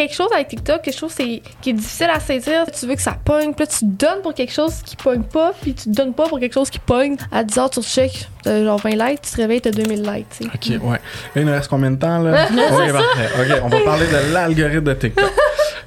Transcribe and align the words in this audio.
quelque 0.00 0.14
chose 0.14 0.28
avec 0.32 0.48
TikTok, 0.48 0.82
quelque 0.82 0.98
chose 0.98 1.12
c'est- 1.14 1.42
qui 1.60 1.70
est 1.70 1.72
difficile 1.74 2.08
à 2.12 2.20
saisir. 2.20 2.64
Tu 2.78 2.86
veux 2.86 2.94
que 2.94 3.02
ça 3.02 3.16
pogne, 3.24 3.52
puis 3.54 3.64
là, 3.64 3.72
tu 3.78 3.84
donnes 3.84 4.22
pour 4.22 4.34
quelque 4.34 4.52
chose 4.52 4.74
qui 4.84 4.96
pogne 4.96 5.22
pas, 5.22 5.52
puis 5.60 5.74
tu 5.74 5.88
donnes 5.90 6.14
pas 6.14 6.26
pour 6.28 6.38
quelque 6.40 6.54
chose 6.54 6.70
qui 6.70 6.78
pogne. 6.78 7.16
À 7.30 7.44
10 7.44 7.58
heures, 7.58 7.70
tu 7.70 7.82
check, 7.82 8.28
t'as 8.42 8.64
genre 8.64 8.78
20 8.78 8.90
likes, 8.90 9.22
tu 9.22 9.30
te 9.32 9.36
réveilles, 9.36 9.60
t'as 9.60 9.70
2000 9.70 10.02
likes, 10.02 10.26
tu 10.38 10.44
sais. 10.44 10.78
OK, 10.78 10.82
ouais. 10.90 10.98
Il 11.36 11.44
nous 11.44 11.52
reste 11.52 11.68
combien 11.68 11.90
de 11.90 11.96
temps, 11.96 12.18
là? 12.20 12.46
Parfait. 12.46 13.28
OK, 13.38 13.60
on 13.64 13.68
va 13.68 13.80
parler 13.80 14.06
de 14.06 14.32
l'algorithme 14.32 14.84
de 14.84 14.94
TikTok. 14.94 15.30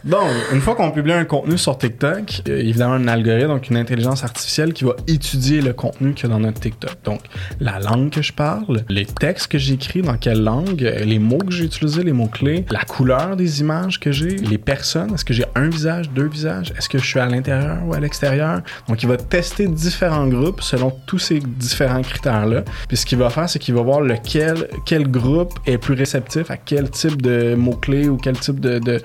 Donc, 0.05 0.27
une 0.51 0.59
fois 0.59 0.75
qu'on 0.75 0.91
publie 0.91 1.13
un 1.13 1.23
contenu 1.23 1.57
sur 1.57 1.77
TikTok, 1.77 2.41
il 2.45 2.51
y 2.51 2.55
a 2.55 2.59
évidemment 2.59 2.93
un 2.95 3.07
algorithme, 3.07 3.47
donc 3.47 3.69
une 3.69 3.77
intelligence 3.77 4.23
artificielle 4.23 4.73
qui 4.73 4.83
va 4.83 4.95
étudier 5.07 5.61
le 5.61 5.71
contenu 5.71 6.13
qu'il 6.13 6.27
y 6.27 6.31
a 6.31 6.35
dans 6.35 6.41
notre 6.41 6.59
TikTok. 6.59 6.97
Donc, 7.05 7.21
la 7.61 7.79
langue 7.79 8.09
que 8.09 8.21
je 8.21 8.33
parle, 8.33 8.83
les 8.89 9.05
textes 9.05 9.47
que 9.47 9.57
j'écris, 9.57 10.01
dans 10.01 10.17
quelle 10.17 10.43
langue, 10.43 10.83
euh, 10.83 11.05
les 11.05 11.19
mots 11.19 11.37
que 11.37 11.51
j'ai 11.51 11.63
utilisés, 11.65 12.03
les 12.03 12.11
mots-clés, 12.11 12.65
la 12.69 12.81
couleur 12.81 13.37
des 13.37 13.61
images 13.61 13.99
que 13.99 14.11
j'ai, 14.11 14.35
les 14.35 14.57
personnes, 14.57 15.13
est-ce 15.13 15.23
que 15.23 15.33
j'ai 15.33 15.45
un 15.55 15.69
visage, 15.69 16.09
deux 16.09 16.27
visages, 16.27 16.73
est-ce 16.77 16.89
que 16.89 16.97
je 16.97 17.05
suis 17.05 17.19
à 17.19 17.25
l'intérieur 17.25 17.77
ou 17.85 17.93
à 17.93 17.99
l'extérieur? 18.01 18.61
Donc, 18.89 19.03
il 19.03 19.07
va 19.09 19.15
tester 19.15 19.67
différents 19.67 20.27
groupes 20.27 20.61
selon 20.61 20.91
tous 21.07 21.19
ces 21.19 21.39
différents 21.39 22.01
critères-là. 22.01 22.63
Puis, 22.89 22.97
ce 22.97 23.05
qu'il 23.05 23.19
va 23.19 23.29
faire, 23.29 23.49
c'est 23.49 23.59
qu'il 23.59 23.73
va 23.73 23.81
voir 23.81 24.01
lequel, 24.01 24.67
quel 24.85 25.09
groupe 25.09 25.53
est 25.65 25.77
plus 25.77 25.93
réceptif 25.93 26.51
à 26.51 26.57
quel 26.57 26.89
type 26.89 27.21
de 27.21 27.55
mots-clés 27.55 28.09
ou 28.09 28.17
quel 28.17 28.37
type 28.37 28.59
de, 28.59 28.79
de- 28.79 29.01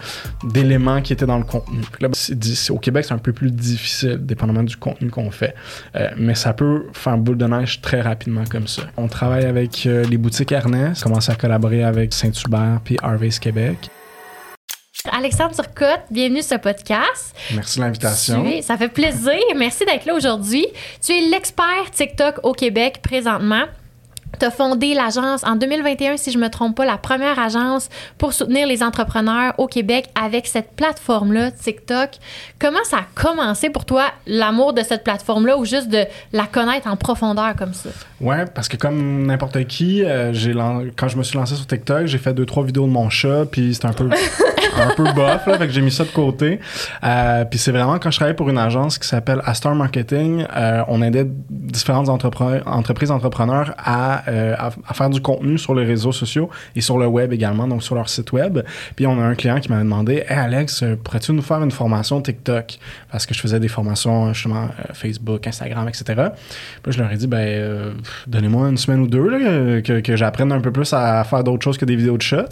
qui 1.02 1.12
étaient 1.12 1.27
dans 1.27 1.38
le 1.38 1.45
contenu. 1.45 1.80
Là, 2.01 2.09
au 2.70 2.78
Québec, 2.78 3.05
c'est 3.06 3.15
un 3.15 3.19
peu 3.19 3.33
plus 3.33 3.51
difficile, 3.51 4.19
dépendamment 4.20 4.62
du 4.62 4.77
contenu 4.77 5.10
qu'on 5.10 5.30
fait. 5.30 5.55
Euh, 5.96 6.09
mais 6.16 6.34
ça 6.34 6.52
peut 6.52 6.87
faire 6.92 7.16
boule 7.19 7.37
de 7.38 7.46
neige 7.46 7.80
très 7.80 8.01
rapidement 8.01 8.45
comme 8.51 8.66
ça. 8.66 8.83
On 8.96 9.09
travaille 9.09 9.45
avec 9.45 9.87
euh, 9.87 10.05
les 10.05 10.16
boutiques 10.19 10.52
Ernest, 10.52 11.02
commence 11.02 11.29
à 11.29 11.34
collaborer 11.34 11.84
avec 11.84 12.12
Saint-Hubert 12.12 12.80
puis 12.84 12.96
Harvey's 13.02 13.38
Québec. 13.38 13.91
Alexandre 15.12 15.55
Turcotte, 15.55 16.02
bienvenue 16.10 16.43
sur 16.43 16.56
ce 16.56 16.60
podcast. 16.60 17.34
Merci 17.55 17.79
de 17.79 17.84
l'invitation. 17.84 18.45
Es- 18.46 18.62
ça 18.62 18.77
fait 18.77 18.88
plaisir. 18.88 19.38
Merci 19.57 19.85
d'être 19.85 20.04
là 20.07 20.15
aujourd'hui. 20.15 20.66
Tu 21.01 21.13
es 21.13 21.29
l'expert 21.30 21.91
TikTok 21.93 22.41
au 22.43 22.52
Québec 22.52 23.01
présentement. 23.02 23.63
Tu 24.39 24.45
as 24.47 24.51
fondé 24.51 24.95
l'agence 24.95 25.43
en 25.45 25.57
2021, 25.57 26.17
si 26.17 26.31
je 26.31 26.39
me 26.39 26.49
trompe 26.49 26.77
pas, 26.77 26.85
la 26.87 26.99
première 26.99 27.39
agence 27.39 27.89
pour 28.19 28.33
soutenir 28.33 28.67
les 28.67 28.83
entrepreneurs 28.83 29.55
au 29.59 29.67
Québec 29.67 30.09
avec 30.21 30.47
cette 30.47 30.73
plateforme-là, 30.77 31.51
TikTok. 31.51 32.11
Comment 32.59 32.85
ça 32.85 32.99
a 32.99 33.21
commencé 33.21 33.71
pour 33.71 33.85
toi, 33.85 34.05
l'amour 34.27 34.73
de 34.73 34.83
cette 34.83 35.05
plateforme-là, 35.05 35.57
ou 35.59 35.65
juste 35.65 35.89
de 35.89 36.05
la 36.33 36.47
connaître 36.47 36.87
en 36.89 36.97
profondeur 36.97 37.55
comme 37.57 37.75
ça? 37.75 37.91
Ouais, 38.21 38.45
parce 38.55 38.69
que 38.69 38.77
comme 38.77 39.27
n'importe 39.27 39.65
qui, 39.66 40.05
euh, 40.05 40.33
j'ai 40.33 40.53
quand 40.97 41.09
je 41.09 41.16
me 41.16 41.23
suis 41.23 41.39
lancé 41.39 41.55
sur 41.55 41.66
TikTok, 41.66 42.07
j'ai 42.07 42.19
fait 42.19 42.33
deux 42.35 42.47
trois 42.47 42.65
vidéos 42.65 42.87
de 42.87 42.93
mon 42.93 43.09
chat, 43.11 43.45
puis 43.51 43.75
c'était 43.75 43.87
un 43.89 43.93
peu 43.93 44.09
un 44.77 44.95
peu 44.95 45.05
bof 45.13 45.47
là, 45.47 45.59
fait 45.59 45.66
que 45.66 45.73
j'ai 45.73 45.81
mis 45.81 45.91
ça 45.91 46.05
de 46.05 46.11
côté. 46.11 46.61
Euh, 47.05 47.45
puis 47.45 47.59
c'est 47.59 47.73
vraiment 47.73 47.99
quand 47.99 48.11
je 48.11 48.16
travaillais 48.16 48.37
pour 48.37 48.49
une 48.49 48.59
agence 48.59 48.99
qui 48.99 49.07
s'appelle 49.07 49.41
Astar 49.45 49.75
Marketing, 49.75 50.45
euh, 50.57 50.83
on 50.89 51.03
aidait 51.03 51.27
différentes 51.51 52.09
entrepre- 52.09 52.63
entreprises 52.66 53.11
entrepreneurs 53.11 53.75
à, 53.79 54.23
euh, 54.29 54.54
à, 54.59 54.95
faire 54.95 55.10
du 55.10 55.21
contenu 55.21 55.59
sur 55.59 55.74
les 55.74 55.84
réseaux 55.84 56.12
sociaux 56.12 56.51
et 56.76 56.80
sur 56.80 56.98
le 56.98 57.07
web 57.07 57.32
également, 57.32 57.66
donc 57.66 57.82
sur 57.82 57.95
leur 57.95 58.09
site 58.09 58.32
web. 58.32 58.60
Puis 58.96 59.07
on 59.07 59.18
a 59.20 59.24
un 59.24 59.35
client 59.35 59.60
qui 59.60 59.68
m'avait 59.70 59.85
demandé, 59.85 60.24
hey 60.29 60.38
Alex, 60.38 60.82
euh, 60.82 60.96
pourrais-tu 61.02 61.32
nous 61.32 61.43
faire 61.43 61.62
une 61.62 61.70
formation 61.70 62.20
TikTok 62.20 62.79
parce 63.10 63.26
que 63.26 63.35
je 63.35 63.40
faisais 63.40 63.60
des 63.60 63.68
formations 63.68 64.32
justement 64.32 64.65
euh, 64.65 64.93
Facebook, 64.93 65.47
Instagram, 65.47 65.88
etc. 65.88 66.28
Puis 66.82 66.93
je 66.93 66.98
leur 66.98 67.10
ai 67.10 67.16
dit, 67.16 67.26
ben, 67.26 67.94
donnez-moi 68.26 68.69
une 68.69 68.76
semaine 68.76 69.00
ou 69.00 69.06
deux, 69.06 69.81
que, 69.82 70.16
j'apprenne 70.16 70.53
un 70.53 70.60
peu 70.60 70.72
plus 70.72 70.92
à 70.92 71.25
faire 71.25 71.44
d'autres 71.44 71.62
choses 71.62 71.78
que 71.78 71.84
des 71.84 71.97
vidéos 71.97 72.16
de 72.16 72.22
chat. 72.22 72.48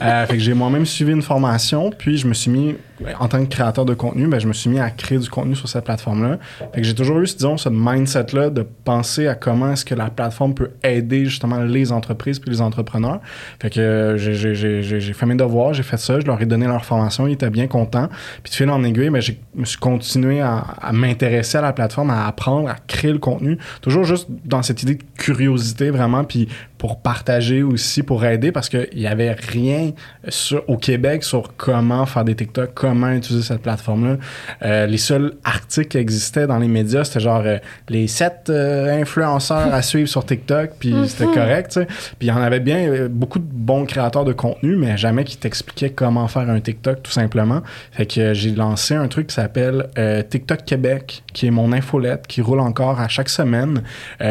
fait 0.00 0.26
que 0.28 0.38
j'ai 0.38 0.54
moi-même 0.54 0.86
suivi 0.86 1.12
une 1.12 1.22
formation, 1.22 1.90
puis 1.96 2.18
je 2.18 2.26
me 2.26 2.34
suis 2.34 2.50
mis, 2.50 2.76
en 3.18 3.28
tant 3.28 3.44
que 3.44 3.48
créateur 3.48 3.84
de 3.84 3.94
contenu, 3.94 4.26
ben, 4.26 4.38
je 4.40 4.46
me 4.48 4.52
suis 4.52 4.68
mis 4.70 4.80
à 4.80 4.90
créer 4.90 5.18
du 5.18 5.28
contenu 5.30 5.54
sur 5.54 5.68
cette 5.68 5.84
plateforme-là. 5.84 6.38
Fait 6.74 6.80
que 6.80 6.86
j'ai 6.86 6.94
toujours 6.94 7.18
eu, 7.20 7.24
disons, 7.24 7.56
ce 7.56 7.68
mindset-là 7.68 8.50
de 8.50 8.62
penser 8.84 9.26
à 9.28 9.34
comment 9.34 9.72
est-ce 9.72 9.84
que 9.84 9.94
la 9.94 10.10
plateforme 10.10 10.54
peut 10.54 10.70
aider 10.82 11.24
justement 11.24 11.60
les 11.60 11.92
entreprises 11.92 12.38
puis 12.38 12.50
les 12.50 12.60
entrepreneurs. 12.60 13.20
Fait 13.60 13.70
que 13.70 13.80
euh, 13.80 14.16
j'ai- 14.18 15.12
fait 15.12 15.26
mes 15.26 15.34
devoirs, 15.34 15.74
j'ai 15.74 15.82
fait 15.82 15.96
ça, 15.96 16.18
je 16.20 16.26
leur 16.26 16.40
ai 16.40 16.46
donné 16.46 16.66
leur 16.66 16.84
formation, 16.84 17.26
ils 17.26 17.32
étaient 17.34 17.50
bien 17.50 17.66
contents. 17.66 18.08
Puis 18.42 18.50
de 18.50 18.56
fil 18.56 18.70
en 18.70 18.82
aiguille, 18.84 19.10
ben, 19.10 19.22
je 19.22 19.32
me 19.54 19.64
suis 19.64 19.78
continué 19.78 20.40
à, 20.40 20.58
à 20.80 20.92
m'intéresser 20.92 21.58
à 21.58 21.62
la 21.62 21.72
plateforme, 21.72 22.10
à 22.10 22.26
apprendre, 22.26 22.68
à 22.68 22.76
créer 22.86 23.12
le 23.12 23.18
contenu. 23.18 23.58
Toujours 23.80 24.04
juste 24.04 24.28
dans 24.44 24.62
cette 24.62 24.82
idée 24.82 24.96
de 24.96 25.02
curiosité 25.16 25.90
vraiment, 25.90 26.24
puis 26.24 26.48
pour 26.78 27.00
partager 27.00 27.62
aussi, 27.62 28.04
pour 28.04 28.24
aider, 28.24 28.52
parce 28.52 28.68
qu'il 28.68 28.88
n'y 28.94 29.06
avait 29.06 29.32
rien 29.32 29.90
sur, 30.28 30.62
au 30.68 30.76
Québec 30.76 31.24
sur 31.24 31.56
comment 31.56 32.06
faire 32.06 32.24
des 32.24 32.36
TikTok, 32.36 32.70
comment 32.72 33.10
utiliser 33.10 33.44
cette 33.44 33.62
plateforme-là. 33.62 34.16
Euh, 34.62 34.86
les 34.86 34.96
seuls 34.96 35.34
articles 35.42 35.88
qui 35.88 35.98
existaient 35.98 36.46
dans 36.46 36.58
les 36.58 36.68
médias, 36.68 37.02
c'était 37.02 37.20
genre 37.20 37.42
euh, 37.44 37.58
les 37.88 38.06
sept 38.06 38.46
euh, 38.48 39.00
influenceurs 39.00 39.74
à 39.74 39.82
suivre 39.82 40.08
sur 40.08 40.24
TikTok, 40.24 40.70
puis 40.78 40.94
c'était 41.06 41.32
correct. 41.32 41.80
Puis 42.18 42.28
il 42.28 42.28
y 42.28 42.32
en 42.32 42.40
avait 42.40 42.60
bien 42.60 43.08
beaucoup 43.10 43.40
de 43.40 43.48
bons 43.50 43.84
créateurs 43.84 44.24
de 44.24 44.32
contenu, 44.32 44.76
mais 44.76 44.96
jamais 44.96 45.24
qui 45.24 45.36
t'expliquaient 45.36 45.90
comment 45.90 46.28
faire 46.28 46.48
un 46.48 46.60
TikTok, 46.60 47.02
tout 47.02 47.10
simplement. 47.10 47.62
Fait 47.90 48.06
que 48.06 48.34
j'ai 48.34 48.52
lancé 48.52 48.94
un 48.94 49.08
truc 49.08 49.28
qui 49.28 49.34
s'appelle 49.34 49.88
TikTok 50.30 50.64
Québec, 50.64 51.24
qui 51.32 51.46
est 51.46 51.50
mon 51.50 51.72
infolette, 51.72 52.26
qui 52.28 52.40
roule 52.40 52.60
encore 52.60 53.00
à 53.00 53.08
chaque 53.08 53.28
semaine, 53.28 53.82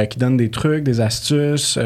qui 0.10 0.18
donne 0.18 0.38
des 0.38 0.50
trucs, 0.50 0.84
des 0.84 1.02
astuces 1.02 1.78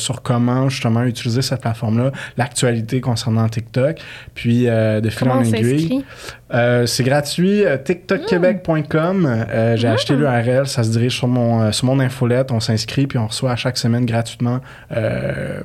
sur 0.00 0.22
comment 0.22 0.68
justement 0.68 1.04
utiliser 1.04 1.42
cette 1.42 1.60
plateforme-là, 1.60 2.12
l'actualité 2.36 3.00
concernant 3.00 3.48
TikTok, 3.48 3.98
puis 4.34 4.68
euh, 4.68 5.00
de 5.00 5.10
fil 5.10 5.28
Comment 5.28 5.40
en 5.40 5.44
aiguille. 5.44 6.04
Euh, 6.52 6.86
c'est 6.86 7.04
gratuit, 7.04 7.64
euh, 7.64 7.76
tiktokquebec.com. 7.76 9.26
Euh, 9.26 9.76
J'ai 9.76 9.88
acheté 9.88 10.16
l'URL, 10.16 10.66
ça 10.66 10.82
se 10.82 10.90
dirige 10.90 11.16
sur 11.16 11.28
mon, 11.28 11.70
sur 11.72 11.86
mon 11.86 12.00
infolette. 12.00 12.50
On 12.50 12.60
s'inscrit, 12.60 13.06
puis 13.06 13.18
on 13.18 13.26
reçoit 13.26 13.52
à 13.52 13.56
chaque 13.56 13.78
semaine 13.78 14.04
gratuitement 14.06 14.60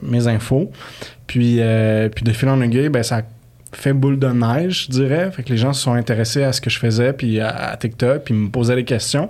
mes 0.02 0.28
infos. 0.28 0.72
Puis, 1.28 1.60
puis 2.14 2.24
de 2.24 2.32
fil 2.32 2.50
en 2.50 2.62
aiguille, 2.62 2.90
ben, 2.90 3.04
ça 3.04 3.22
fait 3.72 3.94
boule 3.94 4.20
de 4.20 4.28
neige, 4.28 4.86
je 4.86 4.92
dirais. 4.92 5.30
Fait 5.32 5.44
que 5.44 5.50
les 5.50 5.58
gens 5.58 5.74
se 5.74 5.82
sont 5.82 5.94
intéressés 5.94 6.44
à 6.44 6.54
ce 6.54 6.62
que 6.62 6.70
je 6.70 6.80
faisais, 6.80 7.14
puis 7.14 7.40
à, 7.40 7.50
à 7.50 7.78
TikTok, 7.78 8.24
puis 8.24 8.34
me 8.34 8.50
posaient 8.50 8.76
des 8.76 8.86
questions. 8.86 9.30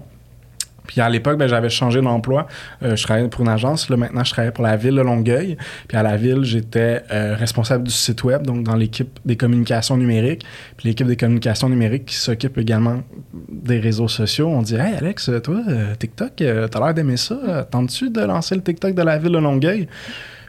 Puis 0.87 1.01
à 1.01 1.09
l'époque, 1.09 1.37
ben, 1.37 1.47
j'avais 1.47 1.69
changé 1.69 2.01
d'emploi. 2.01 2.47
Euh, 2.83 2.95
je 2.95 3.03
travaillais 3.03 3.27
pour 3.27 3.41
une 3.41 3.49
agence. 3.49 3.89
Là, 3.89 3.97
maintenant, 3.97 4.23
je 4.23 4.31
travaillais 4.31 4.51
pour 4.51 4.63
la 4.63 4.75
ville 4.77 4.95
de 4.95 5.01
Longueuil. 5.01 5.57
Puis 5.87 5.97
à 5.97 6.03
la 6.03 6.17
ville, 6.17 6.43
j'étais 6.43 7.03
euh, 7.11 7.35
responsable 7.35 7.85
du 7.85 7.93
site 7.93 8.23
web, 8.23 8.45
donc 8.45 8.63
dans 8.63 8.75
l'équipe 8.75 9.19
des 9.25 9.35
communications 9.35 9.97
numériques. 9.97 10.45
Puis 10.77 10.89
l'équipe 10.89 11.07
des 11.07 11.17
communications 11.17 11.69
numériques 11.69 12.05
qui 12.05 12.15
s'occupe 12.15 12.57
également 12.57 13.01
des 13.49 13.79
réseaux 13.79 14.07
sociaux. 14.07 14.47
On 14.47 14.61
dit 14.61 14.75
Hey 14.75 14.95
Alex, 14.95 15.31
toi, 15.43 15.61
euh, 15.67 15.95
TikTok, 15.95 16.41
euh, 16.41 16.67
t'as 16.67 16.79
l'air 16.79 16.93
d'aimer 16.93 17.17
ça. 17.17 17.67
Tentes-tu 17.69 18.09
de 18.09 18.21
lancer 18.21 18.55
le 18.55 18.61
TikTok 18.61 18.93
de 18.93 19.01
la 19.01 19.17
ville 19.17 19.31
de 19.31 19.39
Longueuil? 19.39 19.87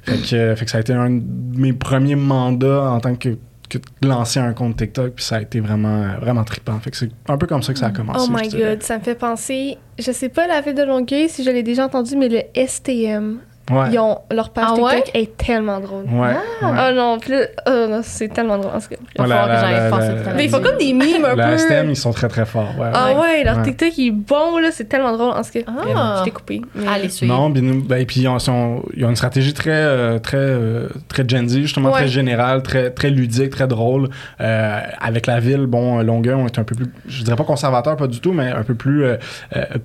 Fait 0.07 0.37
euh, 0.37 0.55
fait 0.55 0.65
que 0.65 0.71
ça 0.71 0.79
a 0.79 0.81
été 0.81 0.93
un 0.93 1.11
de 1.11 1.59
mes 1.59 1.73
premiers 1.73 2.15
mandats 2.15 2.91
en 2.91 3.01
tant 3.01 3.17
que, 3.17 3.37
que 3.69 3.79
de 3.79 4.09
lancer 4.09 4.41
un 4.41 4.53
compte 4.53 4.77
TikTok. 4.77 5.15
Puis 5.15 5.25
ça 5.25 5.37
a 5.37 5.41
été 5.43 5.61
vraiment, 5.61 6.03
euh, 6.03 6.19
vraiment 6.21 6.45
trippant. 6.45 6.79
Fait 6.81 6.91
que 6.91 6.97
c'est 6.97 7.11
un 7.29 7.37
peu 7.37 7.47
comme 7.47 7.63
ça 7.63 7.73
que 7.73 7.79
ça 7.79 7.87
a 7.87 7.91
commencé. 7.91 8.29
Oh 8.29 8.37
my 8.37 8.49
god, 8.49 8.83
ça 8.83 8.99
me 8.99 9.03
fait 9.03 9.15
penser. 9.15 9.79
Je 9.99 10.13
sais 10.13 10.29
pas 10.29 10.47
la 10.47 10.61
ville 10.61 10.75
de 10.75 10.83
Longueuil 10.83 11.29
si 11.29 11.45
je 11.45 11.51
l'ai 11.51 11.63
déjà 11.63 11.87
entendu, 11.87 12.17
mais 12.17 12.29
le 12.29 12.43
STM. 12.55 13.41
Ouais. 13.71 13.87
Ils 13.93 13.99
ont, 13.99 14.19
leur 14.31 14.51
page 14.51 14.65
Ah 14.69 14.73
TikTok 14.75 14.93
ouais? 14.93 15.05
est 15.15 15.37
tellement 15.37 15.81
drôle. 15.81 16.05
Ouais. 16.05 16.29
ouais. 16.29 16.35
Oh 16.63 16.95
non, 16.95 17.19
plus, 17.19 17.41
oh 17.67 17.87
non, 17.91 18.01
c'est 18.03 18.29
tellement 18.29 18.59
drôle. 18.59 18.71
En 18.77 18.79
cas. 18.79 18.97
Il 19.17 19.23
Ouais, 19.23 19.27
la- 19.29 19.43
que 19.43 19.49
la- 19.49 19.61
j'aille 19.61 19.73
la- 19.73 19.91
la- 19.91 20.31
à 20.31 20.35
Mais 20.35 20.45
ils 20.45 20.51
font 20.51 20.61
comme 20.63 20.79
des 20.79 20.93
mimes 20.93 21.25
un 21.25 21.35
Le 21.35 21.51
peu. 21.51 21.59
STEM, 21.59 21.91
ils 21.91 21.97
sont 21.97 22.13
très 22.13 22.29
très 22.29 22.47
forts. 22.47 22.75
Ouais, 22.79 22.87
Ah 22.95 23.09
ouais. 23.15 23.21
ouais, 23.21 23.45
leur 23.45 23.57
Ouais. 23.59 23.63
TikTok 23.65 23.99
il 23.99 24.07
est 24.09 24.11
bon 24.13 24.59
là, 24.59 24.69
c'est 24.71 24.85
tellement 24.85 25.13
drôle. 25.17 25.31
En 25.31 25.43
cas, 25.43 25.61
Ah. 25.67 26.17
je 26.21 26.25
t'ai 26.25 26.31
coupé. 26.31 26.61
mais- 26.77 26.87
Allez, 26.87 27.09
suivre. 27.09 27.35
Non, 27.35 27.53
puis 27.53 27.61
nous- 27.63 27.83
ben, 27.83 28.07
puis 28.07 28.21
ils 28.21 28.29
ont, 28.29 28.39
sont- 28.39 28.83
ils 28.97 29.05
ont 29.05 29.11
une 29.11 29.17
stratégie 29.17 29.53
très, 29.53 29.71
euh, 29.73 30.19
très, 30.21 30.37
euh, 30.39 30.89
très 31.09 31.29
Gen 31.29 31.49
Z, 31.49 31.63
justement, 31.63 31.89
Ouais. 31.89 31.95
très 32.03 32.09
générale, 32.09 32.63
très, 32.63 32.91
très 32.91 33.11
ludique, 33.11 33.51
très 33.51 33.67
drôle. 33.67 34.11
Euh, 34.41 34.81
avec 35.01 35.27
la 35.27 35.41
ville, 35.41 35.67
bon, 35.67 36.03
Longueuil, 36.03 36.35
on 36.35 36.47
est 36.47 36.59
un 36.59 36.65
peu 36.65 36.77
plus, 36.77 36.87
je 37.09 37.25
dirais 37.25 37.37
pas 37.37 37.43
conservateur, 37.45 37.97
pas 37.97 38.07
du 38.07 38.21
tout, 38.21 38.33
mais 38.33 38.51
un 38.53 38.63
peu 38.63 38.75
plus 38.75 39.05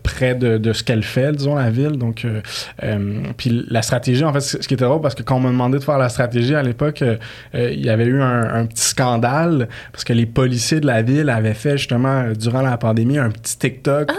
près 0.03 0.35
de, 0.35 0.57
de 0.57 0.73
ce 0.73 0.83
qu'elle 0.83 1.03
fait, 1.03 1.31
disons, 1.31 1.55
la 1.55 1.69
ville. 1.71 1.97
Donc, 1.97 2.25
euh, 2.25 2.41
euh, 2.83 3.21
puis 3.37 3.65
la 3.71 3.81
stratégie, 3.81 4.23
en 4.23 4.33
fait, 4.33 4.41
ce 4.41 4.57
qui 4.57 4.73
était 4.73 4.83
drôle, 4.83 5.01
parce 5.01 5.15
que 5.15 5.23
quand 5.23 5.37
on 5.37 5.39
m'a 5.39 5.49
demandé 5.49 5.79
de 5.79 5.83
faire 5.83 5.97
la 5.97 6.09
stratégie 6.09 6.53
à 6.55 6.61
l'époque, 6.61 7.01
euh, 7.01 7.17
euh, 7.55 7.71
il 7.71 7.83
y 7.83 7.89
avait 7.89 8.05
eu 8.05 8.21
un, 8.21 8.53
un 8.53 8.65
petit 8.65 8.83
scandale, 8.83 9.69
parce 9.91 10.03
que 10.03 10.13
les 10.13 10.25
policiers 10.25 10.79
de 10.79 10.87
la 10.87 11.01
ville 11.01 11.29
avaient 11.29 11.53
fait, 11.53 11.77
justement, 11.77 12.21
euh, 12.21 12.33
durant 12.33 12.61
la 12.61 12.77
pandémie, 12.77 13.17
un 13.17 13.31
petit 13.31 13.57
TikTok 13.57 14.11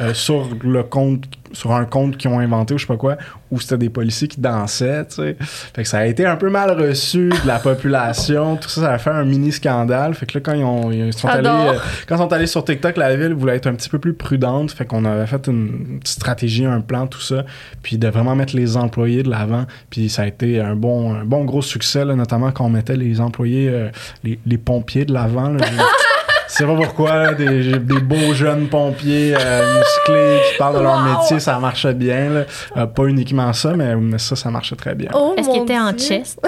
euh, 0.00 0.12
sur 0.14 0.48
le 0.62 0.82
compte 0.82 1.24
sur 1.52 1.72
un 1.72 1.84
compte 1.84 2.16
qu'ils 2.16 2.30
ont 2.30 2.38
inventé 2.38 2.74
ou 2.74 2.78
je 2.78 2.84
sais 2.84 2.88
pas 2.88 2.96
quoi, 2.96 3.16
où 3.50 3.60
c'était 3.60 3.78
des 3.78 3.90
policiers 3.90 4.28
qui 4.28 4.40
dansaient, 4.40 5.06
tu 5.06 5.16
sais. 5.16 5.36
Fait 5.40 5.82
que 5.82 5.88
ça 5.88 5.98
a 5.98 6.06
été 6.06 6.26
un 6.26 6.36
peu 6.36 6.50
mal 6.50 6.70
reçu 6.70 7.28
de 7.28 7.46
la 7.46 7.58
population. 7.58 8.56
Tout 8.56 8.68
ça, 8.68 8.82
ça 8.82 8.92
a 8.92 8.98
fait 8.98 9.10
un 9.10 9.24
mini 9.24 9.52
scandale. 9.52 10.14
Fait 10.14 10.26
que 10.26 10.38
là, 10.38 10.42
quand 10.44 10.52
ils, 10.54 10.64
ont, 10.64 10.90
ils 10.90 11.12
sont 11.12 11.28
allés, 11.28 11.48
euh, 11.48 11.78
quand 12.06 12.16
ils 12.16 12.18
sont 12.18 12.32
allés 12.32 12.46
sur 12.46 12.64
TikTok, 12.64 12.96
la 12.96 13.16
ville 13.16 13.34
voulait 13.34 13.56
être 13.56 13.66
un 13.66 13.74
petit 13.74 13.88
peu 13.88 13.98
plus 13.98 14.14
prudente. 14.14 14.70
Fait 14.72 14.84
qu'on 14.84 15.04
avait 15.04 15.26
fait 15.26 15.46
une 15.46 15.98
petite 16.00 16.16
stratégie, 16.16 16.64
un 16.64 16.80
plan, 16.80 17.06
tout 17.06 17.20
ça. 17.20 17.44
Puis 17.82 17.98
de 17.98 18.08
vraiment 18.08 18.36
mettre 18.36 18.54
les 18.56 18.76
employés 18.76 19.22
de 19.22 19.30
l'avant. 19.30 19.66
Puis 19.90 20.08
ça 20.08 20.22
a 20.22 20.26
été 20.26 20.60
un 20.60 20.76
bon, 20.76 21.14
un 21.14 21.24
bon 21.24 21.44
gros 21.44 21.62
succès, 21.62 22.04
là, 22.04 22.14
notamment 22.14 22.50
quand 22.52 22.66
on 22.66 22.70
mettait 22.70 22.96
les 22.96 23.20
employés, 23.20 23.68
euh, 23.68 23.88
les, 24.24 24.38
les 24.46 24.58
pompiers 24.58 25.04
de 25.04 25.12
l'avant. 25.12 25.56
sais 26.54 26.64
pas 26.64 26.74
pourquoi, 26.74 27.14
là, 27.16 27.34
des, 27.34 27.78
des 27.78 28.00
beaux 28.00 28.32
jeunes 28.34 28.68
pompiers 28.68 29.34
euh, 29.38 29.78
musclés 29.78 30.40
qui 30.50 30.58
parlent 30.58 30.76
de 30.78 30.82
leur 30.82 30.94
Wow! 30.96 31.18
métier, 31.20 31.40
ça 31.40 31.58
marchait 31.58 31.94
bien. 31.94 32.30
là. 32.30 32.40
Euh, 32.76 32.86
pas 32.86 33.04
uniquement 33.04 33.52
ça, 33.52 33.72
mais, 33.74 33.94
mais 33.96 34.18
ça, 34.18 34.34
ça 34.36 34.50
marchait 34.50 34.76
très 34.76 34.94
bien. 34.94 35.10
Oh 35.14 35.34
Est-ce 35.36 35.48
qu'il 35.50 35.62
était 35.62 35.78
en 35.78 35.92
chest? 35.92 36.38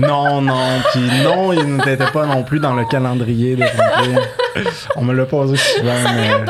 Non, 0.00 0.40
non, 0.42 0.80
puis 0.92 1.00
non, 1.24 1.52
il 1.52 1.76
n'était 1.76 1.96
pas 2.12 2.26
non 2.26 2.42
plus 2.42 2.58
dans 2.60 2.74
le 2.74 2.84
calendrier 2.84 3.56
des 3.56 3.64
pompiers. 3.66 4.64
On 4.96 5.02
me 5.04 5.14
l'a 5.14 5.24
posé 5.26 5.56
souvent, 5.56 5.92
mais... 6.14 6.44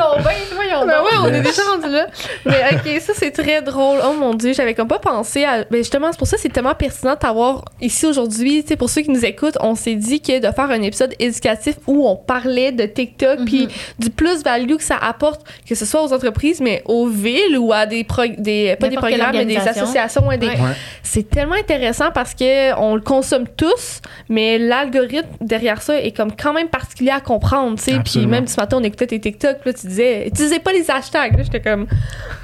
Donc. 0.87 1.05
ouais, 1.05 1.17
on 1.21 1.33
est 1.33 1.41
déjà 1.41 1.61
rendu 1.71 1.89
là. 1.89 2.07
Mais 2.45 2.61
ok, 2.73 3.01
ça 3.01 3.13
c'est 3.15 3.31
très 3.31 3.61
drôle. 3.61 3.99
Oh 4.03 4.13
mon 4.13 4.33
dieu, 4.33 4.53
j'avais 4.53 4.73
comme 4.73 4.87
pas 4.87 4.99
pensé 4.99 5.43
à. 5.43 5.63
Ben 5.65 5.77
justement, 5.77 6.07
c'est 6.11 6.17
pour 6.17 6.27
ça 6.27 6.35
que 6.37 6.41
c'est 6.41 6.49
tellement 6.49 6.75
pertinent 6.75 7.13
de 7.13 7.19
t'avoir 7.19 7.65
ici 7.81 8.05
aujourd'hui. 8.05 8.61
Tu 8.63 8.69
sais, 8.69 8.75
pour 8.75 8.89
ceux 8.89 9.01
qui 9.01 9.09
nous 9.11 9.23
écoutent, 9.25 9.57
on 9.61 9.75
s'est 9.75 9.95
dit 9.95 10.21
que 10.21 10.39
de 10.39 10.51
faire 10.53 10.69
un 10.71 10.81
épisode 10.81 11.13
éducatif 11.19 11.75
où 11.87 12.07
on 12.07 12.15
parlait 12.15 12.71
de 12.71 12.85
TikTok 12.85 13.39
puis 13.45 13.67
du 13.99 14.09
plus-value 14.09 14.75
que 14.75 14.83
ça 14.83 14.97
apporte, 14.97 15.41
que 15.67 15.75
ce 15.75 15.85
soit 15.85 16.03
aux 16.03 16.13
entreprises, 16.13 16.59
mais 16.61 16.81
aux 16.85 17.07
villes 17.07 17.57
ou 17.57 17.71
à 17.73 17.85
des, 17.85 18.03
pro- 18.03 18.23
des 18.37 18.75
pas 18.79 18.87
des 18.89 18.95
programmes, 19.17 19.35
mais 19.37 19.45
des 19.45 19.55
associations. 19.81 20.27
ouais, 20.27 20.37
des- 20.37 20.47
Ouais. 20.47 20.73
C'est 21.03 21.29
tellement 21.29 21.55
intéressant 21.55 22.11
parce 22.13 22.33
que 22.33 22.73
on 22.79 22.95
le 22.95 23.01
consomme 23.01 23.45
tous, 23.55 24.01
mais 24.29 24.57
l'algorithme 24.57 25.27
derrière 25.41 25.81
ça 25.81 25.99
est 25.99 26.11
comme 26.11 26.31
quand 26.35 26.53
même 26.53 26.67
particulier 26.69 27.11
à 27.11 27.19
comprendre, 27.21 27.77
tu 27.77 27.83
sais. 27.85 27.91
Puis 28.03 28.25
même 28.27 28.47
ce 28.47 28.59
matin, 28.59 28.77
on 28.79 28.83
écoutait 28.83 29.07
tes 29.07 29.19
TikTok, 29.19 29.57
là, 29.65 29.73
tu 29.73 29.87
disais, 29.87 30.27
utilisez 30.27 30.59
pas 30.59 30.71
les 30.71 30.76
hashtags. 30.89 31.37
Là, 31.37 31.43
j'étais 31.43 31.61
comme, 31.61 31.87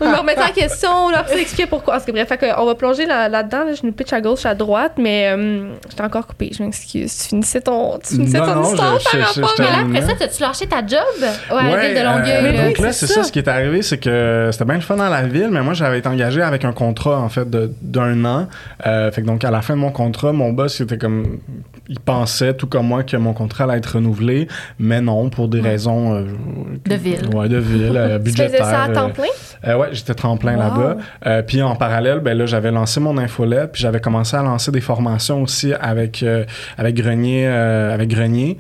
on 0.02 0.10
me 0.10 0.16
remettait 0.16 0.42
en 0.42 0.52
question, 0.52 1.10
là, 1.10 1.24
puis 1.24 1.40
expliquer 1.42 1.68
pourquoi. 1.68 1.94
Parce 1.96 2.06
que 2.06 2.12
bref, 2.12 2.28
fait 2.28 2.54
on 2.58 2.66
va 2.66 2.76
plonger 2.76 3.06
là- 3.06 3.30
là-dedans. 3.30 3.66
Là, 3.66 3.74
je 3.74 3.86
nous 3.86 3.92
pitch 3.92 4.12
à 4.14 4.22
gauche, 4.22 4.46
à 4.46 4.56
droite, 4.56 4.94
mais 4.98 5.30
euh, 5.36 5.70
j'étais 5.90 6.04
encore 6.04 6.28
coupée. 6.28 6.52
Je 6.58 6.64
m'excuse. 6.64 7.18
Tu 7.18 7.28
finissais 7.30 7.62
ton, 7.62 7.98
tu 8.00 8.16
finissais 8.16 8.40
Non, 8.40 8.46
ton 8.46 8.56
non, 8.56 8.70
histoire 8.72 9.00
je- 9.00 9.04
par 9.04 9.34
je- 9.34 9.42
rapport 9.42 9.56
je 9.58 9.62
Mais 9.64 9.68
à 9.68 9.72
là, 9.72 9.78
après 9.88 10.02
ça, 10.02 10.14
t'as-tu 10.20 10.42
lâché 10.42 10.68
ta 10.68 10.78
job? 10.86 11.00
Ouais, 11.22 11.28
à 11.58 11.64
la 11.64 11.70
Ouais, 11.72 11.86
ville 11.88 11.96
de 11.96 12.00
euh, 12.00 12.04
Longueuil. 12.04 12.40
Mais 12.44 12.52
là? 12.58 12.66
donc 12.68 12.78
là, 12.80 12.92
c'est 12.94 13.08
ça. 13.08 13.14
ça. 13.16 13.24
Ce 13.24 13.32
qui 13.32 13.40
est 13.40 13.48
arrivé, 13.48 13.82
c'est 13.82 13.98
que 13.98 14.50
c'était 14.52 14.66
bien 14.66 14.76
le 14.76 14.82
fun 14.82 14.96
dans 14.96 15.10
la 15.10 15.22
ville, 15.24 15.50
mais 15.52 15.62
moi, 15.62 15.74
j'avais 15.74 16.00
été 16.00 16.10
engagé 16.10 16.42
avec 16.42 16.66
un 16.66 16.74
contrat, 16.74 17.20
en 17.20 17.30
fait, 17.30 17.50
de- 17.50 17.72
d'un 17.82 18.24
an. 18.26 18.48
Euh, 18.86 19.12
fait 19.12 19.22
que 19.22 19.28
donc, 19.28 19.44
à 19.44 19.52
la 19.52 19.62
fin 19.62 19.76
de 19.76 19.80
mon 19.80 19.92
contrat, 19.92 20.32
mon 20.34 20.52
boss, 20.52 20.80
il 20.80 20.84
était 20.84 20.98
comme. 20.98 21.40
Il 21.90 22.00
pensait, 22.00 22.54
tout 22.54 22.68
comme 22.68 22.88
moi, 22.88 23.04
que 23.04 23.18
mon 23.18 23.34
contrat 23.34 23.66
allait 23.66 23.78
être 23.78 23.96
renouvelé, 23.96 24.48
mais 24.80 25.02
non, 25.02 25.30
pour 25.30 25.50
des 25.50 25.60
raisons. 25.60 26.14
euh, 26.16 26.24
De 26.86 26.96
ville. 26.96 27.20
Ouais, 27.36 27.50
de 27.50 27.58
ville, 27.58 27.92
euh, 27.96 28.18
Tu 28.20 28.24
budgétaire. 28.24 28.52
faisais 28.52 28.64
ça 28.64 28.84
à 28.84 28.90
temps 28.90 29.10
euh, 29.10 29.12
plein? 29.14 29.26
euh, 29.68 29.78
ouais, 29.78 29.88
j'étais 29.92 30.14
tremplin 30.14 30.54
Wow. 30.56 30.60
là-bas. 31.26 31.42
Puis 31.44 31.62
en 31.62 31.76
parallèle, 31.76 32.20
ben 32.22 32.38
là, 32.38 32.46
j'avais 32.46 32.72
lancé 32.72 33.00
mon 33.02 33.18
infolette, 33.18 33.74
puis 33.74 33.82
j'avais 33.82 34.00
commencé 34.00 34.38
à 34.38 34.44
lancer 34.44 34.72
des 34.72 34.80
formations 34.82 35.42
aussi 35.42 35.74
avec 35.74 36.24
avec 36.78 36.96
Grenier, 36.96 37.48
avec 37.48 38.10
Grenier, 38.10 38.58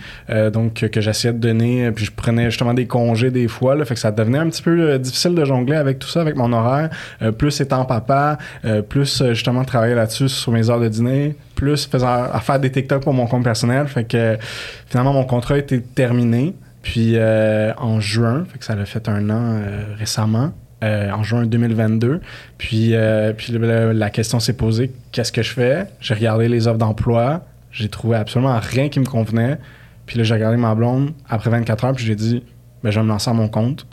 donc 0.51 0.73
que 0.89 1.01
j'essayais 1.01 1.33
de 1.33 1.39
donner. 1.39 1.91
Puis 1.91 2.05
je 2.05 2.11
prenais 2.11 2.45
justement 2.51 2.73
des 2.73 2.87
congés 2.87 3.31
des 3.31 3.47
fois, 3.47 3.75
là, 3.75 3.85
fait 3.85 3.93
que 3.93 3.99
ça 4.01 4.11
devenait 4.11 4.39
un 4.39 4.49
petit 4.49 4.61
peu 4.61 4.97
difficile 4.99 5.33
de 5.35 5.45
jongler 5.45 5.75
avec 5.77 5.99
tout 5.99 6.07
ça, 6.09 6.19
avec 6.21 6.35
mon 6.35 6.51
horaire. 6.51 6.89
Plus 7.37 7.61
étant 7.61 7.85
papa, 7.85 8.37
plus 8.89 9.23
justement 9.31 9.63
travailler 9.63 9.95
là-dessus 9.95 10.27
sur 10.29 10.51
mes 10.51 10.69
heures 10.69 10.79
de 10.81 10.89
dîner, 10.89 11.35
plus 11.63 12.03
à 12.03 12.39
faire 12.41 12.59
des 12.59 12.71
TikTok 12.71 13.03
pour 13.03 13.13
mon 13.13 13.27
compte 13.27 13.43
personnel. 13.43 13.87
Fait 13.87 14.03
que 14.03 14.37
finalement 14.87 15.13
mon 15.13 15.25
contrat 15.25 15.57
été 15.57 15.81
terminé. 15.81 16.53
Puis 16.83 17.13
euh, 17.15 17.73
en 17.77 17.99
juin, 17.99 18.45
fait 18.45 18.59
que 18.59 18.65
ça 18.65 18.75
l'a 18.75 18.85
fait 18.85 19.07
un 19.09 19.29
an 19.29 19.55
euh, 19.55 19.95
récemment, 19.97 20.51
euh, 20.83 21.09
en 21.11 21.23
juin 21.23 21.45
2022. 21.45 22.19
Puis, 22.57 22.93
puis 23.37 23.53
la 23.57 24.09
question 24.11 24.39
s'est 24.39 24.53
posée 24.53 24.91
qu'est-ce 25.11 25.31
que 25.31 25.41
je 25.41 25.53
fais? 25.53 25.87
J'ai 26.01 26.13
regardé 26.13 26.47
les 26.47 26.67
offres 26.67 26.77
d'emploi, 26.77 27.45
j'ai 27.71 27.89
trouvé 27.89 28.17
absolument 28.17 28.59
rien 28.59 28.89
qui 28.89 28.99
me 28.99 29.05
convenait. 29.05 29.57
Puis 30.05 30.17
là, 30.17 30.25
j'ai 30.25 30.33
regardé 30.33 30.57
ma 30.57 30.75
blonde 30.75 31.13
après 31.29 31.49
24 31.49 31.85
heures, 31.85 31.93
puis 31.93 32.05
j'ai 32.05 32.15
dit 32.15 32.43
ben, 32.83 32.91
je 32.91 32.99
vais 32.99 33.03
me 33.03 33.09
lancer 33.09 33.29
à 33.29 33.33
mon 33.33 33.47
compte. 33.47 33.87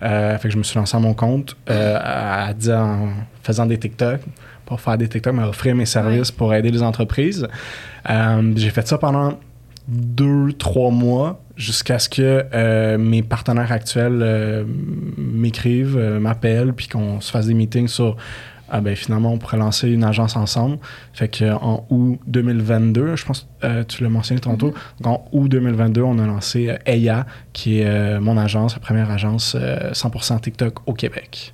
Fait 0.00 0.38
que 0.42 0.50
je 0.50 0.58
me 0.58 0.62
suis 0.62 0.78
lancé 0.78 0.94
à 0.94 1.00
mon 1.00 1.14
compte, 1.14 1.56
à, 1.66 2.52
en 2.52 3.08
faisant 3.42 3.64
des 3.64 3.78
TikTok, 3.78 4.20
pas 4.66 4.76
faire 4.76 4.98
des 4.98 5.08
TikTok, 5.08 5.34
mais 5.34 5.42
offrir 5.42 5.74
mes 5.74 5.86
services 5.86 6.30
pour 6.30 6.54
aider 6.54 6.70
les 6.70 6.82
entreprises. 6.82 7.46
Euh, 8.08 8.52
j'ai 8.56 8.70
fait 8.70 8.86
ça 8.86 8.98
pendant 8.98 9.38
deux, 9.86 10.52
trois 10.52 10.90
mois 10.90 11.40
jusqu'à 11.56 11.98
ce 11.98 12.08
que 12.08 12.44
euh, 12.52 12.98
mes 12.98 13.22
partenaires 13.22 13.70
actuels 13.70 14.20
euh, 14.22 14.64
m'écrivent, 15.16 15.98
m'appellent, 16.20 16.72
puis 16.72 16.88
qu'on 16.88 17.20
se 17.20 17.30
fasse 17.30 17.46
des 17.46 17.54
meetings 17.54 17.88
sur 17.88 18.16
ah 18.70 18.80
ben 18.80 18.96
finalement 18.96 19.32
on 19.32 19.38
pourrait 19.38 19.58
lancer 19.58 19.90
une 19.90 20.04
agence 20.04 20.36
ensemble. 20.36 20.78
Fait 21.12 21.28
que 21.28 21.52
en 21.52 21.86
août 21.90 22.18
2022, 22.26 23.14
je 23.14 23.24
pense 23.24 23.46
euh, 23.62 23.84
tu 23.84 24.02
l'as 24.02 24.08
mentionné 24.08 24.40
tantôt, 24.40 24.74
donc 25.00 25.20
en 25.20 25.28
août 25.32 25.48
2022, 25.48 26.02
on 26.02 26.18
a 26.18 26.26
lancé 26.26 26.74
EIA, 26.86 27.26
qui 27.52 27.80
est 27.80 27.86
euh, 27.86 28.20
mon 28.20 28.36
agence, 28.36 28.74
la 28.74 28.80
première 28.80 29.10
agence 29.10 29.56
euh, 29.58 29.92
100% 29.92 30.40
TikTok 30.40 30.78
au 30.86 30.94
Québec. 30.94 31.52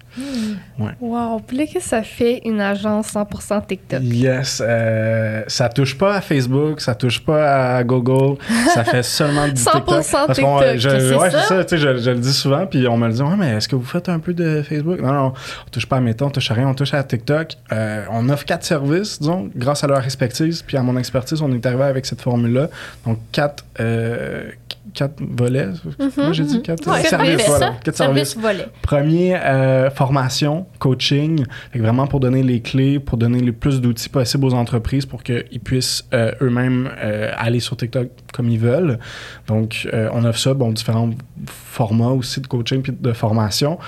Wow. 1.01 1.41
Puis 1.47 1.57
là, 1.57 1.65
qu'est-ce 1.67 1.85
que 1.85 1.91
ça 1.91 2.03
fait 2.03 2.41
une 2.45 2.61
agence 2.61 3.13
100% 3.15 3.67
TikTok? 3.67 4.01
Yes, 4.03 4.63
euh, 4.65 5.43
ça 5.47 5.69
touche 5.69 5.97
pas 5.97 6.17
à 6.17 6.21
Facebook, 6.21 6.81
ça 6.81 6.95
touche 6.95 7.21
pas 7.21 7.77
à 7.77 7.85
Google, 7.85 8.39
ça 8.75 8.85
fait 8.85 9.03
seulement 9.03 9.47
du 9.49 9.55
100% 9.55 9.73
TikTok. 9.73 9.85
Parce 10.27 10.41
qu'on, 10.41 10.59
TikTok, 10.59 10.79
je, 10.79 10.89
c'est 10.89 11.15
ouais, 11.17 11.31
ça? 11.31 11.41
c'est 11.41 11.49
ça, 11.49 11.65
tu 11.65 11.69
sais, 11.71 11.79
je, 11.79 11.97
je 11.99 12.11
le 12.11 12.19
dis 12.19 12.33
souvent, 12.33 12.67
puis 12.67 12.87
on 12.89 12.97
me 12.97 13.07
le 13.07 13.13
dit, 13.13 13.23
ouais, 13.23 13.37
mais 13.37 13.57
est-ce 13.57 13.69
que 13.69 13.77
vous 13.77 13.85
faites 13.85 14.09
un 14.09 14.19
peu 14.19 14.33
de 14.33 14.63
Facebook? 14.63 15.01
Non, 15.01 15.13
non, 15.13 15.33
on 15.67 15.71
touche 15.71 15.87
pas 15.87 15.97
à 15.97 16.01
Meta, 16.01 16.25
on 16.25 16.31
touche 16.31 16.51
à 16.51 16.55
rien, 16.55 16.69
on 16.69 16.75
touche 16.75 16.95
à 16.95 17.03
TikTok. 17.03 17.55
Euh, 17.73 18.05
on 18.11 18.29
offre 18.29 18.45
quatre 18.45 18.65
services, 18.65 19.19
disons, 19.21 19.51
grâce 19.55 19.85
à 19.85 19.87
leur 19.87 20.05
expertise, 20.05 20.63
puis 20.63 20.77
à 20.77 20.83
mon 20.83 20.97
expertise, 20.97 21.43
on 21.43 21.53
est 21.53 21.65
arrivé 21.67 21.85
avec 21.85 22.07
cette 22.07 22.21
formule-là. 22.21 22.69
Donc, 23.07 23.19
quatre, 23.33 23.65
euh, 23.81 24.51
quatre 24.95 25.21
volets. 25.21 25.69
Moi, 26.17 26.33
j'ai 26.33 26.45
dit 26.45 26.63
quatre 26.63 26.87
Ouais, 26.91 27.03
quatre 27.03 27.11
services, 27.11 27.47
voilà. 27.47 27.75
Quatre 27.83 27.97
services. 27.97 28.35
Service. 28.35 28.65
Premier, 28.83 29.37
euh, 29.37 29.91
formation, 29.91 30.67
coaching, 30.79 31.45
vraiment 31.75 32.07
pour 32.07 32.21
donner 32.21 32.43
les 32.43 32.61
clés, 32.61 32.99
pour 32.99 33.19
donner 33.19 33.41
le 33.41 33.53
plus 33.53 33.81
d'outils 33.81 34.09
possibles 34.09 34.45
aux 34.47 34.55
entreprises 34.55 35.07
pour 35.07 35.23
qu'ils 35.23 35.61
puissent 35.63 36.05
euh, 36.13 36.33
eux-mêmes 36.41 36.91
euh, 36.99 37.31
aller 37.37 37.61
sur 37.61 37.77
TikTok 37.77 38.09
comme 38.33 38.49
ils 38.49 38.59
veulent. 38.59 38.99
Donc, 39.47 39.89
on 40.13 40.25
offre 40.25 40.39
ça, 40.39 40.55
bon, 40.55 40.71
différents 40.71 41.11
formats 41.47 42.11
aussi 42.11 42.41
de 42.41 42.47
coaching 42.47 42.83
puis 42.83 42.93
de 42.99 43.13
formation. 43.13 43.79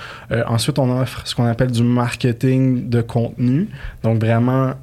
Ensuite, 0.46 0.78
on 0.78 1.00
offre 1.00 1.22
ce 1.24 1.34
qu'on 1.34 1.46
appelle 1.46 1.70
du 1.70 1.82
marketing 1.82 2.88
de 2.88 3.00
contenu. 3.02 3.68
Donc, 4.02 4.18
vraiment... 4.20 4.74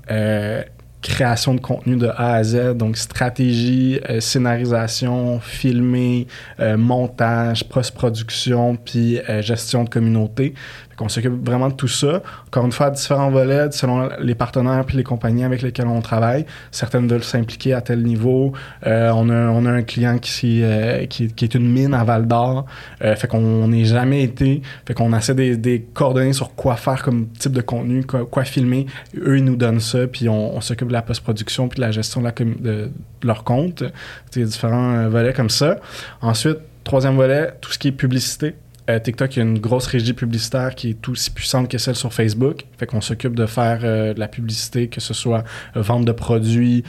création 1.01 1.55
de 1.55 1.61
contenu 1.61 1.95
de 1.95 2.07
A 2.07 2.35
à 2.35 2.43
Z, 2.43 2.75
donc 2.75 2.97
stratégie, 2.97 3.99
euh, 4.09 4.19
scénarisation, 4.19 5.39
filmer, 5.39 6.27
euh, 6.59 6.77
montage, 6.77 7.63
post-production, 7.63 8.75
puis 8.75 9.19
euh, 9.29 9.41
gestion 9.41 9.85
de 9.85 9.89
communauté. 9.89 10.53
On 11.01 11.09
s'occupe 11.09 11.45
vraiment 11.45 11.69
de 11.69 11.73
tout 11.73 11.87
ça. 11.87 12.21
Encore 12.47 12.65
une 12.65 12.71
fois, 12.71 12.89
différents 12.89 13.29
volets, 13.29 13.71
selon 13.71 14.09
les 14.19 14.35
partenaires 14.35 14.85
puis 14.85 14.97
les 14.97 15.03
compagnies 15.03 15.43
avec 15.43 15.61
lesquelles 15.61 15.87
on 15.87 16.01
travaille. 16.01 16.45
Certaines 16.71 17.07
veulent 17.07 17.23
s'impliquer 17.23 17.73
à 17.73 17.81
tel 17.81 18.03
niveau. 18.03 18.53
Euh, 18.85 19.11
on, 19.15 19.29
a, 19.29 19.49
on 19.49 19.65
a 19.65 19.71
un 19.71 19.83
client 19.83 20.17
qui, 20.19 20.63
euh, 20.63 21.05
qui, 21.05 21.33
qui 21.33 21.45
est 21.45 21.55
une 21.55 21.69
mine 21.69 21.93
à 21.93 22.03
Val 22.03 22.27
d'Or. 22.27 22.65
Euh, 23.03 23.15
fait 23.15 23.27
qu'on 23.27 23.67
n'est 23.67 23.85
jamais 23.85 24.23
été. 24.23 24.61
Fait 24.85 24.93
qu'on 24.93 25.15
essaie 25.15 25.35
des, 25.35 25.57
des 25.57 25.81
coordonnées 25.93 26.33
sur 26.33 26.55
quoi 26.55 26.75
faire 26.75 27.03
comme 27.03 27.27
type 27.29 27.53
de 27.53 27.61
contenu, 27.61 28.03
quoi, 28.05 28.43
filmer. 28.43 28.85
Eux, 29.17 29.37
ils 29.37 29.43
nous 29.43 29.55
donnent 29.55 29.79
ça, 29.79 30.07
puis 30.07 30.29
on, 30.29 30.59
s'occupe 30.61 30.89
de 30.89 30.93
la 30.93 31.01
post-production 31.01 31.67
puis 31.67 31.77
de 31.77 31.81
la 31.81 31.91
gestion 31.91 32.21
de, 32.21 32.29
de, 32.59 32.91
leur 33.23 33.43
compte. 33.43 33.83
A 33.83 34.39
différents 34.39 35.07
volets 35.09 35.33
comme 35.33 35.49
ça. 35.49 35.77
Ensuite, 36.21 36.57
troisième 36.83 37.15
volet, 37.15 37.53
tout 37.61 37.71
ce 37.71 37.79
qui 37.79 37.89
est 37.89 37.91
publicité. 37.91 38.55
Euh, 38.89 38.99
TikTok, 38.99 39.35
il 39.35 39.39
y 39.39 39.41
a 39.41 39.45
une 39.45 39.59
grosse 39.59 39.85
régie 39.85 40.13
publicitaire 40.13 40.73
qui 40.75 40.89
est 40.89 41.07
aussi 41.09 41.29
puissante 41.31 41.69
que 41.69 41.77
celle 41.77 41.95
sur 41.95 42.11
Facebook. 42.11 42.65
Fait 42.77 42.87
qu'on 42.87 43.01
s'occupe 43.01 43.35
de 43.35 43.45
faire 43.45 43.79
euh, 43.83 44.13
de 44.15 44.19
la 44.19 44.27
publicité, 44.27 44.87
que 44.87 44.99
ce 44.99 45.13
soit 45.13 45.43
euh, 45.77 45.81
vente 45.81 46.05
de 46.05 46.11
produits, 46.11 46.83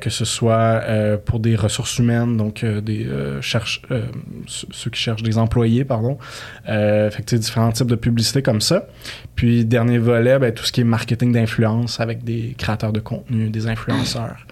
que 0.00 0.10
ce 0.10 0.24
soit 0.24 0.82
pour 1.24 1.40
des 1.40 1.56
ressources 1.56 1.98
humaines, 1.98 2.36
donc 2.36 2.64
des 2.64 3.06
cherche- 3.40 3.82
ceux 4.46 4.90
qui 4.90 5.00
cherchent 5.00 5.22
des 5.22 5.38
employés, 5.38 5.84
pardon. 5.84 6.18
Fait 6.66 7.10
que 7.18 7.22
tu 7.24 7.38
différents 7.38 7.72
types 7.72 7.86
de 7.88 7.94
publicité 7.96 8.42
comme 8.42 8.60
ça. 8.60 8.86
Puis 9.34 9.64
dernier 9.64 9.98
volet, 9.98 10.38
ben, 10.38 10.52
tout 10.52 10.64
ce 10.64 10.72
qui 10.72 10.80
est 10.82 10.84
marketing 10.84 11.32
d'influence 11.32 12.00
avec 12.00 12.24
des 12.24 12.54
créateurs 12.58 12.92
de 12.92 13.00
contenu, 13.00 13.50
des 13.50 13.66
influenceurs. 13.66 14.46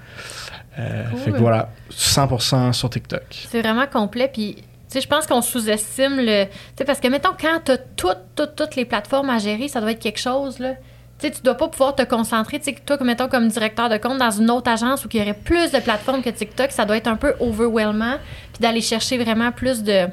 Euh, 0.78 1.04
Cool. 1.10 1.18
Fait 1.20 1.30
que 1.32 1.36
voilà, 1.38 1.70
100% 1.90 2.72
sur 2.72 2.88
TikTok. 2.88 3.22
C'est 3.50 3.60
vraiment 3.60 3.86
complet. 3.86 4.30
Puis 4.32 4.56
sais, 4.88 5.00
je 5.00 5.08
pense 5.08 5.26
qu'on 5.26 5.42
sous-estime 5.42 6.16
le. 6.18 6.46
Tu 6.76 6.84
parce 6.84 7.00
que, 7.00 7.08
mettons, 7.08 7.34
quand 7.40 7.60
tu 7.64 7.72
as 7.72 7.78
toutes, 7.78 8.18
toutes, 8.34 8.56
toutes 8.56 8.76
les 8.76 8.84
plateformes 8.84 9.30
à 9.30 9.38
gérer, 9.38 9.68
ça 9.68 9.80
doit 9.80 9.92
être 9.92 10.02
quelque 10.02 10.20
chose, 10.20 10.58
là. 10.58 10.74
Tu 11.18 11.26
sais, 11.26 11.32
tu 11.32 11.42
dois 11.42 11.54
pas 11.54 11.68
pouvoir 11.68 11.96
te 11.96 12.02
concentrer. 12.02 12.60
Tu 12.60 12.74
toi, 12.74 12.96
mettons, 13.00 13.28
comme 13.28 13.48
directeur 13.48 13.88
de 13.88 13.96
compte 13.96 14.18
dans 14.18 14.30
une 14.30 14.50
autre 14.50 14.70
agence 14.70 15.04
où 15.04 15.08
il 15.12 15.18
y 15.18 15.22
aurait 15.22 15.34
plus 15.34 15.72
de 15.72 15.80
plateformes 15.80 16.22
que 16.22 16.30
TikTok, 16.30 16.70
ça 16.70 16.84
doit 16.84 16.96
être 16.96 17.08
un 17.08 17.16
peu 17.16 17.34
overwhelmant. 17.40 18.18
Puis 18.52 18.60
d'aller 18.60 18.80
chercher 18.80 19.18
vraiment 19.18 19.50
plus 19.50 19.82
de. 19.82 20.06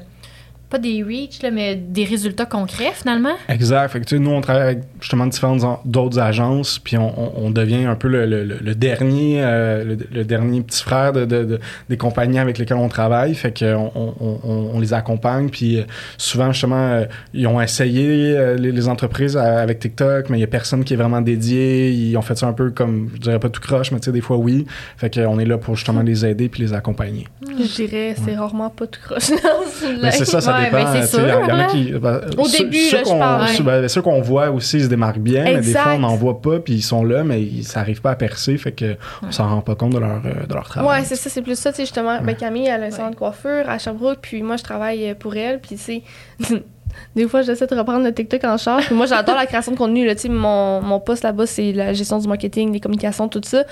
Pas 0.68 0.78
des 0.78 1.02
reach, 1.02 1.42
là, 1.42 1.50
mais 1.52 1.76
des 1.76 2.04
résultats 2.04 2.44
concrets, 2.46 2.90
finalement. 2.94 3.34
Exact. 3.48 3.88
Fait 3.88 4.00
que, 4.00 4.04
tu 4.04 4.16
sais, 4.16 4.22
nous, 4.22 4.30
on 4.30 4.40
travaille 4.40 4.62
avec 4.62 4.78
justement 5.00 5.26
différentes 5.26 5.62
en- 5.62 5.80
d'autres 5.84 6.18
agences, 6.18 6.80
puis 6.80 6.96
on, 6.96 7.12
on- 7.20 7.46
on 7.46 7.50
devient 7.50 7.84
un 7.84 7.94
peu 7.94 8.08
le, 8.08 8.26
le- 8.26 8.42
le- 8.44 8.58
le 8.60 8.74
dernier, 8.74 9.42
euh, 9.44 9.84
le, 9.84 9.98
le 10.12 10.24
dernier 10.24 10.62
petit 10.62 10.82
frère 10.82 11.12
de, 11.12 11.24
de- 11.24 11.44
de- 11.44 11.60
des 11.88 11.96
compagnies 11.96 12.40
avec 12.40 12.58
lesquelles 12.58 12.76
on 12.78 12.88
travaille. 12.88 13.34
Fait 13.34 13.52
que 13.52 13.74
on, 13.74 13.92
on- 14.20 14.80
les 14.80 14.92
accompagne, 14.92 15.48
puis 15.50 15.78
euh, 15.78 15.82
souvent, 16.18 16.52
justement, 16.52 16.88
euh, 16.90 17.04
ils 17.32 17.46
ont 17.46 17.60
essayé 17.60 18.36
euh, 18.36 18.56
les, 18.56 18.72
les 18.72 18.88
entreprises 18.88 19.36
avec 19.36 19.78
TikTok, 19.78 20.28
mais 20.30 20.38
il 20.38 20.40
y 20.40 20.44
a 20.44 20.48
personne 20.48 20.84
qui 20.84 20.94
est 20.94 20.96
vraiment 20.96 21.20
dédié. 21.20 21.90
Ils 21.92 22.16
ont 22.16 22.22
fait 22.22 22.36
ça 22.36 22.46
un 22.46 22.52
peu 22.52 22.70
comme, 22.70 23.08
je 23.14 23.20
dirais 23.20 23.38
pas 23.38 23.48
tout 23.48 23.60
croche, 23.60 23.90
mais 23.92 24.00
tu 24.00 24.06
sais, 24.06 24.12
des 24.12 24.20
fois, 24.20 24.36
oui. 24.36 24.66
Fait 24.96 25.14
qu'on 25.14 25.38
est 25.38 25.44
là 25.46 25.58
pour 25.58 25.76
justement 25.76 26.02
les 26.02 26.26
aider 26.26 26.48
puis 26.48 26.62
les 26.62 26.72
accompagner. 26.74 27.26
Je 27.48 27.74
dirais, 27.74 28.14
c'est 28.22 28.34
rarement 28.36 28.68
pas 28.70 28.86
tout 28.86 29.00
croche. 29.00 29.30
Mais 30.02 30.10
c'est 30.10 30.24
ça, 30.24 30.40
ça 30.40 30.55
Ouais, 30.58 30.64
dépend. 30.66 30.76
ben, 30.84 30.86
c'est 30.92 30.98
euh, 30.98 31.00
tu 31.02 31.06
sais, 31.08 31.22
Il 31.22 31.26
y, 31.26 31.30
sûr, 31.30 31.38
en 31.40 31.48
a 31.48 31.56
là. 31.56 31.64
qui. 31.66 31.92
ben, 31.92 32.20
Au 32.38 32.44
ceux- 32.44 32.58
début, 32.64 32.76
ceux 32.78 32.96
là, 32.96 33.02
je 33.04 33.10
qu'on- 33.10 33.18
parle. 33.18 33.48
ceux- 33.48 33.62
ben, 33.64 33.88
ceux 33.88 34.02
qu'on 34.02 34.20
voit 34.20 34.50
aussi, 34.50 34.76
ils 34.78 34.84
se 34.84 34.88
démarquent 34.88 35.18
bien, 35.18 35.44
mais 35.44 35.60
des 35.60 35.72
fois, 35.72 35.92
on 35.94 35.98
n'en 36.00 36.16
voit 36.16 36.40
pas, 36.40 36.58
puis 36.60 36.74
ils 36.74 36.82
sont 36.82 37.04
là, 37.04 37.24
mais 37.24 37.42
ils- 37.42 37.64
ça 37.64 37.80
n'arrive 37.80 38.00
pas 38.00 38.10
à 38.12 38.16
percer, 38.16 38.56
fait 38.58 38.72
que 38.72 38.96
on 39.22 39.30
s'en 39.32 39.48
rend 39.48 39.60
pas 39.60 39.74
compte 39.74 39.92
de 39.92 39.98
leur, 39.98 40.20
euh, 40.24 40.46
de 40.46 40.54
leur 40.54 40.68
travail. 40.68 41.00
Ouais, 41.00 41.04
c'est 41.04 41.16
ça, 41.16 41.30
c'est 41.30 41.42
plus 41.42 41.58
ça, 41.58 41.70
tu 41.70 41.76
sais, 41.76 41.82
justement. 41.82 42.20
Ben, 42.22 42.34
Camille, 42.36 42.66
elle 42.66 42.82
a 42.82 42.86
un 42.86 42.90
salon 42.90 43.10
de 43.10 43.16
coiffure 43.16 43.68
à 43.68 43.78
Sherbrooke, 43.78 44.18
puis 44.22 44.42
moi, 44.42 44.56
je 44.56 44.62
travaille 44.62 45.10
euh, 45.10 45.14
pour 45.14 45.34
elle, 45.36 45.60
puis 45.60 45.76
c'est. 45.78 46.02
Des 47.14 47.28
fois, 47.28 47.42
j'essaie 47.42 47.66
de 47.66 47.74
reprendre 47.74 48.04
le 48.04 48.12
TikTok 48.12 48.44
en 48.44 48.56
charge. 48.56 48.90
Moi, 48.90 49.06
j'adore 49.06 49.36
la 49.36 49.46
création 49.46 49.72
de 49.72 49.76
contenu. 49.76 50.06
Là. 50.06 50.14
Tu 50.14 50.22
sais, 50.22 50.28
Mon, 50.28 50.80
mon 50.82 51.00
poste 51.00 51.24
là-bas, 51.24 51.46
c'est 51.46 51.72
la 51.72 51.92
gestion 51.92 52.18
du 52.18 52.28
marketing, 52.28 52.72
les 52.72 52.80
communications, 52.80 53.28
tout 53.28 53.40
ça. 53.44 53.64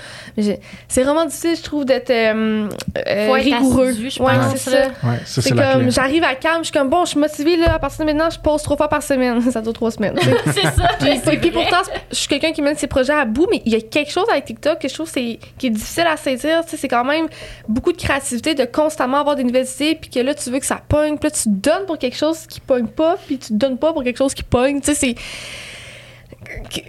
C'est 0.87 1.03
vraiment 1.03 1.25
difficile, 1.25 1.55
je 1.55 1.63
trouve, 1.63 1.85
d'être 1.85 2.09
euh, 2.09 2.67
euh, 3.07 3.31
rigoureux. 3.33 3.89
assidu, 3.89 4.09
je 4.09 4.21
ouais, 4.21 4.33
pense, 4.35 4.55
c'est 4.55 4.71
là. 4.71 4.83
ça. 4.85 5.07
Ouais, 5.07 5.17
ça, 5.25 5.41
C'est 5.41 5.41
c'est 5.41 5.55
la 5.55 5.73
comme, 5.73 5.91
j'arrive 5.91 6.23
à 6.23 6.35
calme, 6.35 6.59
je 6.59 6.65
suis 6.65 6.73
comme, 6.73 6.89
bon, 6.89 7.05
je 7.05 7.11
suis 7.11 7.19
motivée, 7.19 7.57
là, 7.57 7.75
à 7.75 7.79
partir 7.79 8.05
de 8.05 8.11
maintenant, 8.11 8.29
je 8.29 8.39
pose 8.39 8.61
trois 8.61 8.77
fois 8.77 8.87
par 8.87 9.03
semaine. 9.03 9.41
ça 9.51 9.61
dure 9.61 9.73
trois 9.73 9.91
semaines. 9.91 10.17
c'est 10.53 10.61
ça. 10.61 10.89
Puis, 10.99 11.37
puis 11.37 11.51
pourtant, 11.51 11.81
je 12.11 12.15
suis 12.15 12.27
quelqu'un 12.27 12.51
qui 12.51 12.61
mène 12.61 12.75
ses 12.75 12.87
projets 12.87 13.13
à 13.13 13.25
bout, 13.25 13.47
mais 13.49 13.61
il 13.65 13.71
y 13.71 13.75
a 13.75 13.81
quelque 13.81 14.11
chose 14.11 14.25
avec 14.31 14.45
TikTok 14.45 14.79
que 14.79 14.87
je 14.87 14.93
trouve 14.93 15.09
c'est, 15.09 15.39
qui 15.57 15.67
est 15.67 15.71
difficile 15.71 16.05
à 16.07 16.17
saisir. 16.17 16.63
Tu 16.63 16.71
sais, 16.71 16.77
c'est 16.77 16.87
quand 16.87 17.05
même 17.05 17.27
beaucoup 17.67 17.91
de 17.91 17.97
créativité, 17.97 18.55
de 18.55 18.65
constamment 18.65 19.17
avoir 19.19 19.35
des 19.35 19.43
nouvelles 19.43 19.67
idées, 19.75 19.95
puis 19.99 20.09
que 20.09 20.19
là, 20.19 20.33
tu 20.33 20.49
veux 20.49 20.59
que 20.59 20.65
ça 20.65 20.81
pogne, 20.87 21.17
puis 21.17 21.29
là, 21.29 21.31
tu 21.31 21.49
donnes 21.49 21.85
pour 21.85 21.97
quelque 21.97 22.17
chose 22.17 22.45
qui 22.47 22.59
pogne 22.59 22.87
pas, 22.87 23.14
puis 23.25 23.37
tu 23.37 23.53
donnes 23.53 23.77
pas 23.77 23.93
pour 23.93 24.03
quelque 24.03 24.17
chose 24.17 24.33
qui 24.33 24.43
pogne. 24.43 24.79
Tu 24.81 24.93
sais, 24.93 24.95
c'est. 24.95 25.15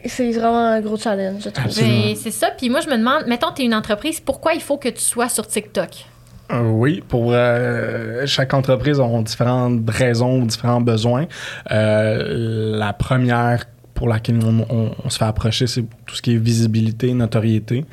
C'est 0.07 0.33
vraiment 0.33 0.67
un 0.67 0.81
gros 0.81 0.97
challenge, 0.97 1.43
je 1.45 1.49
trouve. 1.51 1.75
Ben, 1.79 2.15
c'est 2.15 2.31
ça. 2.31 2.51
Puis 2.57 2.69
moi, 2.69 2.81
je 2.81 2.89
me 2.89 2.97
demande, 2.97 3.25
mettons, 3.27 3.53
tu 3.55 3.63
es 3.63 3.65
une 3.65 3.75
entreprise, 3.75 4.21
pourquoi 4.21 4.55
il 4.55 4.61
faut 4.61 4.77
que 4.77 4.89
tu 4.89 5.01
sois 5.01 5.29
sur 5.29 5.47
TikTok? 5.47 5.89
Euh, 6.53 6.61
oui, 6.63 7.03
pour 7.07 7.31
euh, 7.33 8.25
chaque 8.27 8.55
entreprise 8.55 9.01
ont 9.01 9.23
différentes 9.23 9.81
raisons 9.89 10.41
ou 10.41 10.47
différents 10.47 10.81
besoins. 10.81 11.27
Euh, 11.71 12.77
la 12.79 12.93
première 12.93 13.65
pour 13.95 14.09
laquelle 14.09 14.39
on, 14.45 14.67
on- 14.71 14.95
on 15.05 15.11
se 15.11 15.19
fait 15.19 15.25
approcher, 15.25 15.67
c'est 15.67 15.85
tout 16.07 16.15
ce 16.15 16.23
qui 16.23 16.35
est 16.35 16.39
visibilité, 16.39 17.13
notoriété, 17.13 17.85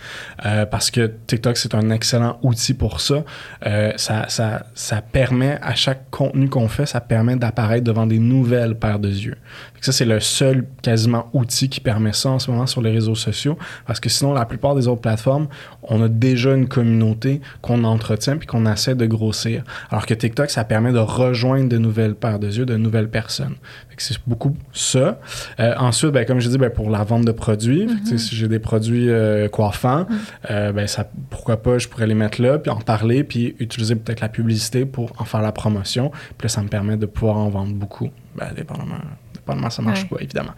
Euh, 0.45 0.65
parce 0.65 0.91
que 0.91 1.11
TikTok, 1.27 1.57
c'est 1.57 1.75
un 1.75 1.89
excellent 1.89 2.37
outil 2.43 2.73
pour 2.73 3.01
ça. 3.01 3.23
Euh, 3.65 3.91
ça, 3.97 4.25
ça. 4.29 4.65
Ça 4.75 5.01
permet, 5.01 5.57
à 5.61 5.75
chaque 5.75 6.09
contenu 6.09 6.49
qu'on 6.49 6.67
fait, 6.67 6.85
ça 6.85 7.01
permet 7.01 7.35
d'apparaître 7.35 7.83
devant 7.83 8.05
des 8.05 8.19
nouvelles 8.19 8.75
paires 8.75 8.99
de 8.99 9.09
yeux. 9.09 9.37
Ça, 9.81 9.91
c'est 9.91 10.05
le 10.05 10.19
seul 10.21 10.65
quasiment 10.81 11.29
outil 11.33 11.67
qui 11.67 11.81
permet 11.81 12.13
ça 12.13 12.29
en 12.29 12.39
ce 12.39 12.49
moment 12.49 12.67
sur 12.67 12.81
les 12.81 12.91
réseaux 12.91 13.15
sociaux, 13.15 13.57
parce 13.85 13.99
que 13.99 14.09
sinon, 14.09 14.33
la 14.33 14.45
plupart 14.45 14.75
des 14.75 14.87
autres 14.87 15.01
plateformes, 15.01 15.47
on 15.83 16.01
a 16.01 16.07
déjà 16.07 16.53
une 16.53 16.67
communauté 16.67 17.41
qu'on 17.61 17.83
entretient 17.83 18.37
puis 18.37 18.47
qu'on 18.47 18.65
essaie 18.65 18.95
de 18.95 19.05
grossir. 19.05 19.63
Alors 19.89 20.05
que 20.05 20.13
TikTok, 20.13 20.49
ça 20.49 20.63
permet 20.63 20.93
de 20.93 20.99
rejoindre 20.99 21.67
de 21.67 21.77
nouvelles 21.77 22.15
paires 22.15 22.39
de 22.39 22.47
yeux, 22.47 22.65
de 22.65 22.77
nouvelles 22.77 23.09
personnes. 23.09 23.55
C'est 23.97 24.17
beaucoup 24.25 24.55
ça. 24.73 25.19
Euh, 25.59 25.75
ensuite, 25.77 26.11
ben, 26.11 26.25
comme 26.25 26.39
je 26.39 26.49
dis, 26.49 26.57
ben, 26.57 26.71
pour 26.71 26.89
la 26.89 27.03
vente 27.03 27.25
de 27.25 27.31
produits, 27.31 27.87
si 28.05 28.35
j'ai 28.35 28.47
des 28.47 28.59
produits 28.59 29.09
euh, 29.09 29.47
coiffants, 29.49 30.05
euh, 30.49 30.71
ben, 30.71 30.87
ça, 30.87 31.09
pourquoi 31.29 31.61
pas, 31.61 31.77
je 31.77 31.87
pourrais 31.87 32.07
les 32.07 32.13
mettre 32.15 32.41
là, 32.41 32.59
puis 32.59 32.71
en 32.71 32.77
parler, 32.77 33.23
puis 33.23 33.55
utiliser 33.59 33.95
peut-être 33.95 34.21
la 34.21 34.29
publicité 34.29 34.85
pour 34.85 35.11
en 35.19 35.25
faire 35.25 35.41
la 35.41 35.51
promotion. 35.51 36.09
Puis 36.37 36.45
là, 36.45 36.49
ça 36.49 36.61
me 36.61 36.67
permet 36.67 36.97
de 36.97 37.05
pouvoir 37.05 37.37
en 37.37 37.49
vendre 37.49 37.73
beaucoup, 37.73 38.09
ben, 38.35 38.47
dépendamment. 38.55 38.95
Dépendamment, 39.33 39.69
ça 39.69 39.81
marche 39.81 40.03
Ouais. 40.03 40.07
pas, 40.09 40.17
évidemment. 40.21 40.53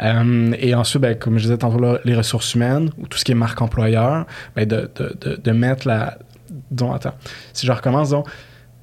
Euh, 0.00 0.52
et 0.60 0.74
ensuite, 0.74 1.02
ben, 1.02 1.16
comme 1.18 1.38
je 1.38 1.42
disais 1.44 1.58
tantôt, 1.58 1.80
là, 1.80 1.98
les 2.04 2.14
ressources 2.14 2.54
humaines 2.54 2.90
ou 2.98 3.06
tout 3.06 3.18
ce 3.18 3.24
qui 3.24 3.32
est 3.32 3.36
marque 3.36 3.60
employeur, 3.60 4.26
ben, 4.54 4.66
de, 4.66 4.90
de, 4.94 5.16
de, 5.20 5.36
de 5.36 5.50
mettre 5.52 5.88
la. 5.88 6.18
Disons, 6.70 6.92
attends. 6.92 7.14
Si 7.52 7.66
je 7.66 7.72
recommence, 7.72 8.08
disons, 8.08 8.24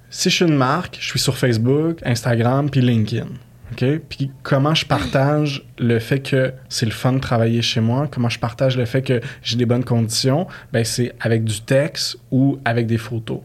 si 0.10 0.30
je 0.30 0.36
suis 0.36 0.46
une 0.46 0.56
marque, 0.56 0.98
je 1.00 1.08
suis 1.10 1.20
sur 1.20 1.38
Facebook, 1.38 2.00
Instagram, 2.06 2.70
puis 2.70 2.82
LinkedIn. 2.82 3.28
OK? 3.72 3.86
Puis 4.10 4.32
comment 4.44 4.76
je 4.76 4.86
partage 4.86 5.66
le 5.80 6.00
fait 6.00 6.20
que 6.20 6.54
c'est 6.70 6.86
le 6.86 6.92
fun 6.92 7.14
de 7.14 7.20
travailler 7.20 7.62
chez 7.62 7.82
moi, 7.82 8.08
comment 8.10 8.30
je 8.30 8.40
partage 8.40 8.78
le 8.78 8.86
fait 8.86 9.02
que 9.02 9.22
j'ai 9.42 9.58
des 9.58 9.66
bonnes 9.66 9.84
conditions, 9.84 10.48
ben 10.72 10.84
c'est 10.84 11.14
avec 11.20 11.44
du 11.44 11.62
texte 11.62 12.18
ou 12.32 12.60
avec 12.66 12.88
des 12.88 12.98
photos. 12.98 13.40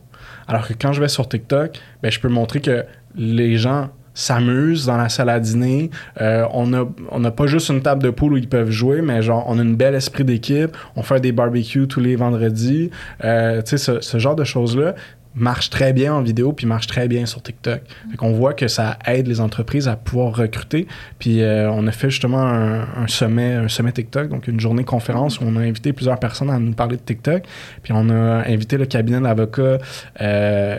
Alors 0.47 0.67
que 0.67 0.75
quand 0.75 0.93
je 0.93 1.01
vais 1.01 1.09
sur 1.09 1.29
TikTok, 1.29 1.79
ben 2.03 2.11
je 2.11 2.21
peux 2.21 2.29
montrer 2.29 2.61
que 2.61 2.85
les 3.17 3.57
gens 3.57 3.91
s'amusent 4.15 4.87
dans 4.87 4.97
la 4.97 5.09
salle 5.09 5.31
à 5.31 5.41
dîner. 5.41 5.91
Euh, 6.21 6.45
on 6.53 6.67
n'a 6.67 6.85
on 7.11 7.25
a 7.25 7.31
pas 7.31 7.47
juste 7.47 7.69
une 7.71 7.81
table 7.81 8.03
de 8.03 8.11
poule 8.11 8.35
où 8.35 8.37
ils 8.37 8.49
peuvent 8.49 8.71
jouer, 8.71 9.03
mais 9.03 9.23
genre, 9.23 9.45
on 9.47 9.59
a 9.59 9.63
un 9.63 9.73
bel 9.73 9.95
esprit 9.95 10.25
d'équipe. 10.25 10.77
On 10.97 11.03
fait 11.03 11.21
des 11.21 11.33
barbecues 11.33 11.87
tous 11.89 12.01
les 12.01 12.17
vendredis. 12.17 12.91
Euh, 13.25 13.63
tu 13.63 13.71
sais, 13.71 13.79
ce, 13.79 14.01
ce 14.01 14.19
genre 14.19 14.37
de 14.37 14.45
choses-là 14.45 14.95
marche 15.35 15.71
très 15.71 15.93
bien 15.93 16.15
en 16.15 16.23
vidéo 16.23 16.53
puis 16.53 16.67
marche 16.67 16.87
très 16.87 17.09
bien 17.09 17.27
sur 17.27 17.43
TikTok. 17.43 17.81
Fait 18.11 18.17
qu'on 18.17 18.33
voit 18.33 18.55
que 18.55 18.69
ça 18.69 18.99
aide 19.07 19.27
les 19.27 19.41
entreprises 19.41 19.89
à 19.89 19.97
pouvoir 19.97 20.35
recruter. 20.35 20.87
Puis 21.19 21.43
euh, 21.43 21.71
on 21.71 21.87
a 21.87 21.93
fait 21.93 22.11
justement 22.11 22.43
un, 22.43 22.81
un 22.81 23.07
sommet 23.07 23.55
un 23.55 23.69
sommet 23.69 23.93
TikTok, 23.93 24.29
donc 24.29 24.49
une 24.49 24.61
journée 24.61 24.85
conférence 24.85 25.41
où 25.41 25.45
on 25.47 25.57
a 25.57 25.61
invité 25.61 25.93
plusieurs 25.93 26.19
personnes 26.19 26.51
à 26.51 26.59
nous 26.59 26.73
parler 26.73 26.97
de 26.97 27.03
TikTok. 27.03 27.45
Puis 27.83 27.93
on 27.95 28.09
a 28.11 28.49
invité 28.49 28.77
le 28.77 28.87
cabinet 28.87 29.21
d'avocats 29.21 29.79
euh, 30.21 30.79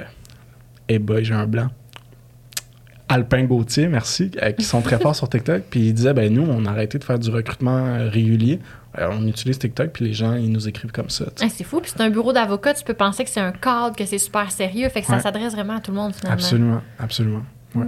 eh 0.90 1.00
boy, 1.00 1.24
j'ai 1.24 1.34
un 1.34 1.48
blanc. 1.48 1.68
Alpin 3.08 3.44
Gauthier, 3.44 3.88
merci, 3.88 4.32
euh, 4.42 4.52
qui 4.52 4.64
sont 4.64 4.82
très 4.82 4.98
forts 5.02 5.16
sur 5.16 5.30
TikTok. 5.30 5.64
Puis 5.70 5.88
il 5.88 5.94
disait, 5.94 6.14
ben 6.14 6.34
nous, 6.34 6.44
on 6.44 6.66
a 6.66 6.70
arrêté 6.70 6.98
de 6.98 7.04
faire 7.04 7.20
du 7.20 7.30
recrutement 7.30 8.10
régulier. 8.10 8.60
Euh, 9.00 9.08
on 9.12 9.26
utilise 9.28 9.58
TikTok, 9.58 9.92
puis 9.92 10.06
les 10.06 10.14
gens, 10.14 10.34
ils 10.34 10.52
nous 10.52 10.68
écrivent 10.68 10.92
comme 10.92 11.10
ça. 11.10 11.26
Ah, 11.42 11.46
c'est 11.50 11.64
fou. 11.64 11.80
Puis 11.80 11.92
c'est 11.96 12.02
un 12.04 12.10
bureau 12.10 12.34
d'avocat, 12.34 12.74
tu 12.74 12.84
peux 12.84 12.94
penser 12.94 13.24
que 13.24 13.30
c'est 13.30 13.40
un 13.40 13.52
cadre, 13.54 13.96
que 13.96 14.06
c'est 14.06 14.18
super 14.18 14.52
sérieux. 14.52 14.90
Fait 14.90 15.02
que 15.02 15.08
ça 15.08 15.20
s'adresse 15.20 15.54
vraiment 15.54 15.78
à 15.78 15.80
tout 15.80 15.92
le 15.92 15.98
monde, 15.98 16.14
finalement. 16.14 16.34
Absolument, 16.42 16.82
absolument. 17.00 17.42
Ouais. 17.76 17.86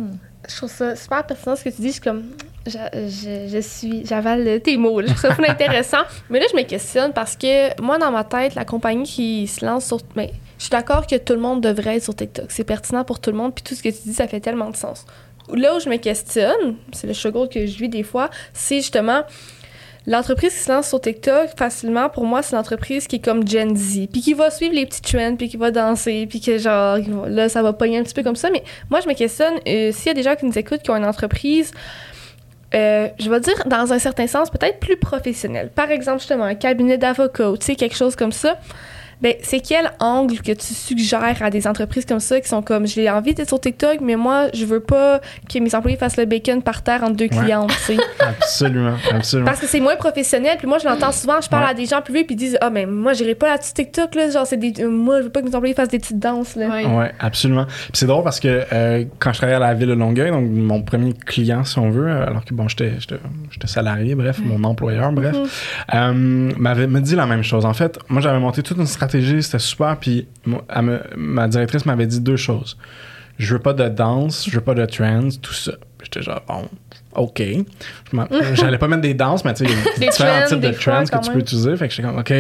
Je 0.49 0.55
trouve 0.57 0.69
ça 0.69 0.95
super 0.95 1.25
pertinent 1.25 1.55
ce 1.55 1.63
que 1.63 1.69
tu 1.69 1.81
dis. 1.81 1.87
Je 1.87 1.91
suis 1.93 2.01
comme. 2.01 2.23
Je, 2.65 2.71
je, 2.93 3.49
je 3.53 3.59
suis. 3.61 4.05
J'avale 4.05 4.61
tes 4.61 4.75
mots. 4.77 4.99
là. 5.01 5.07
Je 5.07 5.13
trouve 5.13 5.35
ça 5.45 5.51
intéressant. 5.51 6.03
Mais 6.29 6.39
là, 6.39 6.45
je 6.51 6.55
me 6.57 6.63
questionne 6.63 7.13
parce 7.13 7.35
que 7.37 7.81
moi, 7.81 7.97
dans 7.97 8.11
ma 8.11 8.23
tête, 8.25 8.55
la 8.55 8.65
compagnie 8.65 9.03
qui 9.03 9.47
se 9.47 9.65
lance 9.65 9.85
sur. 9.85 9.99
Mais 10.15 10.33
je 10.57 10.63
suis 10.63 10.69
d'accord 10.71 11.07
que 11.07 11.15
tout 11.15 11.33
le 11.33 11.39
monde 11.39 11.61
devrait 11.61 11.95
être 11.97 12.03
sur 12.03 12.15
TikTok. 12.15 12.45
C'est 12.49 12.63
pertinent 12.65 13.03
pour 13.05 13.19
tout 13.19 13.31
le 13.31 13.37
monde. 13.37 13.53
Puis 13.55 13.63
tout 13.63 13.73
ce 13.75 13.83
que 13.83 13.89
tu 13.89 13.99
dis, 14.05 14.13
ça 14.13 14.27
fait 14.27 14.39
tellement 14.41 14.69
de 14.69 14.75
sens. 14.75 15.05
Là 15.53 15.75
où 15.75 15.79
je 15.79 15.87
me 15.89 15.97
questionne, 15.97 16.75
c'est 16.93 17.07
le 17.07 17.13
struggle 17.13 17.47
que 17.49 17.65
je 17.65 17.77
vis 17.77 17.89
des 17.89 18.03
fois, 18.03 18.29
c'est 18.53 18.77
justement. 18.77 19.23
L'entreprise 20.05 20.53
qui 20.53 20.59
se 20.59 20.71
lance 20.71 20.89
sur 20.89 20.99
TikTok, 20.99 21.51
facilement, 21.57 22.09
pour 22.09 22.25
moi, 22.25 22.41
c'est 22.41 22.55
l'entreprise 22.55 23.07
qui 23.07 23.17
est 23.17 23.23
comme 23.23 23.47
Gen 23.47 23.75
Z, 23.75 24.07
puis 24.11 24.21
qui 24.21 24.33
va 24.33 24.51
suivre 24.51 24.75
les 24.75 24.85
petits 24.85 25.01
trends, 25.01 25.35
puis 25.37 25.47
qui 25.47 25.55
va 25.55 25.71
danser, 25.71 26.27
puis 26.29 26.41
que 26.41 26.57
genre, 26.57 26.97
là, 27.27 27.47
ça 27.47 27.63
va 27.63 27.71
pogner 27.71 27.99
un 27.99 28.03
petit 28.03 28.13
peu 28.13 28.23
comme 28.23 28.35
ça. 28.35 28.49
Mais 28.49 28.63
moi, 28.89 28.99
je 28.99 29.07
me 29.07 29.13
questionne, 29.13 29.53
euh, 29.65 29.91
s'il 29.93 30.07
y 30.07 30.09
a 30.09 30.13
des 30.13 30.23
gens 30.23 30.35
qui 30.35 30.45
nous 30.45 30.57
écoutent, 30.57 30.81
qui 30.81 30.91
ont 30.91 30.97
une 30.97 31.05
entreprise, 31.05 31.71
euh, 32.75 33.07
je 33.17 33.29
vais 33.29 33.39
dire, 33.39 33.55
dans 33.65 33.93
un 33.93 33.99
certain 33.99 34.27
sens, 34.27 34.49
peut-être 34.49 34.79
plus 34.79 34.97
professionnelle. 34.97 35.69
Par 35.73 35.89
exemple, 35.89 36.19
justement, 36.19 36.43
un 36.43 36.55
cabinet 36.55 36.97
d'avocats, 36.97 37.51
ou 37.51 37.57
tu 37.57 37.67
sais, 37.67 37.75
quelque 37.75 37.95
chose 37.95 38.15
comme 38.15 38.31
ça. 38.33 38.59
Ben, 39.21 39.33
c'est 39.41 39.59
quel 39.59 39.91
angle 39.99 40.39
que 40.41 40.51
tu 40.51 40.73
suggères 40.73 41.41
à 41.41 41.49
des 41.49 41.67
entreprises 41.67 42.05
comme 42.05 42.19
ça 42.19 42.39
qui 42.41 42.49
sont 42.49 42.61
comme 42.61 42.85
j'ai 42.87 43.09
envie 43.09 43.33
d'être 43.33 43.47
sur 43.47 43.59
TikTok, 43.59 43.99
mais 44.01 44.15
moi, 44.15 44.47
je 44.53 44.65
veux 44.65 44.79
pas 44.81 45.21
que 45.49 45.59
mes 45.59 45.73
employés 45.75 45.97
fassent 45.97 46.17
le 46.17 46.25
bacon 46.25 46.61
par 46.61 46.81
terre 46.83 47.03
entre 47.03 47.15
deux 47.15 47.23
Ouais. 47.25 47.29
clientes, 47.29 47.69
tu 47.87 47.95
sais. 47.95 47.97
Absolument, 48.19 48.95
absolument. 49.11 49.47
Parce 49.47 49.59
que 49.59 49.67
c'est 49.67 49.79
moins 49.79 49.95
professionnel. 49.95 50.57
Puis 50.57 50.67
moi, 50.67 50.77
je 50.77 50.85
l'entends 50.87 51.11
souvent, 51.11 51.39
je 51.41 51.49
parle 51.49 51.63
Ouais. 51.63 51.69
à 51.69 51.73
des 51.73 51.85
gens 51.85 52.01
plus 52.01 52.13
vieux, 52.13 52.23
puis 52.25 52.35
ils 52.35 52.37
disent 52.37 52.57
Ah, 52.61 52.69
mais 52.69 52.85
moi, 52.85 53.13
j'irai 53.13 53.35
pas 53.35 53.47
là-dessus 53.47 53.73
TikTok, 53.73 54.15
là. 54.15 54.29
Genre, 54.29 54.45
c'est 54.45 54.57
des. 54.57 54.73
euh, 54.83 54.89
moi, 54.89 55.19
je 55.19 55.23
veux 55.23 55.29
pas 55.29 55.41
que 55.41 55.47
mes 55.47 55.55
employés 55.55 55.73
fassent 55.73 55.87
des 55.89 55.99
petites 55.99 56.19
danses, 56.19 56.55
là. 56.55 56.67
Ouais. 56.67 56.85
Ouais, 56.85 57.11
absolument. 57.19 57.65
Puis 57.65 57.91
c'est 57.93 58.05
drôle 58.05 58.23
parce 58.23 58.39
que 58.39 58.63
euh, 58.73 59.05
quand 59.19 59.31
je 59.33 59.37
travaillais 59.37 59.55
à 59.57 59.59
la 59.59 59.73
ville 59.73 59.87
de 59.89 59.93
Longueuil, 59.93 60.31
donc 60.31 60.45
mon 60.49 60.81
premier 60.81 61.13
client, 61.13 61.63
si 61.63 61.79
on 61.79 61.89
veut, 61.89 62.07
euh, 62.09 62.25
alors 62.27 62.43
que 62.45 62.53
bon, 62.53 62.67
j'étais, 62.67 62.93
salarié, 63.65 64.15
bref, 64.15 64.39
mon 64.43 64.63
employeur, 64.63 65.11
bref, 65.11 65.35
Mhm. 65.35 65.47
euh, 65.93 66.51
m'avait 66.57 66.87
me 66.87 66.99
dit 66.99 67.15
la 67.15 67.25
même 67.25 67.43
chose. 67.43 67.65
En 67.65 67.73
fait, 67.73 67.97
moi, 68.09 68.21
j'avais 68.21 68.39
monté 68.39 68.61
toute 68.63 68.77
une 68.77 68.85
stratégie, 68.87 69.02
c'était 69.09 69.59
super, 69.59 69.97
puis 69.99 70.27
me- 70.45 70.99
ma 71.15 71.47
directrice 71.47 71.85
m'avait 71.85 72.07
dit 72.07 72.19
deux 72.19 72.37
choses. 72.37 72.77
je 73.39 73.53
veux 73.55 73.59
pas 73.61 73.73
de 73.73 73.87
danse, 73.89 74.45
je 74.49 74.55
veux 74.55 74.61
pas 74.61 74.73
de 74.75 74.85
trends, 74.85 75.29
tout 75.41 75.53
ça. 75.53 75.73
J'étais 76.03 76.21
genre, 76.21 76.41
bon, 76.47 76.67
OK. 77.15 77.41
J'allais 78.53 78.77
pas 78.77 78.87
mettre 78.87 79.01
des 79.01 79.13
danses, 79.13 79.43
mais 79.45 79.53
tu 79.53 79.65
sais, 79.65 79.71
il 79.71 80.03
y 80.03 80.05
a 80.05 80.09
différents 80.11 80.33
trends, 80.41 80.47
types 80.49 80.59
de 80.59 80.67
trends 80.71 81.03
que 81.05 81.25
tu 81.25 81.31
peux 81.31 81.39
utiliser. 81.39 81.75
Fait 81.77 81.87
que 81.87 81.93
j'étais 81.93 82.07
comme, 82.07 82.19
OK. 82.19 82.33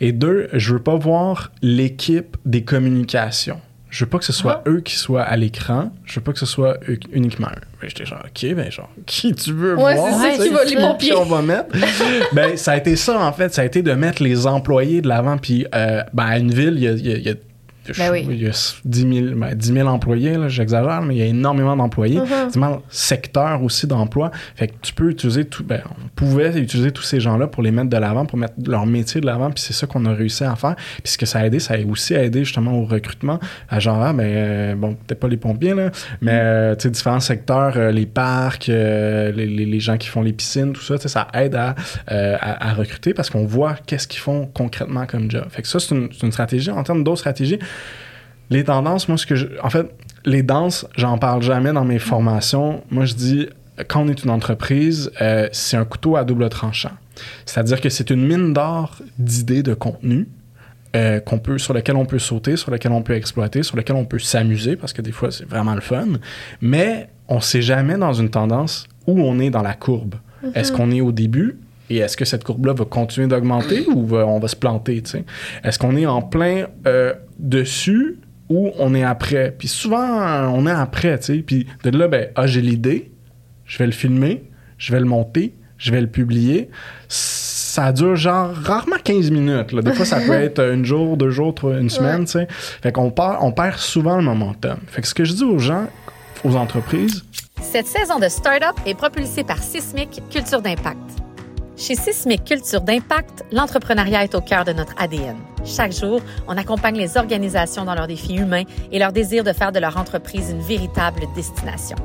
Et 0.00 0.12
deux, 0.12 0.48
je 0.52 0.74
veux 0.74 0.82
pas 0.82 0.94
voir 0.96 1.50
l'équipe 1.62 2.36
des 2.46 2.62
communications. 2.62 3.60
Je 3.94 4.04
veux 4.04 4.08
pas 4.08 4.18
que 4.18 4.24
ce 4.24 4.32
soit 4.32 4.62
Ah. 4.64 4.70
eux 4.70 4.80
qui 4.80 4.96
soient 4.96 5.20
à 5.22 5.36
l'écran. 5.36 5.92
Je 6.06 6.14
veux 6.14 6.22
pas 6.22 6.32
que 6.32 6.38
ce 6.38 6.46
soit 6.46 6.78
eux 6.88 6.98
uniquement 7.12 7.48
eux. 7.54 7.60
Que 7.78 7.88
J'étais 7.90 8.06
genre, 8.06 8.22
OK, 8.24 8.54
ben 8.54 8.70
genre, 8.72 8.88
qui 9.06 9.34
tu 9.34 9.52
veux 9.52 9.76
Ouais, 9.76 9.94
voir? 9.96 10.18
c'est 10.18 10.36
ça, 10.38 10.42
qui 10.44 10.48
va- 10.48 10.64
les 10.64 10.76
pompiers. 10.76 11.14
on 11.14 11.24
va 11.26 11.42
mettre? 11.42 11.76
ben, 12.32 12.56
ça 12.56 12.72
a 12.72 12.76
été 12.78 12.96
ça, 12.96 13.20
en 13.20 13.32
fait. 13.34 13.52
Ça 13.52 13.60
a 13.60 13.64
été 13.66 13.82
de 13.82 13.92
mettre 13.92 14.22
les 14.22 14.46
employés 14.46 15.02
de 15.02 15.08
l'avant. 15.08 15.36
Puis, 15.36 15.66
euh, 15.74 16.02
ben, 16.14 16.24
à 16.24 16.38
une 16.38 16.54
ville, 16.54 16.74
il 16.78 16.82
y 16.84 16.88
a, 17.12 17.18
y 17.18 17.28
a 17.28 17.34
Ben 17.98 18.12
oui. 18.12 18.26
il 18.30 18.42
y 18.42 18.46
a 18.46 18.50
10 18.84 19.00
000, 19.00 19.36
ben, 19.36 19.54
10 19.54 19.72
000 19.72 19.88
employés, 19.88 20.36
là, 20.36 20.48
j'exagère, 20.48 21.02
mais 21.02 21.14
il 21.16 21.18
y 21.18 21.22
a 21.22 21.26
énormément 21.26 21.76
d'employés, 21.76 22.18
Mhm. 22.20 22.26
énormément 22.54 22.76
de 22.76 22.82
secteurs 22.90 23.62
aussi 23.62 23.86
d'emploi. 23.86 24.30
Fait 24.56 24.68
que 24.68 24.72
tu 24.82 24.92
peux 24.92 25.10
utiliser 25.10 25.44
tout, 25.44 25.64
ben, 25.64 25.80
on 25.90 26.08
pouvait 26.14 26.56
utiliser 26.60 26.92
tous 26.92 27.02
ces 27.02 27.18
gens-là 27.20 27.46
pour 27.46 27.62
les 27.62 27.70
mettre 27.70 27.90
de 27.90 27.96
l'avant, 27.96 28.24
pour 28.26 28.38
mettre 28.38 28.54
leur 28.66 28.86
métier 28.86 29.20
de 29.20 29.26
l'avant, 29.26 29.50
puis 29.50 29.62
c'est 29.62 29.72
ça 29.72 29.86
qu'on 29.86 30.04
a 30.06 30.12
réussi 30.12 30.44
à 30.44 30.54
faire. 30.56 30.76
Puis 31.02 31.12
ce 31.12 31.18
que 31.18 31.26
ça 31.26 31.40
a 31.40 31.46
aidé, 31.46 31.58
ça 31.58 31.74
a 31.74 31.78
aussi 31.88 32.14
aidé 32.14 32.44
justement 32.44 32.72
au 32.78 32.84
recrutement, 32.84 33.40
à 33.68 33.80
genre, 33.80 34.02
ah, 34.02 34.12
ben, 34.12 34.24
euh, 34.24 34.74
bon, 34.74 34.94
peut-être 34.94 35.20
pas 35.20 35.28
les 35.28 35.36
pompiers, 35.36 35.74
là, 35.74 35.90
mais, 36.20 36.32
euh, 36.34 36.74
tu 36.76 36.82
sais, 36.84 36.90
différents 36.90 37.20
secteurs, 37.20 37.74
euh, 37.76 37.90
les 37.90 38.06
parcs, 38.06 38.68
euh, 38.68 39.32
les, 39.32 39.46
les- 39.46 39.66
les 39.66 39.80
gens 39.80 39.96
qui 39.96 40.08
font 40.08 40.22
les 40.22 40.32
piscines, 40.32 40.72
tout 40.72 40.82
ça, 40.82 40.96
ça 40.98 41.28
aide 41.34 41.54
à, 41.54 41.74
euh, 42.10 42.36
à, 42.40 42.70
à 42.70 42.74
recruter 42.74 43.14
parce 43.14 43.28
qu'on 43.30 43.44
voit 43.44 43.74
qu'est-ce 43.86 44.06
qu'ils 44.06 44.20
font 44.20 44.46
concrètement 44.52 45.06
comme 45.06 45.30
job. 45.30 45.44
Fait 45.50 45.62
que 45.62 45.68
ça, 45.68 45.80
c'est 45.80 45.94
une, 45.94 46.08
c'est 46.12 46.26
une 46.26 46.32
stratégie. 46.32 46.70
En 46.70 46.82
termes 46.82 47.02
d'autres 47.04 47.18
stratégies, 47.20 47.58
les 48.50 48.64
tendances, 48.64 49.08
moi, 49.08 49.16
ce 49.18 49.26
que 49.26 49.34
je. 49.34 49.46
En 49.62 49.70
fait, 49.70 49.86
les 50.24 50.42
danses, 50.42 50.86
j'en 50.96 51.18
parle 51.18 51.42
jamais 51.42 51.72
dans 51.72 51.84
mes 51.84 51.98
formations. 51.98 52.82
Moi, 52.90 53.04
je 53.04 53.14
dis, 53.14 53.48
quand 53.88 54.02
on 54.02 54.08
est 54.08 54.24
une 54.24 54.30
entreprise, 54.30 55.10
euh, 55.20 55.48
c'est 55.52 55.76
un 55.76 55.84
couteau 55.84 56.16
à 56.16 56.24
double 56.24 56.48
tranchant. 56.48 56.92
C'est-à-dire 57.46 57.80
que 57.80 57.88
c'est 57.88 58.10
une 58.10 58.26
mine 58.26 58.52
d'or 58.52 58.98
d'idées 59.18 59.62
de 59.62 59.74
contenu. 59.74 60.28
euh, 60.94 61.20
qu'on 61.20 61.38
peut, 61.38 61.58
sur 61.58 61.74
lequel 61.74 61.96
on 61.96 62.04
peut 62.04 62.18
sauter, 62.18 62.56
sur 62.56 62.70
lequel 62.70 62.92
on 62.92 63.02
peut 63.02 63.14
exploiter, 63.14 63.62
sur 63.62 63.76
lequel 63.76 63.96
on 63.96 64.04
peut 64.04 64.18
s'amuser, 64.18 64.76
parce 64.76 64.92
que 64.92 65.02
des 65.02 65.12
fois, 65.12 65.30
c'est 65.30 65.48
vraiment 65.48 65.74
le 65.74 65.80
fun. 65.80 66.06
Mais 66.60 67.08
on 67.28 67.36
ne 67.36 67.40
sait 67.40 67.62
jamais 67.62 67.96
dans 67.96 68.12
une 68.12 68.30
tendance 68.30 68.86
où 69.06 69.20
on 69.20 69.38
est 69.38 69.50
dans 69.50 69.62
la 69.62 69.74
courbe. 69.74 70.16
Est-ce 70.54 70.72
qu'on 70.72 70.90
est 70.90 71.00
au 71.00 71.12
début 71.12 71.56
et 71.96 71.98
est-ce 71.98 72.16
que 72.16 72.24
cette 72.24 72.44
courbe-là 72.44 72.72
va 72.72 72.84
continuer 72.84 73.26
d'augmenter 73.26 73.86
ou 73.88 74.06
va- 74.06 74.26
on 74.26 74.38
va 74.38 74.48
se 74.48 74.56
planter, 74.56 75.02
tu 75.02 75.10
sais? 75.10 75.24
Est-ce 75.64 75.78
qu'on 75.78 75.96
est 75.96 76.06
en 76.06 76.22
plein 76.22 76.66
euh, 76.86 77.12
dessus 77.38 78.18
ou 78.48 78.70
on 78.78 78.94
est 78.94 79.04
après? 79.04 79.54
Puis 79.58 79.68
souvent, 79.68 80.50
on 80.54 80.66
est 80.66 80.70
après, 80.70 81.18
tu 81.18 81.24
sais. 81.26 81.38
Puis 81.38 81.66
de 81.84 81.96
là, 81.96 82.08
ben, 82.08 82.28
ah, 82.34 82.46
j'ai 82.46 82.60
l'idée, 82.62 83.10
je 83.64 83.78
vais 83.78 83.86
le 83.86 83.92
filmer, 83.92 84.44
je 84.78 84.92
vais 84.92 85.00
le 85.00 85.06
monter, 85.06 85.54
je 85.78 85.90
vais 85.92 86.00
le 86.00 86.06
publier. 86.06 86.70
Ça 87.08 87.92
dure 87.92 88.16
genre 88.16 88.52
rarement 88.54 88.96
15 89.02 89.30
minutes. 89.30 89.72
là. 89.72 89.82
Des 89.82 89.92
fois, 89.92 90.04
ça 90.04 90.20
peut 90.20 90.32
être 90.32 90.60
une 90.72 90.84
jour, 90.84 91.16
deux 91.16 91.30
jours, 91.30 91.54
trois- 91.54 91.78
une 91.78 91.90
semaine, 91.90 92.24
tu 92.24 92.32
sais. 92.32 92.46
Fait 92.50 92.92
qu'on 92.92 93.10
perd, 93.10 93.36
on 93.40 93.52
perd 93.52 93.78
souvent 93.78 94.16
le 94.16 94.22
momentum. 94.22 94.76
Fait 94.86 95.00
que 95.02 95.08
ce 95.08 95.14
que 95.14 95.24
je 95.24 95.32
dis 95.32 95.44
aux 95.44 95.58
gens, 95.58 95.86
aux 96.44 96.54
entreprises, 96.56 97.24
Cette 97.60 97.86
saison 97.86 98.18
de 98.18 98.28
Startup 98.28 98.76
est 98.86 98.94
propulsée 98.94 99.44
par 99.44 99.58
Sismic 99.62 100.20
Culture 100.30 100.60
d'Impact. 100.60 101.21
Chez 101.76 101.94
Sismic 101.96 102.44
Culture 102.44 102.82
d'Impact, 102.82 103.44
l'entrepreneuriat 103.50 104.24
est 104.24 104.34
au 104.34 104.40
cœur 104.40 104.64
de 104.64 104.72
notre 104.72 104.94
ADN. 104.98 105.36
Chaque 105.64 105.92
jour, 105.92 106.20
on 106.46 106.56
accompagne 106.56 106.96
les 106.96 107.16
organisations 107.16 107.84
dans 107.84 107.94
leurs 107.94 108.06
défis 108.06 108.36
humains 108.36 108.64
et 108.92 108.98
leur 108.98 109.12
désir 109.12 109.42
de 109.42 109.52
faire 109.52 109.72
de 109.72 109.78
leur 109.78 109.96
entreprise 109.96 110.50
une 110.50 110.60
véritable 110.60 111.22
destination. 111.34 111.96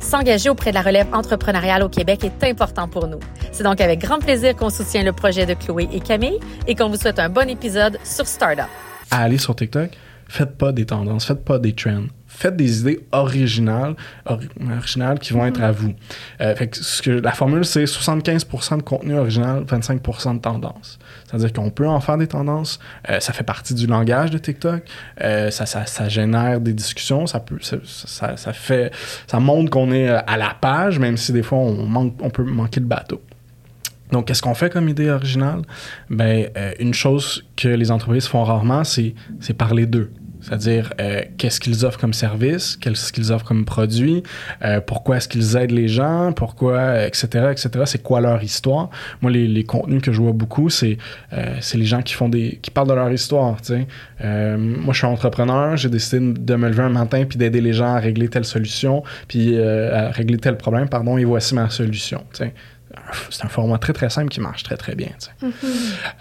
S'engager 0.00 0.50
auprès 0.50 0.70
de 0.70 0.74
la 0.74 0.82
relève 0.82 1.12
entrepreneuriale 1.14 1.82
au 1.82 1.88
Québec 1.88 2.24
est 2.24 2.44
important 2.44 2.88
pour 2.88 3.08
nous. 3.08 3.18
C'est 3.52 3.64
donc 3.64 3.80
avec 3.80 4.00
grand 4.00 4.18
plaisir 4.18 4.54
qu'on 4.54 4.70
soutient 4.70 5.02
le 5.02 5.12
projet 5.12 5.46
de 5.46 5.54
Chloé 5.54 5.88
et 5.92 6.00
Camille 6.00 6.38
et 6.66 6.74
qu'on 6.74 6.90
vous 6.90 6.96
souhaite 6.96 7.18
un 7.18 7.30
bon 7.30 7.48
épisode 7.48 7.98
sur 8.04 8.26
Startup. 8.26 8.66
à 9.10 9.22
aller 9.22 9.38
sur 9.38 9.56
TikTok, 9.56 9.90
faites 10.28 10.58
pas 10.58 10.72
des 10.72 10.84
tendances, 10.84 11.24
faites 11.24 11.44
pas 11.44 11.58
des 11.58 11.72
trends. 11.72 12.04
Faites 12.38 12.54
des 12.54 12.80
idées 12.80 13.00
originales, 13.12 13.94
ori- 14.26 14.48
originales 14.70 15.18
qui 15.18 15.32
vont 15.32 15.46
être 15.46 15.62
à 15.62 15.72
vous. 15.72 15.94
Euh, 16.42 16.54
fait 16.54 16.68
que 16.68 16.76
ce 16.76 17.00
que, 17.00 17.10
la 17.10 17.32
formule, 17.32 17.64
c'est 17.64 17.84
75% 17.84 18.76
de 18.76 18.82
contenu 18.82 19.14
original, 19.14 19.64
25% 19.64 20.34
de 20.34 20.40
tendance. 20.40 20.98
C'est-à-dire 21.24 21.52
qu'on 21.54 21.70
peut 21.70 21.88
en 21.88 21.98
faire 22.00 22.18
des 22.18 22.26
tendances. 22.26 22.78
euh, 23.08 23.20
ça 23.20 23.32
fait 23.32 23.42
partie 23.42 23.72
du 23.74 23.86
langage 23.86 24.30
de 24.30 24.38
TikTok. 24.38 24.82
euh, 25.22 25.50
ça, 25.50 25.64
ça, 25.64 25.86
ça 25.86 26.08
génère 26.10 26.60
des 26.60 26.74
discussions. 26.74 27.26
Ça, 27.26 27.40
peut, 27.40 27.56
ça, 27.62 27.78
ça, 27.84 28.36
ça 28.36 28.52
fait, 28.52 28.92
ça 29.26 29.40
montre 29.40 29.70
qu'on 29.70 29.90
est 29.90 30.08
à 30.08 30.36
la 30.36 30.54
page, 30.60 30.98
même 30.98 31.16
si 31.16 31.32
des 31.32 31.42
fois 31.42 31.58
on, 31.58 31.86
manque, 31.86 32.14
on 32.20 32.28
peut 32.28 32.44
manquer 32.44 32.80
le 32.80 32.86
bateau. 32.86 33.22
Donc, 34.12 34.26
qu'est-ce 34.26 34.42
qu'on 34.42 34.54
fait 34.54 34.70
comme 34.70 34.88
idée 34.88 35.10
originale? 35.10 35.62
Ben, 36.10 36.48
euh, 36.56 36.72
une 36.78 36.94
chose 36.94 37.44
que 37.56 37.66
les 37.68 37.90
entreprises 37.90 38.26
font 38.26 38.44
rarement, 38.44 38.84
c'est 38.84 39.14
parler 39.56 39.86
d'eux. 39.86 40.12
C'est-à-dire, 40.46 40.92
euh, 41.00 41.22
qu'est-ce 41.38 41.58
qu'ils 41.58 41.84
offrent 41.84 41.98
comme 41.98 42.14
service, 42.14 42.76
qu'est-ce 42.76 43.12
qu'ils 43.12 43.32
offrent 43.32 43.44
comme 43.44 43.64
produit, 43.64 44.22
euh, 44.64 44.80
pourquoi 44.80 45.16
est-ce 45.16 45.26
qu'ils 45.26 45.56
aident 45.56 45.72
les 45.72 45.88
gens, 45.88 46.32
pourquoi, 46.32 47.04
etc., 47.04 47.48
etc., 47.50 47.68
c'est 47.84 48.02
quoi 48.02 48.20
leur 48.20 48.40
histoire? 48.44 48.90
Moi, 49.22 49.32
les, 49.32 49.48
les 49.48 49.64
contenus 49.64 50.00
que 50.00 50.12
je 50.12 50.20
vois 50.20 50.32
beaucoup, 50.32 50.70
c'est 50.70 50.98
euh, 51.32 51.56
les 51.74 51.84
gens 51.84 52.00
qui 52.00 52.14
font 52.14 52.28
des 52.28 52.60
qui 52.62 52.70
parlent 52.70 52.88
de 52.88 52.94
leur 52.94 53.10
histoire. 53.10 53.56
Euh, 54.24 54.56
moi, 54.56 54.94
je 54.94 54.98
suis 54.98 55.06
entrepreneur, 55.06 55.76
j'ai 55.76 55.88
décidé 55.88 56.20
de 56.20 56.54
me 56.54 56.68
lever 56.68 56.84
un 56.84 56.90
matin 56.90 57.24
puis 57.28 57.38
d'aider 57.38 57.60
les 57.60 57.72
gens 57.72 57.96
à 57.96 57.98
régler 57.98 58.28
telle 58.28 58.44
solution, 58.44 59.02
puis 59.26 59.58
à 59.60 60.10
régler 60.10 60.38
tel 60.38 60.56
problème, 60.56 60.88
pardon, 60.88 61.18
et 61.18 61.24
voici 61.24 61.56
ma 61.56 61.68
solution, 61.70 62.22
tu 62.32 62.44
sais 62.44 62.54
c'est 63.30 63.44
un 63.44 63.48
format 63.48 63.78
très 63.78 63.92
très 63.92 64.10
simple 64.10 64.28
qui 64.30 64.40
marche 64.40 64.62
très 64.62 64.76
très 64.76 64.94
bien. 64.94 65.08
tu 65.40 65.46
sais. 65.50 65.52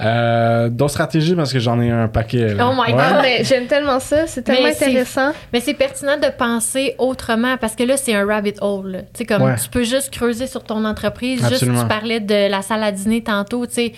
Euh, 0.02 0.70
D'autres 0.70 0.92
stratégies 0.92 1.36
parce 1.36 1.52
que 1.54 1.60
j'en 1.60 1.80
ai 1.82 1.90
un 1.90 2.08
paquet. 2.08 2.54
là. 2.54 2.68
Oh 2.70 2.74
my 2.74 2.94
Ouais. 2.94 3.00
Ah, 3.04 3.20
mais 3.22 3.44
j'aime 3.44 3.68
tellement 3.68 4.00
ça, 4.00 4.28
c'est 4.28 4.42
tellement 4.44 4.64
Mais 4.68 4.74
c'est- 4.74 4.86
intéressant. 4.86 5.32
Mais 5.54 5.60
c'est 5.60 5.74
pertinent 5.74 6.18
de 6.18 6.28
penser 6.38 6.96
autrement 6.98 7.58
parce 7.58 7.76
que 7.76 7.84
là, 7.84 7.98
c'est 7.98 8.14
un 8.16 8.26
rabbit 8.26 8.54
hole. 8.62 9.04
Tu 9.14 9.20
sais, 9.20 9.26
comme 9.26 9.42
Ouais. 9.44 9.56
tu 9.62 9.70
peux 9.70 9.84
juste 9.84 10.12
creuser 10.12 10.48
sur 10.48 10.64
ton 10.64 10.84
entreprise. 10.86 11.44
Absolument. 11.44 11.80
Juste, 11.80 11.88
tu 11.90 11.94
parlais 11.94 12.20
de 12.20 12.50
la 12.50 12.62
salle 12.62 12.84
à 12.84 12.92
dîner 12.92 13.24
tantôt, 13.24 13.66
tu 13.66 13.74
sais. 13.74 13.94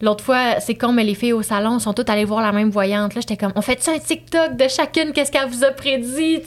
L'autre 0.00 0.22
fois, 0.22 0.60
c'est 0.60 0.80
mais 0.92 1.02
les 1.02 1.14
filles 1.14 1.32
au 1.32 1.42
salon 1.42 1.80
sont 1.80 1.92
toutes 1.92 2.08
allées 2.08 2.24
voir 2.24 2.40
la 2.40 2.52
même 2.52 2.70
voyante. 2.70 3.16
Là, 3.16 3.20
j'étais 3.20 3.36
comme, 3.36 3.52
on 3.56 3.62
fait 3.62 3.82
ça 3.82 3.92
un 3.92 3.98
TikTok 3.98 4.56
de 4.56 4.68
chacune, 4.68 5.12
qu'est-ce 5.12 5.32
qu'elle 5.32 5.48
vous 5.48 5.64
a 5.64 5.72
prédit, 5.72 6.40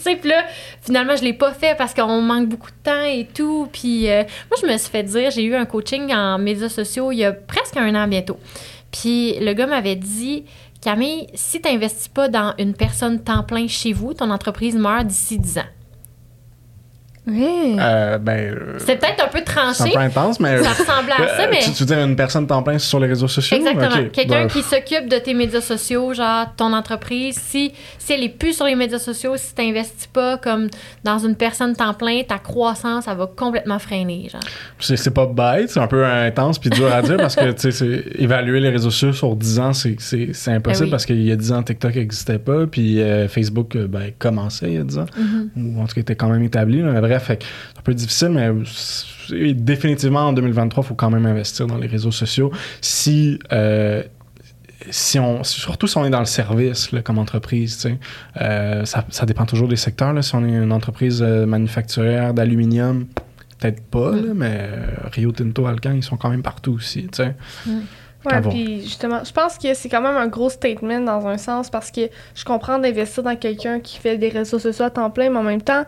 finalement, 0.81 1.15
je 1.17 1.23
l'ai 1.23 1.33
pas 1.33 1.51
fait 1.51 1.75
parce 1.77 1.93
qu'on 1.93 2.21
manque 2.21 2.47
beaucoup 2.47 2.69
de 2.69 2.83
temps 2.83 3.03
et 3.03 3.27
tout. 3.33 3.67
Puis 3.73 4.09
euh, 4.09 4.23
moi, 4.49 4.57
je 4.61 4.67
me 4.67 4.77
suis 4.77 4.89
fait 4.89 5.03
dire, 5.03 5.31
j'ai 5.31 5.43
eu 5.43 5.55
un 5.55 5.65
coaching 5.65 6.13
en 6.13 6.37
médias 6.37 6.69
sociaux 6.69 7.11
il 7.11 7.17
y 7.17 7.25
a 7.25 7.33
presque 7.33 7.75
un 7.75 7.93
an 7.95 8.07
bientôt. 8.07 8.37
Puis 8.91 9.37
le 9.39 9.53
gars 9.53 9.67
m'avait 9.67 9.95
dit, 9.95 10.45
Camille, 10.81 11.27
si 11.33 11.61
tu 11.61 11.69
n'investis 11.69 12.07
pas 12.07 12.29
dans 12.29 12.53
une 12.57 12.73
personne 12.73 13.21
temps 13.21 13.43
plein 13.43 13.67
chez 13.67 13.93
vous, 13.93 14.13
ton 14.13 14.31
entreprise 14.31 14.75
meurt 14.75 15.05
d'ici 15.05 15.37
10 15.37 15.57
ans. 15.59 15.80
Oui. 17.27 17.75
Euh, 17.79 18.17
ben, 18.17 18.31
euh, 18.55 18.75
C'est 18.79 18.95
peut-être 18.99 19.23
un 19.23 19.27
peu 19.27 19.39
c'est 19.45 19.51
un 19.60 19.71
tranché. 19.73 19.91
peu 19.93 19.99
intense, 19.99 20.39
mais. 20.39 20.57
Ça 20.63 20.69
ressemblait 20.71 21.13
à 21.13 21.27
ça, 21.38 21.43
Euh, 21.43 21.47
mais. 21.51 21.60
tu, 21.60 21.71
tu 21.71 21.84
veux 21.84 21.86
dire 21.86 21.99
une 22.03 22.15
personne 22.15 22.47
temps 22.47 22.63
plein 22.63 22.79
sur 22.79 22.99
les 22.99 23.07
réseaux 23.07 23.27
sociaux? 23.27 23.57
Exactement. 23.57 24.10
Quelqu'un 24.12 24.41
Ben, 24.43 24.47
qui 24.47 24.63
s'occupe 24.63 25.07
de 25.07 25.17
tes 25.19 25.36
médias 25.36 25.62
sociaux, 25.62 26.13
genre 26.15 26.47
ton 26.57 26.73
entreprise. 26.73 27.36
Si, 27.39 27.71
si 27.99 28.13
elle 28.13 28.23
est 28.23 28.29
plus 28.29 28.53
sur 28.53 28.65
les 28.65 28.73
médias 28.75 28.97
sociaux, 28.97 29.34
si 29.38 29.53
tu 29.53 29.62
n'investis 29.62 30.07
pas 30.07 30.38
comme 30.38 30.67
dans 31.03 31.19
une 31.19 31.36
personne 31.36 31.75
temps 31.75 31.93
plein, 31.93 32.23
ta 32.23 32.39
croissance, 32.39 33.05
elle 33.07 33.17
va 33.17 33.27
complètement 33.27 33.77
freiner. 33.77 34.27
Genre. 34.31 34.41
C'est 34.79 34.97
c'est 34.97 35.12
pas 35.12 35.27
bête, 35.27 35.69
c'est 35.69 35.79
un 35.79 35.88
peu 35.88 36.03
intense 36.05 36.57
puis 36.57 36.71
dur 36.71 36.91
à 36.91 37.03
dire 37.03 37.17
parce 37.17 37.36
que, 37.36 37.51
tu 37.60 37.71
sais, 37.71 38.03
évaluer 38.17 38.60
les 38.60 38.69
réseaux 38.69 38.89
sociaux 38.89 39.13
sur 39.13 39.36
10 39.36 39.60
ans, 39.60 39.73
c'est- 39.73 39.95
c'est 39.99 40.29
c'est 40.34 40.51
impossible 40.53 40.79
Ben 40.79 40.86
oui. 40.86 40.91
parce 40.91 41.05
qu'il 41.05 41.21
y 41.21 41.31
a 41.31 41.36
10 41.36 41.51
ans, 41.51 41.62
TikTok 41.62 41.95
n'existait 41.95 42.39
pas 42.39 42.65
puis 42.65 42.99
euh, 42.99 43.27
Facebook, 43.27 43.77
ben, 43.77 44.12
commençait 44.17 44.69
il 44.69 44.73
y 44.73 44.77
a 44.79 44.84
10 44.84 44.97
ans. 44.97 45.05
Mm-hmm. 45.17 45.75
Ou 45.77 45.81
en 45.81 45.86
tout 45.86 45.93
cas, 45.93 46.01
était 46.01 46.15
quand 46.15 46.29
même 46.29 46.41
établi. 46.43 46.81
là. 46.81 47.11
Bref, 47.12 47.26
c'est 47.28 47.43
un 47.78 47.82
peu 47.84 47.93
difficile, 47.93 48.30
mais 48.30 48.50
définitivement, 49.54 50.28
en 50.28 50.34
2023, 50.34 50.84
il 50.84 50.88
faut 50.88 50.95
quand 50.95 51.10
même 51.10 51.26
investir 51.26 51.67
dans 51.67 51.78
les 51.78 51.88
réseaux 51.88 52.12
sociaux. 52.12 52.52
Si... 52.82 53.39
euh, 53.52 54.04
si 54.89 55.19
on, 55.19 55.43
surtout 55.43 55.88
si 55.88 55.97
on 55.97 56.06
est 56.06 56.10
dans 56.10 56.19
le 56.19 56.26
service 56.26 56.91
là, 56.91 57.02
comme 57.02 57.19
entreprise, 57.19 57.78
tu 57.78 57.89
sais, 57.89 58.00
euh, 58.41 58.86
ça, 58.86 59.06
ça 59.10 59.26
dépend 59.26 59.45
toujours 59.45 59.67
des 59.67 59.76
secteurs. 59.76 60.13
Là. 60.13 60.21
Si 60.21 60.34
on 60.36 60.43
est 60.43 60.52
une 60.52 60.71
entreprise 60.71 61.21
euh, 61.21 61.45
manufacturière 61.45 62.34
d'aluminium, 62.34 63.06
peut-être 63.60 63.84
pas, 63.84 64.12
là, 64.12 64.34
mais 64.34 64.58
euh, 64.60 64.86
Rio 65.12 65.32
Tinto, 65.32 65.65
Alcan, 65.67 65.93
ils 65.93 66.04
sont 66.04 66.17
quand 66.17 66.30
même 66.30 66.41
partout 66.41 66.74
aussi. 66.74 67.04
tu 67.04 67.17
sais. 67.17 67.36
Ouais, 68.26 68.34
Ah 68.34 68.41
bon. 68.41 68.50
puis 68.50 68.82
justement, 68.82 69.24
je 69.24 69.32
pense 69.32 69.58
que 69.58 69.74
c'est 69.74 69.89
quand 69.89 70.02
même 70.02 70.17
un 70.17 70.28
gros 70.28 70.50
statement 70.50 71.02
dans 71.02 71.28
un 71.28 71.38
sens 71.38 71.69
parce 71.69 71.89
que 71.91 72.02
je 72.36 72.43
comprends 72.45 72.78
d'investir 72.78 73.24
dans 73.24 73.36
quelqu'un 73.36 73.80
qui 73.80 73.97
fait 73.97 74.17
des 74.17 74.30
réseaux 74.30 74.60
sociaux 74.60 74.86
à 74.86 74.89
temps 74.89 75.10
plein, 75.10 75.30
mais 75.30 75.39
en 75.39 75.43
même 75.43 75.62
temps, 75.62 75.86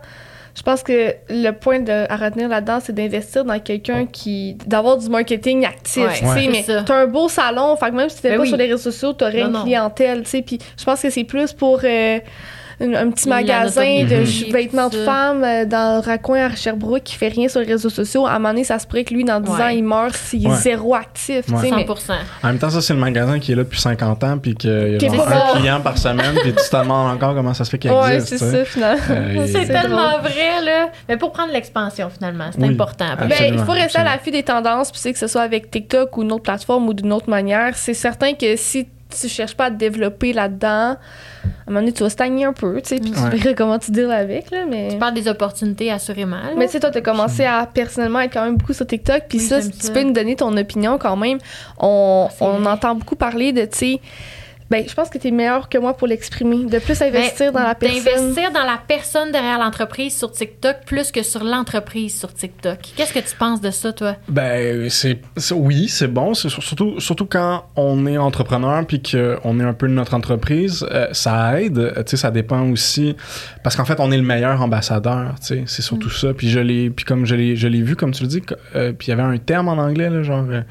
je 0.56 0.62
pense 0.62 0.82
que 0.84 1.14
le 1.28 1.50
point 1.50 1.80
de, 1.80 2.06
à 2.08 2.16
retenir 2.16 2.48
là-dedans, 2.48 2.78
c'est 2.80 2.92
d'investir 2.94 3.44
dans 3.44 3.58
quelqu'un 3.58 4.06
qui. 4.06 4.54
d'avoir 4.66 4.96
du 4.98 5.08
marketing 5.08 5.64
actif. 5.66 6.04
Ouais, 6.04 6.12
tu 6.12 6.18
sais, 6.18 6.26
Ouais. 6.26 6.48
mais 6.50 6.62
c'est 6.62 6.72
ça. 6.74 6.82
t'as 6.86 6.94
un 7.02 7.06
beau 7.06 7.28
salon, 7.28 7.74
fait 7.76 7.90
que 7.90 7.94
même 7.96 8.08
si 8.08 8.22
t'es 8.22 8.30
Ben 8.30 8.36
pas 8.36 8.42
oui. 8.42 8.48
sur 8.48 8.56
les 8.56 8.64
réseaux 8.66 8.78
sociaux, 8.78 9.12
t'aurais 9.12 9.40
une 9.42 9.48
non. 9.52 9.62
clientèle, 9.64 10.22
tu 10.22 10.30
sais. 10.30 10.42
Puis 10.42 10.58
je 10.78 10.84
pense 10.84 11.00
que 11.02 11.10
c'est 11.10 11.24
plus 11.24 11.52
pour. 11.52 11.80
euh, 11.84 12.18
un, 12.80 12.94
un 12.94 13.10
petit 13.10 13.28
magasin 13.28 14.04
de 14.04 14.52
vêtements 14.52 14.88
de 14.88 14.96
femmes 15.04 15.44
euh, 15.44 15.64
dans 15.64 15.96
le 16.00 16.00
raccoin 16.04 16.46
à 16.46 16.54
Sherbrooke 16.54 17.02
qui 17.04 17.14
fait 17.16 17.28
rien 17.28 17.48
sur 17.48 17.60
les 17.60 17.66
réseaux 17.66 17.88
sociaux. 17.90 18.26
À 18.26 18.30
un 18.32 18.38
moment 18.38 18.50
donné, 18.50 18.64
ça 18.64 18.78
se 18.78 18.86
pourrait 18.86 19.04
que 19.04 19.14
lui, 19.14 19.24
dans 19.24 19.40
10 19.40 19.50
Ouais. 19.50 19.62
ans, 19.62 19.68
il 19.68 19.84
meurt 19.84 20.14
s'il 20.16 20.44
est 20.46 20.48
Ouais. 20.50 20.56
zéro 20.56 20.94
actif. 20.94 21.48
Ouais. 21.48 21.68
sais, 21.68 21.70
mais- 21.74 21.86
100 21.86 22.14
En 22.42 22.46
même 22.48 22.58
temps, 22.58 22.70
ça, 22.70 22.80
c'est 22.80 22.94
le 22.94 22.98
magasin 23.00 23.38
qui 23.38 23.52
est 23.52 23.54
là 23.54 23.62
depuis 23.64 23.80
50 23.80 24.24
ans, 24.24 24.38
puis 24.38 24.54
qu'il 24.54 24.70
y 24.70 24.72
a 24.72 24.86
est 24.96 25.04
un 25.04 25.58
client 25.58 25.80
par 25.80 25.98
semaine, 25.98 26.34
puis 26.42 26.52
tu 26.52 26.68
te 26.70 26.76
demandes 26.76 27.14
encore 27.14 27.34
comment 27.34 27.54
ça 27.54 27.64
se 27.64 27.70
fait 27.70 27.78
qu'il 27.78 27.90
Ouais, 27.90 28.14
existe. 28.16 28.38
c'est 28.38 28.50
ça, 28.50 28.64
finalement. 28.64 29.02
Euh, 29.10 29.46
C'est 29.46 29.66
tellement 29.66 30.18
vrai, 30.18 30.62
là. 30.64 30.88
Mais 31.08 31.16
pour 31.16 31.32
prendre 31.32 31.52
l'expansion, 31.52 32.08
finalement, 32.10 32.46
c'est 32.52 32.60
Oui. 32.60 32.72
important. 32.72 33.06
Ben, 33.18 33.28
il 33.48 33.58
faut 33.58 33.72
rester 33.72 33.80
à 33.80 33.84
absolument. 33.84 34.10
l'affût 34.10 34.30
des 34.30 34.42
tendances, 34.42 34.90
puis 34.90 35.00
c'est 35.00 35.12
que 35.12 35.18
ce 35.18 35.26
soit 35.26 35.42
avec 35.42 35.70
TikTok 35.70 36.16
ou 36.16 36.22
une 36.22 36.32
autre 36.32 36.42
plateforme 36.42 36.88
ou 36.88 36.94
d'une 36.94 37.12
autre 37.12 37.28
manière. 37.30 37.76
C'est 37.76 37.94
certain 37.94 38.34
que 38.34 38.56
si 38.56 38.88
tu 39.20 39.28
cherches 39.28 39.54
pas 39.56 39.66
à 39.66 39.70
te 39.70 39.76
développer 39.76 40.32
là-dedans, 40.32 40.68
à 40.68 40.96
un 40.96 41.48
moment 41.68 41.80
donné, 41.80 41.92
tu 41.92 42.02
vas 42.02 42.10
stagner 42.10 42.44
un 42.44 42.52
peu, 42.52 42.80
tu 42.82 42.88
sais, 42.90 42.96
puis 43.00 43.10
Ouais. 43.10 43.30
tu 43.30 43.36
verras 43.36 43.54
comment 43.54 43.78
tu 43.78 43.90
deals 43.90 44.10
avec, 44.10 44.50
là, 44.50 44.64
mais... 44.68 44.88
Tu 44.90 44.96
parles 44.98 45.14
des 45.14 45.28
opportunités, 45.28 45.90
assurément. 45.90 46.36
là. 46.36 46.50
Mais 46.56 46.66
tu 46.66 46.72
sais, 46.72 46.80
toi, 46.80 46.90
t'as 46.90 47.00
commencé 47.00 47.44
à 47.44 47.66
personnellement 47.72 48.20
être 48.20 48.32
quand 48.32 48.44
même 48.44 48.56
beaucoup 48.56 48.72
sur 48.72 48.86
TikTok, 48.86 49.24
puis 49.28 49.38
Oui, 49.38 49.44
ça, 49.44 49.60
tu 49.60 49.68
ça. 49.78 49.92
peux 49.92 50.02
nous 50.02 50.12
donner 50.12 50.36
ton 50.36 50.56
opinion 50.56 50.98
quand 50.98 51.16
même. 51.16 51.38
On, 51.78 52.28
C'est 52.36 52.44
on 52.44 52.64
entend 52.66 52.94
beaucoup 52.94 53.16
parler 53.16 53.52
de, 53.52 53.62
tu 53.66 53.78
sais, 53.78 54.00
ben, 54.74 54.84
je 54.88 54.94
pense 54.94 55.08
que 55.08 55.18
t'es 55.18 55.30
meilleur 55.30 55.68
que 55.68 55.78
moi 55.78 55.96
pour 55.96 56.08
l'exprimer, 56.08 56.64
de 56.64 56.78
plus 56.80 57.00
investir 57.00 57.52
Ben, 57.52 57.60
dans 57.60 57.66
la 57.68 57.74
personne. 57.76 58.04
D'investir 58.04 58.50
dans 58.52 58.64
la 58.64 58.78
personne 58.88 59.30
derrière 59.30 59.58
l'entreprise 59.58 60.16
sur 60.16 60.32
TikTok 60.32 60.78
plus 60.84 61.12
que 61.12 61.22
sur 61.22 61.44
l'entreprise 61.44 62.18
sur 62.18 62.34
TikTok. 62.34 62.78
Qu'est-ce 62.96 63.12
que 63.12 63.20
tu 63.20 63.36
penses 63.36 63.60
de 63.60 63.70
ça, 63.70 63.92
toi? 63.92 64.16
Ben, 64.28 64.90
c'est, 64.90 65.20
oui, 65.52 65.88
c'est 65.88 66.08
bon. 66.08 66.34
C'est 66.34 66.48
sur- 66.48 66.62
surtout, 66.62 66.98
surtout 66.98 67.26
quand 67.26 67.64
on 67.76 68.06
est 68.06 68.18
entrepreneur 68.18 68.84
puis 68.86 69.00
qu'on 69.00 69.60
est 69.60 69.64
un 69.64 69.74
peu 69.74 69.86
de 69.86 69.92
notre 69.92 70.14
entreprise, 70.14 70.84
euh, 70.90 71.06
ça 71.12 71.60
aide. 71.60 71.78
Euh, 71.78 71.92
Tu 72.02 72.10
sais, 72.10 72.16
ça 72.16 72.30
dépend 72.32 72.68
aussi 72.70 73.14
parce 73.62 73.76
qu'en 73.76 73.84
fait, 73.84 74.00
on 74.00 74.10
est 74.10 74.16
le 74.16 74.22
meilleur 74.24 74.60
ambassadeur. 74.60 75.34
Tu 75.40 75.46
sais, 75.46 75.62
c'est 75.66 75.82
surtout 75.82 76.10
ça. 76.10 76.34
Puis 76.34 76.50
je 76.50 76.58
l'ai, 76.60 76.90
puis 76.90 77.04
comme 77.04 77.26
je 77.26 77.34
l'ai, 77.36 77.54
je 77.54 77.68
l'ai 77.68 77.82
vu, 77.82 77.94
comme 77.96 78.10
tu 78.12 78.22
le 78.24 78.28
dis, 78.28 78.42
euh, 78.74 78.92
puis 78.92 79.06
il 79.08 79.10
y 79.10 79.12
avait 79.12 79.22
un 79.22 79.38
terme 79.38 79.68
en 79.68 79.78
anglais 79.78 80.10
là, 80.10 80.22
genre. 80.24 80.44
euh, 80.50 80.62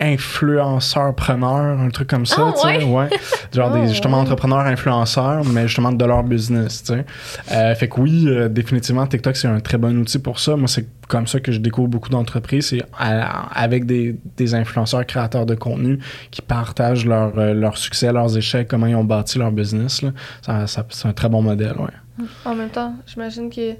influenceur-preneur, 0.00 1.78
un 1.80 1.88
truc 1.90 2.08
comme 2.08 2.26
ça, 2.26 2.36
Ah, 2.48 2.52
tu 2.52 2.80
sais, 2.80 2.84
ouais? 2.84 3.08
Genre 3.52 3.70
Ah, 3.74 3.80
des, 3.80 3.88
justement, 3.88 4.16
ouais. 4.18 4.22
entrepreneurs 4.22 4.60
influenceurs, 4.60 5.44
mais 5.44 5.66
justement 5.68 5.92
de 5.92 6.04
leur 6.04 6.22
business, 6.22 6.82
tu 6.82 6.94
sais. 6.94 7.04
Euh, 7.52 7.74
fait 7.74 7.88
que 7.88 8.00
oui, 8.00 8.24
euh, 8.28 8.48
définitivement, 8.48 9.06
TikTok, 9.06 9.36
c'est 9.36 9.48
un 9.48 9.60
très 9.60 9.78
bon 9.78 9.96
outil 9.98 10.18
pour 10.18 10.38
ça. 10.40 10.56
Moi, 10.56 10.68
c'est 10.68 10.86
comme 11.08 11.26
ça 11.26 11.40
que 11.40 11.50
je 11.52 11.58
découvre 11.58 11.88
beaucoup 11.88 12.08
d'entreprises, 12.08 12.68
c'est 12.68 12.82
à- 12.98 13.48
avec 13.60 13.84
des, 13.86 14.16
des 14.36 14.54
influenceurs 14.54 15.04
créateurs 15.06 15.46
de 15.46 15.54
contenu 15.54 15.98
qui 16.30 16.40
partagent 16.42 17.04
leur, 17.06 17.36
euh, 17.38 17.52
leur 17.54 17.76
succès, 17.78 18.12
leurs 18.12 18.36
échecs, 18.36 18.68
comment 18.68 18.86
ils 18.86 18.94
ont 18.94 19.04
bâti 19.04 19.38
leur 19.38 19.50
business. 19.52 20.02
Là. 20.02 20.10
Ça, 20.42 20.66
ça- 20.66 20.86
c'est 20.90 21.08
un 21.08 21.12
très 21.12 21.28
bon 21.28 21.42
modèle, 21.42 21.74
ouais. 21.78 22.26
En 22.44 22.54
même 22.54 22.68
temps, 22.68 22.94
j'imagine 23.06 23.48
que 23.50 23.72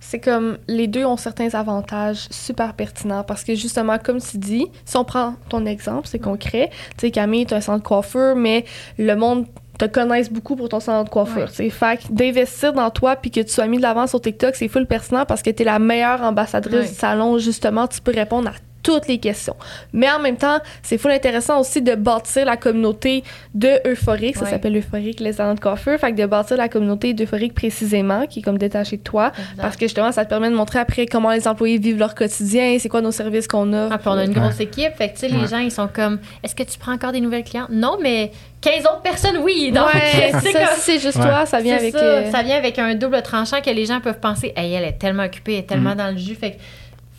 c'est 0.00 0.20
comme 0.20 0.58
les 0.68 0.86
deux 0.86 1.04
ont 1.04 1.16
certains 1.16 1.54
avantages 1.54 2.28
super 2.30 2.74
pertinents 2.74 3.24
parce 3.24 3.44
que 3.44 3.54
justement, 3.54 3.98
comme 3.98 4.20
tu 4.20 4.38
dis, 4.38 4.66
si 4.84 4.96
on 4.96 5.04
prend 5.04 5.34
ton 5.48 5.66
exemple, 5.66 6.06
c'est 6.08 6.18
concret. 6.18 6.70
Tu 6.96 7.06
sais, 7.06 7.10
Camille, 7.10 7.46
tu 7.46 7.54
as 7.54 7.58
un 7.58 7.60
centre 7.60 7.82
de 7.82 7.88
coiffeur, 7.88 8.36
mais 8.36 8.64
le 8.98 9.14
monde 9.16 9.46
te 9.78 9.84
connaisse 9.84 10.30
beaucoup 10.32 10.56
pour 10.56 10.68
ton 10.68 10.80
centre 10.80 11.04
de 11.04 11.08
coiffeur. 11.10 11.48
Ouais. 11.58 11.70
Fait 11.70 11.98
que 11.98 12.12
d'investir 12.12 12.72
dans 12.72 12.90
toi 12.90 13.14
puis 13.16 13.30
que 13.30 13.40
tu 13.40 13.50
sois 13.52 13.66
mis 13.68 13.76
de 13.76 13.82
l'avant 13.82 14.06
sur 14.08 14.20
TikTok, 14.20 14.56
c'est 14.56 14.66
full 14.68 14.86
pertinent 14.86 15.24
parce 15.24 15.40
que 15.42 15.50
tu 15.50 15.62
es 15.62 15.64
la 15.64 15.78
meilleure 15.78 16.22
ambassadrice 16.22 16.74
Ouais. 16.74 16.88
du 16.88 16.94
salon. 16.94 17.38
Justement, 17.38 17.86
tu 17.86 18.00
peux 18.00 18.12
répondre 18.12 18.48
à 18.48 18.52
toutes 18.88 19.06
les 19.06 19.18
questions. 19.18 19.54
Mais 19.92 20.10
en 20.10 20.18
même 20.18 20.36
temps, 20.38 20.60
c'est 20.82 20.96
full 20.96 21.10
intéressant 21.10 21.60
aussi 21.60 21.82
de 21.82 21.94
bâtir 21.94 22.46
la 22.46 22.56
communauté 22.56 23.22
de 23.54 23.80
Euphorique. 23.86 24.36
Ça 24.36 24.44
Ouais. 24.44 24.50
s'appelle 24.50 24.76
Euphorique, 24.78 25.20
les 25.20 25.32
de 25.32 25.60
coiffeur. 25.60 25.98
Fait 26.00 26.12
que 26.12 26.16
de 26.16 26.24
bâtir 26.24 26.56
la 26.56 26.68
communauté 26.70 27.12
d'Euphorique 27.12 27.52
précisément, 27.54 28.26
qui 28.26 28.38
est 28.38 28.42
comme 28.42 28.56
détachée 28.56 28.96
de 28.96 29.02
toi. 29.02 29.30
Parce 29.60 29.76
que 29.76 29.84
justement, 29.84 30.10
ça 30.10 30.24
te 30.24 30.30
permet 30.30 30.48
de 30.48 30.54
montrer 30.54 30.78
après 30.78 31.04
comment 31.04 31.30
les 31.32 31.46
employés 31.46 31.76
vivent 31.76 31.98
leur 31.98 32.14
quotidien, 32.14 32.78
c'est 32.78 32.88
quoi 32.88 33.02
nos 33.02 33.10
services 33.12 33.46
qu'on 33.46 33.72
a. 33.74 33.88
Ah, 33.90 33.98
puis 33.98 34.08
on 34.08 34.12
a 34.12 34.24
une 34.24 34.30
Ouais. 34.30 34.40
grosse 34.40 34.60
équipe. 34.60 34.94
Fait 34.96 35.08
que, 35.08 35.14
tu 35.14 35.20
sais, 35.20 35.28
les 35.28 35.36
Ouais. 35.42 35.48
gens, 35.48 35.58
ils 35.58 35.70
sont 35.70 35.88
comme, 35.92 36.18
est-ce 36.42 36.54
que 36.54 36.62
tu 36.62 36.78
prends 36.78 36.92
encore 36.92 37.12
des 37.12 37.20
nouvelles 37.20 37.44
clientes? 37.44 37.68
Non, 37.70 37.98
mais 38.02 38.32
15 38.62 38.80
autres 38.86 39.02
personnes, 39.02 39.36
oui. 39.42 39.70
Donc, 39.70 39.92
ouais, 39.92 40.00
c'est 40.42 40.52
ça, 40.52 40.58
comme- 40.60 40.68
si 40.76 40.80
c'est 40.80 40.98
juste 40.98 41.16
Ouais. 41.18 41.24
toi, 41.28 41.44
ça 41.44 41.60
vient 41.60 41.76
avec. 41.76 41.92
ça. 41.92 41.98
euh, 42.02 42.30
Ça 42.30 42.42
vient 42.42 42.56
avec 42.56 42.78
un 42.78 42.94
double 42.94 43.20
tranchant 43.22 43.60
que 43.60 43.70
les 43.70 43.84
gens 43.84 44.00
peuvent 44.00 44.18
penser, 44.20 44.52
hey, 44.56 44.72
elle 44.72 44.84
est 44.84 44.98
tellement 44.98 45.24
occupée, 45.24 45.52
elle 45.54 45.58
est 45.60 45.62
tellement 45.64 45.92
Mm. 45.94 45.98
dans 45.98 46.10
le 46.10 46.16
jus. 46.16 46.34
Fait 46.34 46.52
que 46.52 46.56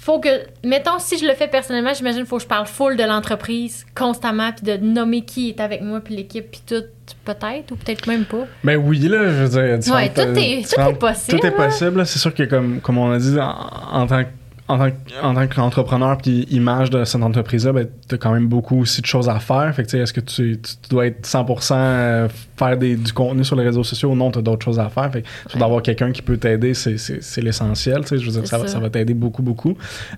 faut 0.02 0.20
que, 0.20 0.30
mettons, 0.64 0.98
si 0.98 1.18
je 1.20 1.26
le 1.26 1.34
fais 1.34 1.48
personnellement, 1.50 1.94
j'imagine 1.94 2.26
faut 2.26 2.38
que 2.38 2.44
je 2.44 2.48
parle 2.48 2.66
full 2.66 2.96
de 2.96 3.04
l'entreprise 3.04 3.86
constamment, 3.94 4.52
puis 4.54 4.64
de 4.66 4.78
nommer 4.84 5.22
qui 5.22 5.50
est 5.50 5.60
avec 5.60 5.82
moi, 5.82 6.00
puis 6.00 6.16
l'équipe, 6.16 6.50
puis 6.50 6.62
tout, 6.66 6.84
peut-être, 7.26 7.72
ou 7.72 7.76
peut-être 7.76 8.08
même 8.08 8.24
pas. 8.24 8.48
Ben 8.64 8.78
oui, 8.78 8.98
là, 9.00 9.24
je 9.26 9.44
veux 9.44 9.50
dire. 9.80 9.94
Ouais, 9.94 10.10
tout 10.10 10.22
est- 10.22 10.64
euh, 10.64 10.84
tout 10.86 10.90
est 10.90 10.94
possible, 11.00 11.40
Tout 11.40 11.46
est 11.46 11.52
possible. 11.52 12.06
C'est 12.06 12.20
sûr 12.20 12.34
que, 12.34 12.44
comme, 12.44 12.80
comme 12.80 12.98
on 12.98 13.12
a 13.12 13.18
dit, 13.20 13.38
en, 13.40 14.00
en 14.02 14.08
tant 14.08 14.24
que 14.24 14.30
en 14.70 14.78
tant, 14.78 14.92
que- 14.92 15.22
en 15.24 15.34
tant 15.34 15.48
qu'entrepreneur 15.48 16.18
puis 16.18 16.44
image 16.52 16.90
de 16.92 17.04
cette 17.04 17.22
entreprise-là, 17.22 17.74
ben, 17.74 17.88
tu 18.08 18.16
as 18.16 18.18
quand 18.18 18.32
même 18.32 18.48
beaucoup 18.48 18.80
aussi 18.82 19.02
de 19.02 19.06
choses 19.08 19.28
à 19.28 19.40
faire. 19.40 19.74
Fait 19.76 19.84
que, 19.84 19.88
tu 19.90 19.98
sais, 19.98 20.04
est-ce 20.04 20.14
que 20.14 20.22
tu, 20.22 20.60
tu- 20.62 20.76
tu 20.82 20.90
dois 20.90 21.08
être 21.08 21.26
100% 21.26 21.76
euh, 21.76 22.30
faire 22.58 22.78
des, 22.78 22.96
du 22.96 23.12
contenu 23.12 23.44
sur 23.44 23.56
les 23.56 23.64
réseaux 23.66 23.84
sociaux 23.84 24.12
ou 24.12 24.16
non, 24.16 24.32
tu 24.32 24.40
as 24.40 24.42
d'autres 24.42 24.64
choses 24.64 24.80
à 24.80 24.88
faire. 24.90 25.12
Fait 25.12 25.24
que 25.24 25.28
Ouais. 25.54 25.60
d'avoir 25.60 25.82
quelqu'un 25.82 26.12
qui 26.12 26.22
peut 26.22 26.38
t'aider, 26.38 26.74
c'est, 26.74 26.98
c'est, 26.98 27.22
c'est 27.24 27.42
l'essentiel. 27.42 28.02
tu 28.02 28.08
sais. 28.10 28.18
Je 28.20 28.26
veux 28.26 28.32
dire, 28.32 28.48
ça, 28.48 28.58
va- 28.58 28.68
ça. 28.68 28.74
ça 28.74 28.80
va 28.80 28.90
t'aider 28.90 29.14
beaucoup, 29.14 29.42
beaucoup. 29.42 29.76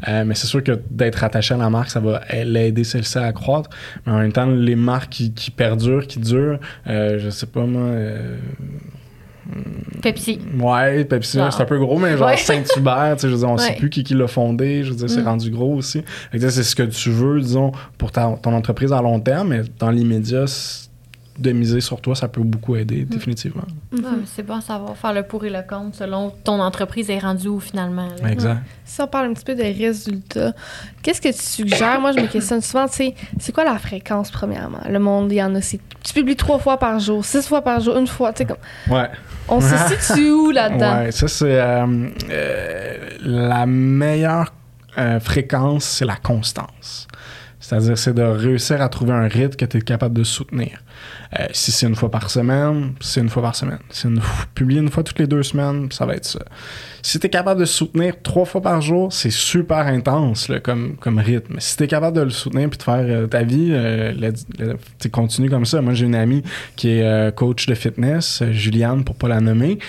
Euh, 0.08 0.24
mais 0.26 0.36
c'est 0.36 0.48
sûr 0.48 0.64
que 0.64 0.80
d'être 0.92 1.24
attaché 1.24 1.54
à 1.54 1.58
la 1.58 1.70
marque, 1.70 1.90
ça 1.90 2.00
va 2.00 2.22
l'aider 2.44 2.84
celle-ci 2.84 3.18
à 3.18 3.32
croître. 3.32 3.70
Mais 4.06 4.12
en 4.12 4.20
même 4.20 4.32
temps, 4.34 4.46
les 4.46 4.76
marques 4.76 5.10
qui, 5.12 5.34
qui 5.34 5.50
perdurent, 5.52 6.08
qui 6.08 6.20
durent, 6.20 6.60
euh, 6.88 7.18
je 7.20 7.30
sais 7.30 7.46
pas 7.48 7.62
moi. 7.66 7.82
euh, 7.84 8.38
Pepsi. 10.02 10.40
Ouais, 10.60 11.06
Pepsi, 11.06 11.38
c'est 11.52 11.62
un 11.62 11.66
peu 11.66 11.78
gros, 11.78 12.00
mais 12.00 12.18
genre 12.18 12.28
Ouais. 12.28 12.38
Saint-Hubert, 12.38 13.14
tu 13.16 13.22
sais, 13.22 13.28
je 13.30 13.34
veux 13.34 13.40
dire, 13.40 13.50
on 13.50 13.58
sait 13.58 13.70
Ouais. 13.72 13.76
plus 13.78 13.90
qui, 13.90 14.04
qui 14.04 14.14
l'a 14.16 14.28
fondé, 14.28 14.84
je 14.84 14.90
veux 14.92 14.96
dire, 14.96 15.10
c'est 15.10 15.22
Mm. 15.22 15.28
rendu 15.28 15.52
gros 15.52 15.76
aussi. 15.76 16.04
C'est 16.34 16.50
ce 16.64 16.76
que 16.76 16.84
tu 16.84 17.10
veux, 17.12 17.40
disons, 17.40 17.72
pour 17.98 18.12
ta- 18.12 18.38
ton 18.42 18.54
entreprise 18.54 18.92
à 18.94 19.02
long 19.02 19.20
terme, 19.20 19.50
mais 19.50 19.62
dans 19.80 19.92
l'immédiat, 19.92 20.46
de 21.42 21.52
miser 21.52 21.82
sur 21.82 22.00
toi, 22.02 22.16
ça 22.16 22.28
peut 22.28 22.42
beaucoup 22.42 22.76
aider, 22.76 23.04
définitivement. 23.06 23.64
mhm. 23.92 24.00
Ouais, 24.04 24.12
mais 24.20 24.24
c'est 24.26 24.44
bon 24.44 24.56
à 24.56 24.62
savoir 24.62 24.96
faire 24.96 25.14
le 25.14 25.24
pour 25.24 25.44
et 25.46 25.50
le 25.50 25.62
contre 25.68 25.96
selon 25.98 26.30
ton 26.44 26.60
entreprise 26.62 27.10
est 27.10 27.20
rendue 27.20 27.48
où 27.50 27.60
finalement. 27.60 28.08
là. 28.22 28.32
Exact. 28.32 28.62
Si 28.86 29.02
on 29.02 29.08
parle 29.08 29.28
un 29.30 29.34
petit 29.34 29.46
peu 29.46 29.56
des 29.56 29.72
résultats, 29.72 30.54
qu'est-ce 31.02 31.22
que 31.22 31.30
tu 31.30 31.42
suggères? 31.44 32.00
Moi, 32.02 32.12
je 32.12 32.20
me 32.20 32.28
questionne 32.28 32.62
souvent, 32.62 32.88
tu 32.88 32.96
sais, 32.96 33.16
c'est 33.40 33.52
quoi 33.54 33.64
la 33.64 33.78
fréquence, 33.80 34.32
premièrement? 34.32 34.82
Le 34.90 35.00
monde, 35.00 35.32
il 35.32 35.36
y 35.36 35.44
en 35.44 35.56
a, 35.56 35.62
c'est- 35.62 35.80
tu 36.04 36.14
publies 36.14 36.36
trois 36.36 36.60
fois 36.60 36.78
par 36.78 37.00
jour, 37.00 37.24
six 37.26 37.48
fois 37.48 37.62
par 37.62 37.80
jour, 37.80 37.98
une 37.98 38.08
fois, 38.08 38.34
tu 38.34 38.40
sais, 38.40 38.46
comme, 38.46 38.94
Ouais. 38.96 39.10
on 39.48 39.60
se 39.62 39.76
situe 39.96 40.30
où 40.32 40.52
là-dedans? 40.52 41.00
Ouais, 41.04 41.12
ça, 41.12 41.28
c'est 41.28 41.60
euh, 41.60 41.86
euh, 42.30 43.10
la 43.22 43.66
meilleure 43.66 44.54
euh, 44.98 45.20
fréquence, 45.22 45.86
c'est 45.86 46.06
la 46.06 46.18
constance. 46.18 47.08
C'est-à-dire, 47.72 47.98
c'est 47.98 48.14
de 48.14 48.22
réussir 48.22 48.82
à 48.82 48.90
trouver 48.90 49.14
un 49.14 49.30
rythme 49.30 49.56
que 49.56 49.64
tu 49.64 49.78
es 49.78 49.82
capable 49.82 50.14
de 50.14 50.26
soutenir. 50.26 50.84
Euh, 51.40 51.46
si 51.54 51.72
c'est 51.72 51.88
une 51.88 51.96
fois 51.96 52.12
par 52.12 52.30
semaine, 52.30 52.96
c'est 53.00 53.22
une 53.22 53.30
fois 53.30 53.42
par 53.42 53.56
semaine. 53.56 53.80
Si 53.90 54.08
une 54.08 54.20
publier 54.54 54.82
une 54.82 54.90
fois 54.90 55.04
toutes 55.04 55.20
les 55.20 55.28
deux 55.28 55.42
semaines, 55.42 55.90
ça 55.90 56.06
va 56.06 56.16
être 56.16 56.26
ça. 56.26 56.42
Si 57.02 57.18
tu 57.18 57.28
es 57.28 57.30
capable 57.30 57.62
de 57.62 57.66
soutenir 57.66 58.16
trois 58.22 58.44
fois 58.44 58.62
par 58.62 58.82
jour, 58.82 59.14
c'est 59.14 59.32
super 59.32 59.88
intense 59.88 60.50
là, 60.50 60.60
comme, 60.60 60.98
comme 60.98 61.18
rythme. 61.18 61.56
Si 61.60 61.78
tu 61.78 61.84
es 61.84 61.88
capable 61.88 62.18
de 62.18 62.24
le 62.24 62.30
soutenir 62.30 62.70
puis 62.70 62.78
de 62.78 62.84
faire 62.84 63.06
euh, 63.08 63.28
ta 63.28 63.44
vie, 63.44 63.70
euh, 63.72 64.12
tu 65.00 65.10
continue 65.10 65.50
comme 65.50 65.66
ça. 65.66 65.82
Moi, 65.82 65.94
j'ai 65.94 66.08
une 66.08 66.16
amie 66.16 66.44
qui 66.76 66.90
est 66.90 67.04
euh, 67.04 67.32
coach 67.32 67.68
de 67.68 67.74
fitness, 67.74 68.42
euh, 68.42 68.52
Juliane, 68.52 69.06
pour 69.06 69.16
pas 69.16 69.30
la 69.30 69.40
nommer, 69.40 69.80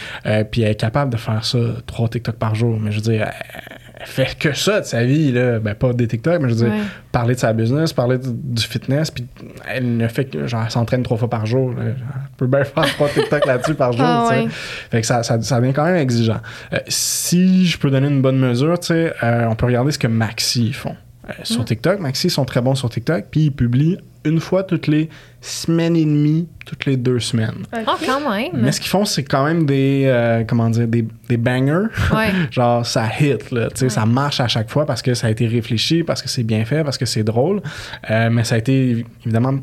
puis 0.53 0.63
elle 0.63 0.71
est 0.71 0.75
capable 0.77 1.11
de 1.11 1.17
faire 1.17 1.45
ça, 1.45 1.59
trois 1.87 2.09
TikTok 2.09 2.37
par 2.37 2.55
jour. 2.55 2.79
Mais 2.81 2.93
je 2.93 2.97
veux 2.99 3.03
dire, 3.03 3.23
elle, 3.23 3.82
elle 4.03 4.09
fait 4.09 4.37
que 4.39 4.53
ça 4.53 4.81
de 4.81 4.85
sa 4.85 5.05
vie, 5.05 5.33
là. 5.33 5.59
Ben, 5.59 5.75
pas 5.75 5.93
des 5.93 6.07
TikTok, 6.09 6.41
mais 6.43 6.49
je 6.49 6.55
veux 6.55 6.65
dire, 6.67 6.75
Ouais. 6.75 6.83
parler 7.13 7.35
de 7.35 7.41
sa 7.41 7.53
business, 7.53 7.93
parler 7.93 8.19
de- 8.19 8.25
du 8.29 8.63
fitness, 8.63 9.11
puis 9.11 9.25
elle 9.69 9.97
ne 9.97 10.09
fait 10.09 10.25
que, 10.27 10.47
genre, 10.47 10.63
elle 10.65 10.71
s'entraîne 10.71 11.03
trois 11.03 11.17
fois 11.17 11.31
par 11.31 11.47
jour. 11.47 11.71
là. 11.73 11.83
Elle 11.87 11.97
peut 12.37 12.47
bien 12.47 12.65
faire 12.65 12.85
trois 12.95 13.09
TikTok 13.09 13.47
là-dessus 13.47 13.75
par 13.75 13.93
jour, 13.93 14.05
Ah 14.05 14.27
tu 14.31 14.35
sais. 14.37 14.43
ouais. 14.43 14.49
Fait 14.91 15.01
que 15.01 15.07
ça, 15.07 15.23
ça, 15.23 15.41
ça 15.41 15.61
devient 15.61 15.73
quand 15.73 15.85
même 15.85 15.97
exigeant. 15.97 16.41
Euh, 16.73 16.79
si 16.89 17.67
je 17.67 17.79
peux 17.79 17.91
donner 17.91 18.09
une 18.09 18.23
bonne 18.23 18.39
mesure, 18.39 18.79
tu 18.81 18.89
sais, 18.89 19.13
euh, 19.23 19.47
on 19.49 19.55
peut 19.55 19.67
regarder 19.67 19.93
ce 19.93 19.99
que 19.99 20.09
Maxi 20.09 20.73
font. 20.73 20.97
Euh, 21.29 21.33
sur 21.45 21.65
TikTok, 21.65 22.01
Maxi 22.01 22.31
sont 22.31 22.45
très 22.45 22.61
bons 22.61 22.75
sur 22.75 22.91
TikTok, 22.91 23.27
puis 23.31 23.43
ils 23.45 23.53
publient 23.53 23.99
une 24.25 24.41
fois 24.41 24.63
toutes 24.63 24.87
les 24.87 25.09
semaines 25.41 25.97
et 25.97 26.05
demie, 26.05 26.49
toutes 26.67 26.85
les 26.87 26.97
deux 26.97 27.19
semaines. 27.21 27.65
Ok. 27.73 27.81
Ah, 27.87 27.97
quand 28.05 28.31
même. 28.31 28.51
Mais 28.55 28.71
ce 28.73 28.81
qu'ils 28.81 28.91
font, 28.91 29.05
c'est 29.05 29.23
quand 29.25 29.45
même 29.45 29.67
des, 29.67 30.05
euh, 30.07 30.45
comment 30.47 30.69
dire, 30.71 30.87
des, 30.89 31.07
des 31.29 31.37
bangers. 31.37 31.89
Ouais. 32.13 32.31
Genre, 32.51 32.85
ça 32.87 33.09
hit, 33.21 33.51
là, 33.51 33.69
tu 33.71 33.77
sais, 33.79 33.85
Ouais. 33.85 33.91
ça 33.91 34.07
marche 34.07 34.41
à 34.41 34.49
chaque 34.49 34.71
fois 34.71 34.85
parce 34.87 35.03
que 35.03 35.15
ça 35.15 35.27
a 35.27 35.31
été 35.31 35.47
réfléchi, 35.47 36.03
parce 36.05 36.23
que 36.23 36.29
c'est 36.29 36.45
bien 36.45 36.65
fait, 36.65 36.83
parce 36.85 36.99
que 36.99 37.07
c'est 37.07 37.25
drôle. 37.25 37.63
Euh, 38.11 38.31
mais 38.31 38.45
ça 38.45 38.57
a 38.57 38.59
été 38.59 39.05
évidemment 39.25 39.55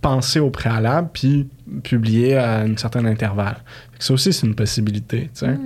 pensé 0.00 0.40
au 0.40 0.50
préalable, 0.50 1.08
puis 1.12 1.48
publié 1.84 2.36
à 2.36 2.60
un 2.62 2.76
certain 2.76 3.04
intervalle. 3.04 3.56
Ça 4.00 4.14
aussi, 4.14 4.32
c'est 4.32 4.46
une 4.48 4.56
possibilité, 4.56 5.30
tu 5.32 5.46
sais. 5.46 5.56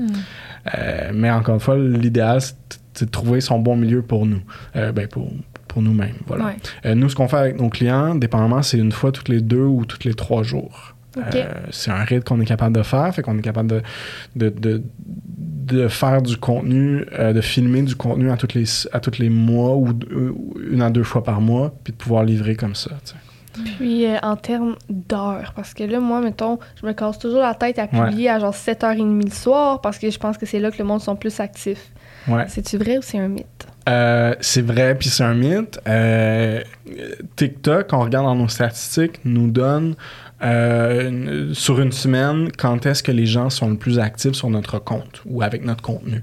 Euh, 0.78 1.10
mais 1.14 1.30
encore 1.30 1.54
une 1.54 1.60
fois, 1.60 1.76
l'idéal, 1.78 2.40
c'est 2.42 2.54
trouver 3.04 3.40
son 3.40 3.58
bon 3.58 3.76
milieu 3.76 4.02
pour 4.02 4.26
nous. 4.26 4.40
Euh, 4.76 4.92
ben, 4.92 5.06
pour, 5.06 5.30
pour 5.68 5.82
nous-mêmes, 5.82 6.16
voilà. 6.26 6.46
Ouais. 6.46 6.56
Euh, 6.86 6.94
nous, 6.94 7.08
ce 7.08 7.14
qu'on 7.16 7.28
fait 7.28 7.36
avec 7.36 7.60
nos 7.60 7.68
clients, 7.68 8.14
dépendamment, 8.14 8.62
c'est 8.62 8.78
une 8.78 8.92
fois 8.92 9.12
toutes 9.12 9.28
les 9.28 9.40
deux 9.40 9.64
ou 9.64 9.84
toutes 9.84 10.04
les 10.04 10.14
trois 10.14 10.42
jours. 10.42 10.94
Ok. 11.16 11.34
Euh, 11.34 11.44
c'est 11.70 11.90
un 11.90 12.04
rythme 12.04 12.24
qu'on 12.24 12.40
est 12.40 12.46
capable 12.46 12.76
de 12.76 12.82
faire, 12.82 13.14
fait 13.14 13.22
qu'on 13.22 13.38
est 13.38 13.42
capable 13.42 13.68
de, 13.70 13.82
de, 14.36 14.48
de, 14.50 14.82
de 14.98 15.88
faire 15.88 16.20
du 16.22 16.36
contenu, 16.36 17.04
euh, 17.18 17.32
de 17.32 17.40
filmer 17.40 17.82
du 17.82 17.96
contenu 17.96 18.30
à 18.30 18.36
tous 18.36 18.54
les, 18.54 18.64
à 18.92 19.00
tous 19.00 19.18
les 19.18 19.30
mois 19.30 19.74
ou 19.76 19.88
une 20.70 20.82
à 20.82 20.90
deux 20.90 21.02
fois 21.04 21.24
par 21.24 21.40
mois, 21.40 21.74
puis 21.84 21.92
de 21.92 21.98
pouvoir 21.98 22.24
livrer 22.24 22.54
comme 22.54 22.74
ça. 22.74 22.90
tu 23.04 23.12
sais. 23.12 23.16
Puis 23.78 24.04
euh, 24.04 24.18
en 24.22 24.36
termes 24.36 24.76
d'heures, 24.90 25.54
parce 25.56 25.72
que 25.72 25.82
là, 25.84 25.98
moi, 25.98 26.20
mettons, 26.20 26.58
je 26.78 26.86
me 26.86 26.92
casse 26.92 27.18
toujours 27.18 27.40
la 27.40 27.54
tête 27.54 27.78
à 27.78 27.84
Ouais. 27.90 28.08
publier 28.10 28.28
à 28.28 28.38
genre 28.38 28.52
7h30 28.54 29.24
le 29.24 29.30
soir 29.30 29.80
parce 29.80 29.98
que 29.98 30.10
je 30.10 30.18
pense 30.18 30.36
que 30.36 30.44
c'est 30.44 30.60
là 30.60 30.70
que 30.70 30.76
le 30.78 30.84
monde 30.84 31.00
sont 31.00 31.16
plus 31.16 31.40
actifs. 31.40 31.90
Ouais. 32.28 32.44
C'est-tu 32.48 32.76
vrai 32.76 32.98
ou 32.98 33.02
c'est 33.02 33.18
un 33.18 33.28
mythe? 33.28 33.66
Euh, 33.88 34.34
c'est 34.40 34.62
vrai, 34.62 34.96
puis 34.96 35.08
c'est 35.08 35.22
un 35.22 35.34
mythe. 35.34 35.78
Euh, 35.86 36.60
TikTok, 37.36 37.88
quand 37.88 37.98
on 37.98 38.04
regarde 38.04 38.26
dans 38.26 38.34
nos 38.34 38.48
statistiques, 38.48 39.20
nous 39.24 39.50
donne 39.50 39.94
euh, 40.42 41.54
sur 41.54 41.80
une 41.80 41.92
semaine 41.92 42.50
quand 42.56 42.84
est-ce 42.84 43.02
que 43.02 43.12
les 43.12 43.26
gens 43.26 43.48
sont 43.48 43.70
le 43.70 43.76
plus 43.76 43.98
actifs 43.98 44.34
sur 44.34 44.50
notre 44.50 44.78
compte 44.78 45.22
ou 45.24 45.42
avec 45.42 45.64
notre 45.64 45.82
contenu. 45.82 46.22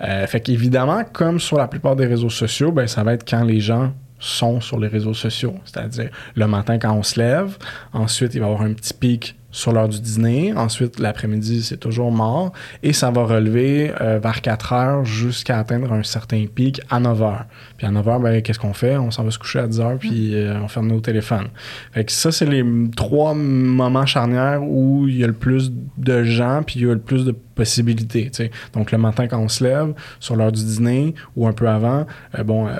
Fait 0.00 0.40
qu'évidemment, 0.40 1.04
comme 1.04 1.38
sur 1.38 1.58
la 1.58 1.68
plupart 1.68 1.96
des 1.96 2.06
réseaux 2.06 2.30
sociaux, 2.30 2.72
ben, 2.72 2.86
ça 2.86 3.02
va 3.04 3.14
être 3.14 3.28
quand 3.28 3.44
les 3.44 3.60
gens 3.60 3.92
sont 4.18 4.60
sur 4.60 4.78
les 4.78 4.88
réseaux 4.88 5.14
sociaux. 5.14 5.54
C'est-à-dire 5.64 6.10
le 6.34 6.46
matin 6.46 6.78
quand 6.78 6.92
on 6.92 7.02
se 7.02 7.20
lève, 7.20 7.56
ensuite 7.92 8.34
il 8.34 8.40
va 8.40 8.46
y 8.46 8.50
avoir 8.50 8.66
un 8.66 8.72
petit 8.72 8.94
pic 8.94 9.36
sur 9.56 9.72
l'heure 9.72 9.88
du 9.88 10.00
dîner, 10.00 10.52
ensuite 10.54 10.98
l'après-midi 10.98 11.62
c'est 11.62 11.78
toujours 11.78 12.12
mort, 12.12 12.52
et 12.82 12.92
ça 12.92 13.10
va 13.10 13.24
relever 13.24 13.90
euh, 14.02 14.18
vers 14.22 14.42
4 14.42 14.72
heures 14.74 15.04
jusqu'à 15.06 15.58
atteindre 15.58 15.94
un 15.94 16.02
certain 16.02 16.44
pic 16.54 16.82
à 16.90 17.00
9 17.00 17.22
heures. 17.22 17.46
Puis 17.78 17.86
à 17.86 17.90
9 17.90 18.06
heures, 18.06 18.20
ben, 18.20 18.42
qu'est-ce 18.42 18.58
qu'on 18.58 18.74
fait? 18.74 18.98
On 18.98 19.10
s'en 19.10 19.24
va 19.24 19.30
se 19.30 19.38
coucher 19.38 19.60
à 19.60 19.66
10 19.66 19.80
heures, 19.80 19.98
puis 19.98 20.34
euh, 20.34 20.60
on 20.62 20.68
ferme 20.68 20.88
nos 20.88 21.00
téléphones. 21.00 21.48
Fait 21.92 22.04
que 22.04 22.12
ça, 22.12 22.30
c'est 22.30 22.44
les 22.44 22.62
trois 22.96 23.32
moments 23.32 24.04
charnières 24.04 24.62
où 24.62 25.08
il 25.08 25.16
y 25.16 25.24
a 25.24 25.26
le 25.26 25.32
plus 25.32 25.72
de 25.96 26.22
gens, 26.22 26.62
puis 26.62 26.80
il 26.80 26.86
y 26.86 26.90
a 26.90 26.92
le 26.92 27.00
plus 27.00 27.24
de 27.24 27.34
possibilités. 27.56 28.26
tu 28.26 28.44
sais. 28.44 28.50
Donc 28.72 28.92
le 28.92 28.98
matin 28.98 29.26
quand 29.26 29.40
on 29.40 29.48
se 29.48 29.64
lève, 29.64 29.94
sur 30.20 30.36
l'heure 30.36 30.52
du 30.52 30.64
dîner 30.64 31.14
ou 31.34 31.48
un 31.48 31.52
peu 31.52 31.68
avant, 31.68 32.06
euh, 32.38 32.44
bon, 32.44 32.68
euh, 32.68 32.76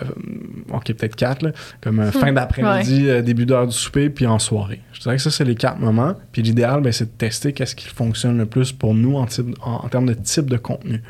ok, 0.73 0.85
peut-être 0.93 1.17
4, 1.17 1.43
là, 1.43 1.51
comme 1.81 2.05
fin 2.12 2.33
d'après-midi, 2.33 3.09
euh, 3.09 3.23
début 3.23 3.47
d'heure 3.47 3.67
du 3.67 3.75
souper, 3.75 4.11
puis 4.11 4.27
en 4.27 4.39
soirée. 4.39 4.81
Je 4.93 5.01
dirais 5.01 5.17
que 5.17 5.23
ça, 5.23 5.31
c'est 5.31 5.45
les 5.45 5.57
quatre 5.57 5.81
moments. 5.81 6.15
Puis 6.31 6.43
l'idéal, 6.43 6.65
ben, 6.81 6.92
c'est 6.92 7.05
de 7.05 7.18
tester 7.18 7.52
qu'est-ce 7.52 7.74
qui 7.74 7.87
fonctionne 7.88 8.38
le 8.38 8.46
plus 8.46 8.72
pour 8.72 8.94
nous 8.94 9.16
en, 9.16 9.26
type- 9.26 9.57
en, 9.62 9.85
en 9.85 9.88
termes 9.88 10.07
de 10.07 10.14
type 10.14 10.50
de 10.50 10.57
contenu. 10.57 11.02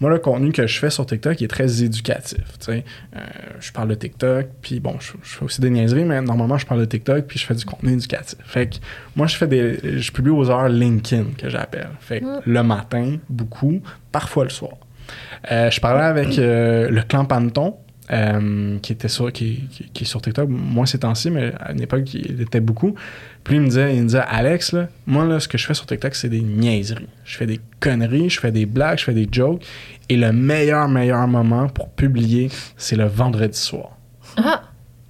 Moi, 0.00 0.10
le 0.10 0.18
contenu 0.18 0.52
que 0.52 0.66
je 0.66 0.78
fais 0.78 0.90
sur 0.90 1.04
TikTok 1.06 1.40
il 1.40 1.44
est 1.44 1.48
très 1.48 1.82
éducatif. 1.82 2.38
Euh, 2.68 2.80
je 3.60 3.72
parle 3.72 3.88
de 3.88 3.94
TikTok, 3.94 4.46
puis 4.62 4.80
bon, 4.80 4.96
je, 5.00 5.12
je 5.22 5.36
fais 5.36 5.44
aussi 5.44 5.60
des 5.60 5.70
niaiseries, 5.70 6.04
mais 6.04 6.20
normalement, 6.22 6.58
je 6.58 6.66
parle 6.66 6.80
de 6.80 6.86
TikTok, 6.86 7.26
puis 7.26 7.38
je 7.38 7.46
fais 7.46 7.54
du 7.54 7.64
contenu 7.64 7.92
éducatif. 7.92 8.38
Fait 8.44 8.68
que 8.68 8.76
moi, 9.16 9.26
je 9.26 9.36
fais 9.36 9.46
des. 9.46 9.98
Je 10.00 10.12
publie 10.12 10.30
aux 10.30 10.48
heures 10.50 10.68
LinkedIn, 10.68 11.24
que 11.36 11.48
j'appelle. 11.48 11.88
Fait 12.00 12.20
que 12.20 12.26
le 12.44 12.62
matin, 12.62 13.16
beaucoup, 13.28 13.80
parfois 14.12 14.44
le 14.44 14.50
soir. 14.50 14.72
Euh, 15.50 15.70
je 15.70 15.80
parlais 15.80 16.04
avec 16.04 16.38
euh, 16.38 16.88
le 16.88 17.02
clan 17.02 17.24
Panton, 17.24 17.74
euh, 18.12 18.78
qui 18.80 18.92
était 18.92 19.08
sur, 19.08 19.32
qui, 19.32 19.62
qui- 19.70 19.88
qui 19.92 20.04
est 20.04 20.06
sur 20.06 20.20
TikTok, 20.20 20.48
moins 20.48 20.86
ces 20.86 20.98
temps-ci, 20.98 21.30
mais 21.30 21.52
à 21.60 21.72
une 21.72 21.80
époque, 21.80 22.12
il 22.14 22.40
était 22.40 22.60
beaucoup. 22.60 22.94
Puis 23.44 23.56
il 23.56 23.60
me 23.62 23.66
disait, 23.68 23.94
il 23.94 24.00
me 24.02 24.06
disait, 24.06 24.22
Alex, 24.28 24.72
là, 24.72 24.88
moi, 25.06 25.24
là, 25.24 25.38
ce 25.40 25.48
que 25.48 25.56
je 25.58 25.66
fais 25.66 25.74
sur 25.74 25.86
TikTok, 25.86 26.14
c'est 26.14 26.28
des 26.28 26.40
niaiseries. 26.42 27.06
Je 27.24 27.36
fais 27.36 27.46
des 27.46 27.60
conneries, 27.78 28.28
je 28.30 28.40
fais 28.40 28.52
des 28.52 28.66
blagues, 28.66 28.98
je 28.98 29.04
fais 29.04 29.14
des 29.14 29.28
jokes. 29.30 29.62
Et 30.08 30.16
le 30.16 30.32
meilleur, 30.32 30.88
meilleur 30.88 31.26
moment 31.28 31.68
pour 31.68 31.88
publier, 31.90 32.50
c'est 32.76 32.96
le 32.96 33.04
vendredi 33.06 33.58
soir. 33.58 33.96
Ah, 34.36 34.62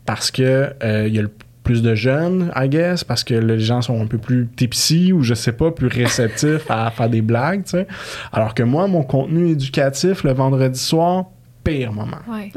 Parce 0.07 0.31
que 0.31 0.73
euh, 0.83 1.07
il 1.09 1.15
y 1.15 1.19
a 1.19 1.23
le 1.23 1.31
plus 1.63 1.83
de 1.83 1.95
jeunes, 1.95 2.51
I 2.57 2.69
guess, 2.69 3.05
parce 3.05 3.23
que 3.23 3.35
les 3.35 3.61
gens 3.61 3.81
sont 3.83 4.01
un 4.03 4.07
peu 4.07 4.19
plus 4.19 4.49
tipsy 4.57 5.13
ou 5.13 5.23
je 5.23 5.35
sais 5.35 5.53
pas, 5.53 5.71
plus 5.71 5.87
réceptifs 5.89 6.69
à 6.71 6.91
faire 6.91 7.09
des 7.09 7.21
blagues, 7.23 7.65
tu 7.65 7.71
sais. 7.73 7.87
Alors 8.33 8.55
que 8.55 8.63
moi, 8.63 8.87
mon 8.89 9.03
contenu 9.03 9.51
éducatif 9.51 10.25
le 10.25 10.33
vendredi 10.33 10.79
soir, 10.79 11.27
pire 11.63 11.93
moment. 11.93 12.17
ouais. 12.31 12.51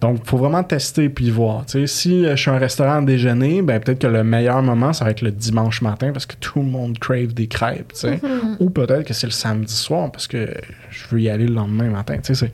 Donc, 0.00 0.18
il 0.24 0.28
faut 0.28 0.36
vraiment 0.38 0.62
tester 0.64 1.08
puis 1.08 1.30
voir. 1.30 1.64
Tu 1.66 1.80
sais, 1.80 1.86
si 1.86 2.26
euh, 2.26 2.34
je 2.36 2.42
suis 2.42 2.50
un 2.50 2.58
restaurant 2.58 2.98
à 2.98 3.02
déjeuner, 3.02 3.62
ben 3.62 3.78
peut-être 3.80 4.00
que 4.00 4.06
le 4.06 4.24
meilleur 4.24 4.62
moment, 4.62 4.92
ça 4.92 5.04
va 5.04 5.10
être 5.12 5.22
le 5.22 5.30
dimanche 5.30 5.80
matin 5.82 6.10
parce 6.12 6.26
que 6.26 6.34
tout 6.36 6.58
le 6.60 6.66
monde 6.66 6.98
crave 6.98 7.34
des 7.34 7.46
crêpes, 7.46 7.92
tu 7.92 8.00
sais. 8.00 8.20
Ou 8.60 8.70
peut-être 8.70 9.04
que 9.04 9.14
c'est 9.14 9.26
le 9.28 9.32
samedi 9.32 9.72
soir 9.74 10.10
parce 10.10 10.26
que 10.26 10.52
je 10.90 11.04
veux 11.10 11.20
y 11.20 11.28
aller 11.28 11.46
le 11.46 11.54
lendemain 11.54 11.88
matin. 11.90 12.16
Tu 12.16 12.34
sais, 12.34 12.46
c'est- 12.46 12.52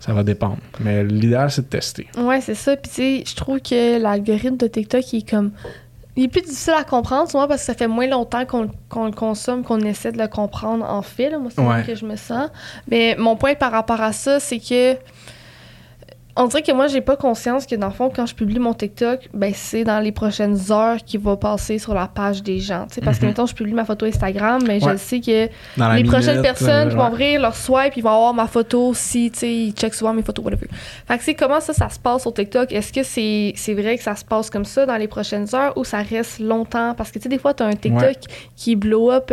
ça 0.00 0.12
va 0.12 0.22
dépendre. 0.22 0.58
Mais 0.80 1.04
l'idéal, 1.04 1.50
c'est 1.50 1.62
de 1.62 1.66
tester. 1.68 2.06
Ouais, 2.18 2.40
c'est 2.40 2.54
ça. 2.54 2.76
Puis 2.76 2.90
tu 2.90 2.96
sais, 2.96 3.24
je 3.26 3.34
trouve 3.34 3.60
que 3.60 4.00
l'algorithme 4.00 4.56
de 4.56 4.66
TikTok, 4.66 5.12
il 5.12 5.18
est 5.18 5.28
comme. 5.30 5.52
Il 6.18 6.24
est 6.24 6.28
plus 6.28 6.40
difficile 6.40 6.72
à 6.78 6.82
comprendre, 6.84 7.30
souvent 7.30 7.46
parce 7.46 7.60
que 7.60 7.66
ça 7.66 7.74
fait 7.74 7.86
moins 7.88 8.06
longtemps 8.06 8.46
qu'on 8.46 8.70
qu'on 8.88 9.04
le 9.04 9.12
consomme, 9.12 9.62
qu'on 9.62 9.80
essaie 9.80 10.12
de 10.12 10.18
le 10.18 10.28
comprendre 10.28 10.82
en 10.88 11.02
fait. 11.02 11.28
là. 11.28 11.38
Moi, 11.38 11.50
c'est 11.54 11.60
Ouais. 11.60 11.82
que 11.86 11.94
je 11.94 12.06
me 12.06 12.16
sens. 12.16 12.48
Mais 12.90 13.16
mon 13.18 13.36
point 13.36 13.54
par 13.54 13.70
rapport 13.70 14.00
à 14.00 14.12
ça, 14.12 14.40
c'est 14.40 14.58
que. 14.58 14.94
On 16.38 16.46
dirait 16.48 16.62
que 16.62 16.72
moi, 16.72 16.86
j'ai 16.86 17.00
pas 17.00 17.16
conscience 17.16 17.64
que 17.66 17.74
dans 17.76 17.86
le 17.86 17.92
fond, 17.94 18.10
quand 18.14 18.26
je 18.26 18.34
publie 18.34 18.58
mon 18.58 18.74
TikTok, 18.74 19.28
ben 19.32 19.52
c'est 19.54 19.84
dans 19.84 20.00
les 20.00 20.12
prochaines 20.12 20.58
heures 20.70 20.98
qu'il 20.98 21.20
va 21.20 21.36
passer 21.36 21.78
sur 21.78 21.94
la 21.94 22.08
page 22.08 22.42
des 22.42 22.58
gens. 22.58 22.86
Parce 23.02 23.18
que, 23.18 23.22
Mhm. 23.24 23.28
mettons, 23.30 23.46
je 23.46 23.54
publie 23.54 23.72
ma 23.72 23.86
photo 23.86 24.04
Instagram, 24.04 24.62
mais 24.66 24.84
Ouais. 24.84 24.92
je 24.92 24.96
sais 24.98 25.20
que 25.20 25.48
Dans 25.78 25.92
les 25.94 26.04
prochaines 26.04 26.30
minute, 26.38 26.42
personnes 26.42 26.88
euh, 26.88 26.90
qui 26.90 26.96
vont 26.96 27.08
ouvrir 27.08 27.40
leur 27.40 27.56
swipe, 27.56 27.96
ils 27.96 28.02
vont 28.02 28.10
avoir 28.10 28.34
ma 28.34 28.46
photo 28.46 28.92
si, 28.94 29.30
tu 29.30 29.38
sais, 29.38 29.54
ils 29.54 29.72
checkent 29.72 29.94
souvent 29.94 30.12
mes 30.12 30.22
photos, 30.22 30.44
whatever. 30.44 30.68
Fait 31.08 31.16
que 31.16 31.24
c'est 31.24 31.34
comment 31.34 31.60
ça, 31.60 31.72
ça 31.72 31.88
se 31.88 31.98
passe 31.98 32.20
sur 32.22 32.34
TikTok? 32.34 32.70
Est-ce 32.70 32.92
que 32.92 33.02
c'est 33.02 33.74
vrai 33.74 33.96
que 33.96 34.02
ça 34.02 34.14
se 34.14 34.24
passe 34.24 34.50
comme 34.50 34.66
ça 34.66 34.84
dans 34.84 34.96
les 34.96 35.08
prochaines 35.08 35.46
heures 35.54 35.72
ou 35.78 35.84
ça 35.84 35.98
reste 36.02 36.40
longtemps? 36.40 36.94
Parce 36.94 37.10
que, 37.10 37.18
tu 37.18 37.22
sais, 37.22 37.28
des 37.30 37.38
fois, 37.38 37.54
tu 37.54 37.62
as 37.62 37.66
un 37.66 37.74
TikTok 37.74 38.02
Ouais. 38.02 38.14
qui 38.56 38.76
blow 38.76 39.10
up 39.10 39.32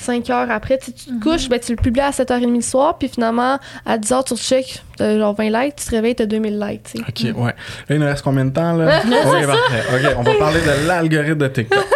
5 0.00 0.30
heures 0.30 0.50
après. 0.50 0.78
Tu 0.78 0.86
sais, 0.86 0.92
tu 0.92 1.04
te 1.18 1.22
couches, 1.22 1.48
ben, 1.48 1.60
tu 1.60 1.72
le 1.72 1.76
publies 1.76 2.00
à 2.00 2.10
7h30 2.10 2.54
le 2.54 2.60
soir, 2.60 2.98
puis 2.98 3.08
finalement, 3.08 3.58
à 3.86 3.98
10h, 3.98 4.24
tu 4.24 4.36
check, 4.36 4.82
t'as 4.96 5.18
genre 5.18 5.34
20 5.34 5.50
likes, 5.50 5.76
tu 5.76 5.84
te 5.86 5.90
réveilles, 5.90 6.14
t'as 6.14 6.26
2000 6.26 6.58
likes, 6.58 6.82
tu 6.84 6.98
sais. 6.98 7.32
OK, 7.32 7.38
ouais. 7.38 7.54
Là, 7.88 7.94
il 7.94 7.98
nous 7.98 8.06
reste 8.06 8.22
combien 8.22 8.44
de 8.44 8.50
temps, 8.50 8.72
là? 8.72 9.00
OK, 9.04 9.46
parfait. 9.46 9.82
OK, 9.94 10.14
on 10.18 10.22
va 10.22 10.34
parler 10.34 10.60
de 10.60 10.88
l'algorithme 10.88 11.38
de 11.38 11.48
TikTok. 11.48 11.86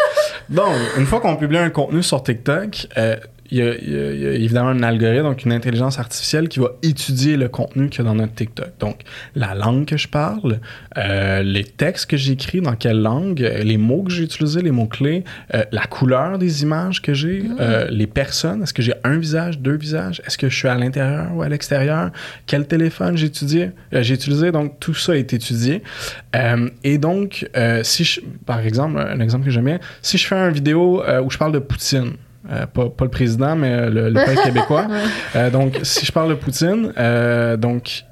Donc, 0.48 0.74
une 0.98 1.06
fois 1.06 1.20
qu'on 1.20 1.36
publie 1.36 1.58
un 1.58 1.70
contenu 1.70 2.02
sur 2.02 2.22
TikTok, 2.22 2.86
euh, 2.98 3.16
il 3.54 3.58
y, 3.58 3.62
a, 3.62 3.74
il 3.76 3.90
y 3.92 3.96
a- 3.98 4.12
il 4.14 4.20
y 4.22 4.26
a 4.26 4.30
évidemment 4.32 4.70
un 4.70 4.82
algorithme, 4.82 5.24
donc 5.24 5.44
une 5.44 5.52
intelligence 5.52 5.98
artificielle 5.98 6.48
qui 6.48 6.58
va 6.58 6.70
étudier 6.82 7.36
le 7.36 7.48
contenu 7.48 7.88
qu'il 7.88 8.00
y 8.00 8.06
a 8.06 8.10
dans 8.10 8.14
notre 8.16 8.34
TikTok. 8.34 8.70
Donc, 8.80 9.00
la 9.34 9.54
langue 9.54 9.84
que 9.86 9.96
je 9.96 10.08
parle, 10.08 10.58
euh, 10.98 11.42
les 11.42 11.64
textes 11.64 12.06
que 12.10 12.16
j'écris, 12.16 12.60
dans 12.60 12.74
quelle 12.74 13.00
langue, 13.00 13.42
euh, 13.42 13.62
les 13.62 13.76
mots 13.76 14.02
que 14.02 14.10
j'ai 14.10 14.24
utilisés, 14.24 14.60
les 14.62 14.70
mots-clés, 14.72 15.24
euh, 15.54 15.64
la 15.72 15.84
couleur 15.86 16.38
des 16.38 16.62
images 16.62 17.00
que 17.00 17.14
j'ai, 17.14 17.44
euh, 17.60 17.86
les 17.90 18.06
personnes, 18.06 18.62
est-ce 18.62 18.74
que 18.74 18.82
j'ai 18.82 18.94
un 19.04 19.18
visage, 19.18 19.58
deux 19.60 19.76
visages, 19.76 20.20
est-ce 20.26 20.36
que 20.38 20.48
je 20.48 20.56
suis 20.56 20.68
à 20.68 20.74
l'intérieur 20.74 21.28
ou 21.34 21.42
à 21.42 21.48
l'extérieur, 21.48 22.10
quel 22.46 22.66
téléphone 22.66 23.16
j'ai 23.16 23.26
étudié, 23.26 23.70
j'ai 23.92 24.14
utilisé, 24.14 24.50
donc 24.52 24.80
tout 24.80 24.94
ça 24.94 25.16
est 25.16 25.32
étudié. 25.32 25.82
Et 26.82 26.98
donc, 26.98 27.48
si 27.82 28.04
je, 28.04 28.20
par 28.46 28.60
exemple, 28.60 28.98
un 28.98 29.20
exemple 29.20 29.44
que 29.44 29.50
j'aime 29.50 29.64
bien, 29.66 29.78
si 30.02 30.18
je 30.18 30.26
fais 30.26 30.34
une 30.36 30.52
vidéo 30.52 31.02
où 31.24 31.30
je 31.30 31.38
parle 31.38 31.52
de 31.52 31.58
Poutine, 31.60 32.12
euh, 32.50 32.66
pas, 32.66 32.88
pas 32.90 33.04
le 33.04 33.10
président, 33.10 33.56
mais 33.56 33.72
euh, 33.72 33.90
le, 33.90 34.08
le 34.08 34.14
peuple 34.14 34.40
québécois. 34.44 34.86
Euh, 35.36 35.50
donc, 35.50 35.78
si 35.82 36.04
je 36.06 36.12
parle 36.12 36.30
de 36.30 36.34
Poutine, 36.34 36.92
euh, 36.98 37.56
donc. 37.56 38.04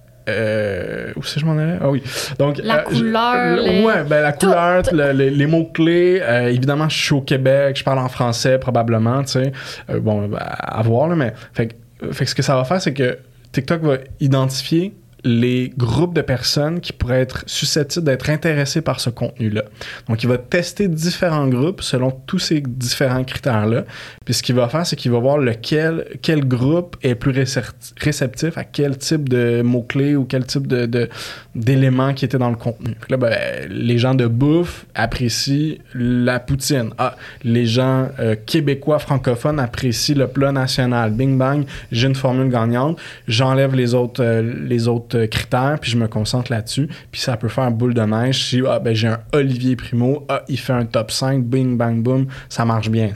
Où 1.16 1.22
c'est 1.24 1.34
que 1.34 1.40
je 1.40 1.44
m'en 1.46 1.58
allais? 1.58 1.78
Ah 1.80 1.90
oui. 1.90 2.00
Donc, 2.38 2.58
La 2.62 2.84
je- 2.90 2.96
couleur, 2.96 3.56
le- 3.56 3.62
les- 3.62 3.82
Ouais, 3.84 4.04
ben, 4.04 4.22
la 4.22 4.32
couleur, 4.32 4.82
le- 4.92 5.12
le- 5.12 5.28
les 5.30 5.46
mots-clés. 5.46 6.22
évidemment, 6.48 6.88
je 6.88 6.96
suis 6.96 7.14
au 7.14 7.20
Québec, 7.22 7.76
je 7.76 7.82
parle 7.84 7.98
en 7.98 8.08
français 8.08 8.58
probablement, 8.58 9.22
tu 9.24 9.32
sais. 9.32 9.52
Bon, 10.00 10.28
ben, 10.28 10.38
à 10.40 10.80
voir, 10.82 11.08
là, 11.08 11.16
mais. 11.16 11.32
Fait 11.52 11.66
que 11.68 12.24
ce 12.24 12.34
que 12.36 12.42
ça 12.42 12.54
va 12.56 12.64
faire, 12.64 12.80
c'est 12.80 12.94
que 12.94 13.18
TikTok 13.50 13.82
va 13.82 13.96
identifier 14.20 14.94
les 15.24 15.72
groupes 15.76 16.14
de 16.14 16.20
personnes 16.20 16.80
qui 16.80 16.92
pourraient 16.92 17.20
être 17.20 17.44
susceptibles 17.46 18.04
d'être 18.04 18.28
intéressés 18.30 18.80
par 18.80 18.98
ce 19.00 19.10
contenu-là. 19.10 19.62
Donc, 20.08 20.22
il 20.22 20.28
va 20.28 20.38
tester 20.38 20.88
différents 20.88 21.46
groupes 21.46 21.82
selon 21.82 22.10
tous 22.10 22.40
ces 22.40 22.60
différents 22.60 23.22
critères-là. 23.22 23.84
Puis, 24.24 24.34
ce 24.34 24.42
qu'il 24.42 24.56
va 24.56 24.68
faire, 24.68 24.84
c'est 24.84 24.96
qu'il 24.96 25.12
va 25.12 25.18
voir 25.20 25.38
lequel, 25.38 26.06
quel 26.22 26.46
groupe 26.46 26.96
est 27.02 27.14
plus 27.14 27.32
récep- 27.32 27.92
réceptif 28.00 28.58
à 28.58 28.64
quel 28.64 28.98
type 28.98 29.28
de 29.28 29.62
mots-clés 29.62 30.16
ou 30.16 30.24
quel 30.24 30.44
type 30.44 30.66
de, 30.66 31.08
d'éléments 31.54 32.14
qui 32.14 32.24
étaient 32.24 32.38
dans 32.38 32.50
le 32.50 32.56
contenu. 32.56 32.96
Là, 33.08 33.16
ben, 33.16 33.36
les 33.68 33.98
gens 33.98 34.14
de 34.14 34.26
bouffe 34.26 34.86
apprécient 34.94 35.76
la 35.94 36.40
poutine. 36.40 36.90
Ah, 36.98 37.16
les 37.44 37.66
gens 37.66 38.08
euh, 38.18 38.34
québécois 38.44 38.98
francophones 38.98 39.60
apprécient 39.60 40.16
le 40.16 40.26
plat 40.26 40.52
national. 40.52 41.12
Bing 41.12 41.38
bang, 41.38 41.64
j'ai 41.92 42.08
une 42.08 42.14
formule 42.14 42.50
gagnante. 42.50 42.98
J'enlève 43.28 43.74
les 43.74 43.94
autres, 43.94 44.22
euh, 44.22 44.42
les 44.42 44.88
autres 44.88 45.11
euh, 45.14 45.26
critères, 45.26 45.78
puis 45.80 45.90
je 45.90 45.96
me 45.96 46.08
concentre 46.08 46.50
là-dessus. 46.52 46.88
Puis 47.10 47.20
ça 47.20 47.36
peut 47.36 47.48
faire 47.48 47.70
boule 47.70 47.94
de 47.94 48.02
neige. 48.02 48.44
Si 48.48 48.62
ah, 48.68 48.78
ben, 48.78 48.94
j'ai 48.94 49.08
un 49.08 49.20
Olivier 49.32 49.76
Primo, 49.76 50.24
ah, 50.28 50.42
il 50.48 50.58
fait 50.58 50.72
un 50.72 50.84
top 50.84 51.10
5, 51.10 51.44
bing 51.44 51.76
bang 51.76 52.02
boom, 52.02 52.26
ça 52.48 52.64
marche 52.64 52.90
bien. 52.90 53.10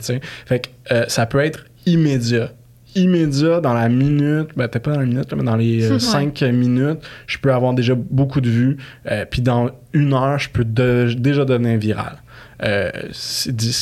Fait 0.45 0.59
que 0.59 0.93
euh, 0.93 1.05
ça 1.07 1.25
peut 1.25 1.39
être 1.39 1.65
immédiat 1.85 2.51
immédiat 2.95 3.59
dans 3.59 3.73
la 3.75 3.89
minute, 3.89 4.49
ben 4.55 4.67
peut-être 4.67 4.83
pas 4.85 4.93
dans 4.93 5.01
la 5.01 5.05
minute, 5.05 5.31
mais 5.35 5.43
dans 5.43 5.55
les 5.55 5.91
Ouais. 5.91 5.99
5 5.99 6.41
minutes, 6.41 6.99
je 7.27 7.37
peux 7.37 7.53
avoir 7.53 7.73
déjà 7.75 7.93
beaucoup 7.95 8.41
de 8.41 8.49
vues. 8.49 8.77
euh, 9.11 9.23
puis 9.29 9.41
dans 9.43 9.69
une 9.93 10.13
heure, 10.13 10.39
je 10.39 10.49
peux 10.49 10.65
de- 10.65 11.13
déjà 11.15 11.45
devenir 11.45 11.77
viral. 11.77 12.17
Euh, 12.63 12.89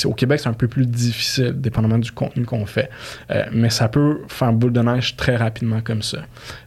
au 0.06 0.14
Québec, 0.14 0.40
c'est 0.42 0.50
un 0.50 0.54
peu 0.54 0.68
plus 0.68 0.86
difficile, 0.86 1.54
dépendamment 1.56 1.98
du 1.98 2.12
contenu 2.12 2.46
qu'on 2.46 2.66
fait. 2.66 2.90
Euh, 3.32 3.46
mais 3.52 3.70
ça 3.70 3.88
peut 3.88 4.22
faire 4.28 4.52
boule 4.54 4.74
de 4.74 4.82
neige 4.82 5.16
très 5.16 5.36
rapidement 5.36 5.82
comme 5.82 6.02
ça. 6.02 6.20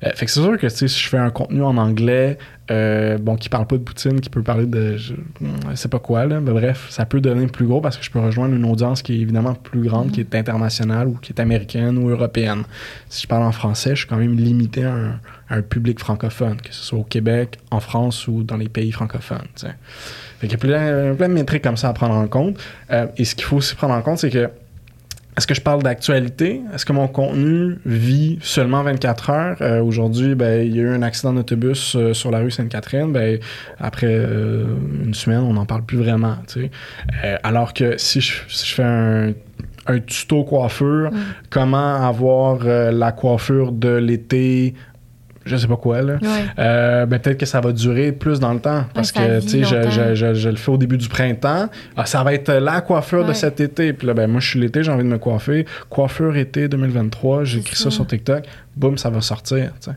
Euh, 0.05 0.11
fait 0.15 0.27
que 0.27 0.33
c'est 0.33 0.41
sûr 0.41 0.59
que 0.59 0.69
si 0.69 0.89
je 0.89 1.09
fais 1.09 1.19
un 1.19 1.31
contenu 1.31 1.63
en 1.63 1.77
anglais, 1.77 2.39
bon, 2.69 3.37
qui 3.37 3.49
parle 3.49 3.67
pas 3.67 3.77
de 3.77 3.83
Poutine, 3.83 4.21
qui 4.21 4.29
peut 4.29 4.43
parler 4.43 4.67
de 4.67 4.97
je, 4.97 5.15
je 5.41 5.75
sais 5.75 5.89
pas 5.89 5.99
quoi, 5.99 6.27
là, 6.27 6.41
mais 6.41 6.53
bref, 6.53 6.87
ça 6.91 7.07
peut 7.07 7.21
devenir 7.21 7.51
plus 7.51 7.67
gros 7.67 7.81
parce 7.81 7.97
que 7.97 8.05
je 8.05 8.11
peux 8.11 8.21
rejoindre 8.21 8.55
une 8.55 8.67
audience 8.67 9.01
qui 9.01 9.15
est 9.15 9.21
évidemment 9.21 9.55
plus 9.55 9.83
grande, 9.83 10.13
qui 10.13 10.21
est 10.21 10.35
internationale 10.35 11.09
ou 11.09 11.15
qui 11.15 11.33
est 11.33 11.41
américaine 11.41 11.97
ou 11.97 12.11
européenne. 12.11 12.65
Si 13.09 13.23
je 13.23 13.27
parle 13.27 13.45
en 13.45 13.53
français, 13.53 13.91
je 13.91 14.01
suis 14.01 14.07
quand 14.07 14.19
même 14.19 14.37
limité 14.37 14.85
à 14.85 14.93
un, 14.93 15.21
à 15.49 15.57
un 15.57 15.63
public 15.63 15.99
francophone, 15.99 16.61
que 16.61 16.73
ce 16.73 16.83
soit 16.83 16.99
au 16.99 17.05
Québec, 17.05 17.59
en 17.71 17.81
France 17.81 18.29
ou 18.29 18.43
dans 18.43 18.57
les 18.57 18.69
pays 18.69 18.93
francophones. 18.93 19.47
Fait 19.57 20.47
qu'il 20.47 20.53
y 20.53 20.55
a 20.55 20.59
plein, 20.59 21.15
plein 21.15 21.29
de 21.29 21.35
métriques 21.35 21.65
comme 21.65 21.77
ça 21.77 21.89
à 21.89 21.93
prendre 21.93 22.15
en 22.15 22.27
compte. 22.29 22.59
Euh, 22.91 23.07
et 23.17 23.25
ce 23.25 23.35
qu'il 23.35 23.45
faut 23.45 23.57
aussi 23.57 23.75
prendre 23.75 23.95
en 23.95 24.03
compte, 24.03 24.19
c'est 24.19 24.31
que 24.31 24.51
est-ce 25.39 25.47
que 25.47 25.55
je 25.55 25.61
parle 25.61 25.85
d'actualité? 25.85 26.63
Est-ce 26.75 26.85
que 26.85 26.93
mon 26.93 27.07
contenu 27.07 27.79
vit 27.87 28.41
seulement 28.43 28.83
24 28.83 29.31
heures? 29.31 29.57
Euh, 29.61 29.81
Aujourd'hui, 29.81 30.35
ben, 30.35 30.67
il 30.67 30.75
y 30.75 30.81
a 30.81 30.83
eu 30.83 30.89
un 30.89 31.03
accident 31.03 31.33
d'autobus 31.33 31.95
euh, 31.95 32.13
sur 32.13 32.33
la 32.33 32.41
rue 32.41 32.51
Sainte-Catherine. 32.51 33.13
Ben, 33.13 33.39
après 33.79 34.09
euh, 34.09 34.65
une 35.05 35.15
semaine, 35.15 35.39
on 35.39 35.53
n'en 35.53 35.65
parle 35.65 35.85
plus 35.85 35.97
vraiment. 35.99 36.35
tu 36.49 36.63
sais. 36.63 36.71
Euh, 37.25 37.37
alors 37.45 37.73
que 37.73 37.97
si 37.99 38.21
je, 38.21 38.33
si 38.49 38.67
je 38.67 38.75
fais 38.75 38.83
un, 38.83 39.33
un 39.89 40.01
tuto 40.01 40.45
coiffure, 40.45 41.11
comment 41.51 41.95
avoir 42.07 42.59
euh, 42.65 42.91
la 42.91 43.13
coiffure 43.13 43.73
de 43.73 43.91
l'été, 43.91 44.75
je 45.49 45.57
sais 45.57 45.67
pas 45.67 45.77
quoi, 45.77 46.03
là. 46.03 46.19
Euh, 46.59 47.07
ben, 47.07 47.19
peut-être 47.19 47.39
que 47.39 47.47
ça 47.47 47.61
va 47.61 47.73
durer 47.73 48.13
plus 48.13 48.41
dans 48.41 48.53
le 48.53 48.61
temps. 48.61 48.85
Parce 48.95 49.13
que, 49.13 49.41
tu 49.41 49.49
sais, 49.49 49.65
je, 49.65 49.91
je, 49.91 50.15
je, 50.15 50.35
je 50.35 50.49
le 50.49 50.57
fais 50.57 50.71
au 50.71 50.77
début 50.77 50.97
du 50.97 51.09
printemps. 51.09 51.69
Ah, 51.97 52.07
ça 52.07 52.23
va 52.23 52.35
être 52.35 52.53
la 52.53 52.81
coiffure 52.81 53.25
de 53.25 53.33
cet 53.33 53.61
été. 53.61 53.93
Puis 53.93 54.07
là, 54.07 54.15
ben, 54.15 54.29
moi, 54.31 54.41
je 54.41 54.49
suis 54.49 54.61
l'été, 54.61 54.83
j'ai 54.83 54.93
envie 54.93 55.05
de 55.05 55.09
me 55.09 55.19
coiffer. 55.19 55.67
Coiffure 55.89 56.37
été 56.37 56.69
2023, 56.69 57.45
j'écris 57.45 57.77
ça. 57.77 57.85
ça. 57.85 57.91
sur 57.91 58.07
TikTok. 58.07 58.45
Boum, 58.77 58.97
ça 58.97 59.11
va 59.11 59.21
sortir. 59.21 59.73
Mm. 59.87 59.91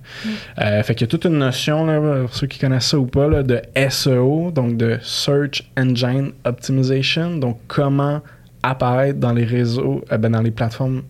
Euh, 0.60 0.84
fait 0.84 0.96
qu'il 0.96 1.06
y 1.06 1.10
a 1.10 1.12
toute 1.12 1.26
une 1.26 1.38
notion, 1.38 1.86
là, 1.86 2.22
pour 2.22 2.34
ceux 2.34 2.48
qui 2.48 2.58
connaissent 2.58 2.88
ça 2.88 2.98
ou 2.98 3.06
pas, 3.06 3.28
là, 3.28 3.44
de 3.44 3.62
SEO, 3.90 4.52
donc 4.52 4.78
de 4.78 4.98
Search 5.02 5.70
Engine 5.78 6.32
Optimization. 6.46 7.38
Donc, 7.38 7.60
comment 7.68 8.22
apparaître 8.64 9.20
dans 9.20 9.34
les 9.34 9.46
réseaux, 9.46 10.04
euh, 10.12 10.18
ben, 10.18 10.32
dans 10.32 10.42
les 10.42 10.52
plateformes 10.52 11.04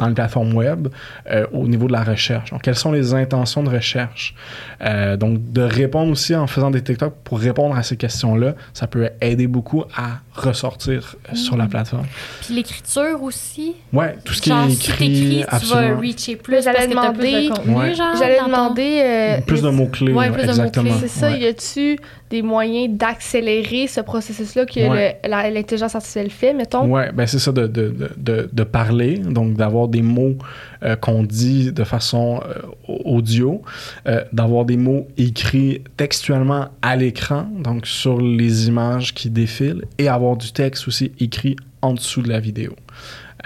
dans 0.00 0.08
les 0.08 0.14
plateformes 0.14 0.54
web 0.54 0.88
euh, 1.30 1.46
au 1.52 1.68
niveau 1.68 1.86
de 1.86 1.92
la 1.92 2.02
recherche. 2.02 2.50
Donc, 2.50 2.62
quelles 2.62 2.74
sont 2.74 2.92
les 2.92 3.14
intentions 3.14 3.62
de 3.62 3.70
recherche? 3.70 4.34
Euh, 4.82 5.16
donc, 5.16 5.52
de 5.52 5.62
répondre 5.62 6.10
aussi 6.10 6.34
en 6.34 6.46
faisant 6.46 6.70
des 6.70 6.82
TikTok 6.82 7.14
pour 7.22 7.38
répondre 7.38 7.76
à 7.76 7.82
ces 7.82 7.96
questions-là, 7.96 8.54
ça 8.72 8.86
peut 8.86 9.10
aider 9.20 9.46
beaucoup 9.46 9.84
à 9.96 10.20
ressortir 10.40 11.16
euh, 11.30 11.34
sur 11.34 11.56
la 11.56 11.66
plateforme. 11.66 12.06
Puis 12.44 12.54
l'écriture 12.54 13.22
aussi. 13.22 13.74
Ouais, 13.92 14.16
tout 14.24 14.32
ce 14.34 14.42
qui 14.42 14.50
genre, 14.50 14.64
est 14.66 14.70
si 14.70 14.90
écrit, 14.90 15.08
t'écris, 15.08 15.30
tu 15.40 15.46
vas 15.46 15.56
absolument. 15.56 16.00
reacher 16.00 16.36
plus 16.36 16.64
J'allais 16.64 16.76
parce 16.76 16.86
que 16.88 16.92
t'as 16.94 17.12
plus 17.12 17.18
demander- 17.30 17.48
de 17.48 17.54
contenu, 17.54 17.74
Ouais. 17.74 17.94
genre. 17.94 18.16
J'allais 18.18 18.38
demander. 18.44 19.00
euh, 19.04 19.40
Plus 19.46 19.62
de 19.62 19.68
est-ce- 19.68 19.76
mots-clés, 19.76 20.12
Ouais, 20.12 20.30
plus 20.30 20.42
exactement. 20.42 20.90
C'est 21.00 21.08
ça, 21.08 21.30
Ouais. 21.30 21.40
y 21.40 21.46
a-tu 21.46 21.98
des 22.30 22.42
moyens 22.42 22.96
d'accélérer 22.96 23.86
ce 23.88 24.00
processus-là 24.00 24.64
que 24.66 24.80
Ouais. 24.88 25.18
le- 25.24 25.28
la- 25.30 25.50
l'intelligence 25.50 25.94
artificielle 25.94 26.30
fait, 26.30 26.52
mettons? 26.54 26.86
Ouais, 26.86 27.10
ben 27.12 27.26
c'est 27.26 27.38
ça 27.40 27.50
de, 27.52 27.66
de, 27.66 27.88
de, 27.88 28.10
de, 28.16 28.48
de 28.52 28.62
parler, 28.64 29.18
donc 29.18 29.54
d'avoir 29.54 29.88
des 29.88 30.02
mots 30.02 30.36
euh, 30.82 30.96
qu'on 30.96 31.22
dit 31.22 31.72
de 31.72 31.84
façon 31.84 32.40
euh, 32.44 32.62
audio, 33.04 33.62
euh, 34.06 34.24
d'avoir 34.32 34.64
des 34.64 34.76
mots 34.76 35.06
écrits 35.16 35.82
textuellement 35.96 36.68
à 36.82 36.96
l'écran, 36.96 37.48
donc 37.58 37.86
sur 37.86 38.20
les 38.20 38.68
images 38.68 39.14
qui 39.14 39.30
défilent, 39.30 39.84
et 39.98 40.08
avoir 40.08 40.36
du 40.36 40.52
texte 40.52 40.88
aussi 40.88 41.12
écrit 41.20 41.56
en 41.82 41.94
dessous 41.94 42.22
de 42.22 42.28
la 42.28 42.40
vidéo. 42.40 42.74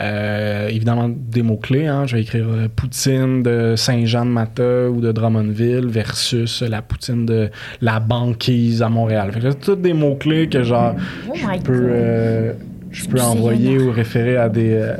Euh, 0.00 0.68
évidemment, 0.68 1.08
des 1.08 1.42
mots-clés. 1.42 1.86
Hein. 1.86 2.06
Je 2.06 2.16
vais 2.16 2.22
écrire 2.22 2.46
euh, 2.48 2.68
Poutine 2.74 3.42
de 3.42 3.74
Saint-Jean-de-Mata 3.76 4.90
ou 4.90 5.00
de 5.00 5.12
Drummondville 5.12 5.86
versus 5.86 6.62
la 6.62 6.82
Poutine 6.82 7.26
de 7.26 7.50
la 7.80 8.00
banquise 8.00 8.82
à 8.82 8.88
Montréal. 8.88 9.30
Fait 9.32 9.40
que 9.40 9.46
là, 9.46 9.54
tous 9.54 9.76
des 9.76 9.92
mots-clés 9.92 10.48
que 10.48 10.62
genre 10.62 10.94
Oh 11.28 11.34
my 11.34 11.58
je 11.58 11.62
peux, 11.62 11.72
euh, 11.72 12.52
je 12.94 13.06
peux 13.06 13.20
envoyer 13.20 13.78
ou 13.78 13.90
référer 13.90 14.36
à 14.36 14.48
des, 14.48 14.72
euh, 14.72 14.96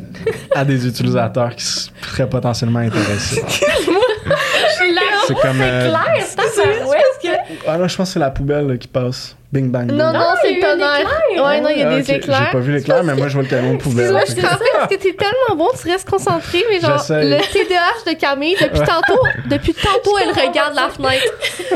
à 0.55 0.65
des 0.65 0.87
utilisateurs 0.89 1.55
qui 1.55 1.65
seraient 1.65 2.29
potentiellement 2.29 2.81
intéressés. 2.81 3.43
C'est 5.27 5.35
comme. 5.41 5.61
euh, 5.61 5.89
clair, 5.89 6.27
c'est 6.27 6.41
ah 7.67 7.79
non, 7.79 7.89
je 7.89 7.97
pense 7.97 8.09
que 8.09 8.13
c'est 8.15 8.19
la 8.19 8.31
poubelle 8.31 8.67
là, 8.67 8.77
qui 8.77 8.89
passe. 8.89 9.37
Bing 9.55 9.71
bang. 9.71 9.87
boom. 9.87 9.97
Non, 9.97 10.12
non, 10.12 10.19
y 10.35 10.38
c'est 10.43 10.53
le 10.55 10.61
tonnerre. 10.61 11.07
Ouais, 11.47 11.61
non, 11.61 11.69
il 11.71 11.79
y 11.79 11.83
a 11.83 11.88
Ah, 11.88 11.95
des 11.95 12.01
ok, 12.01 12.07
J'ai 12.09 12.17
éclairs. 12.17 12.51
pas 12.51 12.59
vu 12.59 12.73
l'éclair, 12.73 13.05
mais 13.05 13.14
moi 13.14 13.29
je 13.29 13.35
vois 13.35 13.43
le 13.45 13.49
camion 13.49 13.75
de 13.75 13.79
poubelle. 13.79 14.07
Fait 14.07 14.35
je 14.35 14.40
pensais 14.40 14.64
parce 14.73 14.88
que 14.88 14.95
t'es 14.97 15.12
tellement 15.14 15.55
bon, 15.57 15.69
tu 15.81 15.88
restes 15.88 16.11
concentré, 16.11 16.64
mais 16.69 16.81
genre, 16.81 17.01
le 17.11 17.38
TDAH 17.53 18.11
de 18.12 18.19
Camille, 18.19 18.57
depuis 18.61 18.81
Ouais. 18.81 18.87
tantôt, 18.87 19.21
depuis 19.47 19.73
tantôt, 19.75 20.19
elle 20.19 20.31
regarde 20.31 20.75
la 20.75 20.88
fenêtre. 20.88 21.23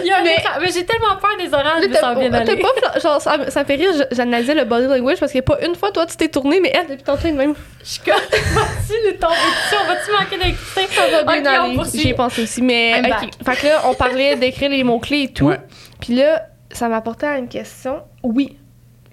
Il 0.01 0.07
y 0.07 0.11
a 0.11 0.19
un 0.19 0.23
Mais- 0.25 0.35
écran. 0.35 0.59
Mais 0.61 0.73
j'ai 0.75 0.85
tellement 0.85 1.15
peur 1.21 1.31
des 1.39 1.55
orages, 1.55 1.85
mais 1.89 1.95
ça 1.95 2.15
va 2.15 2.21
bien 2.21 2.31
t'as 2.31 2.39
aller. 2.39 2.57
pas, 2.57 2.69
fla- 2.77 3.01
genre, 3.01 3.21
ça, 3.23 3.37
ça 3.49 3.61
me 3.61 3.65
fait 3.65 3.77
rire, 3.77 3.91
j'analysais 4.11 4.55
le 4.55 4.65
body 4.65 4.87
language 4.89 5.21
parce 5.21 5.31
qu'il 5.31 5.39
y 5.39 5.45
a 5.45 5.57
pas 5.57 5.59
une 5.65 5.77
fois, 5.77 5.93
toi, 5.93 6.05
tu 6.05 6.17
t'es 6.17 6.29
tourné, 6.29 6.59
mais 6.61 6.73
elle, 6.75 6.89
depuis 6.89 7.05
tantôt, 7.05 7.21
elle 7.27 7.35
même. 7.35 7.55
Je 7.85 7.89
suis 7.91 8.01
comme, 8.01 8.15
vas-tu 8.31 8.93
le 9.07 9.17
tomber 9.19 9.35
dessus? 9.35 9.77
On 9.81 9.87
va-tu 9.87 10.11
manquer 10.11 10.37
d'écouter? 10.51 10.95
Ça 10.95 11.23
va 11.25 11.33
bien 11.41 11.47
aller. 11.63 11.79
J'y 11.95 12.09
ai 12.09 12.15
pensé 12.15 12.43
aussi, 12.43 12.61
mais. 12.61 13.01
Fait 13.47 13.57
que 13.61 13.67
là, 13.67 13.83
on 13.89 13.95
parlait 13.95 14.35
d'écrire 14.35 14.69
les 14.71 14.83
mots-clés 14.83 15.23
et 15.23 15.33
tout. 15.33 15.53
Puis 16.01 16.15
là, 16.15 16.43
ça 16.71 16.89
m'apportait 16.89 17.27
à 17.27 17.39
une 17.39 17.49
question. 17.49 18.03
Oui. 18.23 18.57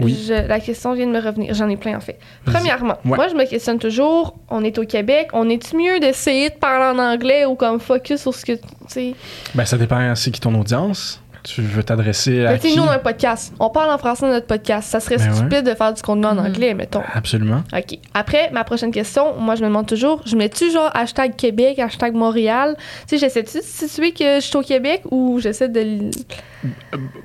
Oui. 0.02 0.26
Je- 0.28 0.48
la 0.48 0.60
question 0.60 0.94
vient 0.94 1.08
de 1.08 1.12
me 1.14 1.22
revenir. 1.22 1.54
J'en 1.54 1.70
ai 1.70 1.78
plein, 1.78 1.96
en 1.96 2.02
fait. 2.02 2.20
Premièrement, 2.44 2.98
Ouais. 3.06 3.16
moi, 3.16 3.28
je 3.30 3.34
me 3.34 3.46
questionne 3.46 3.80
toujours. 3.80 4.36
On 4.50 4.62
est 4.64 4.78
au 4.78 4.86
Québec. 4.86 5.30
On 5.32 5.48
est-tu 5.48 5.78
mieux 5.78 6.02
d'essayer 6.02 6.50
de 6.50 6.56
parler 6.56 7.00
en 7.00 7.02
anglais 7.02 7.46
ou 7.46 7.56
comme 7.56 7.80
focus 7.80 8.22
sur 8.22 8.34
ce 8.36 8.44
que. 8.46 8.52
Tu 8.54 8.62
sais? 8.88 9.16
Ben, 9.54 9.64
ça 9.64 9.78
dépend 9.78 10.12
aussi 10.12 10.32
qui 10.34 10.42
ton 10.42 10.54
audience. 10.60 11.22
Tu 11.46 11.62
veux 11.62 11.84
t'adresser 11.84 12.46
à 12.46 12.52
Mais 12.52 12.58
tu 12.60 12.64
sais, 12.68 12.74
qui? 12.74 12.78
nous, 12.78 12.84
on 12.84 12.88
a 12.90 12.96
un 12.96 13.00
podcast. 13.00 13.54
On 13.60 13.70
parle 13.70 13.92
en 13.92 13.98
français 14.00 14.26
dans 14.26 14.32
notre 14.34 14.48
podcast. 14.48 14.90
Ça 14.90 15.00
serait 15.00 15.18
Ben 15.18 15.30
ouais. 15.30 15.36
stupide 15.36 15.64
de 15.64 15.76
faire 15.76 15.94
du 15.94 16.02
contenu 16.02 16.26
en 16.26 16.34
Mhm. 16.36 16.46
anglais, 16.48 16.74
mettons. 16.74 17.04
Absolument. 17.14 17.64
OK. 17.72 18.00
Après, 18.16 18.50
ma 18.52 18.64
prochaine 18.64 18.92
question, 18.92 19.36
moi, 19.40 19.54
je 19.56 19.62
me 19.62 19.68
demande 19.68 19.86
toujours, 19.86 20.22
je 20.26 20.36
mets-tu 20.36 20.72
genre 20.72 20.90
hashtag 20.96 21.36
Québec, 21.36 21.78
hashtag 21.80 22.16
Montréal? 22.16 22.76
Tu 23.08 23.10
sais, 23.10 23.18
j'essaie-tu 23.20 23.58
de 23.60 23.64
situer 23.64 24.12
que 24.12 24.36
je 24.36 24.40
suis 24.42 24.58
au 24.58 24.62
Québec 24.64 25.04
ou 25.12 25.40
j'essaie 25.40 25.70
de... 25.70 25.80
l- 25.80 26.10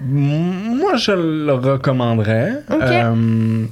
Moi, 0.01 0.97
je 0.97 1.13
le 1.13 1.53
recommanderais. 1.55 2.53
Ok. 2.71 2.83
Euh, 2.83 3.65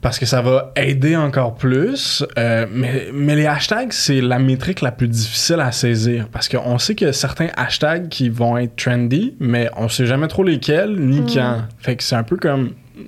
parce 0.00 0.18
que 0.18 0.26
ça 0.26 0.40
va 0.42 0.72
aider 0.76 1.16
encore 1.16 1.54
plus. 1.54 2.24
Euh, 2.38 2.66
mais, 2.72 3.08
mais 3.12 3.34
les 3.34 3.46
hashtags, 3.46 3.92
c'est 3.92 4.20
la 4.20 4.38
métrique 4.38 4.80
la 4.80 4.92
plus 4.92 5.08
difficile 5.08 5.60
à 5.60 5.72
saisir. 5.72 6.28
Parce 6.30 6.48
qu'on 6.48 6.78
sait 6.78 6.94
qu'il 6.94 7.06
y 7.06 7.10
a 7.10 7.12
certains 7.12 7.48
hashtags 7.56 8.08
qui 8.08 8.28
vont 8.28 8.56
être 8.58 8.76
trendy, 8.76 9.34
mais 9.40 9.68
on 9.76 9.88
sait 9.88 10.06
jamais 10.06 10.28
trop 10.28 10.44
lesquels 10.44 10.96
ni 10.98 11.22
quand. 11.32 11.62
Fait 11.78 11.96
que 11.96 12.02
c'est 12.04 12.16
un 12.16 12.22
peu 12.22 12.36
comme. 12.36 12.72
mm, 12.96 13.02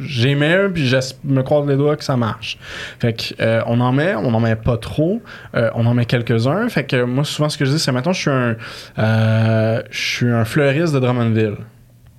J'ai 0.00 0.34
mis 0.34 0.46
un, 0.46 0.68
puis 0.70 0.86
je 0.88 0.96
me 1.24 1.42
croise 1.42 1.66
les 1.68 1.76
doigts 1.76 1.96
que 1.96 2.04
ça 2.04 2.16
marche. 2.16 2.58
Fait 2.98 3.12
que 3.12 3.34
euh, 3.40 3.62
on 3.66 3.80
en 3.80 3.92
met, 3.92 4.14
on 4.16 4.34
en 4.34 4.40
met 4.40 4.56
pas 4.56 4.76
trop, 4.76 5.22
euh, 5.54 5.70
on 5.74 5.86
en 5.86 5.94
met 5.94 6.06
quelques-uns. 6.06 6.68
Fait 6.68 6.84
que 6.84 7.04
moi 7.04 7.24
souvent 7.24 7.48
ce 7.48 7.56
que 7.58 7.64
je 7.64 7.70
dis 7.72 7.78
c'est 7.78 7.92
maintenant 7.92 8.12
je 8.12 8.20
suis 8.20 8.30
un 8.30 8.56
euh, 8.98 9.82
je 9.90 10.00
suis 10.00 10.30
un 10.30 10.44
fleuriste 10.44 10.92
de 10.94 10.98
Drummondville. 11.00 11.56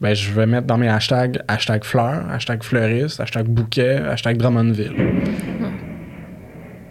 Ben 0.06 0.14
je 0.14 0.32
vais 0.34 0.46
mettre 0.46 0.68
dans 0.68 0.78
mes 0.78 0.88
hashtags 0.88 1.42
hashtag 1.48 1.84
fleur, 1.84 2.30
hashtag 2.30 2.62
fleuriste, 2.62 3.20
hashtag 3.20 3.48
bouquet, 3.48 3.96
hashtag 4.06 4.38
Drummondville. 4.38 4.94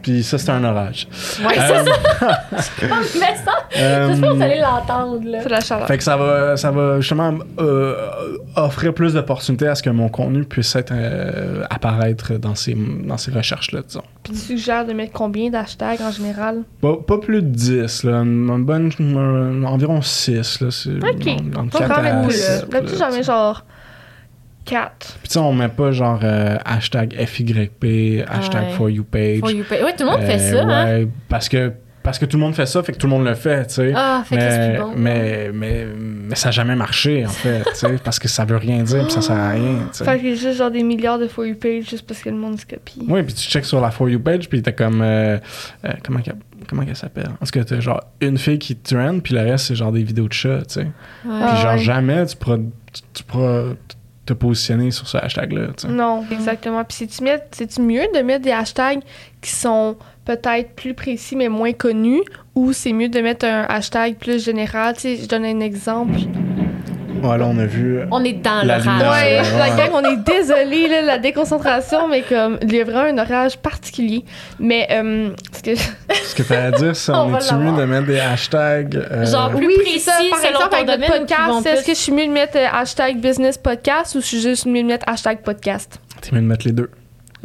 Puis 0.04 0.22
ça 0.22 0.36
c'est 0.36 0.50
un 0.50 0.62
orage. 0.64 1.08
Ouais, 1.44 1.54
Euh, 1.58 1.84
mais 3.18 3.34
ça, 3.42 3.52
euh, 3.78 4.14
je 4.14 4.20
pense 4.20 4.30
que 4.30 4.34
vous 4.36 4.42
allez 4.42 4.60
l'entendre, 4.60 5.20
là. 5.24 5.38
C'est 5.42 5.48
la 5.48 5.60
chaleur. 5.60 5.86
fait 5.86 5.96
que 5.96 6.04
ça 6.04 6.16
va, 6.18 6.56
ça 6.58 6.70
va 6.70 7.00
justement 7.00 7.32
euh, 7.58 7.94
offrir 8.54 8.92
plus 8.92 9.14
d'opportunités 9.14 9.66
à 9.66 9.74
ce 9.74 9.82
que 9.82 9.88
mon 9.88 10.10
contenu 10.10 10.44
puisse 10.44 10.76
être 10.76 10.92
euh, 10.94 11.64
apparaître 11.70 12.34
dans 12.34 12.54
ces, 12.54 12.76
dans 13.04 13.16
ces 13.16 13.30
recherches-là, 13.30 13.80
disons. 13.88 14.02
Puis 14.22 14.34
tu 14.34 14.38
suggères 14.38 14.84
de 14.84 14.92
mettre 14.92 15.12
combien 15.12 15.48
d'hashtags 15.48 16.02
en 16.02 16.10
général? 16.10 16.64
Pas, 16.82 16.96
pas 16.96 17.16
plus 17.18 17.40
de 17.42 17.48
10, 17.48 18.04
là. 18.04 18.18
Une, 18.20 18.50
une 18.50 18.64
bonne, 18.64 18.90
un- 19.00 19.64
environ 19.64 20.02
6, 20.02 20.60
là. 20.60 20.68
C'est 20.70 20.90
OK. 20.96 21.70
Pas 21.72 21.88
quand 21.88 22.02
même 22.02 22.20
beaucoup, 22.22 22.30
là. 22.32 22.80
là. 23.00 23.10
Mets 23.10 23.22
genre 23.22 23.64
4. 24.64 25.16
Puis 25.20 25.28
tu 25.28 25.32
sais, 25.34 25.38
on 25.38 25.52
met 25.52 25.68
pas 25.68 25.92
genre 25.92 26.20
euh, 26.22 26.56
hashtag 26.64 27.14
FYP, 27.14 28.24
hashtag 28.28 28.70
for 28.76 28.90
you 28.90 29.04
page. 29.04 29.40
For 29.40 29.50
you 29.50 29.64
pay. 29.68 29.82
Ouais, 29.82 29.94
tout 29.94 30.04
le 30.04 30.10
monde 30.10 30.20
fait 30.22 30.40
Euh, 30.40 30.52
ça, 30.52 30.62
hein? 30.64 30.84
ouais, 30.98 31.08
parce 31.28 31.48
que, 31.48 31.72
parce 32.02 32.18
que 32.18 32.26
tout 32.26 32.36
le 32.36 32.42
monde 32.42 32.54
fait 32.54 32.66
ça, 32.66 32.82
fait 32.82 32.92
que 32.92 32.98
tout 32.98 33.06
le 33.06 33.12
monde 33.12 33.24
le 33.24 33.34
fait, 33.34 33.66
tu 33.66 33.74
sais. 33.74 33.92
Ah, 33.96 34.22
fait 34.26 34.36
que 34.36 34.40
mais, 34.42 34.78
bon. 34.78 34.92
mais, 34.96 35.50
mais, 35.54 35.86
mais 35.96 36.34
ça 36.34 36.48
n'a 36.48 36.52
jamais 36.52 36.76
marché, 36.76 37.24
en 37.24 37.28
fait, 37.30 37.62
tu 37.64 37.74
sais, 37.74 37.96
parce 38.04 38.18
que 38.18 38.28
ça 38.28 38.44
veut 38.44 38.56
rien 38.58 38.82
dire, 38.82 39.04
puis 39.04 39.12
ça 39.12 39.22
sert 39.22 39.36
à 39.36 39.50
rien, 39.50 39.78
tu 39.90 39.98
sais. 39.98 40.04
Fait 40.04 40.18
qu'il 40.18 40.28
y 40.28 40.32
a 40.32 40.34
juste 40.34 40.58
genre 40.58 40.70
des 40.70 40.82
milliards 40.82 41.18
de 41.18 41.28
For 41.28 41.46
You 41.46 41.54
page 41.56 41.88
juste 41.88 42.06
parce 42.06 42.20
que 42.20 42.28
le 42.30 42.36
monde 42.36 42.58
se 42.60 42.66
copie. 42.66 43.04
Oui, 43.08 43.22
puis 43.22 43.32
tu 43.34 43.48
checks 43.48 43.64
sur 43.64 43.80
la 43.80 43.90
For 43.90 44.08
You 44.08 44.20
page, 44.20 44.48
puis 44.48 44.60
t'as 44.62 44.72
comme. 44.72 45.00
euh, 45.02 45.38
euh, 45.84 45.90
comment 46.04 46.20
qu'elle 46.20 46.34
comment 46.68 46.82
s'appelle? 46.94 47.28
En 47.40 47.44
tout 47.46 47.52
cas, 47.52 47.64
t'as 47.64 47.80
genre 47.80 48.02
une 48.20 48.36
fille 48.38 48.58
qui 48.58 48.76
trend, 48.76 49.20
puis 49.20 49.34
le 49.34 49.40
reste, 49.40 49.66
c'est 49.66 49.74
genre 49.74 49.92
des 49.92 50.02
vidéos 50.02 50.28
de 50.28 50.32
chats, 50.34 50.62
tu 50.68 50.74
sais. 50.74 50.80
Ouais. 50.80 50.90
Ah, 51.30 51.52
Puis 51.54 51.62
genre, 51.62 51.72
ouais. 51.72 51.78
jamais 51.78 52.26
tu 52.26 52.36
pourras. 52.36 52.56
Tu, 52.92 53.02
tu 53.14 53.24
pourras 53.24 53.62
te 54.26 54.32
positionner 54.32 54.90
sur 54.90 55.06
ce 55.06 55.18
hashtag-là. 55.18 55.68
Non, 55.88 56.24
exactement. 56.30 56.82
Puis 56.84 56.96
c'est-tu 56.98 57.24
c'est-tu 57.50 57.80
mieux 57.82 58.06
de 58.14 58.20
mettre 58.20 58.44
des 58.44 58.52
hashtags 58.52 59.00
qui 59.40 59.50
sont 59.50 59.96
peut-être 60.24 60.74
plus 60.74 60.94
précis 60.94 61.36
mais 61.36 61.48
moins 61.48 61.72
connus 61.72 62.22
ou 62.54 62.72
c'est 62.72 62.92
mieux 62.92 63.08
de 63.08 63.20
mettre 63.20 63.44
un 63.46 63.62
hashtag 63.68 64.16
plus 64.16 64.42
général? 64.44 64.94
Tu 64.94 65.00
sais, 65.00 65.16
je 65.16 65.28
donne 65.28 65.44
un 65.44 65.60
exemple. 65.60 66.18
Voilà, 67.24 67.46
on 67.46 67.58
a 67.58 67.66
vu. 67.66 67.98
euh, 67.98 68.06
On 68.10 68.22
est 68.24 68.34
dans 68.34 68.64
l'orage. 68.66 68.86
Ouais, 68.86 69.40
ouais, 69.40 69.42
la 69.58 69.70
ouais. 69.70 69.76
gang, 69.76 69.90
on 69.94 70.04
est 70.04 70.16
désolé, 70.24 70.88
là, 70.88 71.02
la 71.02 71.18
déconcentration, 71.18 72.06
mais 72.08 72.22
comme, 72.22 72.58
il 72.62 72.74
y 72.74 72.80
a 72.80 72.84
vraiment 72.84 73.20
un 73.20 73.24
orage 73.24 73.56
particulier. 73.58 74.24
Mais, 74.58 74.86
euh, 74.90 75.30
ce 75.52 75.62
que 75.62 75.74
Ce 75.76 76.34
que 76.34 76.42
tu 76.42 76.52
à 76.54 76.70
dire, 76.70 76.94
c'est 76.94 77.12
On 77.14 77.36
est-tu 77.36 77.54
mieux 77.54 77.76
de 77.76 77.84
mettre 77.84 78.06
des 78.06 78.20
hashtags. 78.20 78.96
euh, 78.96 79.24
Genre, 79.24 79.50
Plus 79.50 79.66
oui, 79.66 79.74
précis 79.76 80.00
c'est 80.00 80.10
ça. 80.10 80.18
Par 80.30 80.38
selon 80.40 80.50
exemple, 80.50 80.68
ton 80.70 80.76
avec 80.76 80.86
notre 80.88 81.00
domaine 81.08 81.26
qui 81.26 81.34
podcast, 81.34 81.66
est-ce 81.66 81.76
plus- 81.82 81.86
que 81.92 81.94
je 81.98 82.00
suis 82.02 82.12
mieux 82.12 82.26
de 82.26 82.32
mettre 82.32 82.56
euh, 82.58 82.66
hashtag 82.72 83.16
business 83.20 83.58
podcast 83.58 84.14
ou 84.14 84.20
je 84.20 84.26
suis 84.26 84.40
juste 84.40 84.66
mieux 84.66 84.82
de 84.82 84.86
mettre 84.88 85.08
hashtag 85.08 85.38
podcast? 85.42 85.98
T'es 86.20 86.30
mieux 86.34 86.42
de 86.42 86.46
mettre 86.46 86.66
les 86.66 86.72
deux. 86.72 86.90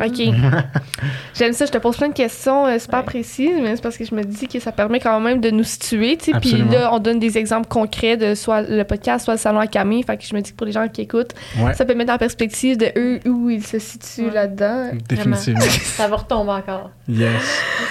OK. 0.03 0.21
J'aime 1.35 1.53
ça, 1.53 1.65
je 1.65 1.71
te 1.71 1.77
pose 1.77 1.95
plein 1.97 2.09
de 2.09 2.13
questions 2.13 2.65
euh, 2.65 2.77
super 2.79 2.99
Ouais. 2.99 3.05
précises, 3.05 3.57
mais 3.61 3.75
c'est 3.75 3.81
parce 3.81 3.97
que 3.97 4.03
je 4.05 4.13
me 4.13 4.23
dis 4.23 4.47
que 4.47 4.59
ça 4.59 4.71
permet 4.71 4.99
quand 4.99 5.19
même 5.19 5.39
de 5.39 5.49
nous 5.51 5.63
situer, 5.63 6.17
tu 6.17 6.31
sais. 6.31 6.39
Puis 6.39 6.63
là, 6.71 6.89
on 6.93 6.99
donne 6.99 7.19
des 7.19 7.37
exemples 7.37 7.67
concrets 7.67 8.17
de 8.17 8.35
soit 8.35 8.61
le 8.63 8.83
podcast, 8.83 9.25
soit 9.25 9.35
le 9.35 9.39
salon 9.39 9.59
à 9.59 9.67
Camille. 9.67 10.03
Fait 10.03 10.17
que 10.17 10.23
je 10.23 10.35
me 10.35 10.41
dis 10.41 10.51
que 10.51 10.57
pour 10.57 10.65
les 10.65 10.73
gens 10.73 10.87
qui 10.87 11.01
écoutent, 11.01 11.33
Ouais, 11.61 11.73
ça 11.73 11.85
peut 11.85 11.93
mettre 11.95 12.11
en 12.13 12.17
perspective 12.17 12.77
de 12.77 12.87
eux 12.97 13.19
où 13.25 13.49
ils 13.49 13.63
se 13.65 13.79
situent 13.79 14.27
Ouais. 14.27 14.33
là-dedans. 14.33 14.91
définitivement. 15.07 15.59
Ça 15.61 16.07
va 16.07 16.17
retomber 16.17 16.51
encore. 16.51 16.91
yes. 17.07 17.29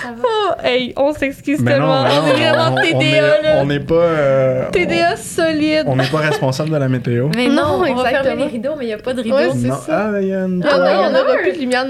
Ça 0.03 0.09
va. 0.09 0.23
Oh, 0.25 0.53
hey, 0.65 0.93
on 0.97 1.13
s'excuse 1.13 1.63
tellement. 1.65 2.03
mais 2.05 2.09
non, 2.09 2.23
on 2.23 2.27
est 2.27 2.33
vraiment 2.33 2.75
TDA. 2.83 3.61
On 3.63 3.67
n'est 3.67 3.81
pas. 3.81 3.95
euh, 3.95 4.71
TDA 4.71 5.17
solide. 5.17 5.85
On 5.87 5.97
n'est 5.97 6.07
pas 6.07 6.19
responsable 6.19 6.71
de 6.71 6.77
la 6.77 6.89
météo. 6.89 7.29
Mais 7.35 7.49
non, 7.49 7.55
Non, 7.55 7.63
on 7.63 7.79
va 7.81 7.87
fermer 8.05 8.09
exactement. 8.11 8.45
les 8.45 8.51
rideaux, 8.51 8.73
mais 8.79 8.85
il 8.85 8.89
n'y 8.89 8.95
a 8.95 8.99
pas 8.99 9.15
de 9.15 9.23
rideau. 9.23 9.37
Ouais, 9.37 9.49
c'est 9.55 9.69
non. 9.69 9.77
ça. 9.77 10.11
Ah, 10.15 10.21
il 10.21 10.29
y 10.29 10.33
a 10.35 10.41
une. 10.45 10.65
Ah 10.69 10.79
non, 10.79 10.85
il 10.85 10.91
y 10.91 10.95
en 10.95 11.01
on 11.01 11.05
a 11.07 11.11
n'aura 11.11 11.33
un. 11.33 11.43
plus 11.43 11.53
de 11.53 11.59
lumière 11.59 11.85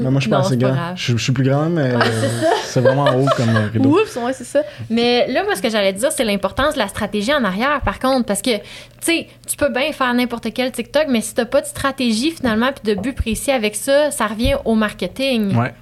Mais 0.00 0.10
moi, 0.10 0.20
je 0.20 0.28
c'est 0.48 0.56
grand. 0.56 0.72
grave. 0.72 0.94
Je, 0.96 1.16
je 1.16 1.22
suis 1.22 1.32
plus 1.32 1.44
grand, 1.44 1.66
mais 1.68 1.92
c'est 2.64 2.80
vraiment 2.80 3.04
haut 3.16 3.26
comme 3.36 3.56
rideau. 3.72 4.00
Oups, 4.00 4.16
ouais, 4.16 4.32
c'est 4.32 4.44
ça. 4.44 4.62
Mais 4.90 5.26
là, 5.28 5.44
moi, 5.44 5.54
ce 5.56 5.62
que 5.62 5.70
j'allais 5.70 5.92
dire, 5.92 6.10
c'est 6.12 6.24
l'importance 6.24 6.74
de 6.74 6.78
la 6.78 6.88
stratégie 6.88 7.32
en 7.32 7.44
arrière, 7.44 7.80
par 7.82 7.98
contre, 7.98 8.26
parce 8.26 8.42
que, 8.42 8.56
tu 8.56 8.62
sais, 9.00 9.26
tu 9.48 9.56
peux 9.56 9.70
bien 9.70 9.92
faire 9.92 10.12
n'importe 10.14 10.52
quel 10.54 10.72
TikTok, 10.72 11.06
mais 11.08 11.20
si 11.20 11.34
t'as 11.34 11.44
pas 11.44 11.60
de 11.60 11.66
stratégie, 11.66 12.30
finalement, 12.30 12.70
puis 12.72 12.94
de 12.94 13.00
but 13.00 13.14
précis 13.14 13.50
avec 13.50 13.76
ça, 13.76 14.10
ça 14.10 14.26
revient 14.26 14.54
au 14.64 14.74
marketing. 14.74 15.56
Ouais. 15.56 15.72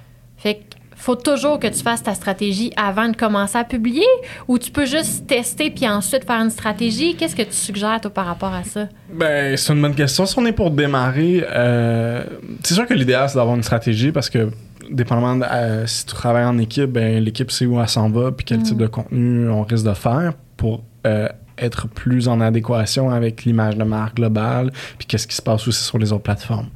Faut 1.01 1.15
toujours 1.15 1.57
que 1.59 1.65
tu 1.65 1.81
fasses 1.81 2.03
ta 2.03 2.13
stratégie 2.13 2.71
avant 2.77 3.09
de 3.09 3.15
commencer 3.15 3.57
à 3.57 3.63
publier, 3.63 4.05
ou 4.47 4.59
tu 4.59 4.69
peux 4.69 4.85
juste 4.85 5.25
tester 5.25 5.71
puis 5.71 5.87
ensuite 5.89 6.25
faire 6.25 6.39
une 6.41 6.51
stratégie? 6.51 7.15
Qu'est-ce 7.15 7.35
que 7.35 7.41
tu 7.41 7.53
suggères, 7.53 7.99
toi, 7.99 8.11
par 8.11 8.27
rapport 8.27 8.53
à 8.53 8.63
ça? 8.63 8.87
Ben, 9.11 9.57
c'est 9.57 9.73
une 9.73 9.81
bonne 9.81 9.95
question. 9.95 10.27
Si 10.27 10.37
on 10.37 10.45
est 10.45 10.51
pour 10.51 10.69
démarrer, 10.69 11.43
euh, 11.49 12.23
c'est 12.63 12.75
sûr 12.75 12.85
que 12.85 12.93
l'idéal, 12.93 13.27
c'est 13.29 13.35
d'avoir 13.37 13.55
une 13.55 13.63
stratégie 13.63 14.11
parce 14.11 14.29
que, 14.29 14.51
dépendamment 14.91 15.37
de, 15.37 15.43
euh, 15.51 15.87
si 15.87 16.05
tu 16.05 16.13
travailles 16.13 16.45
en 16.45 16.59
équipe, 16.59 16.91
ben, 16.91 17.23
l'équipe 17.23 17.49
sait 17.49 17.65
où 17.65 17.81
elle 17.81 17.89
s'en 17.89 18.09
va 18.11 18.31
puis 18.31 18.45
quel 18.45 18.59
Mm. 18.59 18.63
type 18.63 18.77
de 18.77 18.87
contenu 18.87 19.49
on 19.49 19.63
risque 19.63 19.85
de 19.87 19.93
faire 19.95 20.33
pour 20.55 20.83
euh, 21.07 21.27
être 21.61 21.87
plus 21.87 22.27
en 22.27 22.41
adéquation 22.41 23.09
avec 23.09 23.45
l'image 23.45 23.77
de 23.77 23.83
marque 23.83 24.15
globale 24.15 24.71
puis 24.97 25.07
qu'est-ce 25.07 25.27
qui 25.27 25.35
se 25.35 25.41
passe 25.41 25.67
aussi 25.67 25.83
sur 25.83 25.97
les 25.97 26.11
autres 26.11 26.23
plateformes. 26.23 26.67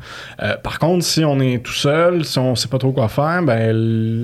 Euh, 0.42 0.56
par 0.58 0.80
contre, 0.80 1.04
si 1.04 1.24
on 1.26 1.40
est 1.40 1.64
tout 1.64 1.74
seul, 1.74 2.24
si 2.26 2.38
on 2.40 2.56
sait 2.56 2.68
pas 2.68 2.78
trop 2.78 2.92
quoi 2.92 3.08
faire, 3.08 3.42
ben, 3.44 3.72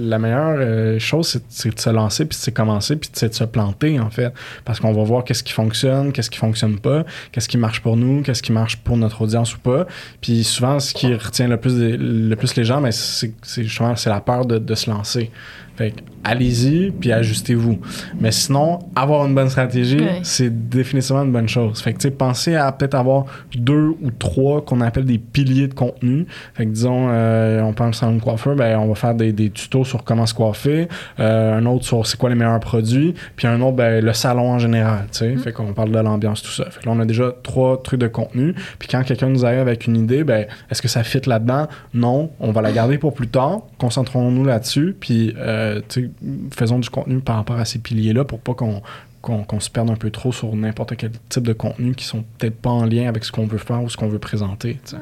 la 0.10 0.20
meilleure 0.20 0.58
euh, 0.60 1.00
chose, 1.00 1.40
c'est- 1.50 1.76
de 1.76 1.80
se 1.80 1.90
lancer 1.90 2.26
puis 2.26 2.38
c'est 2.40 2.52
commencer 2.52 2.96
puis 2.96 3.10
de 3.12 3.34
se 3.34 3.44
planter, 3.44 4.00
en 4.00 4.10
fait. 4.10 4.34
Parce 4.66 4.80
qu'on 4.80 4.94
va 4.94 5.04
voir 5.04 5.24
qu'est-ce 5.24 5.44
qui 5.44 5.54
fonctionne, 5.54 6.12
qu'est-ce 6.12 6.30
qui 6.30 6.38
fonctionne 6.38 6.80
pas, 6.80 7.06
qu'est-ce 7.32 7.48
qui 7.50 7.58
marche 7.58 7.82
pour 7.82 7.98
nous, 7.98 8.22
qu'est-ce 8.22 8.44
qui 8.44 8.52
marche 8.52 8.78
pour 8.78 8.98
notre 8.98 9.22
audience 9.22 9.56
ou 9.56 9.60
pas. 9.60 9.86
Puis 10.22 10.44
souvent, 10.44 10.80
ce 10.80 10.94
qui 10.94 11.14
retient 11.14 11.48
le 11.48 11.58
plus, 11.58 12.56
les 12.58 12.64
gens, 12.66 12.82
ben, 12.82 12.92
c'est 12.92 13.34
c'est 13.44 14.10
la 14.10 14.22
peur 14.22 14.46
de 14.46 14.76
se 14.76 14.90
lancer. 14.90 15.32
Fait 15.76 15.92
que 15.92 16.02
allez-y, 16.24 16.92
puis 16.92 17.12
ajustez-vous. 17.12 17.80
Mais 18.20 18.32
sinon, 18.32 18.80
avoir 18.96 19.26
une 19.26 19.34
bonne 19.34 19.50
stratégie, 19.50 20.02
c'est 20.24 20.70
définitivement 20.70 21.24
une 21.24 21.32
bonne 21.32 21.50
chose. 21.50 21.82
Fait 21.82 21.94
que, 21.94 21.98
tu 21.98 22.04
sais, 22.04 22.12
pensez 22.12 22.56
à 22.56 22.72
peut-être 22.72 22.96
avoir 22.96 23.26
deux 23.56 23.96
ou 24.02 24.12
trois 24.18 24.62
qu'on 24.62 24.82
appelle 24.82 25.06
des 25.06 25.18
piliers 25.18 25.68
de 25.68 25.74
contenu. 25.74 26.28
Fait 26.54 26.66
que, 26.66 26.72
disons, 26.72 27.08
euh, 27.10 27.62
on 27.62 27.74
pense 27.74 28.04
à 28.04 28.08
un 28.08 28.20
coiffeur, 28.20 28.56
ben, 28.56 28.78
on 28.80 28.88
va 28.88 28.96
faire 28.96 29.16
des, 29.16 29.32
des 29.32 29.50
tutos 29.50 29.84
sur 29.84 30.04
comment 30.04 30.26
se 30.26 30.34
coiffer, 30.34 30.88
euh, 31.20 31.58
un 31.58 31.66
autre 31.66 31.86
sur 31.86 32.06
c'est 32.06 32.18
quoi 32.18 32.30
les 32.30 32.36
meilleurs 32.36 32.60
produits, 32.60 33.14
puis 33.36 33.48
un 33.48 33.60
autre, 33.62 33.78
ben, 33.78 34.04
le 34.04 34.14
salon 34.14 34.52
en 34.52 34.60
général, 34.60 35.06
tu 35.12 35.20
sais. 35.20 35.36
Fait 35.38 35.52
qu'on 35.52 35.74
parle 35.74 35.92
de 35.92 36.00
l'ambiance, 36.00 36.42
tout 36.42 36.52
ça. 36.52 36.66
Fait 36.70 36.82
que 36.82 36.86
là, 36.86 36.92
on 36.96 37.00
a 37.00 37.06
déjà 37.06 37.34
trois 37.44 37.82
trucs 37.82 38.00
de 38.00 38.08
contenu. 38.08 38.54
Puis 38.78 38.88
quand 38.88 39.04
quelqu'un 39.04 39.30
nous 39.30 39.46
arrive 39.46 39.60
avec 39.60 39.88
une 39.88 39.98
idée, 39.98 40.24
ben, 40.24 40.46
est-ce 40.70 40.82
que 40.82 40.88
ça 40.88 41.04
fit 41.04 41.22
là-dedans? 41.26 41.68
Non, 41.94 42.30
on 42.40 42.52
va 42.52 42.62
la 42.62 42.72
garder 42.72 42.98
pour 42.98 43.14
plus 43.14 43.28
tard. 43.28 43.62
Concentrons-nous 43.78 44.46
là-dessus, 44.46 44.96
puis, 45.00 45.34
euh, 45.38 45.61
sais, 45.90 46.10
faisons 46.56 46.80
du 46.80 46.90
contenu 46.90 47.20
par 47.20 47.38
rapport 47.38 47.58
à 47.58 47.66
ces 47.66 47.80
piliers-là 47.80 48.26
pour 48.26 48.40
pas 48.40 48.54
qu'on 48.54 49.60
se 49.60 49.70
perde 49.70 49.90
un 49.90 49.96
peu 49.96 50.12
trop 50.12 50.32
sur 50.32 50.56
n'importe 50.56 50.96
quel 50.96 51.12
type 51.30 51.44
de 51.44 51.54
contenu 51.54 51.96
qui 51.96 52.06
sont 52.06 52.24
peut-être 52.38 52.56
pas 52.56 52.70
en 52.70 52.86
lien 52.86 53.08
avec 53.08 53.24
ce 53.24 53.32
qu'on 53.32 53.46
veut 53.46 53.58
faire 53.58 53.84
ou 53.84 53.90
ce 53.90 53.98
qu'on 53.98 54.10
veut 54.10 54.20
présenter. 54.20 54.80
sais. 54.84 54.98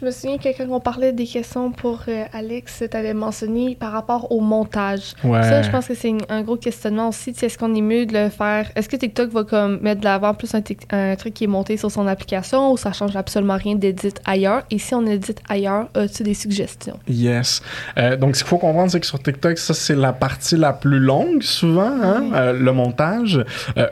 Je 0.00 0.06
me 0.06 0.12
souviens 0.12 0.38
que 0.38 0.56
quand 0.56 0.70
on 0.70 0.78
parlait 0.78 1.12
des 1.12 1.26
questions 1.26 1.72
pour 1.72 2.02
euh, 2.06 2.24
Alex, 2.32 2.84
tu 2.88 2.96
avais 2.96 3.14
mentionné 3.14 3.74
par 3.74 3.90
rapport 3.90 4.30
au 4.30 4.40
montage. 4.40 5.14
Ouais. 5.24 5.42
Ça, 5.42 5.62
je 5.62 5.70
pense 5.70 5.88
que 5.88 5.94
c'est 5.94 6.14
un 6.28 6.42
gros 6.42 6.56
questionnement 6.56 7.08
aussi. 7.08 7.30
Est-ce 7.30 7.58
qu'on 7.58 7.74
est 7.74 7.80
mieux 7.80 8.06
de 8.06 8.12
le 8.12 8.28
faire? 8.28 8.70
Est-ce 8.76 8.88
que 8.88 8.94
TikTok 8.94 9.30
va 9.30 9.42
comme 9.42 9.80
mettre 9.80 10.00
de 10.00 10.04
l'avant 10.04 10.34
plus 10.34 10.54
un, 10.54 11.16
truc 11.16 11.34
qui 11.34 11.44
est 11.44 11.48
monté 11.48 11.76
sur 11.76 11.90
son 11.90 12.06
application 12.06 12.70
ou 12.70 12.76
ça 12.76 12.92
change 12.92 13.16
absolument 13.16 13.56
rien 13.56 13.74
d'édite 13.74 14.20
ailleurs? 14.24 14.62
Et 14.70 14.78
si 14.78 14.94
on 14.94 15.04
édite 15.04 15.40
ailleurs, 15.48 15.88
as-tu 15.96 16.22
des 16.22 16.34
suggestions? 16.34 17.00
Yes. 17.08 17.60
Euh, 17.98 18.16
donc, 18.16 18.36
ce 18.36 18.44
qu'il 18.44 18.50
faut 18.50 18.58
comprendre, 18.58 18.92
c'est 18.92 19.00
que 19.00 19.06
sur 19.06 19.20
TikTok, 19.20 19.58
ça, 19.58 19.74
c'est 19.74 19.96
la 19.96 20.12
partie 20.12 20.56
la 20.56 20.74
plus 20.74 21.00
longue, 21.00 21.42
souvent, 21.42 21.90
hein, 21.90 22.20
Oui. 22.22 22.30
euh, 22.34 22.52
le 22.52 22.72
montage. 22.72 23.44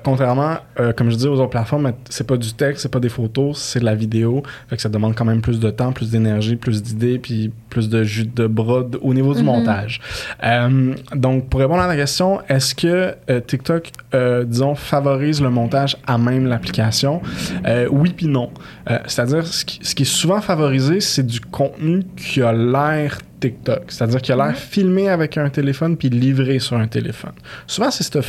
Contrairement, 0.05 0.59
comme 0.97 1.11
je 1.11 1.17
dis 1.17 1.27
aux 1.27 1.41
autres 1.41 1.51
plateformes, 1.51 1.93
c'est 2.11 2.27
pas 2.27 2.37
du 2.37 2.53
texte, 2.53 2.83
c'est 2.83 2.93
pas 2.93 3.01
des 3.01 3.09
photos, 3.09 3.59
c'est 3.61 3.81
de 3.81 3.85
la 3.85 3.97
vidéo. 3.97 4.45
Fait 4.69 4.77
que 4.77 4.83
ça 4.83 4.89
demande 4.89 5.17
quand 5.17 5.25
même 5.25 5.41
plus 5.41 5.59
de 5.59 5.71
temps, 5.71 5.93
plus 5.97 6.11
d'énergie, 6.11 6.57
plus 6.57 6.83
d'idées, 6.83 7.19
puis 7.19 7.51
plus 7.71 7.89
de 7.89 8.05
jus 8.05 8.27
de 8.27 8.47
bras 8.47 8.85
au 9.01 9.15
niveau 9.15 9.33
du 9.35 9.41
Mhm. 9.41 9.47
montage. 9.47 10.01
Euh, 10.45 10.95
donc, 11.15 11.49
pour 11.49 11.61
répondre 11.61 11.81
à 11.83 11.87
la 11.87 11.97
question, 11.97 12.41
est-ce 12.49 12.75
que 12.75 13.15
euh, 13.31 13.41
TikTok, 13.41 13.91
euh, 14.15 14.45
disons, 14.45 14.75
favorise 14.75 15.41
le 15.41 15.49
montage 15.51 15.97
à 16.07 16.19
même 16.19 16.47
l'application? 16.47 17.23
Oui 17.91 18.13
puis 18.17 18.27
non. 18.27 18.51
C'est-à-dire, 19.07 19.47
ce 19.47 19.65
qui, 19.65 19.81
ce 19.83 19.95
qui 19.95 20.03
est 20.03 20.13
souvent 20.21 20.41
favorisé, 20.41 21.01
c'est 21.01 21.27
du 21.27 21.41
contenu 21.41 22.03
qui 22.17 22.43
a 22.43 22.53
l'air 22.53 23.19
TikTok. 23.41 23.85
C'est-à-dire 23.89 24.21
qui 24.23 24.33
a 24.33 24.37
l'air 24.37 24.55
filmé 24.57 25.09
avec 25.09 25.37
un 25.39 25.49
téléphone 25.49 25.97
puis 25.97 26.09
livré 26.11 26.59
sur 26.59 26.77
un 26.77 26.87
téléphone. 26.87 27.33
Souvent, 27.67 27.91
c'est 27.91 28.05
ce 28.05 28.19
f- 28.19 28.25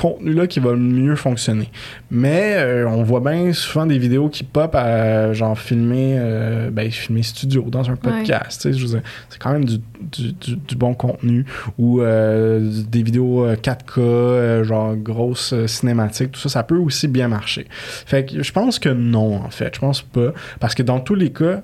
contenu-là 0.00 0.46
qui 0.46 0.60
va 0.60 0.74
mieux 0.74 1.16
fonctionner. 1.16 1.68
Mais 2.10 2.54
euh, 2.56 2.88
on 2.88 3.02
voit 3.02 3.20
bien 3.20 3.52
souvent 3.52 3.86
des 3.86 3.98
vidéos 3.98 4.28
qui 4.28 4.44
pop 4.44 4.74
à 4.74 5.32
genre 5.32 5.58
filmer, 5.58 6.16
euh, 6.18 6.70
ben, 6.70 6.90
filmer 6.90 7.22
studio 7.22 7.64
dans 7.68 7.88
un 7.90 7.96
podcast. 7.96 8.66
dire, 8.66 9.00
C'est 9.28 9.38
quand 9.38 9.52
même 9.52 9.64
du, 9.64 9.78
du, 10.12 10.32
du- 10.32 10.56
du 10.56 10.76
bon 10.76 10.94
contenu 10.94 11.44
ou 11.78 12.00
euh, 12.00 12.60
des 12.88 13.02
vidéos 13.02 13.44
euh, 13.44 13.54
4K, 13.56 13.98
euh, 14.00 14.64
genre 14.64 14.96
grosses 14.96 15.54
cinématiques, 15.66 16.32
tout 16.32 16.40
ça, 16.40 16.48
ça 16.48 16.62
peut 16.62 16.76
aussi 16.78 17.06
bien 17.08 17.28
marcher. 17.28 17.66
Fait 17.70 18.24
que 18.24 18.42
je 18.42 18.52
pense 18.52 18.78
que 18.78 18.88
non, 18.88 19.36
en 19.36 19.50
fait. 19.50 19.74
Je 19.74 19.80
pense 19.80 20.02
pas. 20.02 20.32
Parce 20.58 20.74
que 20.74 20.82
dans 20.82 21.00
tous 21.00 21.14
les 21.14 21.30
cas, 21.30 21.62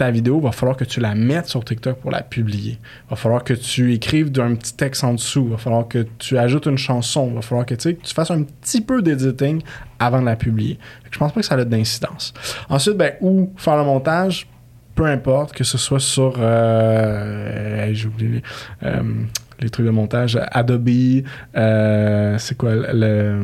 ta 0.00 0.10
vidéo, 0.10 0.40
va 0.40 0.50
falloir 0.50 0.78
que 0.78 0.84
tu 0.84 0.98
la 0.98 1.14
mettes 1.14 1.48
sur 1.48 1.62
TikTok 1.62 1.98
pour 1.98 2.10
la 2.10 2.22
publier. 2.22 2.78
Va 3.10 3.16
falloir 3.16 3.44
que 3.44 3.52
tu 3.52 3.92
écrives 3.92 4.32
d'un 4.32 4.54
petit 4.54 4.74
texte 4.74 5.04
en 5.04 5.12
dessous. 5.12 5.48
Va 5.48 5.58
falloir 5.58 5.88
que 5.88 6.06
tu 6.18 6.38
ajoutes 6.38 6.64
une 6.64 6.78
chanson. 6.78 7.30
Va 7.34 7.42
falloir 7.42 7.66
que, 7.66 7.74
que 7.74 7.90
tu 7.90 8.14
fasses 8.14 8.30
un 8.30 8.44
petit 8.44 8.80
peu 8.80 9.02
d'editing 9.02 9.60
avant 9.98 10.22
de 10.22 10.24
la 10.24 10.36
publier. 10.36 10.78
Je 11.10 11.18
pense 11.18 11.32
pas 11.32 11.40
que 11.40 11.46
ça 11.46 11.54
a 11.56 11.64
d'incidence. 11.66 12.32
Ensuite, 12.70 12.96
ben, 12.96 13.12
où 13.20 13.52
faire 13.58 13.76
le 13.76 13.84
montage, 13.84 14.46
peu 14.94 15.04
importe, 15.04 15.52
que 15.52 15.64
ce 15.64 15.76
soit 15.76 16.00
sur... 16.00 16.36
Euh, 16.38 17.84
hey, 17.84 17.94
J'ai 17.94 18.08
oublié 18.08 18.30
les, 18.30 18.42
euh, 18.84 19.02
les 19.60 19.68
trucs 19.68 19.84
de 19.84 19.90
montage. 19.90 20.40
Adobe, 20.50 20.88
euh, 21.56 22.38
c'est 22.38 22.56
quoi 22.56 22.74
le... 22.74 23.38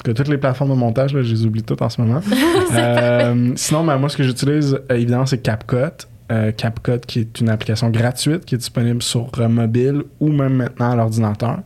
tout 0.00 0.10
cas, 0.10 0.14
toutes 0.14 0.28
les 0.28 0.38
plateformes 0.38 0.70
de 0.70 0.76
montage, 0.76 1.12
là, 1.12 1.22
je 1.22 1.30
les 1.30 1.44
oublie 1.44 1.62
toutes 1.62 1.82
en 1.82 1.88
ce 1.88 2.00
moment. 2.00 2.20
Euh, 2.72 3.52
sinon, 3.56 3.84
ben, 3.84 3.98
moi, 3.98 4.08
ce 4.08 4.16
que 4.16 4.22
j'utilise, 4.22 4.74
euh, 4.74 4.94
évidemment, 4.94 5.26
c'est 5.26 5.42
CapCut. 5.42 6.06
Euh, 6.30 6.52
CapCut, 6.52 7.00
qui 7.00 7.20
est 7.20 7.40
une 7.40 7.48
application 7.48 7.90
gratuite 7.90 8.44
qui 8.44 8.54
est 8.54 8.58
disponible 8.58 9.02
sur 9.02 9.28
euh, 9.38 9.48
mobile 9.48 10.04
ou 10.20 10.28
même 10.28 10.54
maintenant 10.54 10.92
à 10.92 10.96
l'ordinateur, 10.96 11.58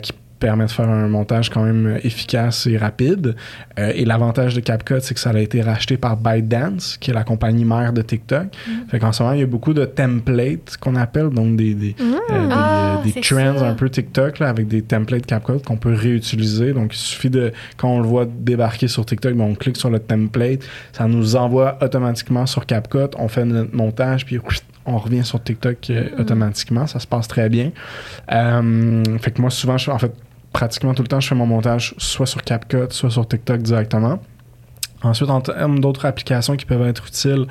qui 0.00 0.12
permet 0.42 0.66
de 0.66 0.70
faire 0.72 0.88
un 0.88 1.06
montage 1.06 1.50
quand 1.50 1.62
même 1.62 1.98
efficace 2.02 2.66
et 2.66 2.76
rapide. 2.76 3.36
Euh, 3.78 3.92
et 3.94 4.04
l'avantage 4.04 4.54
de 4.54 4.60
CapCut, 4.60 5.00
c'est 5.00 5.14
que 5.14 5.20
ça 5.20 5.30
a 5.30 5.38
été 5.38 5.62
racheté 5.62 5.96
par 5.96 6.16
ByteDance, 6.16 6.96
qui 6.98 7.12
est 7.12 7.14
la 7.14 7.22
compagnie 7.22 7.64
mère 7.64 7.92
de 7.92 8.02
TikTok. 8.02 8.46
Mm-hmm. 8.46 8.90
Fait 8.90 8.98
qu'en 8.98 9.12
ce 9.12 9.22
moment, 9.22 9.34
il 9.34 9.40
y 9.40 9.44
a 9.44 9.46
beaucoup 9.46 9.72
de 9.72 9.84
templates 9.84 10.76
qu'on 10.80 10.96
appelle, 10.96 11.30
donc 11.30 11.54
des, 11.56 11.74
des, 11.74 11.94
euh, 12.00 12.46
des, 12.48 12.48
Ah, 12.50 13.00
des 13.04 13.12
trends 13.20 13.58
ça. 13.58 13.68
un 13.68 13.74
peu 13.74 13.88
TikTok, 13.88 14.40
là, 14.40 14.48
avec 14.48 14.66
des 14.66 14.82
templates 14.82 15.26
CapCut 15.26 15.62
qu'on 15.64 15.76
peut 15.76 15.94
réutiliser. 15.94 16.72
Donc, 16.72 16.92
il 16.94 16.98
suffit 16.98 17.30
de, 17.30 17.52
quand 17.76 17.88
on 17.88 18.00
le 18.00 18.08
voit 18.08 18.26
débarquer 18.26 18.88
sur 18.88 19.06
TikTok, 19.06 19.34
ben, 19.34 19.44
on 19.44 19.54
clique 19.54 19.76
sur 19.76 19.90
le 19.90 20.00
template, 20.00 20.60
ça 20.92 21.06
nous 21.06 21.36
envoie 21.36 21.78
automatiquement 21.80 22.46
sur 22.46 22.66
CapCut, 22.66 23.14
on 23.16 23.28
fait 23.28 23.44
notre 23.44 23.74
montage, 23.76 24.26
puis 24.26 24.40
on 24.84 24.98
revient 24.98 25.24
sur 25.24 25.40
TikTok 25.40 25.76
euh, 25.90 26.02
Hmm. 26.16 26.20
automatiquement. 26.20 26.86
Ça 26.88 26.98
se 26.98 27.06
passe 27.06 27.28
très 27.28 27.48
bien. 27.48 27.70
Euh, 28.32 29.04
fait 29.20 29.30
que 29.30 29.40
moi, 29.40 29.50
souvent, 29.50 29.78
je, 29.78 29.90
en 29.90 29.98
fait, 29.98 30.12
pratiquement 30.52 30.94
tout 30.94 31.02
le 31.02 31.08
temps, 31.08 31.20
je 31.20 31.28
fais 31.28 31.34
mon 31.34 31.46
montage 31.46 31.94
soit 31.98 32.26
sur 32.26 32.42
CapCut, 32.42 32.90
soit 32.90 33.10
sur 33.10 33.26
TikTok 33.26 33.62
directement. 33.62 34.20
Ensuite, 35.02 35.30
en 35.30 35.40
termes 35.40 35.80
d'autres 35.80 36.06
applications 36.06 36.56
qui 36.56 36.64
peuvent 36.64 36.86
être 36.86 37.06
utiles, 37.08 37.46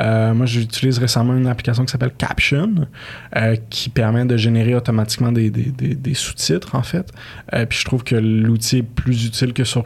euh, 0.00 0.34
moi 0.34 0.46
j'utilise 0.46 0.98
récemment 0.98 1.34
une 1.34 1.46
application 1.46 1.84
qui 1.84 1.92
s'appelle 1.92 2.10
Caption, 2.10 2.88
euh, 3.36 3.56
qui 3.70 3.90
permet 3.90 4.24
de 4.24 4.36
générer 4.36 4.74
automatiquement 4.74 5.30
des, 5.30 6.14
sous-titres 6.14 6.74
en 6.74 6.82
fait. 6.82 7.12
Euh, 7.54 7.64
puis 7.66 7.78
je 7.78 7.84
trouve 7.84 8.02
que 8.02 8.16
l'outil 8.16 8.78
est 8.78 8.82
plus 8.82 9.26
utile 9.26 9.52
que 9.52 9.64
sur 9.64 9.84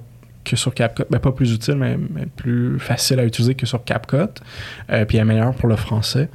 que 0.51 0.57
sur 0.57 0.75
CapCut, 0.75 1.05
ben 1.11 1.19
pas 1.19 1.33
plus 1.33 1.55
utile, 1.55 1.77
mais, 1.77 1.97
plus 2.37 2.79
facile 2.79 3.21
à 3.21 3.25
utiliser 3.25 3.55
que 3.55 3.67
sur 3.67 3.85
CapCut. 3.85 4.17
Euh, 4.91 5.05
puis 5.05 5.17
elle 5.17 5.23
est 5.23 5.25
meilleure 5.25 5.55
pour 5.55 5.69
le 5.69 5.77
français. 5.77 6.29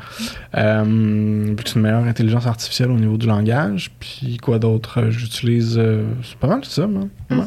Euh, 0.55 1.53
c'est 1.65 1.75
une 1.75 1.81
meilleure 1.81 2.05
intelligence 2.05 2.47
artificielle 2.47 2.91
au 2.91 2.97
niveau 2.97 3.17
du 3.17 3.27
langage. 3.27 3.91
Puis 3.99 4.37
quoi 4.37 4.59
d'autre? 4.59 5.01
Euh, 5.01 5.11
J'utilise... 5.11 5.77
euh, 5.77 6.05
c'est 6.23 6.37
pas 6.37 6.47
mal 6.47 6.61
tout 6.61 6.69
ça, 6.69 6.87
moi. 6.87 7.03
Ouais. 7.29 7.37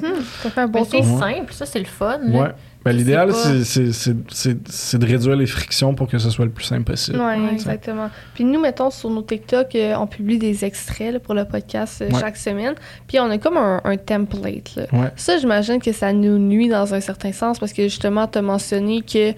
Ça 0.42 0.50
fait 0.50 0.60
un 0.60 0.66
bon 0.68 0.80
Mais 0.80 0.86
c'est 1.02 1.02
simple, 1.04 1.52
ça, 1.52 1.66
c'est 1.66 1.78
le 1.78 1.84
fun. 1.84 2.18
Ouais. 2.28 2.48
Ben, 2.84 2.92
L'idéal, 2.96 3.32
c'est- 3.34 3.64
c'est- 3.64 3.92
c'est 3.92 4.16
c'est- 4.30 4.68
c'est 4.70 4.98
de 4.98 5.04
réduire 5.06 5.36
les 5.36 5.46
frictions 5.46 5.94
pour 5.94 6.08
que 6.08 6.16
ce 6.18 6.30
soit 6.30 6.44
le 6.44 6.50
plus 6.50 6.64
simple 6.64 6.84
possible. 6.84 7.18
Ouais, 7.18 7.36
Ouais. 7.38 7.52
exactement. 7.52 8.08
Puis 8.34 8.44
nous, 8.44 8.60
mettons, 8.60 8.90
sur 8.90 9.10
nos 9.10 9.20
TikTok, 9.22 9.74
euh, 9.74 9.94
on 9.98 10.06
publie 10.06 10.38
des 10.38 10.64
extraits 10.64 11.12
là, 11.12 11.18
pour 11.20 11.34
le 11.34 11.44
podcast 11.44 12.00
euh, 12.02 12.08
Ouais. 12.10 12.20
chaque 12.20 12.36
semaine. 12.36 12.74
Puis 13.06 13.18
on 13.20 13.28
a 13.30 13.36
comme 13.38 13.56
un, 13.56 13.80
un 13.84 13.96
template. 13.96 14.74
là. 14.76 14.84
Ouais. 14.92 15.10
Ça, 15.16 15.38
j'imagine 15.38 15.80
que 15.80 15.92
ça 15.92 16.12
nous 16.12 16.38
nuit 16.38 16.68
dans 16.68 16.94
un 16.94 17.00
certain 17.00 17.32
sens 17.32 17.58
parce 17.58 17.72
que 17.72 17.82
justement, 17.82 18.26
tu 18.26 18.38
as 18.38 18.42
mentionné 18.42 19.02
que 19.02 19.32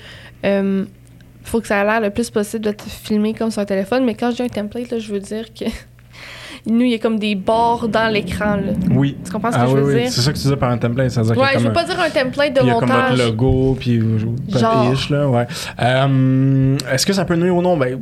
euh, 0.44 0.84
faut 1.42 1.60
que 1.60 1.66
ça 1.66 1.78
ait 1.80 1.84
l'air 1.84 2.00
le 2.02 2.10
plus 2.10 2.30
possible 2.30 2.64
de 2.66 2.70
te 2.72 2.82
filmer 2.82 3.32
comme 3.34 3.50
sur 3.50 3.62
un 3.62 3.64
téléphone. 3.64 4.04
Mais 4.04 4.14
quand 4.14 4.30
je 4.30 4.36
dis 4.36 4.42
un 4.42 4.48
template, 4.48 4.90
là, 4.90 4.98
je 4.98 5.10
veux 5.12 5.20
dire 5.20 5.46
que 5.54 5.64
nous, 6.66 6.82
il 6.82 6.90
y 6.90 6.94
a 6.94 6.98
comme 6.98 7.18
des 7.18 7.34
bords 7.34 7.88
dans 7.88 8.12
l'écran. 8.12 8.56
là. 8.56 8.72
Oui. 8.90 9.16
Tu 9.24 9.30
comprends 9.30 9.50
ce 9.52 9.56
Ah 9.58 9.64
que 9.64 9.70
je 9.70 9.74
oui, 9.76 9.80
veux 9.82 9.94
oui. 9.94 10.02
dire? 10.02 10.10
C'est 10.12 10.20
ça 10.20 10.32
que 10.32 10.36
tu 10.36 10.42
disais 10.42 10.56
par 10.56 10.70
un 10.70 10.78
template. 10.78 11.10
C'est-à-dire 11.10 11.32
qu'il 11.34 11.40
y 11.42 11.44
a 11.44 11.48
Ouais, 11.48 11.52
je 11.58 11.64
veux 11.64 11.70
un- 11.70 11.72
pas 11.72 11.84
dire 11.84 12.00
un 12.00 12.10
template 12.10 12.52
de 12.54 12.60
Puis 12.60 12.68
il 12.68 12.68
y 12.68 12.70
a 12.70 12.74
comme 12.74 12.88
montage. 12.88 13.10
notre 13.18 13.24
logo, 13.30 13.76
puis 13.78 13.98
euh, 13.98 14.18
Genre. 14.48 14.92
ish, 14.92 15.10
là, 15.10 15.28
ouais. 15.28 15.46
Euh, 15.82 16.76
Est-ce 16.92 17.06
que 17.06 17.12
ça 17.12 17.24
peut 17.24 17.36
nuire 17.36 17.54
ou 17.56 17.62
non? 17.62 17.76
Ben, 17.76 17.98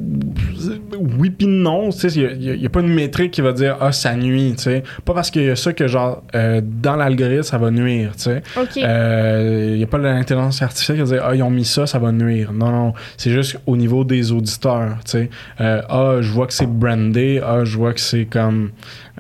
oui 1.19 1.31
puis 1.31 1.47
non. 1.47 1.91
Il 1.91 2.39
n'y 2.39 2.51
a, 2.51 2.55
il 2.55 2.71
pas 2.71 2.81
une 2.81 2.93
métrique 2.93 3.31
qui 3.33 3.41
va 3.41 3.53
dire 3.53 3.77
«Ah, 3.81 3.93
ça 3.93 4.15
nuit», 4.15 4.55
tu 4.57 4.65
sais. 4.65 4.83
Pas 5.05 5.15
parce 5.15 5.31
qu'il 5.31 5.45
y 5.45 5.51
a 5.51 5.57
ça 5.57 5.73
que, 5.73 5.87
genre, 5.87 6.23
euh, 6.35 6.61
dans 6.65 6.97
l'algorithme, 6.97 7.43
ça 7.43 7.59
va 7.59 7.71
nuire, 7.71 8.13
tu 8.17 8.25
sais. 8.25 8.43
OK. 8.61 8.77
Il 8.77 9.77
n'y 9.77 9.83
a 9.83 9.87
pas 9.87 9.99
l'intelligence 9.99 10.61
artificielle 10.63 10.99
qui 10.99 11.03
va 11.05 11.09
dire 11.17 11.25
Ah, 11.27 11.35
ils 11.35 11.43
ont 11.43 11.51
mis 11.51 11.65
ça, 11.65 11.87
ça 11.87 11.99
va 11.99 12.13
nuire. 12.13 12.53
Non, 12.53 12.71
non. 12.71 12.93
C'est 13.17 13.31
juste 13.31 13.59
au 13.67 13.77
niveau 13.77 14.05
des 14.05 14.33
auditeurs. 14.33 14.97
tu 15.05 15.11
sais. 15.13 15.31
Ah, 15.59 16.17
je 16.21 16.31
vois 16.33 16.47
que 16.47 16.53
c'est 16.53 16.67
brandé. 16.69 17.41
Ah, 17.45 17.65
je 17.65 17.77
vois 17.77 17.93
que 17.93 18.01
c'est 18.01 18.25
comme. 18.25 18.48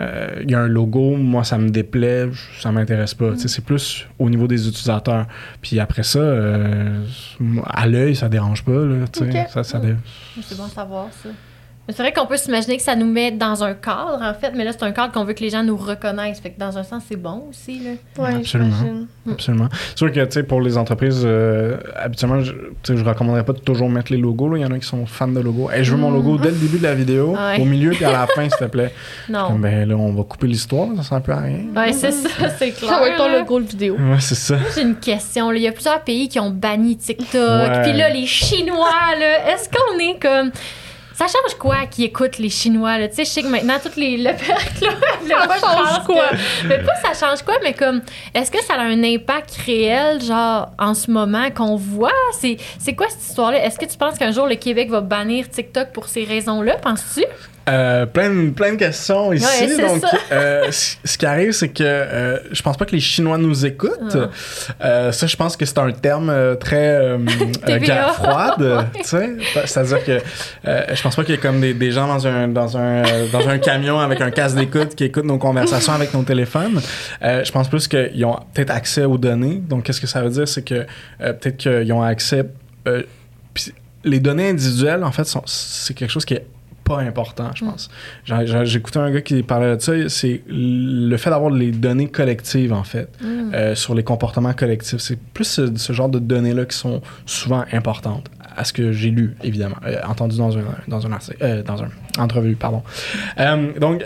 Euh, 0.00 0.40
Il 0.42 0.50
y 0.50 0.54
a 0.54 0.60
un 0.60 0.68
logo, 0.68 1.16
moi, 1.16 1.44
ça 1.44 1.58
me 1.58 1.68
déplaît, 1.70 2.28
ça 2.60 2.70
m'intéresse 2.72 3.14
pas. 3.14 3.32
C'est 3.36 3.64
plus 3.64 4.06
au 4.18 4.28
niveau 4.30 4.46
des 4.46 4.66
utilisateurs. 4.68 5.26
Puis 5.62 5.78
après 5.80 6.02
ça, 6.02 6.18
euh, 6.18 7.02
à 7.66 7.86
l'œil, 7.86 8.14
ça 8.16 8.28
dérange 8.28 8.64
pas. 8.64 8.72
Là, 8.84 9.04
ça, 9.48 9.64
ça 9.64 9.78
dé- 9.78 9.96
C'est 10.42 10.56
bon 10.56 10.64
à 10.64 10.68
savoir, 10.68 11.08
ça. 11.22 11.28
C'est 11.90 12.02
vrai 12.02 12.12
qu'on 12.12 12.26
peut 12.26 12.36
s'imaginer 12.36 12.76
que 12.76 12.82
ça 12.82 12.94
nous 12.96 13.06
met 13.10 13.30
dans 13.30 13.64
un 13.64 13.72
cadre, 13.72 14.20
en 14.22 14.34
fait, 14.34 14.52
mais 14.54 14.64
là, 14.64 14.72
c'est 14.72 14.82
un 14.82 14.92
cadre 14.92 15.12
qu'on 15.12 15.24
veut 15.24 15.32
que 15.32 15.40
les 15.42 15.48
gens 15.50 15.62
nous 15.62 15.76
reconnaissent. 15.76 16.38
Fait 16.40 16.50
que 16.50 16.58
dans 16.60 16.76
un 16.76 16.82
sens, 16.82 17.02
c'est 17.08 17.16
bon 17.16 17.44
aussi, 17.48 17.80
là. 17.80 17.90
Ouais, 18.22 18.34
Absolument. 18.36 18.70
j'imagine. 18.78 19.06
Absolument. 19.30 19.68
C'est 19.72 19.98
sûr 19.98 20.12
que, 20.12 20.20
tu 20.24 20.32
sais, 20.32 20.42
pour 20.42 20.60
les 20.60 20.76
entreprises, 20.76 21.22
euh, 21.24 21.76
habituellement, 21.96 22.40
je, 22.40 22.52
tu 22.52 22.58
sais, 22.84 22.96
je 22.96 23.04
recommanderais 23.04 23.44
pas 23.44 23.54
de 23.54 23.60
toujours 23.60 23.88
mettre 23.88 24.12
les 24.12 24.18
logos. 24.18 24.54
Il 24.56 24.60
y 24.60 24.64
en 24.66 24.70
a 24.70 24.78
qui 24.78 24.86
sont 24.86 25.06
fans 25.06 25.28
de 25.28 25.40
logos. 25.40 25.70
Hey, 25.70 25.82
je 25.82 25.92
veux 25.92 25.96
mon 25.96 26.10
logo 26.10 26.36
dès 26.36 26.50
le 26.50 26.56
début 26.56 26.78
de 26.78 26.82
la 26.82 26.94
vidéo, 26.94 27.34
Ouais. 27.34 27.60
au 27.60 27.64
milieu 27.64 27.90
puis 27.90 28.04
à 28.04 28.12
la 28.12 28.26
fin, 28.26 28.42
s'il 28.48 28.58
te 28.58 28.64
plaît. 28.64 28.92
Non. 29.30 29.48
Comme, 29.48 29.60
ben 29.62 29.88
là, 29.88 29.94
on 29.96 30.12
va 30.12 30.22
couper 30.24 30.46
l'histoire, 30.46 30.88
ça 30.96 31.02
sert 31.02 31.22
plus 31.22 31.32
à 31.32 31.38
rien. 31.38 31.60
Ouais, 31.74 31.92
c'est 31.92 32.10
ça, 32.12 32.28
c'est 32.58 32.70
clair. 32.70 32.90
Ça 32.90 33.00
va 33.00 33.08
être 33.08 33.16
ton 33.16 33.30
logo 33.32 33.60
de 33.60 33.66
vidéo. 33.66 33.94
Ouais, 33.94 34.20
c'est 34.20 34.34
ça. 34.34 34.56
J'ai 34.74 34.82
une 34.82 34.96
question. 34.96 35.50
là. 35.50 35.56
Il 35.56 35.62
y 35.62 35.68
a 35.68 35.72
plusieurs 35.72 36.02
pays 36.02 36.28
qui 36.28 36.38
ont 36.38 36.50
banni 36.50 36.96
TikTok. 36.96 37.26
Puis 37.82 37.92
là, 37.94 38.08
les 38.10 38.26
Chinois, 38.26 38.90
là, 39.18 39.52
est-ce 39.54 39.68
qu'on 39.70 39.98
est 39.98 40.18
comme. 40.20 40.50
Ça 41.18 41.26
change 41.26 41.58
quoi 41.58 41.86
qui 41.90 42.04
écoutent 42.04 42.38
les 42.38 42.48
Chinois? 42.48 42.96
Là? 42.96 43.08
Tu 43.08 43.16
sais, 43.16 43.24
je 43.24 43.30
sais 43.30 43.42
que 43.42 43.48
maintenant, 43.48 43.74
toutes 43.82 43.96
les. 43.96 44.18
Le 44.18 44.22
là, 44.22 44.36
Ça 44.38 45.58
change 45.58 46.04
quoi? 46.04 46.28
Mais 46.68 46.78
pas 46.78 46.94
ça 47.02 47.26
change 47.26 47.42
quoi, 47.42 47.56
mais 47.60 47.74
comme. 47.74 48.02
Est-ce 48.32 48.52
que 48.52 48.62
ça 48.62 48.74
a 48.74 48.82
un 48.82 49.02
impact 49.02 49.56
réel, 49.66 50.22
genre, 50.22 50.70
en 50.78 50.94
ce 50.94 51.10
moment, 51.10 51.50
qu'on 51.50 51.74
voit? 51.74 52.12
C'est 52.38 52.56
c'est 52.78 52.94
quoi 52.94 53.08
cette 53.08 53.22
histoire-là? 53.22 53.64
Est-ce 53.64 53.80
que 53.80 53.86
tu 53.86 53.98
penses 53.98 54.16
qu'un 54.16 54.30
jour, 54.30 54.46
le 54.46 54.54
Québec 54.54 54.90
va 54.90 55.00
bannir 55.00 55.50
TikTok 55.50 55.88
pour 55.92 56.06
ces 56.06 56.22
raisons-là, 56.22 56.76
penses-tu? 56.76 57.24
Euh, 57.68 58.06
plein, 58.06 58.30
de- 58.30 58.50
plein 58.50 58.72
de 58.72 58.76
questions 58.78 59.32
ici. 59.32 59.44
Ouais, 59.66 59.76
donc, 59.86 60.02
euh, 60.32 60.68
ce 60.70 61.18
qui 61.18 61.26
arrive, 61.26 61.52
c'est 61.52 61.68
que 61.68 61.82
euh, 61.84 62.38
je 62.50 62.62
pense 62.62 62.76
pas 62.76 62.86
que 62.86 62.92
les 62.92 63.00
Chinois 63.00 63.36
nous 63.36 63.66
écoutent. 63.66 64.16
Ah. 64.16 64.84
Euh, 64.86 65.12
ça, 65.12 65.26
je 65.26 65.36
pense 65.36 65.56
que 65.56 65.66
c'est 65.66 65.78
un 65.78 65.90
terme 65.92 66.32
très 66.58 67.16
guerre 67.80 68.14
froide. 68.14 68.86
c'est-à-dire 69.02 70.04
que 70.04 70.18
je 70.64 71.02
pense 71.02 71.14
pas 71.16 71.22
qu'il 71.24 71.34
y 71.34 71.38
ait 71.38 71.40
comme 71.40 71.60
des, 71.60 71.74
des 71.74 71.90
gens 71.92 72.06
dans 72.08 72.26
un 72.26 72.48
dans 72.48 72.76
un 72.78 73.02
dans 73.32 73.48
un 73.48 73.58
camion 73.58 74.00
avec 74.00 74.20
un 74.20 74.30
casque 74.30 74.56
d'écoute 74.56 74.94
qui 74.94 75.04
écoutent 75.04 75.24
nos 75.26 75.38
conversations 75.38 75.92
avec 75.92 76.14
nos 76.14 76.22
téléphones. 76.22 76.80
Je 77.22 77.50
pense 77.52 77.68
plus 77.68 77.86
qu'ils 77.86 78.24
ont 78.24 78.38
peut-être 78.54 78.70
accès 78.70 79.04
aux 79.04 79.18
données. 79.18 79.60
Donc, 79.68 79.84
qu'est-ce 79.84 80.00
que 80.00 80.06
ça 80.06 80.22
veut 80.22 80.30
dire, 80.30 80.48
c'est 80.48 80.62
que 80.62 80.86
peut-être 81.18 81.56
qu'ils 81.58 81.92
ont 81.92 82.02
accès. 82.02 82.44
les 84.04 84.20
données 84.20 84.48
individuelles, 84.50 85.04
en 85.04 85.12
fait, 85.12 85.28
c'est 85.46 85.94
quelque 85.94 86.10
chose 86.10 86.24
qui 86.24 86.34
est 86.34 86.46
pas 86.88 86.98
important, 87.00 87.50
je 87.54 87.64
pense. 87.64 87.88
J'ai- 88.24 88.46
j'ai- 88.46 88.66
J'écoutais 88.66 88.98
un 88.98 89.10
gars 89.10 89.20
qui 89.20 89.42
parlait 89.42 89.76
de 89.76 89.80
ça, 89.80 89.92
c'est 90.08 90.42
le 90.48 91.16
fait 91.16 91.30
d'avoir 91.30 91.50
les 91.50 91.70
données 91.70 92.08
collectives, 92.08 92.72
en 92.72 92.84
fait, 92.84 93.08
euh, 93.54 93.74
sur 93.74 93.94
les 93.94 94.02
comportements 94.02 94.52
collectifs. 94.54 94.98
C'est 95.00 95.18
plus 95.20 95.44
ce, 95.44 95.76
ce 95.76 95.92
genre 95.92 96.08
de 96.08 96.18
données-là 96.18 96.64
qui 96.64 96.76
sont 96.76 97.00
souvent 97.26 97.64
importantes, 97.72 98.28
à 98.58 98.64
ce 98.64 98.72
que 98.72 98.92
j'ai 98.92 99.10
lu, 99.10 99.36
évidemment, 99.42 99.76
euh, 99.86 100.00
entendu 100.06 100.36
dans 100.36 100.58
un, 100.58 100.62
dans 100.88 101.06
un 101.06 101.12
article, 101.12 101.36
euh, 101.42 101.62
dans 101.62 101.80
un 101.82 101.88
entrevue, 102.18 102.56
pardon. 102.56 102.82
Euh, 103.38 103.72
donc, 103.78 104.02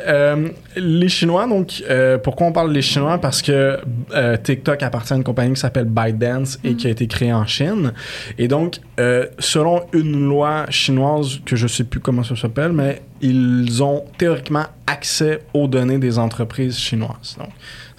les 0.76 1.08
Chinois, 1.08 1.46
donc, 1.46 1.82
pourquoi 2.22 2.46
on 2.46 2.52
parle 2.52 2.72
des 2.72 2.82
Chinois? 2.82 3.18
Parce 3.18 3.40
que 3.42 3.78
TikTok 4.42 4.82
appartient 4.82 5.14
à 5.14 5.16
une 5.16 5.24
compagnie 5.24 5.54
qui 5.54 5.60
s'appelle 5.60 5.86
ByteDance 5.86 6.58
et 6.64 6.74
qui 6.74 6.86
a 6.86 6.90
été 6.90 7.06
créée 7.06 7.32
en 7.32 7.46
Chine. 7.46 7.92
Et 8.38 8.48
donc, 8.48 8.76
selon 9.38 9.82
une 9.92 10.28
loi 10.28 10.66
chinoise, 10.68 11.40
que 11.46 11.56
je 11.56 11.66
sais 11.66 11.84
plus 11.84 12.00
comment 12.00 12.22
ça 12.22 12.36
s'appelle, 12.36 12.72
mais 12.72 13.00
ils 13.22 13.82
ont 13.82 14.04
théoriquement 14.18 14.66
accès 14.86 15.40
aux 15.54 15.68
données 15.68 15.98
des 15.98 16.18
entreprises 16.18 16.76
chinoises. 16.76 17.36
Donc, 17.38 17.50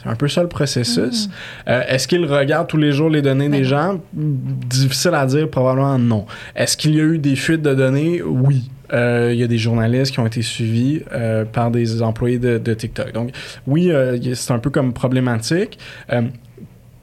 c'est 0.04 0.10
un 0.10 0.16
peu 0.16 0.28
ça 0.28 0.42
le 0.42 0.50
processus. 0.50 1.30
Euh, 1.68 1.82
Est-ce 1.88 2.08
qu'ils 2.08 2.26
regardent 2.26 2.68
tous 2.68 2.78
les 2.78 2.92
jours 2.92 3.10
les 3.10 3.22
données 3.22 3.50
des 3.50 3.64
gens? 3.64 4.00
Difficile 4.14 5.14
à 5.14 5.26
dire, 5.26 5.50
probablement 5.50 5.98
non. 5.98 6.26
Est-ce 6.56 6.76
qu'il 6.76 6.96
y 6.96 7.00
a 7.00 7.04
eu 7.04 7.18
des 7.18 7.36
fuites 7.36 7.62
de 7.62 7.74
données? 7.74 8.22
Oui. 8.22 8.70
Euh, 8.94 9.32
Il 9.34 9.40
y 9.40 9.44
a 9.44 9.48
des 9.48 9.58
journalistes 9.58 10.12
qui 10.14 10.20
ont 10.20 10.28
été 10.28 10.42
suivis 10.42 11.02
euh, 11.14 11.46
par 11.46 11.72
des 11.72 12.02
employés 12.02 12.38
de, 12.38 12.58
de 12.58 12.74
TikTok. 12.74 13.14
Donc, 13.14 13.32
oui, 13.66 13.92
c'est 14.34 14.52
un 14.52 14.60
peu 14.60 14.70
comme 14.70 14.94
problématique. 14.94 15.80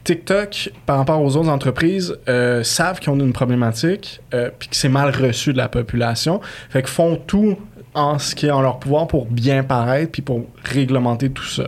TikTok, 0.03 0.73
par 0.87 0.97
rapport 0.97 1.21
aux 1.23 1.37
autres 1.37 1.51
entreprises, 1.51 2.17
euh, 2.29 2.63
savent 2.63 3.01
qu'ils 3.01 3.11
ont 3.11 3.19
une 3.19 3.35
problématique, 3.35 4.21
euh, 4.33 4.51
puis 4.59 4.69
que 4.69 4.77
c'est 4.77 4.89
mal 4.89 5.11
reçu 5.11 5.53
de 5.53 5.59
la 5.59 5.69
population. 5.69 6.41
Fait 6.71 6.81
qu'ils 6.81 6.91
font 6.91 7.17
tout 7.27 7.59
en 7.95 8.19
ce 8.19 8.35
qui 8.35 8.47
est 8.47 8.51
en 8.51 8.61
leur 8.61 8.79
pouvoir 8.79 9.09
pour 9.09 9.27
bien 9.27 9.63
paraître, 9.63 10.13
puis 10.13 10.23
pour 10.23 10.47
réglementer 10.65 11.31
tout 11.31 11.45
ça. 11.45 11.65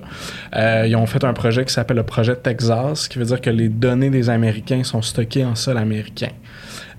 Euh, 0.55 0.85
ils 0.87 0.95
ont 0.95 1.07
fait 1.07 1.25
un 1.25 1.33
projet 1.33 1.65
qui 1.65 1.73
s'appelle 1.73 1.97
le 1.97 2.05
projet 2.05 2.37
Texas, 2.37 3.09
qui 3.09 3.19
veut 3.19 3.25
dire 3.25 3.41
que 3.41 3.51
les 3.51 3.69
données 3.69 4.11
des 4.11 4.31
Américains 4.31 4.85
sont 4.85 5.03
stockées 5.03 5.45
en 5.45 5.55
sol 5.55 5.79
américain. 5.79 6.31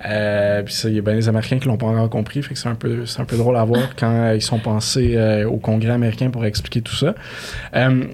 Euh, 0.06 0.62
puis 0.64 0.76
il 0.86 0.96
y 0.96 1.00
a 1.00 1.02
bien 1.02 1.16
des 1.16 1.30
Américains 1.30 1.60
qui 1.60 1.68
l'ont 1.68 1.78
pas 1.78 1.86
encore 1.86 2.10
compris, 2.10 2.44
fait 2.44 2.54
que 2.54 2.60
c'est 2.60 2.68
un 2.68 2.76
peu, 2.76 3.06
c'est 3.06 3.22
un 3.22 3.26
peu 3.26 3.38
drôle 3.38 3.56
à 3.56 3.64
voir 3.64 3.96
quand 3.96 4.12
euh, 4.12 4.36
ils 4.36 4.42
sont 4.42 4.60
pensés 4.60 5.18
au 5.46 5.58
Congrès 5.58 5.92
américain 5.92 6.30
pour 6.30 6.46
expliquer 6.46 6.82
tout 6.82 6.96
ça. 6.96 7.16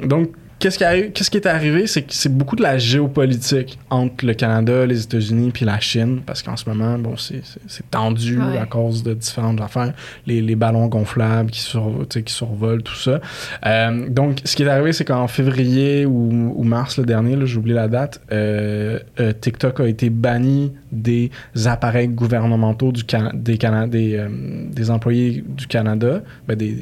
Donc, 0.04 0.30
qu'est-ce 0.60 0.78
qui, 0.78 0.84
arrive, 0.84 1.12
qu'est-ce 1.12 1.32
qui 1.32 1.38
est 1.38 1.48
arrivé, 1.48 1.88
c'est 1.88 2.02
que 2.04 2.14
c'est 2.14 2.32
beaucoup 2.36 2.56
de 2.56 2.62
la 2.62 2.78
géopolitique 2.78 3.80
entre 3.90 4.26
le 4.26 4.34
Canada, 4.34 4.86
les 4.86 5.04
États-Unis 5.04 5.52
puis 5.54 5.66
la 5.66 5.80
Chine, 5.80 6.22
parce 6.26 6.42
qu'en 6.44 6.58
ce 6.58 6.68
moment, 6.70 6.98
bon, 7.00 7.16
c'est, 7.18 7.42
tendu 7.90 8.40
Ouais. 8.40 8.58
à 8.58 8.66
cause 8.66 9.04
de 9.04 9.14
différentes 9.14 9.60
affaires, 9.62 9.94
les, 10.28 10.42
les 10.42 10.56
ballons 10.56 10.88
gonflables 10.88 11.50
qui, 11.52 11.62
sur, 11.62 12.06
survolent, 12.28 12.84
tout 12.84 12.96
ça. 12.96 13.20
Euh, 13.66 14.08
donc, 14.10 14.40
ce 14.46 14.56
qui 14.56 14.64
est 14.64 14.68
arrivé, 14.68 14.94
c'est 14.94 15.06
qu'en 15.06 15.28
février 15.28 16.06
ou, 16.06 16.54
ou 16.56 16.64
mars 16.64 16.98
le 16.98 17.06
dernier, 17.06 17.36
j'ai 17.46 17.58
oublié 17.58 17.76
la 17.76 17.88
date, 17.88 18.22
euh, 18.32 19.00
euh, 19.20 19.34
TikTok 19.34 19.80
a 19.80 19.88
été 19.88 20.10
banni 20.10 20.72
des 20.92 21.32
appareils 21.66 22.08
gouvernementaux 22.08 22.92
du 22.92 23.04
des, 23.34 23.58
Cana- 23.58 23.88
des, 23.88 24.26
des 24.72 24.92
employés 24.92 25.44
du 25.48 25.68
Canada, 25.68 26.22
ben, 26.48 26.56
des, 26.56 26.78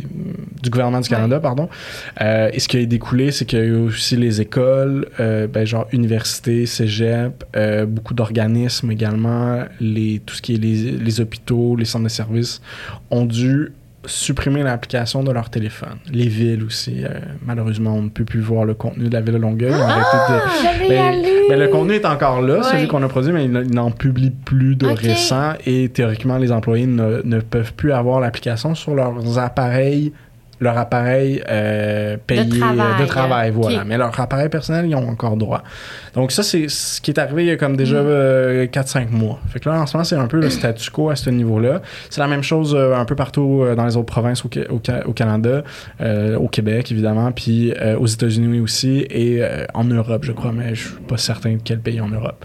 du 0.64 0.70
gouvernement 0.70 1.02
du 1.02 1.10
Canada, 1.10 1.40
pardon. 1.40 1.70
Et 2.20 2.60
ce 2.60 2.68
qui 2.68 2.78
a 2.78 2.86
découlé, 2.86 3.32
c'est 3.32 3.46
qu'il 3.46 3.67
y 3.72 3.76
a 3.76 3.80
aussi 3.80 4.16
les 4.16 4.42
écoles, 4.42 5.08
euh, 5.20 5.48
ben, 5.48 5.66
genre 5.66 5.88
université, 5.92 6.66
cégep, 6.66 7.44
euh, 7.56 7.86
beaucoup 7.86 8.14
d'organismes 8.14 8.92
également, 8.92 9.64
les, 9.80 10.22
tout 10.26 10.36
ce 10.36 10.42
qui 10.42 10.56
est 10.56 10.58
les, 10.58 10.92
les 10.92 11.22
hôpitaux, 11.22 11.76
les 11.76 11.86
centres 11.86 12.06
de 12.06 12.10
services, 12.10 12.62
ont 13.12 13.26
dû 13.26 13.72
supprimer 14.06 14.64
l'application 14.64 15.22
de 15.22 15.32
leur 15.32 15.50
téléphone. 15.50 15.98
Les 16.14 16.28
villes 16.28 16.64
aussi, 16.64 17.04
euh, 17.04 17.10
malheureusement, 17.46 17.94
on 17.96 18.04
ne 18.04 18.10
peut 18.10 18.24
plus 18.24 18.40
voir 18.40 18.64
le 18.64 18.74
contenu 18.74 19.10
de 19.10 19.14
la 19.14 19.20
ville 19.20 19.34
de 19.34 19.40
Longueuil. 19.40 19.72
Ils 19.72 19.74
arrêté 19.74 20.18
de- 20.30 20.88
ben, 20.90 21.26
ben, 21.50 21.60
le 21.60 21.68
contenu 21.68 21.96
est 21.96 22.06
encore 22.06 22.42
là, 22.42 22.64
celui 22.64 22.88
qu'on 22.88 23.04
a 23.04 23.10
produit, 23.10 23.34
mais 23.34 23.44
il 23.46 23.54
n- 23.54 23.66
il 23.68 23.76
n'en 23.76 23.92
publie 23.92 24.32
plus 24.32 24.78
de 24.78 24.88
Ok. 24.88 25.00
récent 25.00 25.54
et 25.66 25.90
théoriquement, 25.90 26.38
les 26.38 26.54
employés 26.54 26.88
ne, 26.88 27.22
ne 27.26 27.40
peuvent 27.42 27.74
plus 27.74 27.92
avoir 27.92 28.22
l'application 28.22 28.76
sur 28.76 28.96
leurs 28.96 29.40
appareils, 29.40 30.14
leur 30.60 30.78
appareil 30.78 31.42
euh, 31.50 32.18
payé 32.26 32.42
euh, 32.42 32.60
travail, 32.60 33.02
de 33.02 33.06
travail, 33.06 33.50
ok. 33.52 33.56
voilà. 33.58 33.84
Mais 33.86 33.98
leur 33.98 34.20
appareil 34.20 34.50
personnel, 34.50 34.86
ils 34.88 34.96
ont 34.96 35.08
encore 35.08 35.38
droit. 35.38 35.64
Donc 36.16 36.32
ça, 36.32 36.42
c'est 36.44 36.68
ce 36.68 37.00
qui 37.00 37.12
est 37.12 37.20
arrivé 37.20 37.44
il 37.44 37.48
y 37.48 37.52
a 37.52 37.58
comme 37.58 37.78
déjà 37.78 38.02
Mm. 38.02 38.06
euh, 38.08 38.66
4-5 38.68 39.10
mois. 39.12 39.40
Fait 39.50 39.60
que 39.60 39.70
là, 39.70 39.80
en 39.82 39.86
ce 39.86 39.96
moment, 39.96 40.04
c'est 40.04 40.16
un 40.16 40.28
peu 40.28 40.40
le 40.40 40.50
statu 40.50 40.90
quo 40.90 41.10
à 41.10 41.16
ce 41.16 41.30
niveau-là. 41.30 41.82
C'est 42.10 42.22
la 42.22 42.28
même 42.28 42.44
chose 42.44 42.76
euh, 42.76 42.96
un 42.96 43.06
peu 43.06 43.16
partout 43.16 43.62
euh, 43.64 43.76
dans 43.76 43.86
les 43.86 43.96
autres 43.98 44.06
provinces 44.12 44.44
au, 44.46 44.50
au 44.70 44.82
Ca- 44.84 45.06
au 45.08 45.14
Canada, 45.14 45.64
euh, 46.02 46.38
au 46.38 46.48
Québec, 46.48 46.92
évidemment, 46.92 47.32
puis 47.32 47.74
euh, 47.80 47.98
aux 47.98 48.08
États-Unis 48.08 48.60
aussi, 48.60 49.06
et 49.10 49.44
euh, 49.44 49.66
en 49.74 49.84
Europe, 49.84 50.24
je 50.26 50.32
crois, 50.32 50.52
mais 50.52 50.74
je 50.76 50.88
suis 50.88 50.96
pas 51.08 51.18
certain 51.18 51.54
de 51.54 51.60
quel 51.64 51.80
pays 51.80 52.02
en 52.02 52.10
Europe. 52.10 52.44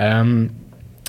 Euh, 0.00 0.46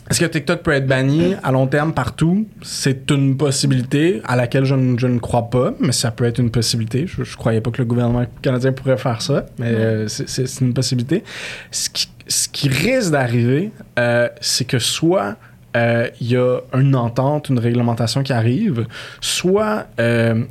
est-ce 0.10 0.20
que 0.22 0.26
TikTok 0.26 0.62
peut 0.64 0.72
être 0.72 0.88
banni 0.88 1.36
à 1.44 1.52
long 1.52 1.68
terme 1.68 1.94
partout? 1.94 2.48
C'est 2.62 3.12
une 3.12 3.36
possibilité 3.38 4.22
à 4.26 4.36
laquelle 4.36 4.64
je, 4.66 4.76
ne- 4.76 4.98
je 4.98 5.08
ne 5.08 5.20
crois 5.20 5.50
pas, 5.50 5.74
mais 5.80 5.92
ça 5.92 6.12
peut 6.12 6.24
être 6.26 6.40
une 6.40 6.50
possibilité. 6.52 7.06
Je, 7.08 7.24
je 7.24 7.36
croyais 7.38 7.60
pas 7.62 7.72
que 7.72 7.80
le 7.80 7.86
gouvernement 7.86 8.26
canadien 8.42 8.72
pourrait 8.72 8.98
faire 8.98 9.22
ça, 9.22 9.46
mais 9.60 9.68
euh, 9.74 10.08
c'est- 10.08 10.62
une 10.62 10.74
possibilité. 10.74 11.24
Ce 11.72 11.90
qui, 11.90 12.08
ce 12.28 12.48
qui 12.48 12.70
risque 12.70 13.12
d'arriver, 13.12 13.72
euh, 14.00 14.30
c'est 14.42 14.66
que 14.66 14.80
soit 14.80 15.36
euh, 15.76 16.08
il 16.22 16.32
y 16.32 16.38
a 16.38 16.60
une 16.74 16.96
entente, 16.96 17.50
une 17.50 17.60
réglementation 17.60 18.24
qui 18.24 18.34
arrive, 18.34 18.88
soit 19.22 19.88
euh, 20.00 20.44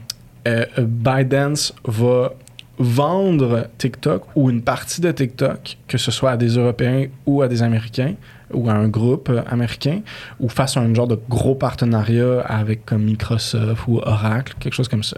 ByteDance 0.79 1.75
va 1.85 2.33
vendre 2.79 3.67
TikTok 3.79 4.23
ou 4.37 4.51
une 4.51 4.63
partie 4.63 5.01
de 5.01 5.11
TikTok, 5.11 5.79
que 5.89 5.99
ce 5.99 6.11
soit 6.11 6.33
à 6.33 6.37
des 6.37 6.49
Européens 6.59 7.07
ou 7.25 7.43
à 7.43 7.49
des 7.49 7.63
Américains 7.63 8.15
ou 8.53 8.69
à 8.69 8.73
un 8.73 8.89
groupe 8.89 9.31
américain, 9.49 10.01
ou 10.41 10.49
face 10.49 10.77
à 10.77 10.81
un 10.81 10.95
genre 10.95 11.09
de 11.09 11.19
gros 11.29 11.55
partenariat 11.55 12.41
avec 12.41 12.85
comme 12.87 13.03
Microsoft 13.03 13.87
ou 13.89 13.99
Oracle, 13.99 14.55
quelque 14.61 14.75
chose 14.75 14.89
comme 14.89 15.03
ça. 15.03 15.17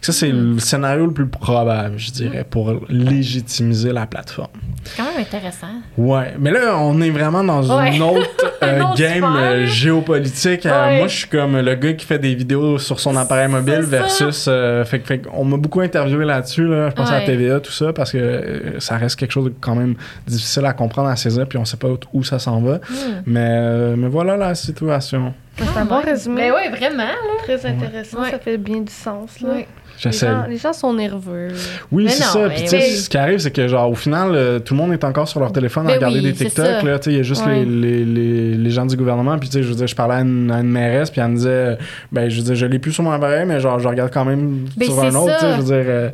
Ça, 0.00 0.12
c'est 0.12 0.30
le 0.30 0.58
scénario 0.58 1.06
le 1.06 1.12
plus 1.12 1.26
probable, 1.26 1.94
je 1.98 2.10
dirais, 2.12 2.44
pour 2.48 2.72
légitimiser 2.88 3.92
la 3.92 4.06
plateforme. 4.06 4.48
C'est 4.84 4.96
quand 4.96 5.10
même 5.10 5.20
intéressant. 5.20 5.66
Ouais, 5.96 6.34
mais 6.38 6.50
là, 6.50 6.76
on 6.78 7.00
est 7.00 7.10
vraiment 7.10 7.42
dans 7.44 7.62
Ouais. 7.78 7.94
une 7.96 8.02
autre 8.02 8.28
euh, 8.62 8.80
Un 8.80 8.84
autre 8.84 8.96
game 8.98 9.24
euh, 9.24 9.66
géopolitique. 9.66 10.64
Euh, 10.66 10.98
moi, 10.98 11.08
je 11.08 11.16
suis 11.16 11.28
comme 11.28 11.58
le 11.58 11.74
gars 11.74 11.92
qui 11.92 12.06
fait 12.06 12.18
des 12.18 12.34
vidéos 12.34 12.78
sur 12.78 13.00
son 13.00 13.16
appareil 13.16 13.48
mobile 13.48 13.80
versus. 13.80 14.44
fait, 14.44 15.00
fait 15.04 15.22
on 15.32 15.44
m'a 15.44 15.56
beaucoup 15.56 15.80
interviewé 15.80 16.24
là-dessus. 16.24 16.66
Là. 16.66 16.90
Je 16.90 16.94
pense 16.94 17.10
à 17.10 17.20
la 17.20 17.26
TVA, 17.26 17.60
tout 17.60 17.72
ça, 17.72 17.92
parce 17.92 18.12
que 18.12 18.74
ça 18.78 18.96
reste 18.96 19.16
quelque 19.16 19.32
chose 19.32 19.46
de 19.46 19.54
quand 19.60 19.74
même 19.74 19.94
difficile 20.26 20.64
à 20.64 20.72
comprendre, 20.72 21.08
à 21.08 21.16
saisir, 21.16 21.46
puis 21.46 21.58
on 21.58 21.64
sait 21.64 21.76
pas 21.76 21.88
où 22.12 22.22
ça 22.24 22.38
s'en 22.38 22.60
va. 22.60 22.76
Hmm. 22.76 23.22
Mais, 23.26 23.96
mais 23.96 24.08
voilà 24.08 24.36
la 24.36 24.54
situation. 24.54 25.34
C'est 25.58 25.78
un 25.78 25.84
bon 25.84 26.00
résumé. 26.00 26.42
Mais 26.42 26.50
oui, 26.52 26.76
vraiment. 26.76 27.04
là. 27.04 27.14
Très 27.44 27.66
intéressant, 27.66 28.20
Ouais. 28.22 28.30
ça 28.30 28.38
fait 28.38 28.56
bien 28.58 28.80
du 28.80 28.92
sens. 28.92 29.40
Là. 29.40 29.48
Ouais. 29.50 29.66
Les, 30.04 30.12
gens, 30.12 30.44
les 30.48 30.56
gens 30.58 30.72
sont 30.72 30.92
nerveux. 30.94 31.48
Oui, 31.90 32.04
Mais 32.04 32.10
c'est 32.10 32.24
non, 32.38 32.44
ça. 32.44 32.48
Puis, 32.50 32.62
tu 32.62 32.68
sais, 32.68 32.76
oui. 32.76 32.96
ce 32.96 33.08
qui 33.10 33.18
arrive, 33.18 33.38
c'est 33.40 33.50
que, 33.50 33.66
genre, 33.66 33.90
au 33.90 33.96
final, 33.96 34.30
euh, 34.32 34.60
tout 34.60 34.74
le 34.74 34.78
monde 34.78 34.92
est 34.92 35.02
encore 35.02 35.26
sur 35.26 35.40
leur 35.40 35.50
téléphone 35.50 35.86
à 35.86 35.88
Ben 35.88 35.94
regarder 35.96 36.18
oui, 36.20 36.26
des 36.26 36.32
TikTok. 36.34 36.84
Là, 36.84 36.98
tu 37.00 37.04
sais, 37.06 37.10
il 37.10 37.16
y 37.16 37.20
a 37.20 37.24
juste 37.24 37.44
Ouais. 37.44 37.64
les, 37.64 38.04
les, 38.04 38.04
les, 38.04 38.54
les 38.54 38.70
gens 38.70 38.86
du 38.86 38.96
gouvernement. 38.96 39.36
Puis, 39.38 39.48
tu 39.48 39.54
sais, 39.54 39.62
je 39.64 39.68
veux 39.70 39.74
dire, 39.74 39.88
je 39.88 39.96
parlais 39.96 40.14
à 40.14 40.20
une, 40.20 40.52
à 40.52 40.60
une 40.60 40.70
mairesse, 40.70 41.10
puis 41.10 41.20
elle 41.20 41.28
me 41.28 41.34
disait, 41.36 41.48
euh, 41.50 41.76
ben, 42.12 42.28
je 42.28 42.36
veux 42.36 42.44
dire, 42.44 42.54
je 42.54 42.66
l'ai 42.66 42.78
plus 42.78 42.92
sur 42.92 43.02
mon 43.02 43.10
appareil, 43.10 43.44
mais 43.44 43.58
genre, 43.58 43.80
je 43.80 43.88
regarde 43.88 44.12
quand 44.12 44.24
même 44.24 44.66
Ben, 44.76 44.86
sur 44.86 45.00
un 45.02 45.10
c'est 45.10 45.16
autre. 45.16 45.32
ça. 45.32 45.38
Tu 45.38 45.44
sais, 45.46 45.52
je 45.52 45.56
veux 45.62 45.64
dire, 45.82 45.84
euh, 45.92 46.10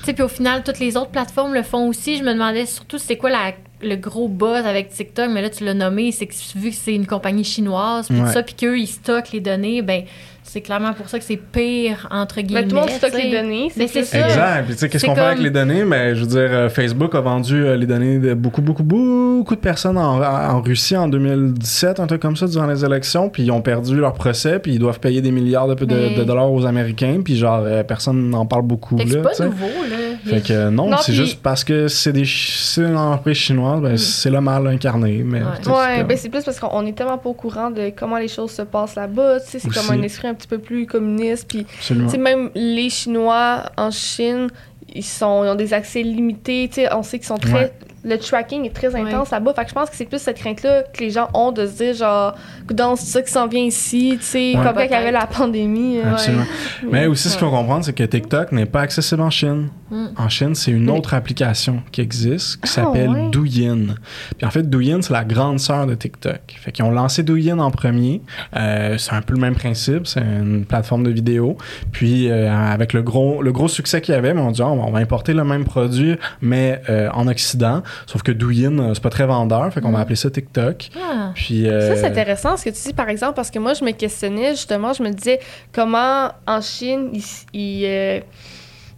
Tu 0.00 0.04
sais, 0.06 0.12
puis 0.14 0.22
au 0.24 0.28
final, 0.28 0.62
toutes 0.64 0.80
les 0.80 0.96
autres 0.96 1.10
plateformes 1.10 1.54
le 1.54 1.62
font 1.62 1.86
aussi. 1.88 2.16
Je 2.18 2.24
me 2.24 2.32
demandais 2.32 2.66
surtout 2.66 2.98
c'est 2.98 3.16
quoi 3.16 3.30
la, 3.30 3.52
le 3.82 3.96
gros 3.96 4.28
buzz 4.28 4.64
avec 4.66 4.90
TikTok, 4.90 5.30
mais 5.30 5.42
là, 5.42 5.50
tu 5.50 5.64
l'as 5.64 5.74
nommé, 5.74 6.10
c'est 6.12 6.26
que 6.26 6.34
vu 6.56 6.70
que 6.70 6.76
c'est 6.76 6.94
une 6.94 7.06
compagnie 7.06 7.44
chinoise, 7.44 8.08
puis 8.08 8.18
Ouais. 8.18 8.26
tout 8.26 8.32
ça, 8.32 8.42
puis 8.42 8.54
qu'eux, 8.54 8.78
ils 8.78 8.86
stockent 8.86 9.32
les 9.32 9.40
données, 9.40 9.82
ben 9.82 10.02
c'est 10.42 10.62
clairement 10.62 10.94
pour 10.94 11.10
ça 11.10 11.18
que 11.18 11.24
c'est 11.26 11.36
pire, 11.36 12.08
entre 12.10 12.40
guillemets. 12.40 12.62
Mais 12.62 12.68
tout 12.68 12.74
le 12.76 12.80
monde 12.80 12.90
stocke 12.90 13.12
les 13.22 13.30
données. 13.30 13.70
Mais 13.76 13.86
c'est 13.86 14.02
ça. 14.02 14.18
Exact. 14.26 14.64
Puis, 14.64 14.72
tu 14.74 14.80
sais, 14.80 14.88
qu'est-ce 14.88 15.04
qu'on 15.04 15.14
fait 15.14 15.20
avec 15.20 15.40
les 15.40 15.50
données? 15.50 15.84
Ben, 15.84 16.14
je 16.14 16.20
veux 16.22 16.26
dire, 16.26 16.48
euh, 16.50 16.68
Facebook 16.70 17.14
a 17.14 17.20
vendu 17.20 17.54
euh, 17.66 17.76
les 17.76 17.84
données 17.84 18.18
de 18.18 18.32
beaucoup, 18.32 18.62
beaucoup, 18.62 18.82
beaucoup 18.82 19.54
de 19.54 19.60
personnes 19.60 19.98
en, 19.98 20.22
en 20.22 20.62
Russie 20.62 20.96
en 20.96 21.06
2017, 21.06 22.00
un 22.00 22.06
truc 22.06 22.22
comme 22.22 22.34
ça, 22.34 22.46
durant 22.46 22.66
les 22.66 22.82
élections. 22.82 23.28
Puis, 23.28 23.42
ils 23.42 23.50
ont 23.50 23.60
perdu 23.60 23.94
leur 23.96 24.14
procès, 24.14 24.58
puis 24.58 24.72
ils 24.72 24.78
doivent 24.78 25.00
payer 25.00 25.20
des 25.20 25.32
milliards 25.32 25.68
de, 25.68 25.74
de- 25.74 25.94
Mais- 25.94 26.14
de 26.16 26.24
dollars 26.24 26.50
aux 26.50 26.64
Américains. 26.64 27.20
Puis, 27.22 27.36
genre, 27.36 27.62
euh, 27.66 27.82
personne 27.82 28.30
n'en 28.30 28.46
parle 28.46 28.62
beaucoup. 28.62 28.96
C'est 29.06 29.20
pas 29.20 29.44
nouveau, 29.44 29.66
là. 29.90 29.96
Fait 30.24 30.40
que 30.42 30.52
euh, 30.52 30.70
non, 30.70 30.88
Non, 30.90 30.96
c'est 30.98 31.12
puis- 31.12 31.14
juste 31.14 31.40
parce 31.42 31.64
que 31.64 31.88
c'est 31.88 32.12
des 32.12 32.20
ch- 32.24 32.56
c'est 32.58 32.82
une 32.82 32.96
entreprise 32.96 33.36
chinoise, 33.36 33.80
ben, 33.80 33.96
c'est 33.96 34.30
le 34.30 34.40
mal 34.40 34.66
incarné. 34.66 35.22
Mais 35.24 35.40
Ouais. 35.40 35.46
Ouais, 35.66 35.98
comme- 35.98 36.06
ben 36.08 36.16
c'est 36.16 36.28
plus 36.28 36.44
parce 36.44 36.58
qu'on 36.60 36.86
est 36.86 36.92
tellement 36.92 37.18
pas 37.18 37.28
au 37.30 37.34
courant 37.34 37.70
de 37.70 37.90
comment 37.96 38.18
les 38.18 38.28
choses 38.28 38.50
se 38.52 38.62
passent 38.62 38.94
là-bas. 38.96 39.40
Tu 39.40 39.46
sais, 39.50 39.58
c'est 39.58 39.68
Aussi. 39.68 39.86
comme 39.88 39.98
un 39.98 40.02
esprit 40.02 40.28
un 40.28 40.34
petit 40.34 40.48
peu 40.48 40.58
plus 40.58 40.86
communiste. 40.86 41.46
Puis, 41.48 41.66
absolument. 41.78 42.06
tu 42.08 42.12
sais, 42.12 42.18
même 42.18 42.50
les 42.54 42.90
Chinois 42.90 43.64
en 43.76 43.90
Chine, 43.90 44.48
ils, 44.94 45.04
sont, 45.04 45.44
ils 45.44 45.48
ont 45.48 45.54
des 45.54 45.72
accès 45.74 46.02
limités. 46.02 46.68
Tu 46.68 46.76
sais, 46.82 46.92
on 46.94 47.02
sait 47.02 47.18
qu'ils 47.18 47.26
sont 47.28 47.36
très. 47.38 47.52
Ouais. 47.52 47.72
Le 48.08 48.16
tracking 48.18 48.64
est 48.64 48.74
très 48.74 48.94
intense 48.96 49.30
là-bas. 49.30 49.52
Fait 49.54 49.64
que 49.64 49.68
je 49.70 49.74
pense 49.74 49.90
que 49.90 49.96
c'est 49.96 50.06
plus 50.06 50.20
cette 50.20 50.38
crainte-là 50.38 50.84
que 50.92 51.00
les 51.00 51.10
gens 51.10 51.28
ont 51.34 51.52
de 51.52 51.66
se 51.66 51.72
dire, 51.76 51.94
genre, 51.94 52.34
dans 52.72 52.96
c'est 52.96 53.06
ça 53.06 53.22
qui 53.22 53.30
s'en 53.32 53.46
vient 53.46 53.62
ici. 53.64 54.16
Tu 54.18 54.24
sais, 54.24 54.38
Ouais. 54.56 54.64
comme 54.64 54.74
quand 54.74 54.82
il 54.84 54.90
y 54.90 54.94
avait 54.94 55.10
la 55.12 55.26
pandémie. 55.26 55.98
euh, 55.98 56.12
Absolument. 56.12 56.44
Mais 56.90 57.06
aussi, 57.06 57.28
ce 57.28 57.36
qu'il 57.36 57.46
faut 57.46 57.52
comprendre, 57.54 57.84
c'est 57.84 57.92
que 57.92 58.04
TikTok 58.04 58.52
n'est 58.52 58.66
pas 58.66 58.80
accessible 58.82 59.20
en 59.20 59.30
Chine. 59.30 59.68
Mm. 59.90 60.06
En 60.16 60.28
Chine, 60.28 60.54
c'est 60.54 60.70
une 60.70 60.88
autre 60.90 61.14
application 61.14 61.82
qui 61.92 62.00
existe 62.00 62.56
qui 62.56 62.60
Ah, 62.64 62.66
s'appelle 62.66 63.10
ouais. 63.10 63.30
Douyin. 63.30 63.94
Puis 64.36 64.46
en 64.46 64.50
fait, 64.50 64.62
Douyin, 64.68 65.02
c'est 65.02 65.12
la 65.12 65.24
grande 65.24 65.58
sœur 65.60 65.86
de 65.86 65.94
TikTok. 65.94 66.40
Fait 66.60 66.72
qu'ils 66.72 66.84
ont 66.84 66.90
lancé 66.90 67.22
Douyin 67.22 67.58
en 67.58 67.70
premier. 67.70 68.22
Euh, 68.56 68.96
c'est 68.98 69.12
un 69.14 69.22
peu 69.22 69.34
le 69.34 69.40
même 69.40 69.54
principe. 69.54 70.06
C'est 70.06 70.20
une 70.20 70.64
plateforme 70.64 71.04
de 71.04 71.10
vidéo. 71.10 71.56
Puis 71.92 72.30
euh, 72.30 72.50
avec 72.52 72.92
le 72.92 73.02
gros, 73.02 73.42
le 73.42 73.52
gros 73.52 73.68
succès 73.68 74.00
qu'il 74.00 74.14
y 74.14 74.18
avait, 74.18 74.32
on 74.32 74.50
dit 74.50 74.62
Ah, 74.62 74.68
on 74.68 74.90
va 74.90 74.98
importer 74.98 75.32
le 75.34 75.44
même 75.44 75.64
produit, 75.64 76.16
mais 76.40 76.80
euh, 76.88 77.08
en 77.12 77.26
Occident. 77.28 77.82
Sauf 78.06 78.22
que 78.22 78.32
Douyin, 78.32 78.78
euh, 78.78 78.94
c'est 78.94 79.02
pas 79.02 79.10
très 79.10 79.26
vendeur. 79.26 79.72
Fait 79.72 79.80
qu'on 79.80 79.90
va 79.90 79.98
Mm. 79.98 80.02
appeler 80.02 80.16
ça 80.16 80.30
TikTok. 80.30 80.88
Ah. 80.96 81.32
Puis, 81.34 81.68
euh, 81.68 81.94
Ça, 81.94 81.96
c'est 81.96 82.06
intéressant 82.06 82.56
ce 82.56 82.64
que 82.64 82.70
tu 82.70 82.82
dis, 82.88 82.92
par 82.94 83.08
exemple, 83.08 83.34
parce 83.34 83.50
que 83.50 83.58
moi, 83.58 83.74
je 83.74 83.84
me 83.84 83.90
questionnais 83.92 84.50
justement, 84.50 84.92
je 84.92 85.02
me 85.02 85.10
disais 85.10 85.40
comment 85.72 86.30
en 86.46 86.60
Chine, 86.60 87.10
ils. 87.12 87.22
ils, 87.52 87.84
euh, 87.86 88.20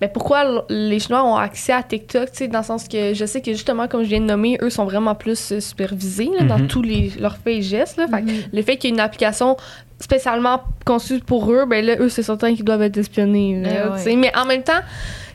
ben, 0.00 0.08
pourquoi 0.08 0.64
les 0.70 0.98
Chinois 0.98 1.22
ont 1.24 1.36
accès 1.36 1.72
à 1.74 1.82
TikTok, 1.82 2.30
tu 2.32 2.38
sais, 2.38 2.48
dans 2.48 2.60
le 2.60 2.64
sens 2.64 2.88
que 2.88 3.12
je 3.12 3.24
sais 3.26 3.42
que 3.42 3.52
justement, 3.52 3.86
comme 3.86 4.02
je 4.02 4.08
viens 4.08 4.20
de 4.20 4.24
nommer, 4.24 4.56
eux 4.62 4.70
sont 4.70 4.86
vraiment 4.86 5.14
plus 5.14 5.52
euh, 5.52 5.60
supervisés 5.60 6.30
là, 6.38 6.46
dans 6.46 6.58
Mhm. 6.58 6.68
tous 6.68 6.80
les, 6.80 7.12
leurs 7.20 7.36
faits 7.36 7.58
et 7.58 7.62
gestes. 7.62 7.98
Là. 7.98 8.06
Fait 8.08 8.22
que 8.22 8.30
Mhm. 8.30 8.36
le 8.50 8.62
fait 8.62 8.78
qu'il 8.78 8.88
y 8.88 8.92
ait 8.92 8.96
une 8.96 9.00
application 9.00 9.58
spécialement 9.98 10.62
conçue 10.86 11.18
pour 11.20 11.52
eux, 11.52 11.66
ben 11.68 11.84
là, 11.84 11.96
eux, 12.00 12.08
c'est 12.08 12.22
certain 12.22 12.54
qu'ils 12.54 12.64
doivent 12.64 12.80
être 12.80 12.96
espionnés. 12.96 13.60
là, 13.62 13.90
ouais. 13.90 13.96
tu 13.98 14.04
sais. 14.04 14.16
Mais 14.16 14.32
en 14.34 14.46
même 14.46 14.62
temps, 14.62 14.80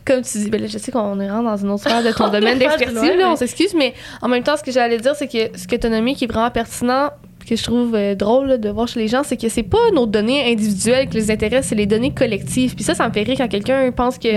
comme 0.05 0.21
tu 0.21 0.37
dis, 0.37 0.49
ben 0.49 0.61
là, 0.61 0.67
je 0.67 0.77
sais 0.77 0.91
qu'on 0.91 1.19
est 1.19 1.27
vraiment 1.27 1.51
dans 1.51 1.57
une 1.57 1.69
autre 1.71 1.83
sphère 1.83 2.03
de 2.03 2.11
ton 2.11 2.25
On 2.27 2.29
domaine 2.29 2.59
d'expertise, 2.59 2.95
là, 3.17 3.27
on 3.27 3.31
mais- 3.31 3.35
s'excuse, 3.37 3.73
mais 3.75 3.93
en 4.21 4.27
même 4.27 4.43
temps, 4.43 4.55
ce 4.57 4.63
que 4.63 4.71
j'allais 4.71 4.99
dire, 4.99 5.15
c'est 5.15 5.27
que 5.27 5.57
ce 5.57 5.67
que 5.67 5.75
tu 5.75 5.87
as 5.87 5.89
nommé 5.89 6.13
qui 6.15 6.25
est 6.25 6.27
vraiment 6.31 6.51
pertinent, 6.51 7.09
que 7.47 7.55
je 7.55 7.63
trouve 7.63 7.93
euh, 7.95 8.15
drôle 8.15 8.47
là, 8.47 8.57
de 8.57 8.69
voir 8.69 8.87
chez 8.87 8.99
les 8.99 9.07
gens, 9.07 9.21
c'est 9.23 9.37
que 9.37 9.49
c'est 9.49 9.63
pas 9.63 9.91
nos 9.93 10.05
données 10.07 10.51
individuelles 10.51 11.07
qui 11.09 11.17
les 11.17 11.29
intéressent, 11.31 11.67
c'est 11.69 11.75
les 11.75 11.85
données 11.85 12.11
collectives. 12.11 12.73
Puis 12.75 12.83
ça, 12.83 12.95
ça 12.95 13.07
me 13.07 13.13
fait 13.13 13.21
rire 13.23 13.35
quand 13.37 13.47
quelqu'un 13.47 13.91
pense 13.91 14.17
que 14.17 14.27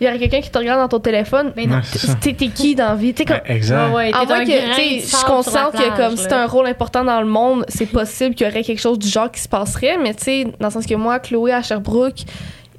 il 0.00 0.04
y 0.04 0.08
aurait 0.08 0.18
quelqu'un 0.18 0.40
qui 0.40 0.50
te 0.50 0.58
regarde 0.58 0.80
dans 0.80 0.88
ton 0.88 0.98
téléphone. 1.00 1.52
Ben 1.56 1.68
non. 1.70 1.80
T'es 2.20 2.32
t'es 2.32 2.48
qui 2.48 2.74
dans 2.74 2.88
la 2.88 2.94
vie? 2.96 3.14
T'sais, 3.14 3.24
comme, 3.24 3.38
exact. 3.46 3.78
Ah 3.90 3.94
ouais, 3.94 4.12
à 4.12 4.20
t'es 4.20 4.26
moins 4.26 4.40
un 4.40 4.44
que, 4.44 4.50
je 4.50 5.06
suis 5.06 5.24
consciente 5.24 5.72
que 5.72 5.96
comme 5.96 6.16
c'est 6.16 6.30
là. 6.30 6.42
un 6.42 6.46
rôle 6.46 6.66
important 6.66 7.04
dans 7.04 7.20
le 7.20 7.26
monde, 7.26 7.64
c'est 7.68 7.86
possible 7.86 8.34
qu'il 8.34 8.46
y 8.46 8.50
aurait 8.50 8.62
quelque 8.64 8.80
chose 8.80 8.98
du 8.98 9.08
genre 9.08 9.30
qui 9.30 9.40
se 9.40 9.48
passerait, 9.48 9.96
mais 9.96 10.12
tu 10.14 10.24
sais, 10.24 10.44
dans 10.58 10.66
le 10.68 10.72
sens 10.72 10.84
que 10.86 10.94
moi, 10.96 11.20
Chloé 11.20 11.52
à 11.52 11.62
Sherbrooke, 11.62 12.24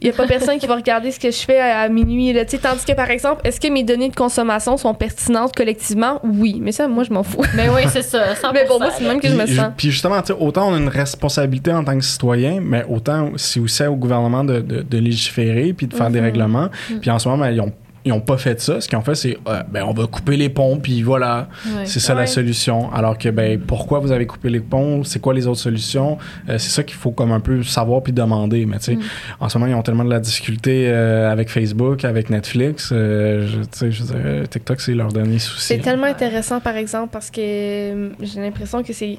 il 0.06 0.12
y 0.12 0.14
a 0.14 0.14
pas 0.16 0.28
personne 0.28 0.60
qui 0.60 0.68
va 0.68 0.76
regarder 0.76 1.10
ce 1.12 1.20
que 1.20 1.32
je 1.32 1.38
fais 1.40 1.60
à, 1.60 1.80
à 1.80 1.90
minuit. 1.90 2.32
Là. 2.32 2.46
Tu 2.46 2.52
sais, 2.52 2.58
Tandis 2.60 2.86
que, 2.86 2.94
par 2.94 3.10
exemple, 3.10 3.42
est-ce 3.44 3.60
que 3.60 3.68
mes 3.68 3.84
données 3.84 4.10
de 4.10 4.16
consommation 4.16 4.78
sont 4.78 4.94
pertinentes 4.94 5.56
collectivement? 5.56 6.20
Oui. 6.24 6.60
Mais 6.62 6.72
ça, 6.72 6.88
moi, 6.88 7.04
je 7.04 7.12
m'en 7.12 7.24
fous. 7.24 7.42
Mais 7.56 7.70
oui, 7.70 7.82
c'est 7.90 8.02
ça. 8.04 8.34
100%. 8.34 8.52
Mais 8.54 8.66
bon, 8.68 8.78
moi, 8.80 8.90
c'est 8.96 9.04
le 9.04 9.10
même 9.10 9.20
que 9.20 9.28
je 9.28 9.36
me 9.36 9.46
sens. 9.48 9.72
puis 9.76 9.90
justement, 9.90 10.22
tu 10.22 10.28
sais, 10.28 10.40
autant 10.40 10.70
on 10.70 10.76
a 10.76 10.78
une 10.78 10.90
responsabilité 10.90 11.72
en 11.74 11.84
tant 11.84 11.98
que 11.98 12.04
citoyen, 12.04 12.60
mais 12.62 12.86
autant 12.90 13.32
c'est 13.36 13.60
aussi 13.60 13.84
au 13.84 13.96
gouvernement 13.96 14.44
de, 14.44 14.60
de- 14.60 14.82
de 14.84 14.98
légiférer 14.98 15.74
puis 15.74 15.88
de 15.88 15.94
faire 15.96 16.10
des 16.10 16.20
règlements. 16.20 16.70
Puis 17.02 17.10
en 17.10 17.18
ce 17.20 17.28
moment, 17.28 17.44
ben, 17.46 17.52
ils 17.52 17.62
ont 17.62 17.72
ils 18.06 18.14
ont 18.14 18.22
pas 18.22 18.38
fait 18.38 18.62
ça. 18.62 18.80
Ce 18.80 18.88
qu'ils 18.88 18.98
ont 18.98 19.02
fait, 19.02 19.16
c'est 19.16 19.38
euh, 19.48 19.64
ben, 19.70 19.84
on 19.84 19.94
va 19.94 20.06
couper 20.08 20.38
les 20.38 20.50
ponts, 20.50 20.78
puis 20.78 21.02
voilà. 21.02 21.48
Ouais. 21.66 21.86
C'est 21.86 22.00
ça 22.00 22.14
la 22.14 22.28
solution. 22.28 22.94
Alors 22.94 23.18
que, 23.18 23.30
ben, 23.30 23.60
pourquoi 23.60 24.00
vous 24.00 24.12
avez 24.12 24.26
coupé 24.28 24.50
les 24.50 24.60
ponts? 24.60 25.04
C'est 25.04 25.20
quoi 25.20 25.34
les 25.34 25.48
autres 25.48 25.60
solutions? 25.60 26.18
Euh, 26.48 26.58
c'est 26.60 26.70
ça 26.70 26.84
qu'il 26.84 26.96
faut 26.96 27.12
comme 27.12 27.32
un 27.32 27.40
peu 27.40 27.64
savoir 27.64 28.04
puis 28.04 28.14
demander. 28.14 28.66
Mais 28.66 28.78
tu 28.78 28.84
sais, 28.86 28.96
Mm. 28.96 29.02
en 29.40 29.50
ce 29.50 29.58
moment, 29.58 29.72
ils 29.72 29.76
ont 29.76 29.82
tellement 29.82 30.06
de 30.06 30.10
la 30.12 30.20
difficulté 30.20 30.86
euh, 30.88 31.32
avec 31.32 31.50
Facebook, 31.50 32.06
avec 32.06 32.30
Netflix. 32.30 32.90
euh, 32.92 33.48
je- 33.48 33.58
tu 33.62 33.66
sais, 33.72 33.92
je 33.92 34.04
veux 34.04 34.08
dire, 34.14 34.24
euh, 34.26 34.46
TikTok, 34.46 34.80
c'est 34.82 34.94
leur 34.94 35.12
dernier 35.12 35.40
souci. 35.40 35.66
C'est 35.66 35.80
tellement 35.80 36.08
intéressant, 36.08 36.60
par 36.60 36.76
exemple, 36.78 37.10
parce 37.12 37.32
que 37.32 38.12
j'ai 38.22 38.40
l'impression 38.42 38.84
que 38.84 38.94
c'est. 38.94 39.18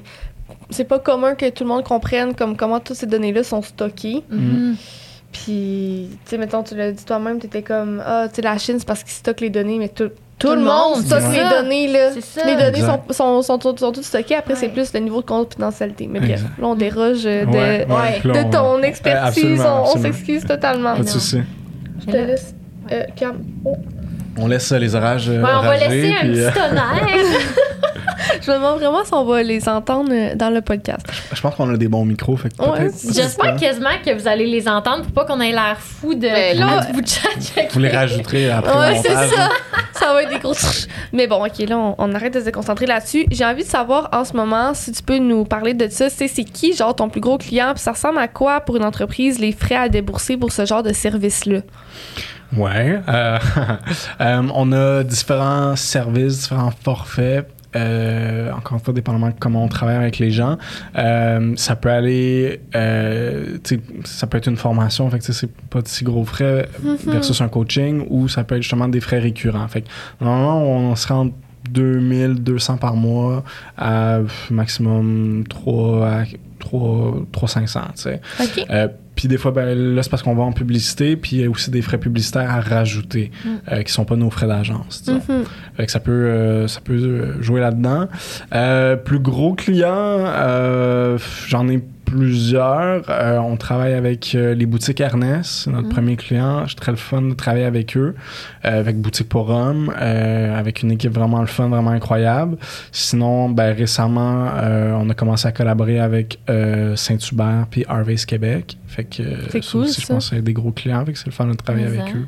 C'est 0.69 0.85
pas 0.85 0.99
commun 0.99 1.35
que 1.35 1.49
tout 1.49 1.63
le 1.65 1.69
monde 1.69 1.83
comprenne 1.83 2.33
comme 2.33 2.55
comment 2.55 2.79
toutes 2.79 2.95
ces 2.95 3.05
données-là 3.05 3.43
sont 3.43 3.61
stockées. 3.61 4.23
Mhm. 4.31 4.75
Puis, 5.31 6.09
tu 6.25 6.29
sais, 6.31 6.37
mettons, 6.37 6.63
tu 6.63 6.75
l'as 6.75 6.91
dit 6.91 7.03
toi-même, 7.05 7.39
t'étais 7.39 7.61
comme, 7.61 8.01
ah, 8.05 8.27
tu 8.29 8.35
sais, 8.35 8.41
la 8.41 8.57
Chine, 8.57 8.75
c'est 8.79 8.87
parce 8.87 9.03
qu'ils 9.03 9.11
stockent 9.13 9.41
les 9.41 9.49
données, 9.49 9.77
mais 9.77 9.89
tout, 9.89 10.09
tout, 10.39 10.51
le 10.51 10.61
monde 10.61 11.03
stocke 11.05 11.21
les 11.33 11.49
données, 11.49 11.87
là. 11.91 12.11
C'est 12.13 12.21
ça. 12.21 12.45
Les 12.45 12.55
données 12.55 12.79
sont, 12.79 12.93
Exact. 12.93 13.13
sont, 13.13 13.41
sont, 13.43 13.59
sont, 13.59 13.77
sont 13.77 13.91
toutes 13.91 14.03
stockées. 14.03 14.35
Après, 14.35 14.55
c'est 14.55 14.69
plus 14.69 14.93
le 14.93 14.99
niveau 15.01 15.21
de 15.21 15.25
confidentialité. 15.27 16.07
Mais 16.07 16.19
bref, 16.19 16.31
Exact. 16.31 16.57
là, 16.59 16.67
on 16.67 16.75
déroge 16.75 17.25
euh, 17.25 17.45
de, 17.45 17.51
Ouais, 17.51 17.85
ouais, 17.87 18.49
ton 18.49 18.77
Euh, 18.77 18.81
expertise. 18.83 19.27
absolument, 19.43 19.83
on 19.93 19.97
s'excuse 19.97 20.45
totalement. 20.45 20.95
Pas 20.95 21.03
de 21.03 21.09
souci. 21.09 21.39
Je 22.01 22.05
te 22.11 22.17
laisse. 22.17 22.55
Euh, 22.91 23.03
calme. 23.15 23.43
Oh. 23.65 23.75
On 24.37 24.47
laisse 24.47 24.71
les 24.71 24.95
orages 24.95 25.29
Ouais, 25.29 25.37
on 25.43 25.61
va 25.61 25.77
laisser 25.77 26.13
un 26.15 26.19
puis, 26.21 26.29
petit 26.31 26.41
euh, 26.41 26.51
tonnerre. 26.51 27.07
Je 28.41 28.51
me 28.51 28.57
demande 28.57 28.79
vraiment 28.79 29.03
si 29.03 29.13
on 29.13 29.25
va 29.25 29.41
les 29.43 29.67
entendre 29.67 30.11
euh, 30.11 30.35
dans 30.35 30.49
le 30.49 30.61
podcast. 30.61 31.05
je 31.33 31.41
pense 31.41 31.55
qu'on 31.55 31.73
a 31.73 31.77
des 31.77 31.87
bons 31.87 32.05
micros, 32.05 32.37
fait 32.37 32.51
Ouais, 32.59 32.89
J'espère 33.13 33.55
quasiment 33.55 33.89
que 34.05 34.13
vous 34.13 34.27
allez 34.27 34.45
les 34.45 34.67
entendre 34.67 35.03
pour 35.03 35.11
pas 35.11 35.25
qu'on 35.25 35.39
ait 35.41 35.51
l'air 35.51 35.77
fou 35.79 36.13
de 36.13 36.27
là- 36.27 36.85
de 36.85 36.93
vous 36.93 37.01
chat 37.05 37.29
Vous 37.71 37.79
les 37.79 37.89
rajouterez 37.89 38.49
après 38.49 38.77
Ouais, 38.77 39.01
c'est 39.01 39.13
ça. 39.13 39.49
Ça 39.93 40.13
va 40.13 40.23
être 40.23 40.29
des 40.29 40.39
gros. 40.39 40.53
Mais 41.11 41.25
bon, 41.27 41.43
ok, 41.43 41.57
là, 41.67 41.77
on, 41.77 41.95
on 41.97 42.13
arrête 42.13 42.33
de 42.33 42.39
se 42.41 42.49
concentrer 42.51 42.85
là-dessus. 42.85 43.25
J'ai 43.31 43.43
envie 43.43 43.63
de 43.63 43.67
savoir 43.69 44.09
en 44.13 44.23
ce 44.23 44.33
moment 44.35 44.73
si 44.75 44.91
tu 44.91 45.01
peux 45.01 45.17
nous 45.17 45.43
parler 45.43 45.73
de 45.73 45.87
ça. 45.87 46.09
C'est 46.09 46.27
c'est 46.27 46.43
qui, 46.43 46.73
genre, 46.75 46.95
ton 46.95 47.09
plus 47.09 47.19
gros 47.21 47.37
client? 47.39 47.71
Puis 47.73 47.81
ça 47.83 47.93
ressemble 47.93 48.19
à 48.19 48.27
quoi 48.27 48.61
pour 48.61 48.77
une 48.77 48.85
entreprise, 48.85 49.39
les 49.39 49.51
frais 49.51 49.75
à 49.75 49.89
débourser 49.89 50.37
pour 50.37 50.51
ce 50.51 50.65
genre 50.65 50.83
de 50.83 50.93
service-là? 50.93 51.61
Ouais. 52.55 52.99
euh, 53.07 53.37
euh, 54.21 54.43
on 54.53 54.71
a 54.71 55.03
différents 55.03 55.75
services, 55.75 56.41
différents 56.41 56.71
forfaits. 56.71 57.49
Euh, 57.75 58.51
encore 58.53 58.77
une 58.77 58.83
fois, 58.83 58.93
dépendamment 58.93 59.27
de 59.27 59.35
comment 59.39 59.63
on 59.63 59.67
travaille 59.67 59.97
avec 59.97 60.19
les 60.19 60.31
gens. 60.31 60.57
Euh, 60.97 61.53
ça 61.57 61.75
peut 61.75 61.91
aller, 61.91 62.61
euh, 62.75 63.57
tu 63.63 63.75
sais, 63.75 63.81
ça 64.05 64.25
peut 64.25 64.37
être 64.37 64.47
une 64.47 64.57
formation, 64.57 65.09
fait 65.09 65.19
que 65.19 65.31
c'est 65.31 65.51
pas 65.69 65.81
de 65.81 65.87
si 65.87 66.03
gros 66.03 66.23
frais 66.23 66.69
versus 67.05 67.39
un 67.41 67.49
coaching, 67.49 68.05
ou 68.09 68.27
ça 68.29 68.43
peut 68.43 68.55
être 68.55 68.63
justement 68.63 68.87
des 68.87 69.01
frais 69.01 69.19
récurrents. 69.19 69.67
Fait 69.67 69.81
que 69.81 69.87
normalement, 70.21 70.63
on 70.63 70.95
se 70.95 71.07
rend 71.07 71.29
2200 71.69 72.77
par 72.77 72.95
mois 72.95 73.43
à 73.77 74.19
maximum 74.49 75.43
3 75.47 76.07
à 76.07 76.23
3, 76.59 77.25
300 77.31 77.61
tu 77.61 77.75
sais. 77.95 78.21
OK. 78.39 78.65
Puis 79.17 79.27
des 79.27 79.37
fois, 79.37 79.51
ben, 79.51 79.95
là, 79.95 80.03
c'est 80.03 80.09
parce 80.09 80.21
qu'on 80.21 80.35
va 80.35 80.43
en 80.43 80.53
publicité, 80.53 81.17
puis 81.17 81.37
il 81.37 81.41
y 81.41 81.45
a 81.45 81.49
aussi 81.49 81.71
des 81.71 81.81
frais 81.81 81.97
publicitaires 81.97 82.49
à 82.51 82.61
rajouter, 82.61 83.31
euh, 83.71 83.81
qui 83.81 83.91
sont 83.91 84.05
pas 84.05 84.15
nos 84.15 84.29
frais 84.29 84.47
d'agence. 84.47 85.03
Fait 85.75 85.85
que 85.87 85.91
ça 85.91 85.99
peut, 85.99 86.11
euh, 86.11 86.67
ça 86.67 86.81
peut 86.81 86.93
euh, 86.93 87.41
jouer 87.41 87.59
là-dedans. 87.59 88.07
Euh, 88.53 88.95
plus 88.95 89.19
gros 89.19 89.55
client, 89.55 89.89
euh, 89.91 91.17
j'en 91.47 91.67
ai 91.67 91.83
plusieurs. 92.07 93.03
Euh, 93.09 93.37
on 93.37 93.57
travaille 93.57 93.93
avec 93.93 94.33
euh, 94.33 94.55
les 94.55 94.65
boutiques 94.65 95.01
Ernest, 95.01 95.67
notre 95.67 95.89
premier 95.89 96.15
client. 96.15 96.65
J'ai 96.65 96.75
très 96.75 96.91
le 96.91 96.97
fun 96.97 97.21
de 97.21 97.33
travailler 97.33 97.65
avec 97.65 97.97
eux, 97.97 98.15
euh, 98.65 98.79
avec 98.79 98.97
Boutique 98.97 99.27
pour 99.27 99.49
Hommes, 99.49 99.93
euh, 99.99 100.57
avec 100.57 100.81
une 100.83 100.91
équipe 100.91 101.11
vraiment 101.11 101.41
le 101.41 101.47
fun, 101.47 101.67
vraiment 101.67 101.91
incroyable. 101.91 102.57
Sinon, 102.93 103.49
ben, 103.49 103.75
récemment, 103.75 104.47
euh, 104.55 104.93
on 104.93 105.09
a 105.09 105.13
commencé 105.13 105.49
à 105.49 105.51
collaborer 105.51 105.99
avec 105.99 106.39
euh, 106.49 106.95
Saint-Hubert 106.95 107.67
puis 107.69 107.83
Harvey's 107.89 108.25
Québec. 108.25 108.77
Fait 108.87 109.03
que 109.03 109.23
C'est 109.51 109.61
ça 109.61 109.71
cool, 109.71 109.81
aussi, 109.81 110.01
je 110.01 110.07
pense 110.07 110.29
que 110.29 110.35
c'est 110.37 110.41
des 110.41 110.53
gros 110.53 110.71
clients, 110.71 111.05
fait 111.05 111.11
que 111.11 111.19
c'est 111.19 111.27
le 111.27 111.31
fun 111.31 111.45
de 111.45 111.53
travailler 111.55 111.87
avec 111.87 112.15
eux. 112.15 112.27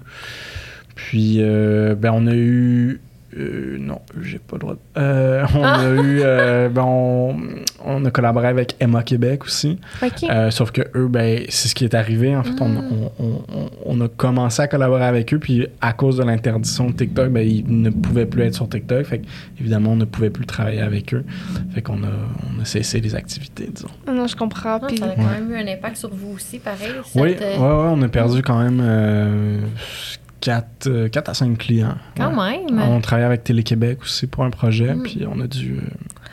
Puis, 0.93 1.37
ben, 1.39 2.11
on 2.13 2.27
a 2.27 2.35
eu. 2.35 2.99
Euh, 3.37 3.77
non, 3.79 3.99
j'ai 4.21 4.39
pas 4.39 4.55
le 4.55 4.59
droit. 4.59 4.73
de- 4.73 4.79
euh, 5.01 5.45
on 5.55 5.63
Ah! 5.63 5.79
a 5.81 5.89
eu. 5.89 6.21
euh, 6.23 6.69
ben, 6.69 6.81
on, 6.83 7.35
on 7.85 8.05
a 8.05 8.11
collaboré 8.11 8.47
avec 8.47 8.75
Emma 8.79 9.03
Québec 9.03 9.43
aussi. 9.45 9.77
Euh, 10.29 10.49
sauf 10.51 10.71
que 10.71 10.81
eux, 10.95 11.07
ben, 11.07 11.43
c'est 11.49 11.67
ce 11.67 11.75
qui 11.75 11.85
est 11.85 11.93
arrivé. 11.93 12.35
En 12.35 12.43
fait, 12.43 12.59
on, 12.61 12.69
Mm. 12.69 12.77
on, 13.19 13.23
on- 13.23 13.41
on- 13.53 13.69
on 13.85 14.01
a 14.01 14.07
commencé 14.07 14.61
à 14.61 14.67
collaborer 14.67 15.05
avec 15.05 15.33
eux, 15.33 15.39
puis 15.39 15.67
à 15.81 15.93
cause 15.93 16.17
de 16.17 16.23
l'interdiction 16.23 16.89
de 16.89 16.93
TikTok, 16.95 17.29
ben, 17.29 17.47
ils 17.47 17.63
ne 17.67 17.89
pouvaient 17.89 18.25
plus 18.25 18.43
être 18.43 18.55
sur 18.55 18.67
TikTok. 18.67 19.05
Fait 19.05 19.19
que, 19.19 19.25
évidemment, 19.59 19.91
on 19.91 19.95
ne 19.95 20.05
pouvait 20.05 20.29
plus 20.31 20.45
travailler 20.45 20.81
avec 20.81 21.13
eux. 21.13 21.23
Fait 21.73 21.81
qu'on 21.81 22.01
a, 22.03 22.07
on 22.57 22.61
a 22.61 22.65
cessé 22.65 22.99
les 22.99 23.15
activités, 23.15 23.69
disons. 23.73 23.89
non, 24.11 24.27
je 24.27 24.35
comprends. 24.35 24.79
Ah, 24.81 24.87
Puis, 24.87 24.97
ça 24.97 25.05
a 25.05 25.15
quand 25.15 25.29
même 25.29 25.51
eu 25.51 25.55
un 25.57 25.67
impact 25.67 25.97
sur 25.97 26.09
vous 26.13 26.33
aussi, 26.35 26.59
pareil. 26.59 26.89
Oui, 27.15 27.29
cette, 27.37 27.41
euh, 27.43 27.57
ouais, 27.57 27.61
ouais, 27.61 27.91
on 27.95 28.01
a 28.01 28.07
perdu 28.07 28.41
quand 28.41 28.61
même 28.63 28.79
4, 30.41 31.29
à 31.29 31.33
5 31.33 31.57
clients. 31.57 31.95
Quand 32.17 32.29
Ouais. 32.37 32.59
même. 32.69 32.79
On 32.79 33.01
travaillait 33.01 33.27
avec 33.27 33.43
Télé-Québec 33.43 33.99
aussi 34.01 34.27
pour 34.27 34.43
un 34.43 34.49
projet, 34.49 34.93
Mm. 34.95 35.03
puis 35.03 35.21
on 35.29 35.39
a 35.41 35.47
dû 35.47 35.77
euh, 35.77 35.81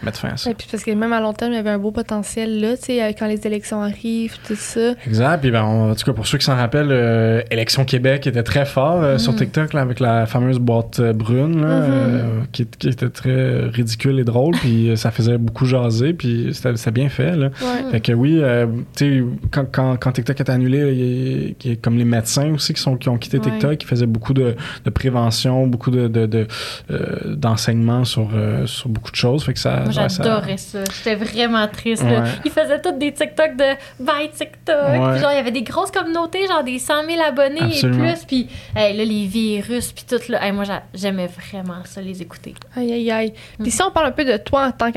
mettre 0.05 0.19
fin 0.21 0.29
à 0.29 0.37
ça. 0.37 0.51
et 0.51 0.55
puis 0.55 0.67
parce 0.71 0.83
que 0.85 0.91
même 0.91 1.13
à 1.13 1.21
long 1.21 1.33
terme, 1.33 1.53
il 1.53 1.57
y 1.57 1.59
avait 1.59 1.71
un 1.71 1.79
beau 1.79 1.91
potentiel 1.91 2.61
là, 2.61 2.77
tu 2.77 2.85
sais, 2.85 3.03
euh, 3.03 3.13
quand 3.19 3.27
les 3.27 3.47
élections 3.47 3.83
arrivent, 3.83 4.37
tout 4.47 4.55
ça. 4.57 4.93
Exact. 5.07 5.41
Puis 5.41 5.51
ben, 5.51 5.65
on- 5.65 5.91
en 5.91 5.95
tout 5.95 6.05
cas, 6.05 6.13
pour 6.13 6.27
ceux 6.27 6.39
qui 6.39 6.45
s'en 6.45 6.57
rappellent, 6.57 6.89
euh, 6.91 7.43
Élection 7.51 7.85
Québec 7.85 8.27
était 8.27 8.43
très 8.43 8.65
fort 8.67 9.03
euh, 9.03 9.19
sur 9.19 9.33
Mhm. 9.33 9.39
TikTok 9.39 9.73
là, 9.73 9.81
avec 9.83 10.01
la 10.01 10.27
fameuse 10.27 10.59
boîte 10.59 11.01
euh, 11.01 11.13
brune 11.13 11.61
là, 11.63 11.81
Mhm. 11.81 11.91
euh, 11.93 12.29
qui, 12.53 12.67
qui 12.67 12.89
était 12.89 13.09
très 13.09 13.61
ridicule 13.67 14.19
et 14.21 14.25
drôle. 14.25 14.55
puis 14.57 14.91
euh, 14.91 14.97
ça 14.97 15.11
faisait 15.11 15.39
beaucoup 15.39 15.65
jaser. 15.65 16.13
Puis 16.13 16.51
c'était 16.53 16.77
c'était 16.77 16.91
bien 16.91 17.09
fait. 17.09 17.35
Là. 17.37 17.47
Ouais. 17.61 17.91
Fait 17.91 18.01
que 18.01 18.13
oui, 18.13 18.39
euh, 18.43 18.67
tu 18.97 19.21
sais, 19.21 19.25
quand, 19.51 19.65
quand, 19.71 19.97
quand 19.97 20.13
TikTok 20.13 20.39
est 20.41 20.51
annulé, 20.51 20.79
il 20.79 20.85
y 20.85 21.03
a- 21.51 21.55
il 21.65 21.71
y 21.71 21.73
a 21.73 21.77
comme 21.77 21.97
les 21.99 22.05
médecins 22.05 22.51
aussi 22.53 22.75
qui, 22.75 22.81
sont, 22.83 22.97
qui 22.97 23.09
ont 23.09 23.17
quitté 23.19 23.39
Ouais. 23.39 23.45
TikTok, 23.45 23.77
qui 23.79 23.87
faisaient 23.97 24.07
beaucoup 24.07 24.35
de, 24.35 24.55
de 24.85 24.91
prévention, 24.91 25.67
beaucoup 25.67 25.91
de, 25.91 26.09
de, 26.09 26.27
de, 26.27 26.47
euh, 26.91 27.35
d'enseignement 27.35 28.05
sur, 28.05 28.29
euh, 28.35 28.67
sur 28.67 28.89
beaucoup 28.89 29.11
de 29.11 29.17
choses. 29.17 29.45
Fait 29.45 29.53
que 29.53 29.59
ça, 29.59 29.77
Moi, 29.81 29.87
ouais, 29.89 30.09
ça- 30.09 30.23
j'adorais 30.23 30.57
ça. 30.57 30.79
J'étais 30.85 31.15
vraiment 31.17 31.67
triste. 31.69 32.03
Ouais. 32.03 32.23
Ils 32.45 32.51
faisaient 32.51 32.81
tous 32.81 32.93
des 32.93 33.13
TikTok 33.13 33.57
de 33.57 34.05
Bye 34.05 34.31
TikTok. 34.31 34.75
Ouais. 34.91 35.11
Puis 35.13 35.21
genre, 35.21 35.33
il 35.33 35.37
y 35.37 35.41
avait 35.41 35.51
des 35.51 35.63
grosses 35.63 35.91
communautés, 35.91 36.47
genre 36.47 36.63
des 36.65 36.79
100 36.79 37.05
000 37.09 37.21
abonnés 37.27 37.61
Absolument. 37.63 38.05
et 38.05 38.13
plus. 38.13 38.25
Puis 38.27 38.49
hey, 38.75 38.97
là, 38.97 39.05
les 39.05 39.27
virus, 39.27 39.93
puis 39.93 40.05
tout. 40.09 40.17
Là, 40.31 40.45
Hey, 40.45 40.53
moi, 40.53 40.65
j'a- 40.65 40.83
j'aimais 40.95 41.29
vraiment 41.29 41.83
ça, 41.85 42.01
les 42.01 42.21
écouter. 42.23 42.55
Aïe, 42.77 42.93
aïe, 42.93 43.11
aïe. 43.11 43.33
Mm. 43.59 43.63
Puis 43.63 43.71
si 43.73 43.83
on 43.83 43.91
parle 43.91 44.07
un 44.07 44.13
peu 44.13 44.25
de 44.25 44.37
toi 44.37 44.67
en 44.67 44.73
tant 44.73 44.93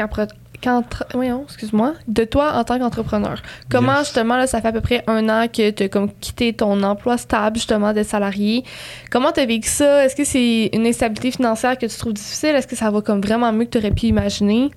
Voyons, 1.13 1.43
excuse-moi. 1.45 1.93
De 2.07 2.23
toi 2.23 2.53
en 2.55 2.63
tant 2.63 2.77
qu'entrepreneur. 2.79 3.41
Comment, 3.69 3.97
Yes. 3.97 4.05
justement, 4.05 4.35
là, 4.37 4.47
ça 4.47 4.61
fait 4.61 4.67
à 4.67 4.71
peu 4.71 4.81
près 4.81 5.03
un 5.07 5.27
an 5.29 5.47
que 5.47 5.69
tu 5.71 5.83
as 5.83 5.89
comme 5.89 6.11
quitté 6.19 6.53
ton 6.53 6.81
emploi 6.83 7.17
stable, 7.17 7.55
justement, 7.57 7.93
de 7.93 8.03
salarié. 8.03 8.63
Comment 9.11 9.31
tu 9.31 9.39
as 9.39 9.45
vécu 9.45 9.69
ça? 9.69 10.05
Est-ce 10.05 10.15
que 10.15 10.23
c'est 10.25 10.69
une 10.73 10.85
instabilité 10.85 11.31
financière 11.31 11.77
que 11.77 11.85
tu 11.85 11.97
trouves 11.97 12.13
difficile? 12.13 12.49
Est-ce 12.55 12.67
que 12.67 12.75
ça 12.75 12.91
va 12.91 13.01
comme 13.01 13.21
vraiment 13.21 13.51
mieux 13.53 13.65
que 13.65 13.71
tu 13.71 13.77
aurais 13.77 13.91
pu 13.91 14.07
imaginer? 14.07 14.69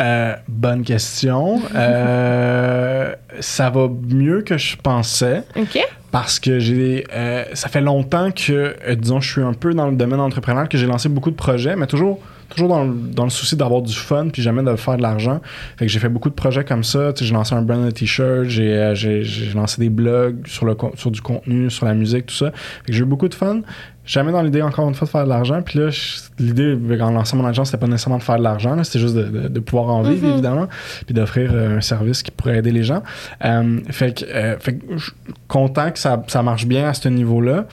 Euh, 0.00 0.34
bonne 0.46 0.84
question. 0.84 1.60
Euh, 1.74 3.12
ça 3.40 3.70
va 3.70 3.88
mieux 3.88 4.42
que 4.42 4.56
je 4.56 4.76
pensais 4.76 5.42
OK? 5.56 5.78
parce 6.12 6.38
que 6.38 6.58
j'ai, 6.60 7.04
euh, 7.12 7.44
ça 7.54 7.68
fait 7.68 7.80
longtemps 7.80 8.30
que, 8.30 8.76
euh, 8.86 8.94
disons, 8.94 9.20
je 9.20 9.30
suis 9.32 9.42
un 9.42 9.52
peu 9.54 9.74
dans 9.74 9.88
le 9.88 9.96
domaine 9.96 10.20
entrepreneurial, 10.20 10.68
que 10.68 10.78
j'ai 10.78 10.86
lancé 10.86 11.08
beaucoup 11.08 11.30
de 11.30 11.36
projets, 11.36 11.74
mais 11.76 11.86
toujours, 11.86 12.20
toujours 12.48 12.68
dans, 12.68 12.84
le, 12.84 12.94
dans 12.94 13.24
le 13.24 13.30
souci 13.30 13.56
d'avoir 13.56 13.82
du 13.82 13.94
fun 13.94 14.28
puis 14.28 14.42
jamais 14.42 14.62
de 14.62 14.76
faire 14.76 14.96
de 14.96 15.02
l'argent. 15.02 15.40
Fait 15.76 15.86
que 15.86 15.92
j'ai 15.92 15.98
fait 15.98 16.08
beaucoup 16.08 16.30
de 16.30 16.34
projets 16.34 16.64
comme 16.64 16.84
ça. 16.84 17.12
J'ai 17.16 17.32
lancé 17.32 17.54
un 17.54 17.62
brand 17.62 17.84
de 17.84 17.90
t-shirt, 17.90 18.44
j'ai, 18.44 18.74
euh, 18.74 19.24
lancé 19.54 19.80
des 19.80 19.90
blogs 19.90 20.46
sur, 20.46 20.66
le, 20.66 20.76
sur 20.94 21.10
du 21.10 21.20
contenu, 21.20 21.70
sur 21.70 21.86
la 21.86 21.94
musique, 21.94 22.26
tout 22.26 22.34
ça. 22.34 22.50
Fait 22.52 22.88
que 22.88 22.92
j'ai 22.92 23.02
eu 23.02 23.06
beaucoup 23.06 23.28
de 23.28 23.34
fun. 23.34 23.60
Jamais 24.08 24.32
dans 24.32 24.42
l'idée, 24.42 24.62
encore 24.62 24.88
une 24.88 24.94
fois, 24.94 25.04
de 25.06 25.10
faire 25.10 25.24
de 25.24 25.28
l'argent. 25.28 25.60
Puis 25.62 25.78
là, 25.78 25.90
l'idée, 26.38 26.76
en 27.00 27.10
lançant 27.12 27.36
mon 27.36 27.46
agence, 27.46 27.68
c'était 27.68 27.78
pas 27.78 27.86
nécessairement 27.86 28.18
de 28.18 28.22
faire 28.24 28.38
de 28.38 28.42
l'argent. 28.42 28.82
C'était 28.82 28.98
juste 28.98 29.14
de, 29.14 29.22
de- 29.22 29.48
de 29.48 29.60
pouvoir 29.60 29.88
en 29.90 30.02
vivre, 30.02 30.26
Mhm. 30.26 30.32
évidemment. 30.32 30.66
Puis 31.06 31.14
d'offrir 31.14 31.50
euh, 31.52 31.76
un 31.76 31.80
service 31.82 32.22
qui 32.22 32.30
pourrait 32.30 32.56
aider 32.58 32.70
les 32.72 32.82
gens. 32.82 33.02
Euh, 33.44 33.78
fait 33.90 34.18
que, 34.18 34.24
euh, 34.24 34.56
fait 34.58 34.74
que 34.76 34.84
je 34.96 35.04
suis 35.04 35.12
content 35.46 35.90
que 35.90 35.98
ça, 35.98 36.22
ça 36.26 36.42
marche 36.42 36.66
bien 36.66 36.88
à 36.88 36.94
ce 36.94 37.08
niveau-là. 37.08 37.66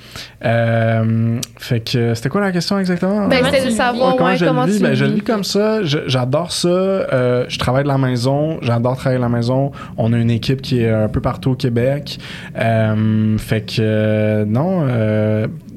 Euh, 0.43 1.39
fait 1.57 1.79
que, 1.79 2.13
c'était 2.13 2.29
quoi 2.29 2.41
la 2.41 2.51
question 2.51 2.77
exactement? 2.79 3.27
Ben, 3.27 3.37
Comment 3.39 3.45
c'était 3.51 3.57
tu 3.59 3.65
de 3.65 3.69
le 3.71 3.75
savoir 3.75 4.11
vis? 4.11 4.13
ouais, 4.13 4.17
Comment 4.17 4.35
je 4.35 4.45
le 4.45 4.49
comment 4.49 4.61
comment 4.61 4.65
le 4.65 4.71
vis, 4.71 4.77
tu 4.77 4.83
ben, 4.83 4.93
je 4.93 5.05
le 5.05 5.11
vis? 5.13 5.21
comme 5.21 5.43
ça. 5.43 5.83
J'adore 5.83 6.51
ça. 6.51 6.67
Euh, 6.67 7.45
je 7.47 7.57
travaille 7.57 7.83
de 7.83 7.87
la 7.89 7.97
maison. 7.97 8.57
J'adore 8.61 8.97
travailler 8.97 9.17
de 9.19 9.23
la 9.23 9.29
maison. 9.29 9.71
On 9.97 10.13
a 10.13 10.17
une 10.17 10.31
équipe 10.31 10.61
qui 10.61 10.81
est 10.81 10.89
un 10.91 11.07
peu 11.07 11.21
partout 11.21 11.51
au 11.51 11.55
Québec. 11.55 12.19
Euh, 12.57 13.37
fait 13.37 13.61
que 13.61 13.75
euh, 13.79 14.45
non, 14.45 14.85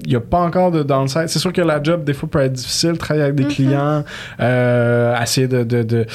il 0.04 0.10
n'y 0.10 0.16
a 0.16 0.20
pas 0.20 0.47
encore 0.48 0.70
de 0.72 0.82
downside. 0.82 1.28
C'est 1.28 1.38
sûr 1.38 1.52
que 1.52 1.60
la 1.60 1.82
job, 1.82 2.04
des 2.04 2.14
fois, 2.14 2.28
peut 2.28 2.40
être 2.40 2.52
difficile. 2.52 2.98
Travailler 2.98 3.24
avec 3.24 3.36
des 3.36 3.44
Mhm. 3.44 3.50
clients, 3.50 4.04
euh, 4.40 5.20
essayer 5.22 5.48
de, 5.48 5.62
de, 5.64 5.82
de- 5.82 6.06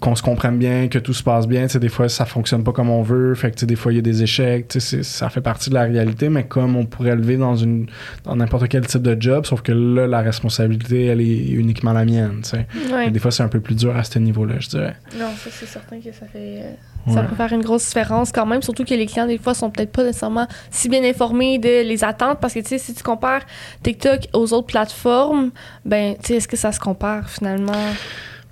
qu'on 0.00 0.14
se 0.14 0.22
comprenne 0.22 0.58
bien, 0.58 0.88
que 0.88 0.98
tout 0.98 1.12
se 1.14 1.22
passe 1.22 1.46
bien. 1.46 1.62
Tu 1.62 1.70
sais, 1.70 1.78
des 1.78 1.88
fois, 1.88 2.08
ça 2.08 2.24
fonctionne 2.24 2.64
pas 2.64 2.72
comme 2.72 2.90
on 2.90 3.02
veut. 3.02 3.34
Fait 3.34 3.50
que 3.50 3.64
des 3.64 3.76
fois, 3.76 3.92
il 3.92 3.96
y 3.96 3.98
a 3.98 4.02
des 4.02 4.22
échecs. 4.22 4.68
Tu 4.68 4.80
sais, 4.80 4.96
c'est- 4.98 5.02
ça 5.02 5.28
fait 5.28 5.40
partie 5.40 5.70
de 5.70 5.74
la 5.74 5.82
réalité, 5.82 6.28
mais 6.28 6.44
comme 6.44 6.76
on 6.76 6.86
pourrait 6.86 7.16
le 7.16 7.22
vivre 7.22 7.40
dans 7.40 7.56
une 7.56 7.86
dans 8.24 8.36
n'importe 8.36 8.68
quel 8.68 8.86
type 8.86 9.02
de 9.02 9.16
job, 9.20 9.46
sauf 9.46 9.62
que 9.62 9.72
là, 9.72 10.06
la 10.06 10.20
responsabilité, 10.20 11.06
elle 11.06 11.20
est 11.20 11.48
uniquement 11.50 11.92
la 11.92 12.04
mienne. 12.04 12.40
tu 12.42 12.50
sais. 12.50 12.66
Ouais. 12.92 13.08
Et 13.08 13.10
Des 13.10 13.18
fois, 13.18 13.30
c'est 13.30 13.42
un 13.42 13.48
peu 13.48 13.60
plus 13.60 13.74
dur 13.74 13.96
à 13.96 14.04
ce 14.04 14.18
niveau-là, 14.18 14.54
je 14.60 14.68
dirais. 14.68 14.94
Non, 15.18 15.26
ça, 15.36 15.50
c'est 15.50 15.66
certain 15.66 15.98
que 15.98 16.12
ça 16.12 16.26
fait. 16.32 16.62
Ouais. 17.06 17.14
Ça 17.14 17.22
peut 17.22 17.34
faire 17.34 17.52
une 17.52 17.62
grosse 17.62 17.86
différence 17.86 18.30
quand 18.32 18.46
même, 18.46 18.62
surtout 18.62 18.84
que 18.84 18.94
les 18.94 19.06
clients, 19.06 19.26
des 19.26 19.38
fois, 19.38 19.54
sont 19.54 19.70
peut-être 19.70 19.92
pas 19.92 20.04
nécessairement 20.04 20.46
si 20.70 20.88
bien 20.88 21.02
informés 21.04 21.58
de 21.58 21.82
les 21.82 22.04
attentes 22.04 22.38
parce 22.40 22.54
que, 22.54 22.60
tu 22.60 22.68
sais, 22.68 22.78
si 22.78 22.94
tu 22.94 23.02
compares 23.02 23.42
TikTok 23.82 24.28
aux 24.32 24.52
autres 24.52 24.66
plateformes, 24.66 25.50
ben, 25.84 26.14
tu 26.16 26.28
sais, 26.28 26.34
est-ce 26.34 26.48
que 26.48 26.56
ça 26.56 26.72
se 26.72 26.80
compare 26.80 27.28
finalement? 27.30 27.72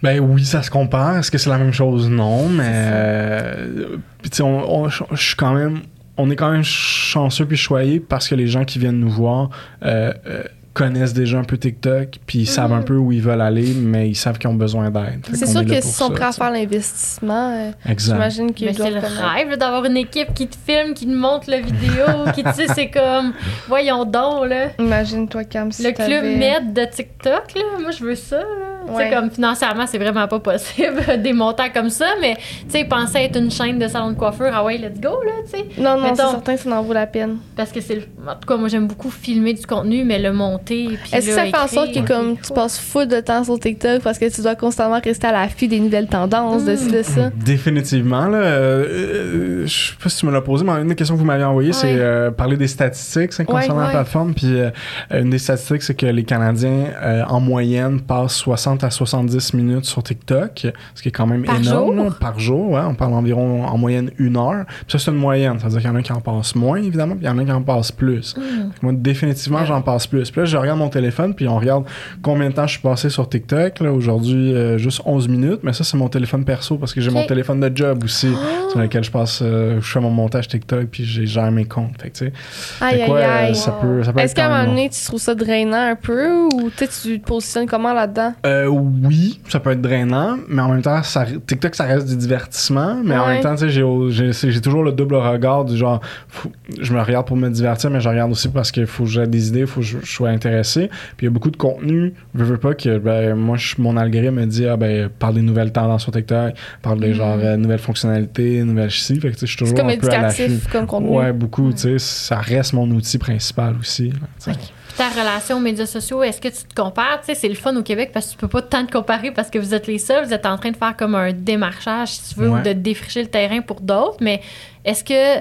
Ben 0.03 0.21
oui, 0.21 0.45
ça 0.45 0.63
se 0.63 0.71
compare. 0.71 1.17
Est-ce 1.19 1.31
que 1.31 1.39
c'est 1.39 1.51
la 1.51 1.59
même 1.59 1.73
chose? 1.73 2.09
Non, 2.09 2.49
mais. 2.49 2.71
Euh, 2.71 3.97
puis 4.23 4.31
tu 4.31 4.37
sais, 4.39 4.43
on, 4.43 4.89
je 4.89 5.05
suis 5.17 5.37
quand 5.37 5.55
même. 5.55 5.81
On 6.17 6.31
est 6.31 6.37
quand 6.37 6.51
même 6.51 6.65
chanceux 6.65 7.47
puis 7.47 7.57
choyé 7.57 8.01
parce 8.01 8.29
que 8.29 8.35
les 8.35 8.49
gens 8.49 8.65
qui 8.65 8.79
viennent 8.79 8.99
nous 8.99 9.11
voir 9.11 9.51
euh, 9.85 10.13
euh, 10.27 10.43
connaissent 10.79 11.13
déjà 11.13 11.39
un 11.39 11.45
peu 11.45 11.59
TikTok 11.59 12.21
puis 12.25 12.41
ils 12.41 12.47
savent 12.47 12.73
un 12.73 12.83
peu 12.83 12.95
où 12.95 13.11
ils 13.11 13.21
veulent 13.21 13.41
aller, 13.41 13.75
mais 13.75 14.09
ils 14.09 14.15
savent 14.15 14.39
qu'ils 14.39 14.49
ont 14.49 14.55
besoin 14.55 14.91
d'aide. 14.91 15.27
C'est 15.33 15.47
sûr 15.47 15.65
que 15.65 15.75
s'ils 15.75 15.83
sont 15.83 16.11
prêts 16.11 16.27
à 16.27 16.33
faire 16.33 16.53
l'investissement, 16.53 17.53
euh, 17.53 17.95
j'imagine 17.97 18.53
qu'ils 18.53 18.69
Mais 18.69 18.75
c'est 18.75 18.91
le 18.91 19.01
rêve 19.01 19.59
d'avoir 19.59 19.85
une 19.87 19.97
équipe 19.97 20.33
qui 20.35 20.47
te 20.47 20.57
filme, 20.57 20.95
qui 20.95 21.07
te 21.07 21.13
montre 21.13 21.51
la 21.51 21.61
vidéo, 21.61 22.07
qui 22.35 22.45
tu 22.45 22.53
sais, 22.53 22.69
c'est 22.69 22.91
comme, 22.91 23.33
voyons 23.67 24.05
donc, 24.05 24.49
là. 24.49 24.69
Imagine-toi, 24.79 25.45
Cam, 25.45 25.73
si 25.73 25.83
Le 25.83 25.91
club 25.91 26.25
med 26.25 26.73
de 26.73 26.85
TikTok, 26.85 27.55
là, 27.57 27.63
moi 27.81 27.91
je 27.91 28.05
veux 28.05 28.15
ça. 28.15 28.37
Là. 28.37 28.45
Tu 28.87 28.93
sais, 28.93 28.99
Ouais. 28.99 29.11
comme 29.11 29.31
financièrement, 29.31 29.87
c'est 29.87 29.99
vraiment 29.99 30.29
pas 30.29 30.39
possible, 30.39 31.03
des 31.23 31.33
montants 31.33 31.71
comme 31.75 31.91
ça, 31.91 32.07
mais 32.21 32.37
tu 32.37 32.71
sais, 32.71 32.85
penser 32.85 33.19
être 33.19 33.39
une 33.39 33.51
chaîne 33.51 33.79
de 33.79 33.89
salon 33.89 34.11
de 34.11 34.17
coiffure, 34.17 34.51
ah 34.53 34.65
ouais, 34.65 34.79
let's 34.79 35.01
go, 35.01 35.23
là, 35.25 35.33
tu 35.45 35.51
sais. 35.51 35.67
Non, 35.77 35.99
non, 36.01 36.15
c'est 36.15 36.23
certain 36.23 36.55
que 36.55 36.61
ça 36.61 36.71
en 36.71 36.83
vaut 36.83 36.93
la 36.93 37.07
peine. 37.07 37.39
Parce 37.57 37.73
que 37.73 37.81
c'est 37.81 37.97
le... 37.97 38.03
En 38.27 38.35
tout 38.35 38.47
cas, 38.47 38.57
moi 38.57 38.69
j'aime 38.69 38.87
beaucoup 38.87 39.11
filmer 39.11 39.55
du 39.55 39.67
contenu, 39.67 40.05
mais 40.05 40.19
le 40.19 40.33
monter. 40.33 40.68
Est-ce 40.71 41.27
que 41.27 41.33
ça 41.33 41.45
fait 41.45 41.59
en 41.59 41.67
sorte 41.69 41.93
que 41.93 42.07
comme 42.07 42.37
tu 42.39 42.53
passes 42.53 42.79
full 42.79 43.07
de 43.09 43.21
temps 43.21 43.45
sur 43.45 43.59
TikTok 43.59 44.03
parce 44.03 44.19
que 44.19 44.33
tu 44.35 44.43
dois 44.43 44.55
constamment 44.55 45.01
rester 45.03 45.27
à 45.27 45.33
l'affût 45.33 45.69
des 45.69 45.81
nouvelles 45.81 46.09
tendances, 46.09 46.65
de 46.65 46.77
ci, 46.77 46.91
de 46.91 47.03
ça? 47.03 47.31
Définitivement. 47.37 48.27
Là, 48.27 48.39
euh, 48.39 48.85
euh, 48.89 49.67
je 49.67 49.89
sais 49.91 49.95
pas 50.03 50.09
si 50.09 50.19
tu 50.19 50.27
me 50.27 50.33
l'as 50.33 50.41
posé, 50.41 50.65
mais 50.65 50.73
une 50.73 50.89
des 50.89 50.95
questions 50.95 51.15
que 51.15 51.21
vous 51.21 51.27
m'avez 51.27 51.45
envoyées, 51.45 51.73
c'est 51.73 51.97
euh, 51.99 52.31
parler 52.31 52.57
des 52.57 52.69
statistiques 52.69 53.31
concernant 53.45 53.79
Ouais, 53.79 53.85
la 53.87 53.91
plateforme. 53.91 54.35
Puis 54.35 54.59
euh, 54.59 54.71
une 55.11 55.31
des 55.31 55.39
statistiques, 55.39 55.83
c'est 55.83 55.95
que 55.95 56.07
les 56.07 56.25
Canadiens, 56.25 56.87
euh, 57.03 57.23
en 57.29 57.41
moyenne, 57.41 58.01
passent 58.01 58.35
60 58.37 58.85
à 58.85 58.91
70 58.91 59.55
minutes 59.55 59.85
sur 59.85 60.03
TikTok, 60.03 60.67
ce 60.95 61.03
qui 61.03 61.09
est 61.09 61.13
quand 61.13 61.27
même 61.27 61.45
Par 61.45 61.57
énorme. 61.61 61.97
jour? 62.05 62.15
par 62.19 62.39
jour, 62.39 62.71
ouais. 62.73 62.81
On 62.87 62.95
parle 62.95 63.15
environ 63.15 63.65
en 63.65 63.79
moyenne 63.79 64.11
une 64.19 64.37
heure. 64.37 64.65
Puis 64.67 64.85
ça, 64.89 64.99
c'est 64.99 65.11
une 65.11 65.17
moyenne. 65.17 65.59
Ça 65.59 65.67
veut 65.67 65.73
dire 65.73 65.81
qu'il 65.81 65.91
y 65.91 65.93
en 65.93 65.97
a 65.97 66.03
qui 66.03 66.13
en 66.13 66.21
passent 66.21 66.55
moins, 66.55 66.79
évidemment, 66.79 67.15
puis 67.15 67.25
il 67.25 67.29
y 67.29 67.31
en 67.31 67.39
a 67.39 67.45
qui 67.45 67.53
en 67.53 67.63
passent 67.63 67.93
plus. 67.93 68.35
Hmm. 68.37 68.71
Moi, 68.83 68.93
définitivement, 68.95 69.65
j'en 69.65 69.83
passe 69.83 70.07
plus. 70.07 70.31
Puis 70.31 70.41
là, 70.41 70.45
je 70.45 70.57
regarde 70.61 70.79
mon 70.79 70.89
téléphone, 70.89 71.35
puis 71.35 71.47
on 71.49 71.59
regarde 71.59 71.85
combien 72.23 72.49
de 72.49 72.55
temps 72.55 72.67
je 72.67 72.73
suis 72.73 72.81
passé 72.83 73.11
sur 73.11 73.29
TikTok. 73.29 73.81
Là, 73.81 73.93
aujourd'hui, 73.93 74.55
euh, 74.55 74.79
juste 74.79 75.01
11 75.05 75.29
minutes. 75.29 75.61
Mais 75.63 75.73
ça, 75.73 75.85
c'est 75.85 75.97
mon 75.97 76.09
téléphone 76.09 76.45
perso 76.45 76.77
parce 76.77 76.93
que 76.93 77.01
j'ai 77.01 77.11
mon 77.11 77.27
téléphone 77.27 77.61
de 77.61 77.71
job 77.75 78.03
aussi, 78.05 78.29
Oh! 78.33 78.71
sur 78.71 78.81
lequel 78.81 79.03
je 79.05 79.11
passe, 79.11 79.41
euh, 79.43 79.81
je 79.81 79.87
fais 79.87 80.01
mon 80.01 80.11
montage 80.11 80.49
TikTok, 80.49 80.87
puis 80.91 81.05
j'ai 81.05 81.27
gère 81.27 81.51
mes 81.51 81.65
comptes. 81.65 82.01
Fait 82.01 82.11
que, 82.11 82.19
tu 82.19 82.25
sais, 82.27 82.33
Aïe, 82.81 83.05
quoi, 83.07 83.19
aïe, 83.19 83.47
aïe. 83.49 83.55
ça 83.55 83.73
peut, 83.73 84.03
ça 84.03 84.13
peut 84.13 84.21
Est-ce 84.21 84.35
qu'à 84.35 84.47
un 84.47 84.59
moment 84.59 84.71
donné, 84.71 84.89
tu 84.91 85.05
trouves 85.05 85.21
ça 85.21 85.35
drainant 85.35 85.91
un 85.91 85.97
peu 85.97 86.29
ou 86.55 86.71
tu 86.77 86.87
te 86.87 87.25
positionnes 87.27 87.67
comment 87.67 87.93
là-dedans? 87.93 88.35
Euh, 88.47 88.67
oui, 88.67 89.41
ça 89.49 89.61
peut 89.61 89.71
être 89.71 89.81
drainant, 89.81 90.37
mais 90.49 90.61
en 90.63 90.69
même 90.69 90.83
temps, 90.83 91.03
ça, 91.03 91.25
TikTok, 91.47 91.75
ça 91.75 91.85
reste 91.85 92.09
du 92.09 92.17
divertissement. 92.17 92.97
Mais 93.05 93.17
en 93.17 93.27
même 93.27 93.43
temps, 93.43 93.55
tu 93.55 93.71
sais, 93.71 94.51
j'ai, 94.51 94.61
toujours 94.61 94.83
le 94.83 94.93
double 94.93 95.15
regard 95.17 95.65
du 95.65 95.77
genre, 95.77 96.01
faut- 96.29 96.51
je 96.81 96.93
me 96.93 97.01
regarde 97.01 97.27
pour 97.27 97.37
me 97.37 97.49
divertir, 97.49 97.91
mais 97.91 98.01
je 98.01 98.09
regarde 98.09 98.31
aussi 98.31 98.49
parce 98.49 98.71
qu'il 98.71 98.87
faut 98.87 99.05
que 99.05 99.11
j'ai 99.11 99.27
des 99.27 99.49
idées, 99.49 99.61
il 99.61 99.67
faut 99.67 99.81
que 99.81 99.87
je, 99.87 99.99
je 100.03 100.11
sois 100.13 100.31
Puis 100.39 100.89
il 101.21 101.25
y 101.25 101.27
a 101.27 101.31
beaucoup 101.31 101.51
de 101.51 101.57
contenu, 101.57 102.15
je 102.35 102.45
veux 102.45 102.59
pas 102.59 102.75
que, 102.75 102.99
ben, 102.99 103.35
moi, 103.35 103.57
je- 103.57 103.75
mon 103.79 103.97
algorithme 103.97 104.35
me 104.37 104.47
dit, 104.47 104.67
ah, 104.67 104.77
ben, 104.77 105.09
parle 105.09 105.35
des 105.35 105.43
nouvelles 105.43 105.73
tendances 105.73 106.03
sur 106.03 106.13
TikTok, 106.13 106.55
parle 106.83 107.01
des 107.01 107.15
genre, 107.15 107.39
euh, 107.41 107.57
nouvelles 107.57 107.79
fonctionnalités, 107.79 108.63
nouvelles 108.65 108.91
ci. 108.91 109.21
Fait 109.21 109.31
que, 109.31 109.39
je 109.41 109.47
suis 109.47 109.57
Mm. 109.57 109.59
Toujours 109.59 109.75
comme 109.79 109.89
un 109.91 109.97
peu 109.97 110.09
à 110.09 110.31
comme 110.73 110.87
contenu. 110.87 111.09
Ouais, 111.11 111.33
beaucoup, 111.33 111.73
tu 111.73 111.79
sais, 111.79 111.99
ça 111.99 112.37
reste 112.39 112.73
mon 112.73 112.89
outil 112.91 113.19
principal 113.19 113.75
aussi. 113.81 114.11
là, 114.47 114.53
ta 114.97 115.09
relation 115.11 115.59
aux 115.59 115.61
médias 115.61 115.87
sociaux, 115.87 116.25
est-ce 116.25 116.41
que 116.41 116.49
tu 116.49 116.65
te 116.65 116.75
compares? 116.75 117.21
Tu 117.21 117.27
sais, 117.27 117.35
c'est 117.37 117.49
le 117.49 117.55
fun 117.55 117.75
au 117.77 117.83
Québec 117.85 118.11
parce 118.13 118.27
que 118.27 118.31
tu 118.33 118.37
peux 118.39 118.49
pas 118.49 118.63
tant 118.63 118.85
te 118.85 118.91
comparer 118.91 119.31
parce 119.31 119.49
que 119.49 119.59
vous 119.61 119.73
êtes 119.73 119.87
les 119.87 119.99
seuls. 119.99 120.25
Vous 120.27 120.35
êtes 120.35 120.45
en 120.45 120.57
train 120.59 120.73
de 120.73 120.77
faire 120.77 120.97
comme 120.97 121.15
un 121.15 121.33
démarchage, 121.33 122.09
si 122.09 122.35
tu 122.35 122.41
veux, 122.41 122.49
Ouais. 122.51 122.61
ou 122.61 122.65
de 122.65 122.73
défricher 122.73 123.23
le 123.23 123.29
terrain 123.29 123.61
pour 123.61 123.81
d'autres. 123.81 124.17
Mais 124.21 124.41
est-ce 124.85 125.05
que. 125.05 125.39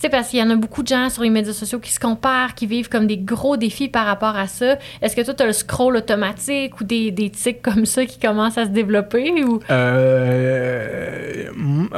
Tu 0.00 0.06
sais, 0.06 0.10
parce 0.10 0.30
qu'il 0.30 0.38
y 0.38 0.42
en 0.42 0.48
a 0.48 0.56
beaucoup 0.56 0.82
de 0.82 0.88
gens 0.88 1.10
sur 1.10 1.22
les 1.22 1.28
médias 1.28 1.52
sociaux 1.52 1.78
qui 1.78 1.92
se 1.92 2.00
comparent, 2.00 2.54
qui 2.54 2.66
vivent 2.66 2.88
comme 2.88 3.06
des 3.06 3.18
gros 3.18 3.58
défis 3.58 3.88
par 3.88 4.06
rapport 4.06 4.34
à 4.34 4.46
ça. 4.46 4.78
Est-ce 5.02 5.14
que 5.14 5.20
toi, 5.20 5.34
tu 5.34 5.42
as 5.42 5.46
le 5.46 5.52
scroll 5.52 5.94
automatique 5.94 6.80
ou 6.80 6.84
des, 6.84 7.10
des 7.10 7.28
tics 7.28 7.60
comme 7.60 7.84
ça 7.84 8.06
qui 8.06 8.18
commencent 8.18 8.56
à 8.56 8.64
se 8.64 8.70
développer? 8.70 9.44
Ou... 9.44 9.60
Euh, 9.68 11.50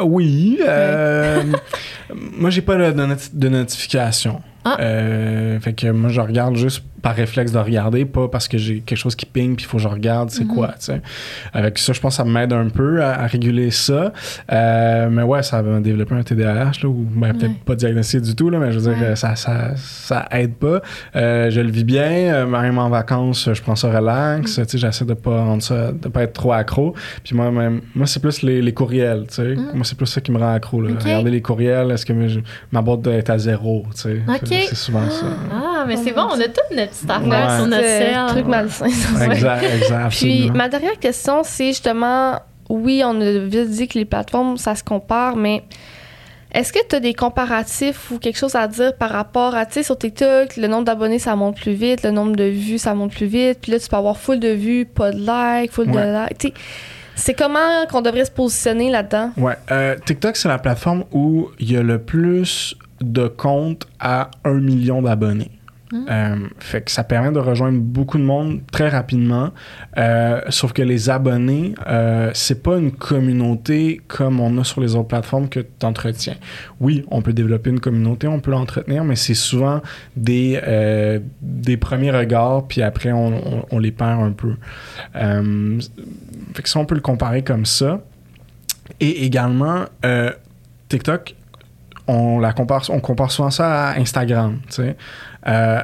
oui. 0.02 0.58
euh, 0.66 1.44
moi, 2.36 2.50
j'ai 2.50 2.62
pas 2.62 2.74
de 2.74 3.48
notification. 3.48 4.42
Ah. 4.64 4.78
Euh, 4.80 5.60
fait 5.60 5.72
que 5.72 5.86
moi, 5.92 6.10
je 6.10 6.20
regarde 6.20 6.56
juste 6.56 6.82
par 7.02 7.14
réflexe 7.16 7.52
de 7.52 7.58
regarder, 7.58 8.04
pas 8.04 8.28
parce 8.28 8.46
que 8.48 8.56
j'ai 8.58 8.80
quelque 8.80 8.98
chose 8.98 9.16
qui 9.16 9.26
ping 9.26 9.56
puis 9.56 9.64
il 9.64 9.68
faut 9.68 9.76
que 9.78 9.82
je 9.82 9.88
regarde 9.88 10.30
c'est 10.30 10.46
quoi, 10.46 10.68
tu 10.68 10.86
sais. 10.86 11.02
Avec 11.52 11.78
ça, 11.78 11.92
je 11.92 12.00
pense 12.00 12.12
que 12.16 12.22
ça 12.22 12.24
m'aide 12.24 12.52
un 12.52 12.68
peu 12.68 13.02
à, 13.02 13.20
à 13.22 13.26
réguler 13.26 13.70
ça. 13.72 14.12
Euh, 14.52 15.08
mais 15.10 15.22
ouais, 15.22 15.42
ça 15.42 15.60
va 15.62 15.80
développer 15.80 16.14
un 16.14 16.22
TDAH, 16.22 16.72
là, 16.82 16.88
ou 16.88 17.06
ben, 17.10 17.32
peut-être 17.36 17.58
pas 17.64 17.74
diagnostiqué 17.74 18.20
du 18.22 18.34
tout, 18.36 18.50
là, 18.50 18.58
mais 18.58 18.72
je 18.72 18.78
veux 18.78 18.94
dire, 18.94 19.02
Ouais. 19.02 19.16
ça, 19.16 19.34
ça, 19.36 19.72
ça 19.76 20.28
aide 20.30 20.54
pas. 20.54 20.80
Euh, 21.16 21.50
je 21.50 21.60
le 21.60 21.70
vis 21.70 21.84
bien, 21.84 22.02
euh, 22.34 22.46
même 22.46 22.78
en 22.78 22.88
vacances, 22.88 23.48
je 23.52 23.60
prends 23.62 23.76
ça 23.76 23.88
relax, 23.90 24.54
tu 24.54 24.64
sais, 24.64 24.78
j'essaie 24.78 25.04
de 25.04 25.14
pas 25.14 25.42
rendre 25.44 25.62
ça, 25.62 25.92
de 25.92 26.08
pas 26.08 26.22
être 26.22 26.34
trop 26.34 26.52
accro. 26.52 26.94
Puis 27.24 27.34
moi, 27.34 27.50
même, 27.50 27.80
moi 27.94 28.06
c'est 28.06 28.20
plus 28.20 28.42
les, 28.42 28.62
les 28.62 28.72
courriels, 28.74 29.24
tu 29.28 29.34
sais. 29.34 29.54
Moi, 29.54 29.84
c'est 29.84 29.96
plus 29.96 30.06
ça 30.06 30.20
qui 30.20 30.30
me 30.30 30.38
rend 30.38 30.52
accro, 30.54 30.80
là. 30.80 30.90
Regarder 31.02 31.30
les 31.30 31.42
courriels, 31.42 31.90
est-ce 31.90 32.06
que 32.06 32.12
ma- 32.12 32.26
ma 32.70 32.82
boîte 32.82 33.02
doit 33.02 33.14
être 33.14 33.30
à 33.30 33.38
zéro, 33.38 33.84
tu 33.94 34.02
sais. 34.02 34.20
C'est- 34.44 34.74
souvent 34.74 35.08
ça. 35.10 35.26
Ah, 35.52 35.84
mais 35.86 35.96
c'est 35.96 36.12
bon, 36.12 36.22
on 36.30 36.40
a 36.40 36.44
toute 36.44 36.76
notre 36.76 36.91
petite 36.92 37.10
affaire 37.10 37.56
sur 37.56 37.66
notre 37.66 38.16
un 38.16 38.26
truc 38.28 38.46
malsain. 38.46 38.86
Exact, 38.86 39.64
exact, 39.64 40.08
Puis 40.10 40.50
ma 40.50 40.68
dernière 40.68 40.98
question, 40.98 41.42
c'est 41.44 41.68
justement, 41.68 42.38
oui, 42.68 43.02
on 43.04 43.20
a 43.20 43.30
vite 43.38 43.70
dit 43.70 43.88
que 43.88 43.98
les 43.98 44.04
plateformes, 44.04 44.56
ça 44.56 44.74
se 44.74 44.84
compare, 44.84 45.36
mais 45.36 45.62
est-ce 46.54 46.72
que 46.72 46.78
tu 46.86 46.96
as 46.96 47.00
des 47.00 47.14
comparatifs 47.14 48.10
ou 48.10 48.18
quelque 48.18 48.36
chose 48.38 48.54
à 48.54 48.68
dire 48.68 48.94
par 48.96 49.10
rapport 49.10 49.54
à, 49.54 49.64
tu 49.64 49.74
sais, 49.74 49.82
sur 49.82 49.96
TikTok, 49.96 50.56
le 50.58 50.66
nombre 50.68 50.84
d'abonnés, 50.84 51.18
ça 51.18 51.34
monte 51.34 51.56
plus 51.56 51.72
vite, 51.72 52.02
le 52.02 52.10
nombre 52.10 52.36
de 52.36 52.44
vues, 52.44 52.78
ça 52.78 52.94
monte 52.94 53.12
plus 53.12 53.26
vite, 53.26 53.58
puis 53.62 53.72
là, 53.72 53.78
tu 53.78 53.88
peux 53.88 53.96
avoir 53.96 54.18
full 54.18 54.38
de 54.38 54.48
vues, 54.50 54.84
pas 54.84 55.12
de 55.12 55.18
likes, 55.18 55.72
full 55.72 55.90
Ouais. 55.90 55.94
de 55.94 56.22
likes. 56.24 56.38
Tu 56.38 56.48
sais, 56.48 56.54
c'est 57.14 57.34
comment 57.34 57.86
qu'on 57.90 58.02
devrait 58.02 58.24
se 58.24 58.30
positionner 58.30 58.90
là-dedans? 58.90 59.30
Ouais, 59.36 59.54
euh, 59.70 59.96
TikTok, 60.04 60.36
c'est 60.36 60.48
la 60.48 60.58
plateforme 60.58 61.04
où 61.12 61.48
il 61.58 61.72
y 61.72 61.76
a 61.76 61.82
le 61.82 61.98
plus 61.98 62.74
de 63.00 63.28
comptes 63.28 63.86
à 63.98 64.30
un 64.44 64.54
million 64.60 65.02
d'abonnés. 65.02 65.50
Euh, 65.94 66.36
fait 66.58 66.80
que 66.82 66.90
ça 66.90 67.04
permet 67.04 67.32
de 67.32 67.38
rejoindre 67.38 67.78
beaucoup 67.78 68.16
de 68.16 68.22
monde 68.22 68.60
très 68.72 68.88
rapidement. 68.88 69.50
Euh, 69.98 70.40
sauf 70.48 70.72
que 70.72 70.80
les 70.80 71.10
abonnés, 71.10 71.74
euh, 71.86 72.30
c'est 72.32 72.62
pas 72.62 72.78
une 72.78 72.92
communauté 72.92 74.00
comme 74.08 74.40
on 74.40 74.56
a 74.58 74.64
sur 74.64 74.80
les 74.80 74.94
autres 74.94 75.08
plateformes 75.08 75.48
que 75.50 75.60
tu 75.60 75.84
entretiens. 75.84 76.36
Oui, 76.80 77.04
on 77.10 77.20
peut 77.20 77.34
développer 77.34 77.68
une 77.70 77.80
communauté, 77.80 78.26
on 78.26 78.40
peut 78.40 78.50
l'entretenir, 78.52 79.04
mais 79.04 79.16
c'est 79.16 79.34
souvent 79.34 79.82
des, 80.16 80.58
euh, 80.66 81.18
des 81.42 81.76
premiers 81.76 82.10
regards, 82.10 82.66
puis 82.66 82.80
après 82.82 83.12
on, 83.12 83.64
on- 83.70 83.78
les 83.78 83.92
perd 83.92 84.22
un 84.22 84.32
peu. 84.32 84.54
Fait 85.12 86.62
que 86.62 86.68
ça, 86.68 86.78
on 86.78 86.84
peut 86.86 86.94
le 86.94 87.00
comparer 87.02 87.42
comme 87.42 87.66
ça. 87.66 88.00
Et 89.00 89.24
également, 89.24 89.84
TikTok, 90.88 91.34
on 92.06 92.38
la 92.38 92.52
compare, 92.52 92.84
on 92.90 93.00
compare 93.00 93.30
souvent 93.30 93.50
ça 93.50 93.90
à 93.90 93.98
Instagram, 93.98 94.58
tu 94.68 94.74
sais. 94.74 94.96
Euh, 95.46 95.80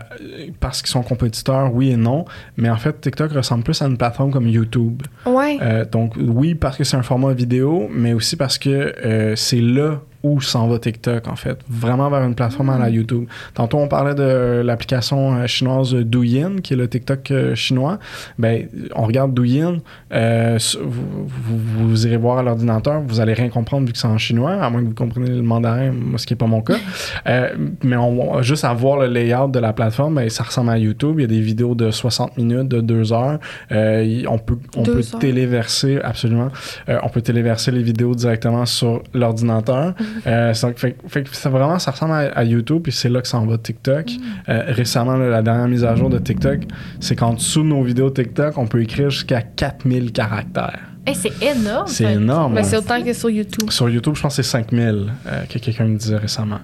parce 0.60 0.82
qu'ils 0.82 0.90
sont 0.90 1.02
compétiteurs, 1.02 1.74
oui 1.74 1.90
et 1.90 1.96
non. 1.96 2.24
Mais 2.56 2.70
en 2.70 2.76
fait, 2.76 3.00
TikTok 3.00 3.32
ressemble 3.32 3.64
plus 3.64 3.80
à 3.82 3.86
une 3.86 3.98
plateforme 3.98 4.30
comme 4.30 4.46
YouTube. 4.46 5.02
Ouais. 5.26 5.58
Euh, 5.60 5.84
donc, 5.84 6.14
oui, 6.16 6.54
parce 6.54 6.76
que 6.76 6.84
c'est 6.84 6.96
un 6.96 7.02
format 7.02 7.32
vidéo, 7.32 7.88
mais 7.90 8.12
aussi 8.12 8.36
parce 8.36 8.58
que 8.58 8.68
euh, 9.04 9.34
c'est 9.36 9.60
là 9.60 10.00
où 10.22 10.40
s'en 10.40 10.66
va 10.68 10.78
TikTok, 10.78 11.28
en 11.28 11.36
fait. 11.36 11.58
Vraiment 11.68 12.10
vers 12.10 12.22
une 12.24 12.34
plateforme 12.34 12.70
à 12.70 12.78
la 12.78 12.88
YouTube. 12.90 13.26
Tantôt, 13.54 13.78
on 13.78 13.88
parlait 13.88 14.14
de 14.14 14.62
l'application 14.64 15.36
euh, 15.36 15.46
chinoise 15.46 15.94
Douyin, 15.94 16.56
qui 16.62 16.72
est 16.74 16.76
le 16.76 16.88
TikTok 16.88 17.30
euh, 17.30 17.54
chinois. 17.54 17.98
Ben, 18.38 18.66
on 18.96 19.04
regarde 19.04 19.32
Douyin, 19.34 19.78
euh, 20.12 20.58
vous, 20.82 21.02
vous- 21.26 21.88
vous 21.88 22.06
irez 22.06 22.16
voir 22.16 22.38
à 22.38 22.42
l'ordinateur, 22.42 23.00
vous 23.06 23.20
allez 23.20 23.32
rien 23.34 23.48
comprendre 23.48 23.86
vu 23.86 23.92
que 23.92 23.98
c'est 23.98 24.06
en 24.08 24.18
chinois, 24.18 24.52
à 24.52 24.70
moins 24.70 24.82
que 24.82 24.86
vous 24.88 24.94
compreniez 24.94 25.30
le 25.30 25.42
mandarin, 25.42 25.92
moi, 25.92 26.18
ce 26.18 26.26
qui 26.26 26.32
n'est 26.32 26.38
pas 26.38 26.46
mon 26.46 26.62
cas. 26.62 26.76
Euh, 27.26 27.48
mais 27.82 27.96
on 27.96 28.40
juste 28.42 28.64
à 28.64 28.72
voir 28.72 28.98
le 28.98 29.06
layout 29.06 29.48
de 29.48 29.58
la 29.58 29.72
plateforme, 29.72 30.14
ben, 30.14 30.28
ça 30.30 30.44
ressemble 30.44 30.70
à 30.70 30.78
YouTube. 30.78 31.16
Il 31.18 31.22
y 31.22 31.24
a 31.24 31.28
des 31.28 31.40
vidéos 31.40 31.74
de 31.74 31.90
60 31.90 32.36
minutes, 32.38 32.68
de 32.68 32.80
2 32.80 33.12
heures. 33.12 33.38
Euh, 33.72 34.22
on 34.28 34.38
peut, 34.38 34.58
on 34.76 34.82
peut 34.82 35.02
téléverser, 35.20 35.98
absolument. 36.02 36.48
Euh, 36.88 36.98
on 37.02 37.08
peut 37.08 37.20
téléverser 37.20 37.70
les 37.70 37.82
vidéos 37.82 38.14
directement 38.14 38.64
sur 38.66 39.02
l'ordinateur. 39.14 39.94
Euh, 40.26 40.54
fait, 40.54 40.96
fait 41.06 41.22
que 41.22 41.34
ça 41.34 41.50
vraiment, 41.50 41.78
ça 41.78 41.90
ressemble 41.90 42.12
à, 42.12 42.30
à 42.34 42.44
YouTube, 42.44 42.82
puis 42.82 42.92
c'est 42.92 43.08
là 43.08 43.20
que 43.20 43.28
ça 43.28 43.38
en 43.38 43.46
va 43.46 43.58
TikTok. 43.58 44.10
Mm. 44.10 44.20
Euh, 44.48 44.62
récemment, 44.68 45.16
là, 45.16 45.28
la 45.28 45.42
dernière 45.42 45.68
mise 45.68 45.84
à 45.84 45.94
jour 45.94 46.10
de 46.10 46.18
TikTok, 46.18 46.60
c'est 47.00 47.16
qu'en 47.16 47.34
dessous 47.34 47.62
de 47.62 47.68
nos 47.68 47.82
vidéos 47.82 48.10
TikTok, 48.10 48.58
on 48.58 48.66
peut 48.66 48.82
écrire 48.82 49.10
jusqu'à 49.10 49.42
4000 49.42 50.12
caractères. 50.12 50.87
Hey, 51.08 51.14
c'est 51.14 51.42
énorme. 51.42 51.86
C'est 51.86 52.12
énorme. 52.12 52.52
Ben, 52.54 52.60
ouais. 52.60 52.64
c'est 52.68 52.76
autant 52.76 53.02
que 53.02 53.12
sur 53.14 53.30
YouTube. 53.30 53.70
Sur 53.70 53.88
YouTube, 53.88 54.14
je 54.14 54.20
pense 54.20 54.36
que 54.36 54.42
c'est 54.42 54.50
5000 54.50 55.06
euh, 55.26 55.44
que 55.48 55.58
quelqu'un 55.58 55.86
me 55.86 55.96
disait 55.96 56.16
récemment. 56.18 56.58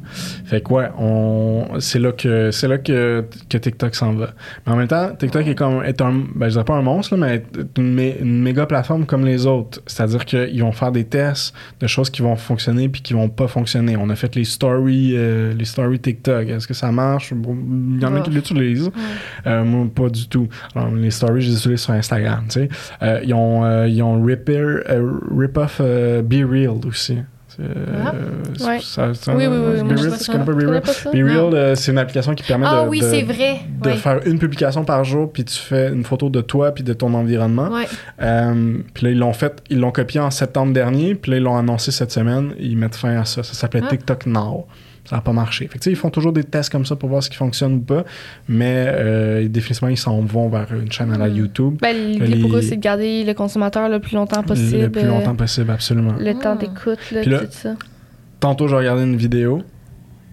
Fait 0.45 0.61
que 0.61 0.71
ouais, 0.73 0.89
on, 0.99 1.67
c'est 1.81 1.99
là 1.99 2.13
que 2.13 2.51
c'est 2.51 2.69
là 2.69 2.77
que, 2.79 3.25
que 3.49 3.57
TikTok 3.57 3.95
s'en 3.95 4.13
va. 4.13 4.31
Mais 4.67 4.73
en 4.73 4.77
même 4.77 4.89
temps, 4.89 5.11
TikTok 5.19 5.47
est 5.47 5.55
comme 5.55 5.83
est 5.83 6.01
un 6.03 6.13
ben 6.35 6.47
je 6.49 6.53
dirais 6.53 6.65
pas 6.65 6.75
un 6.75 6.83
monstre 6.83 7.17
là, 7.17 7.27
mais 7.27 7.37
est 7.37 7.79
une, 7.79 7.97
mé- 7.97 8.17
une 8.21 8.43
méga 8.43 8.67
plateforme 8.67 9.07
comme 9.07 9.25
les 9.25 9.47
autres. 9.47 9.81
C'est-à-dire 9.87 10.25
qu'ils 10.27 10.61
vont 10.63 10.73
faire 10.73 10.93
des 10.93 11.05
tests 11.05 11.55
de 11.81 11.87
choses 11.87 12.11
qui 12.11 12.21
vont 12.21 12.37
fonctionner 12.37 12.89
puis 12.91 13.01
qui 13.01 13.15
vont 13.15 13.31
pas 13.31 13.49
fonctionner. 13.49 13.97
On 13.97 14.11
a 14.11 14.15
fait 14.15 14.35
les 14.37 14.45
stories 14.45 15.15
euh, 15.17 15.55
les 15.55 15.65
stories 15.65 16.01
TikTok. 16.01 16.49
Est-ce 16.49 16.69
que 16.69 16.75
ça 16.75 16.93
marche? 16.93 17.33
Bon, 17.33 17.57
Il 17.95 18.03
y 18.03 18.05
en 18.05 18.15
a 18.15 18.21
qui 18.21 18.31
l'utilisent. 18.31 18.91
Euh, 19.47 19.65
moi, 19.65 19.87
pas 19.95 20.09
du 20.11 20.29
tout. 20.29 20.49
Alors, 20.75 20.91
les 20.91 21.11
stories, 21.11 21.41
je 21.41 21.51
les 21.51 21.57
utilise 21.57 21.81
sur 21.81 21.95
Instagram. 21.95 22.45
Euh, 23.03 23.21
ils 23.25 23.33
ont, 23.35 23.65
euh, 23.65 23.89
ils 23.89 24.03
ont 24.03 24.17
Euh, 24.49 25.13
Rip-Off 25.37 25.79
euh, 25.81 26.23
Be 26.23 26.45
Real 26.49 26.77
aussi. 26.87 27.19
Euh, 27.61 27.65
Ouais. 28.67 28.81
ça- 28.83 29.15
ça- 29.15 29.33
Oui, 29.37 29.47
oui, 29.47 29.57
oui, 29.57 29.83
Be 29.85 29.97
Real, 29.97 30.09
vois 30.09 30.19
tu 30.19 30.25
ça. 30.25 30.33
connais 30.33 30.45
pas 30.45 30.53
Be 30.53 30.59
Tu 30.59 30.65
connais 30.67 30.71
Real? 30.73 30.83
pas 30.83 30.93
ça? 30.93 31.11
Be 31.13 31.15
Real, 31.23 31.77
c'est 31.77 31.93
une 31.93 31.99
application 31.99 32.35
qui 32.35 32.43
permet 32.43 32.67
Ah 32.69 32.83
de, 32.85 32.89
oui, 32.89 32.99
de- 33.01 33.05
c'est 33.05 33.23
vrai. 33.23 33.61
de 33.81 33.89
Ouais. 33.91 33.95
faire 33.97 34.21
une 34.27 34.41
publication 34.41 34.85
par 34.85 35.05
jour, 35.05 35.33
puis 35.33 35.45
tu 35.45 35.57
fais 35.57 35.89
une 35.93 36.03
photo 36.03 36.29
de 36.31 36.41
toi 36.41 36.73
puis 36.73 36.83
de 36.83 36.93
ton 36.95 37.15
environnement. 37.15 37.69
Ouais. 37.69 37.85
Euh, 38.23 38.79
puis 38.93 39.05
là, 39.07 39.11
ils 39.13 39.19
l'ont 39.19 39.33
fait, 39.33 39.63
ils 39.71 39.79
l'ont 39.79 39.93
copié 39.93 40.19
en 40.19 40.33
septembre 40.33 40.73
dernier, 40.73 41.15
puis 41.15 41.31
là, 41.31 41.37
ils 41.37 41.43
l'ont 41.45 41.57
annoncé 41.57 41.93
cette 41.93 42.11
semaine. 42.11 42.55
Ils 42.59 42.77
mettent 42.77 42.97
fin 42.97 43.21
à 43.21 43.25
ça. 43.25 43.45
Ça 43.45 43.55
s'appelait 43.55 43.83
Ah. 43.85 43.89
TikTok 43.91 44.27
Now. 44.27 44.67
Ça 45.09 45.17
n'a 45.17 45.23
pas 45.23 45.33
marché. 45.33 45.67
Fait 45.69 45.75
que, 45.75 45.83
tu 45.83 45.85
sais, 45.85 45.91
ils 45.91 45.97
font 45.97 46.09
toujours 46.09 46.33
des 46.33 46.45
tests 46.45 46.73
comme 46.73 46.87
ça 46.87 46.97
pour 46.97 47.11
voir 47.11 47.23
ce 47.23 47.29
qui 47.29 47.37
fonctionne 47.37 47.75
ou 47.75 47.81
pas, 47.81 48.05
mais 48.49 48.87
euh, 48.89 49.49
définitivement, 49.49 49.89
ils 49.91 49.99
s'en 49.99 50.21
vont 50.23 50.49
vers 50.49 50.67
une 50.73 50.91
chaîne 50.91 51.13
à 51.13 51.19
la 51.19 51.29
Hmm. 51.29 51.37
YouTube 51.37 51.75
Ben, 51.83 51.95
l'idée 51.95 52.27
Les- 52.27 52.41
pour 52.41 52.57
eux, 52.57 52.63
c'est 52.63 52.77
de 52.77 52.81
garder 52.81 53.23
le 53.23 53.35
consommateur 53.35 53.89
le 53.91 54.01
plus 54.01 54.15
longtemps 54.15 54.43
possible. 54.43 54.81
le 54.83 54.91
plus 54.91 55.05
longtemps 55.07 55.35
possible, 55.37 55.71
absolument. 55.71 56.15
Le 56.19 56.33
temps 56.35 56.55
Mm. 56.55 56.59
d'écoute, 56.59 56.99
là, 57.13 57.39
tout 57.41 57.47
ça. 57.51 57.75
Tantôt, 58.41 58.67
j'ai 58.67 58.77
regardé 58.77 59.03
une 59.05 59.17
vidéo, 59.17 59.63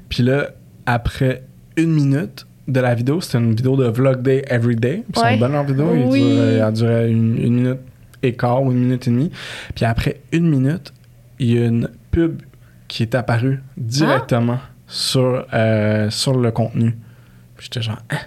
puis 0.09 0.23
là, 0.23 0.47
après 0.85 1.43
une 1.77 1.91
minute 1.91 2.45
de 2.67 2.79
la 2.79 2.95
vidéo, 2.95 3.19
c'était 3.19 3.39
une 3.39 3.53
vidéo 3.53 3.75
de 3.75 3.85
Vlog 3.87 4.21
Day 4.21 4.43
Every 4.47 4.75
Day. 4.77 5.03
Puis 5.11 5.21
Ouais. 5.21 5.31
Ils 5.31 5.33
sont 5.35 5.39
bonnes 5.41 5.51
leurs 5.51 5.63
vidéos, 5.65 5.93
ils 5.95 6.05
Oui. 6.05 6.21
durent- 6.21 6.65
elle 6.67 6.73
durait 6.73 7.11
une, 7.11 7.37
une 7.37 7.53
minute 7.55 7.79
et 8.23 8.33
quart 8.33 8.63
ou 8.63 8.71
une 8.71 8.79
minute 8.79 9.07
et 9.07 9.11
demie. 9.11 9.31
Puis 9.75 9.83
après 9.83 10.21
une 10.31 10.49
minute, 10.49 10.93
il 11.39 11.51
y 11.53 11.57
a 11.61 11.65
une 11.65 11.89
pub 12.11 12.41
qui 12.91 13.03
est 13.03 13.15
apparue 13.15 13.63
directement 13.77 14.59
sur, 14.85 15.45
euh, 15.53 16.09
sur 16.09 16.37
le 16.37 16.51
contenu. 16.51 16.97
Puis 17.55 17.69
j'étais 17.71 17.81
genre, 17.81 17.99
Hein? 18.09 18.17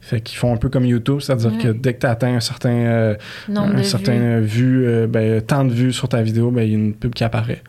Fait 0.00 0.20
qu'ils 0.20 0.38
font 0.38 0.54
un 0.54 0.56
peu 0.56 0.68
comme 0.68 0.84
YouTube, 0.84 1.18
c'est-à-dire 1.18 1.58
que 1.58 1.68
dès 1.72 1.94
que 1.94 1.98
tu 1.98 2.06
atteins 2.06 2.36
un 2.36 2.40
certain, 2.40 2.70
euh, 2.70 3.16
un 3.48 3.82
certain 3.82 4.38
vues. 4.38 4.46
vue, 4.46 4.86
euh, 4.86 5.08
ben, 5.08 5.42
temps 5.42 5.64
de 5.64 5.72
vues 5.72 5.92
sur 5.92 6.08
ta 6.08 6.22
vidéo, 6.22 6.52
ben, 6.52 6.62
il 6.62 6.70
y 6.70 6.74
a 6.74 6.78
une 6.78 6.94
pub 6.94 7.12
qui 7.12 7.24
apparaît. 7.24 7.64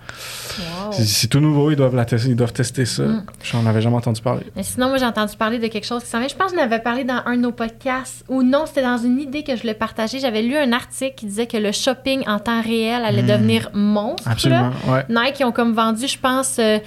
C'est- 1.03 1.27
tout 1.27 1.39
nouveau, 1.39 1.71
ils 1.71 1.75
doivent, 1.75 1.95
la 1.95 2.05
tester, 2.05 2.29
ils 2.29 2.35
doivent 2.35 2.53
tester 2.53 2.85
ça. 2.85 3.03
Mm. 3.03 3.23
J'en 3.43 3.65
avais 3.65 3.81
jamais 3.81 3.95
entendu 3.97 4.21
parler. 4.21 4.43
Mais 4.55 4.63
sinon, 4.63 4.87
moi, 4.89 4.97
j'ai 4.97 5.05
entendu 5.05 5.35
parler 5.37 5.59
de 5.59 5.67
quelque 5.67 5.85
chose 5.85 6.03
qui 6.03 6.09
s'en 6.09 6.19
vient. 6.19 6.27
Je 6.27 6.35
pense 6.35 6.51
que 6.51 6.57
je 6.57 6.61
l'avais 6.61 6.79
parlé 6.79 7.03
dans 7.03 7.21
un 7.25 7.35
de 7.35 7.41
nos 7.41 7.51
podcasts. 7.51 8.23
Ou 8.29 8.43
non, 8.43 8.65
c'était 8.65 8.81
dans 8.83 8.97
une 8.97 9.19
idée 9.19 9.43
que 9.43 9.55
je 9.55 9.63
l'ai 9.63 9.73
partagée. 9.73 10.19
J'avais 10.19 10.41
lu 10.41 10.55
un 10.57 10.71
article 10.71 11.15
qui 11.15 11.25
disait 11.25 11.47
que 11.47 11.57
le 11.57 11.71
shopping 11.71 12.23
en 12.27 12.39
temps 12.39 12.61
réel 12.61 13.03
allait 13.03 13.23
Mm. 13.23 13.27
devenir 13.27 13.69
monstre. 13.73 14.27
Absolument, 14.27 14.71
ouais. 14.87 15.05
Nike, 15.09 15.39
ils 15.39 15.45
ont 15.45 15.51
comme 15.51 15.73
vendu, 15.73 16.07
je 16.07 16.17
pense, 16.17 16.57
euh, 16.59 16.79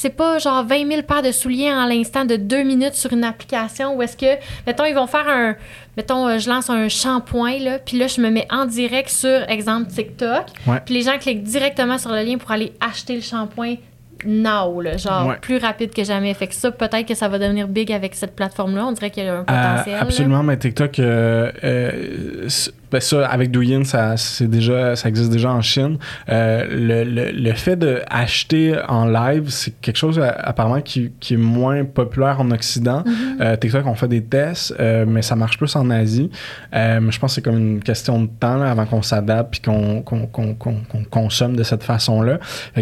c'est 0.00 0.10
pas 0.10 0.38
genre 0.38 0.64
20 0.64 0.86
000 0.88 1.02
paires 1.02 1.22
de 1.22 1.32
souliers 1.32 1.72
en 1.72 1.84
l'instant 1.86 2.24
de 2.24 2.36
deux 2.36 2.62
minutes 2.62 2.94
sur 2.94 3.12
une 3.12 3.24
application 3.24 3.96
ou 3.96 4.02
est-ce 4.02 4.16
que, 4.16 4.40
mettons, 4.64 4.84
ils 4.84 4.94
vont 4.94 5.08
faire 5.08 5.26
un, 5.28 5.56
mettons, 5.96 6.28
euh, 6.28 6.38
je 6.38 6.48
lance 6.48 6.70
un 6.70 6.86
shampoing, 6.88 7.58
là, 7.58 7.78
puis 7.80 7.98
là, 7.98 8.06
je 8.06 8.20
me 8.20 8.30
mets 8.30 8.46
en 8.48 8.64
direct 8.64 9.08
sur, 9.08 9.42
exemple, 9.50 9.90
TikTok, 9.90 10.44
puis 10.84 10.94
les 10.94 11.02
gens 11.02 11.18
cliquent 11.18 11.42
directement 11.42 11.98
sur 11.98 12.12
le 12.12 12.22
lien 12.22 12.38
pour 12.38 12.52
aller 12.52 12.72
acheter 12.80 13.16
le 13.16 13.22
shampoing 13.22 13.74
now, 14.24 14.80
là, 14.80 14.96
genre 14.96 15.26
Ouais. 15.28 15.36
plus 15.40 15.58
rapide 15.58 15.92
que 15.92 16.04
jamais. 16.04 16.32
Fait 16.34 16.46
que 16.46 16.54
ça, 16.54 16.70
peut-être 16.70 17.06
que 17.06 17.14
ça 17.14 17.26
va 17.28 17.40
devenir 17.40 17.66
big 17.66 17.90
avec 17.92 18.14
cette 18.14 18.36
plateforme-là. 18.36 18.86
On 18.86 18.92
dirait 18.92 19.10
qu'il 19.10 19.24
y 19.24 19.28
a 19.28 19.34
un 19.34 19.40
Euh, 19.40 19.42
potentiel. 19.42 19.94
là. 19.96 20.00
absolument, 20.02 20.42
mais 20.44 20.56
TikTok, 20.56 20.98
euh, 21.00 21.50
euh, 21.64 22.48
ben 22.90 23.00
ça, 23.00 23.26
avec 23.26 23.50
Douyin, 23.50 23.84
ça, 23.84 24.16
c'est 24.16 24.48
déjà, 24.48 24.96
ça 24.96 25.08
existe 25.08 25.30
déjà 25.30 25.50
en 25.50 25.62
Chine. 25.62 25.98
Euh, 26.28 26.66
le, 26.70 27.04
le, 27.04 27.30
le 27.30 27.52
fait 27.52 27.76
d'acheter 27.76 28.74
en 28.88 29.06
live, 29.06 29.46
c'est 29.48 29.78
quelque 29.80 29.96
chose 29.96 30.18
euh, 30.18 30.30
apparemment 30.38 30.80
qui, 30.80 31.12
qui 31.20 31.34
est 31.34 31.38
moins 31.38 31.84
populaire 31.84 32.40
en 32.40 32.50
Occident. 32.50 33.02
Mm-hmm. 33.02 33.42
Euh, 33.42 33.56
TikTok, 33.56 33.86
on 33.86 33.94
fait 33.94 34.08
des 34.08 34.22
tests, 34.22 34.74
euh, 34.80 35.04
mais 35.06 35.22
ça 35.22 35.36
marche 35.36 35.58
plus 35.58 35.74
en 35.76 35.90
Asie. 35.90 36.30
Euh, 36.74 37.00
mais 37.00 37.12
je 37.12 37.18
pense 37.18 37.32
que 37.32 37.34
c'est 37.36 37.42
comme 37.42 37.58
une 37.58 37.82
question 37.82 38.22
de 38.22 38.28
temps 38.28 38.56
là, 38.56 38.70
avant 38.70 38.86
qu'on 38.86 39.02
s'adapte 39.02 39.50
puis 39.50 39.60
qu'on 39.60 40.02
qu'on 40.02 41.04
consomme 41.10 41.56
de 41.56 41.62
cette 41.62 41.82
façon-là. 41.82 42.38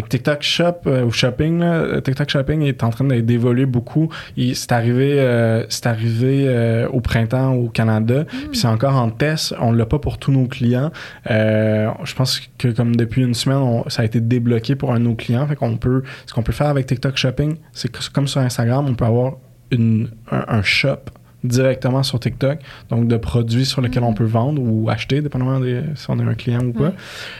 TikTok 0.09 0.41
Shop 0.41 0.73
euh, 0.87 1.03
ou 1.03 1.11
Shopping, 1.11 1.59
là, 1.59 2.01
TikTok 2.01 2.29
Shopping 2.29 2.61
est 2.61 2.83
en 2.83 2.89
train 2.89 3.05
d'évoluer 3.05 3.65
beaucoup. 3.65 4.09
C'est 4.53 4.71
arrivé, 4.71 5.19
euh, 5.19 5.65
c'est 5.69 5.87
arrivé 5.87 6.45
euh, 6.47 6.87
au 6.89 7.01
printemps 7.01 7.53
au 7.53 7.69
Canada, 7.69 8.25
puis 8.51 8.59
c'est 8.59 8.67
encore 8.67 8.95
en 8.95 9.09
test. 9.09 9.53
On 9.59 9.71
l'a 9.71 9.85
pas 9.85 9.96
pour 9.99 10.17
tous 10.17 10.31
nos 10.31 10.47
clients. 10.47 10.91
Euh, 11.29 11.89
je 12.03 12.15
pense 12.15 12.41
que 12.57 12.69
comme 12.69 12.95
depuis 12.95 13.23
une 13.23 13.33
semaine, 13.33 13.83
ça 13.87 14.01
a 14.01 14.05
été 14.05 14.21
débloqué 14.21 14.75
pour 14.75 14.93
un 14.93 14.99
de 14.99 15.05
nos 15.05 15.15
clients. 15.15 15.47
Fait 15.47 15.55
qu'on 15.55 15.77
peut, 15.77 16.03
ce 16.25 16.33
qu'on 16.33 16.43
peut 16.43 16.53
faire 16.53 16.67
avec 16.67 16.85
TikTok 16.85 17.17
Shopping, 17.17 17.57
c'est 17.73 17.91
comme 18.11 18.27
sur 18.27 18.41
Instagram, 18.41 18.85
on 18.87 18.95
peut 18.95 19.05
avoir 19.05 19.37
une, 19.71 20.09
un, 20.31 20.45
un 20.47 20.61
shop 20.61 21.09
directement 21.47 22.03
sur 22.03 22.19
TikTok, 22.19 22.59
donc 22.89 23.07
de 23.07 23.17
produits 23.17 23.65
sur 23.65 23.81
lesquels 23.81 24.03
on 24.03 24.13
peut 24.13 24.25
vendre 24.25 24.61
ou 24.61 24.89
acheter, 24.89 25.21
dépendamment 25.21 25.59
de 25.59 25.83
si 25.95 26.09
on 26.09 26.19
est 26.19 26.23
un 26.23 26.33
client 26.33 26.63
ou 26.63 26.73
pas. 26.73 26.93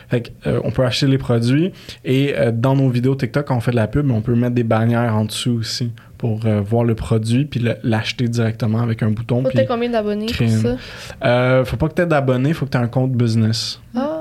Fait 0.09 0.21
que, 0.21 0.49
euh, 0.49 0.61
on 0.63 0.71
peut 0.71 0.83
acheter 0.83 1.07
les 1.07 1.17
produits 1.17 1.71
et 2.03 2.33
euh, 2.37 2.51
dans 2.51 2.75
nos 2.75 2.89
vidéos 2.89 3.15
TikTok, 3.15 3.47
quand 3.47 3.57
on 3.57 3.61
fait 3.61 3.71
de 3.71 3.75
la 3.75 3.87
pub, 3.87 4.09
on 4.11 4.21
peut 4.21 4.35
mettre 4.35 4.55
des 4.55 4.63
bannières 4.63 5.15
en 5.15 5.25
dessous 5.25 5.57
aussi 5.59 5.91
pour 6.17 6.45
euh, 6.45 6.61
voir 6.61 6.83
le 6.83 6.95
produit 6.95 7.45
puis 7.45 7.63
l'acheter 7.83 8.27
directement 8.27 8.81
avec 8.81 9.03
un 9.03 9.11
bouton. 9.11 9.43
Faut 9.43 9.51
t'as 9.53 9.65
combien 9.65 9.89
d'abonnés 9.89 10.27
pour 10.27 10.49
ça? 10.49 11.63
faut 11.65 11.77
pas 11.77 11.89
que 11.89 11.93
tu 11.93 12.01
aies 12.01 12.07
d'abonnés, 12.07 12.53
faut 12.53 12.65
que 12.65 12.71
tu 12.71 12.77
aies 12.77 12.81
un 12.81 12.87
compte 12.87 13.11
business. 13.11 13.79
Ah. 13.95 14.16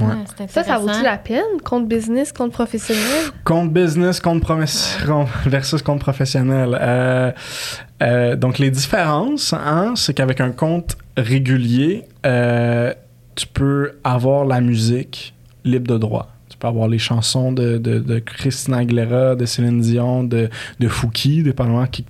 Ouais. 0.00 0.06
C'est 0.36 0.50
Ça, 0.50 0.64
ça 0.64 0.78
vaut-tu 0.78 1.02
la 1.02 1.16
peine? 1.18 1.60
Compte 1.62 1.86
business, 1.88 2.32
compte 2.32 2.52
professionnel? 2.52 3.02
Compte 3.44 3.72
business, 3.72 4.18
compte 4.20 4.42
promes- 4.42 4.64
versus 5.46 5.82
compte 5.82 6.00
professionnel. 6.00 6.76
Euh, 6.80 7.30
euh, 8.02 8.36
donc, 8.36 8.58
les 8.58 8.70
différences, 8.70 9.52
hein, 9.52 9.94
c'est 9.96 10.14
qu'avec 10.14 10.40
un 10.40 10.50
compte 10.50 10.96
régulier, 11.16 12.04
euh, 12.26 12.92
tu 13.36 13.46
peux 13.46 13.92
avoir 14.02 14.44
la 14.44 14.60
musique 14.60 15.34
libre 15.64 15.92
de 15.92 15.98
droit. 15.98 16.28
Tu 16.48 16.58
peux 16.58 16.66
avoir 16.68 16.88
les 16.88 16.98
chansons 16.98 17.52
de, 17.52 17.78
de, 17.78 17.98
de 17.98 18.18
Christina 18.18 18.78
Aguilera, 18.78 19.34
de 19.34 19.44
Céline 19.44 19.80
Dion, 19.80 20.24
de, 20.24 20.48
de 20.78 20.88
Fouki, 20.88 21.42
dépendamment 21.42 21.86
qui. 21.86 22.04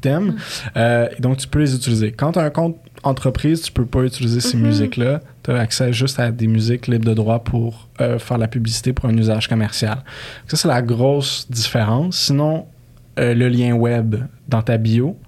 Euh, 0.76 1.08
et 1.16 1.20
donc, 1.20 1.38
tu 1.38 1.48
peux 1.48 1.60
les 1.60 1.74
utiliser. 1.74 2.12
Quand 2.12 2.32
tu 2.32 2.38
as 2.38 2.42
un 2.42 2.50
compte 2.50 2.76
entreprise, 3.02 3.62
tu 3.62 3.72
peux 3.72 3.86
pas 3.86 4.00
utiliser 4.00 4.40
ces 4.40 4.56
Mhm. 4.56 4.66
musiques-là. 4.66 5.20
Tu 5.44 5.50
as 5.50 5.58
accès 5.58 5.92
juste 5.92 6.18
à 6.18 6.30
des 6.30 6.46
musiques 6.46 6.86
libres 6.86 7.04
de 7.04 7.12
droit 7.12 7.44
pour 7.44 7.88
euh, 8.00 8.18
faire 8.18 8.38
la 8.38 8.48
publicité 8.48 8.94
pour 8.94 9.06
un 9.10 9.16
usage 9.16 9.46
commercial. 9.46 9.98
Ça, 10.48 10.56
c'est 10.56 10.68
la 10.68 10.80
grosse 10.80 11.46
différence. 11.50 12.16
Sinon, 12.16 12.66
euh, 13.18 13.34
le 13.34 13.48
lien 13.48 13.74
web 13.74 14.16
dans 14.48 14.62
ta 14.62 14.78
bio, 14.78 15.18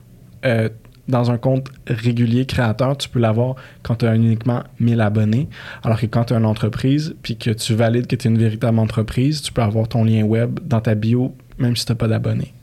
euh, 0.46 0.70
dans 1.06 1.30
un 1.30 1.36
compte 1.36 1.68
régulier 1.86 2.46
créateur, 2.46 2.96
tu 2.96 3.10
peux 3.10 3.20
l'avoir 3.20 3.56
quand 3.82 3.96
tu 3.96 4.06
as 4.06 4.16
uniquement 4.16 4.64
1000 4.80 5.02
abonnés. 5.02 5.48
Alors 5.84 6.00
que 6.00 6.06
quand 6.06 6.24
tu 6.24 6.34
as 6.34 6.38
une 6.38 6.46
entreprise, 6.46 7.14
puis 7.22 7.36
que 7.36 7.50
tu 7.50 7.74
valides 7.74 8.06
que 8.06 8.16
tu 8.16 8.26
es 8.26 8.30
une 8.30 8.38
véritable 8.38 8.78
entreprise, 8.78 9.42
tu 9.42 9.52
peux 9.52 9.62
avoir 9.62 9.86
ton 9.86 10.02
lien 10.02 10.22
web 10.24 10.58
dans 10.64 10.80
ta 10.80 10.94
bio, 10.94 11.34
même 11.58 11.76
si 11.76 11.84
tu 11.84 11.92
n'as 11.92 11.96
pas 11.96 12.08
d'abonnés. 12.08 12.54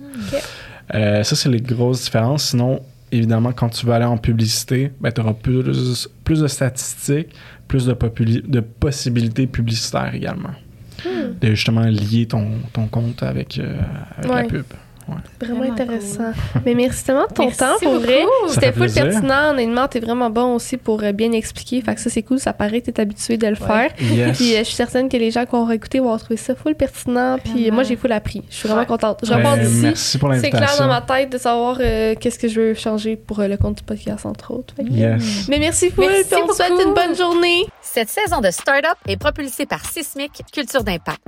Ça, 0.91 1.23
c'est 1.23 1.49
les 1.49 1.61
grosses 1.61 2.03
différences. 2.03 2.49
Sinon, 2.49 2.81
évidemment, 3.17 3.51
quand 3.53 3.69
tu 3.69 3.85
vas 3.85 3.95
aller 3.95 4.05
en 4.05 4.17
publicité, 4.17 4.91
ben, 5.01 5.11
tu 5.11 5.21
auras 5.21 5.33
plus, 5.33 6.07
plus 6.23 6.39
de 6.41 6.47
statistiques, 6.47 7.29
plus 7.67 7.85
de, 7.85 7.93
de 8.47 8.59
possibilités 8.59 9.47
publicitaires 9.47 10.13
également. 10.13 10.51
de 11.41 11.49
justement 11.49 11.81
lier 11.81 12.27
ton, 12.27 12.47
ton 12.71 12.87
compte 12.87 13.23
avec, 13.23 13.59
euh, 13.59 13.77
avec 14.17 14.31
Ouais. 14.31 14.43
la 14.43 14.47
pub. 14.47 14.65
Vraiment, 15.07 15.59
Vraiment 15.59 15.73
intéressant. 15.73 16.31
Mais 16.65 16.73
merci 16.75 17.03
tellement 17.03 17.27
de 17.27 17.33
ton 17.33 17.43
Merci 17.45 17.57
temps, 17.59 17.75
pour 17.81 17.99
vrai. 17.99 18.21
beaucoup. 18.23 18.53
C'était 18.53 18.71
full 18.71 18.81
plaisir. 18.83 19.03
pertinent. 19.09 19.49
Honnêtement, 19.51 19.87
t'es 19.87 19.99
vraiment 19.99 20.29
bon 20.29 20.55
aussi 20.55 20.77
pour 20.77 21.03
euh, 21.03 21.11
bien 21.11 21.31
expliquer. 21.31 21.81
Fait 21.81 21.95
que 21.95 22.01
ça, 22.01 22.09
c'est 22.09 22.23
cool. 22.23 22.39
Ça 22.39 22.53
paraît 22.53 22.81
que 22.81 22.91
t'es 22.91 23.01
habitué 23.01 23.37
de 23.37 23.47
le 23.47 23.55
faire. 23.55 23.89
Yes. 23.99 24.37
Puis 24.37 24.55
euh, 24.55 24.59
je 24.59 24.63
suis 24.63 24.75
certaine 24.75 25.09
que 25.09 25.17
les 25.17 25.31
gens 25.31 25.45
qui 25.45 25.55
ont 25.55 25.69
écouté 25.71 25.99
vont 25.99 26.17
trouver 26.17 26.37
ça 26.37 26.55
full 26.55 26.75
pertinent. 26.75 27.37
Puis 27.43 27.51
Vraiment. 27.53 27.73
moi, 27.75 27.83
j'ai 27.83 27.95
full 27.95 28.11
appris. 28.11 28.43
Je 28.49 28.55
suis 28.55 28.67
vraiment 28.67 28.81
Ouais. 28.81 28.87
contente. 28.87 29.19
Je 29.23 29.29
Ben, 29.29 29.37
repars 29.37 29.57
d'ici. 29.57 29.79
merci 29.81 30.17
pour 30.17 30.33
C'est 30.33 30.49
clair 30.49 30.61
l'invitation. 30.61 30.85
dans 30.85 30.91
ma 30.91 31.01
tête 31.01 31.31
de 31.31 31.37
savoir 31.37 31.77
euh, 31.79 32.15
qu'est-ce 32.19 32.39
que 32.39 32.47
je 32.47 32.59
veux 32.61 32.73
changer 32.73 33.15
pour 33.15 33.39
euh, 33.39 33.47
le 33.47 33.57
compte 33.57 33.77
du 33.77 33.83
podcast, 33.83 34.25
entre 34.25 34.51
autres. 34.53 34.73
Que- 34.75 34.83
Yes. 34.83 35.47
Mais 35.49 35.59
merci 35.59 35.89
full. 35.89 36.05
Merci 36.05 36.25
puis 36.31 36.39
on 36.43 36.47
te 36.47 36.53
souhaite 36.55 36.71
une 36.85 36.93
bonne 36.93 37.15
journée. 37.15 37.65
Cette 37.81 38.09
saison 38.09 38.39
de 38.41 38.49
Startup 38.51 38.97
est 39.07 39.17
propulsée 39.17 39.65
par 39.65 39.83
Sismic 39.85 40.31
Culture 40.51 40.83
d'Impact. 40.83 41.19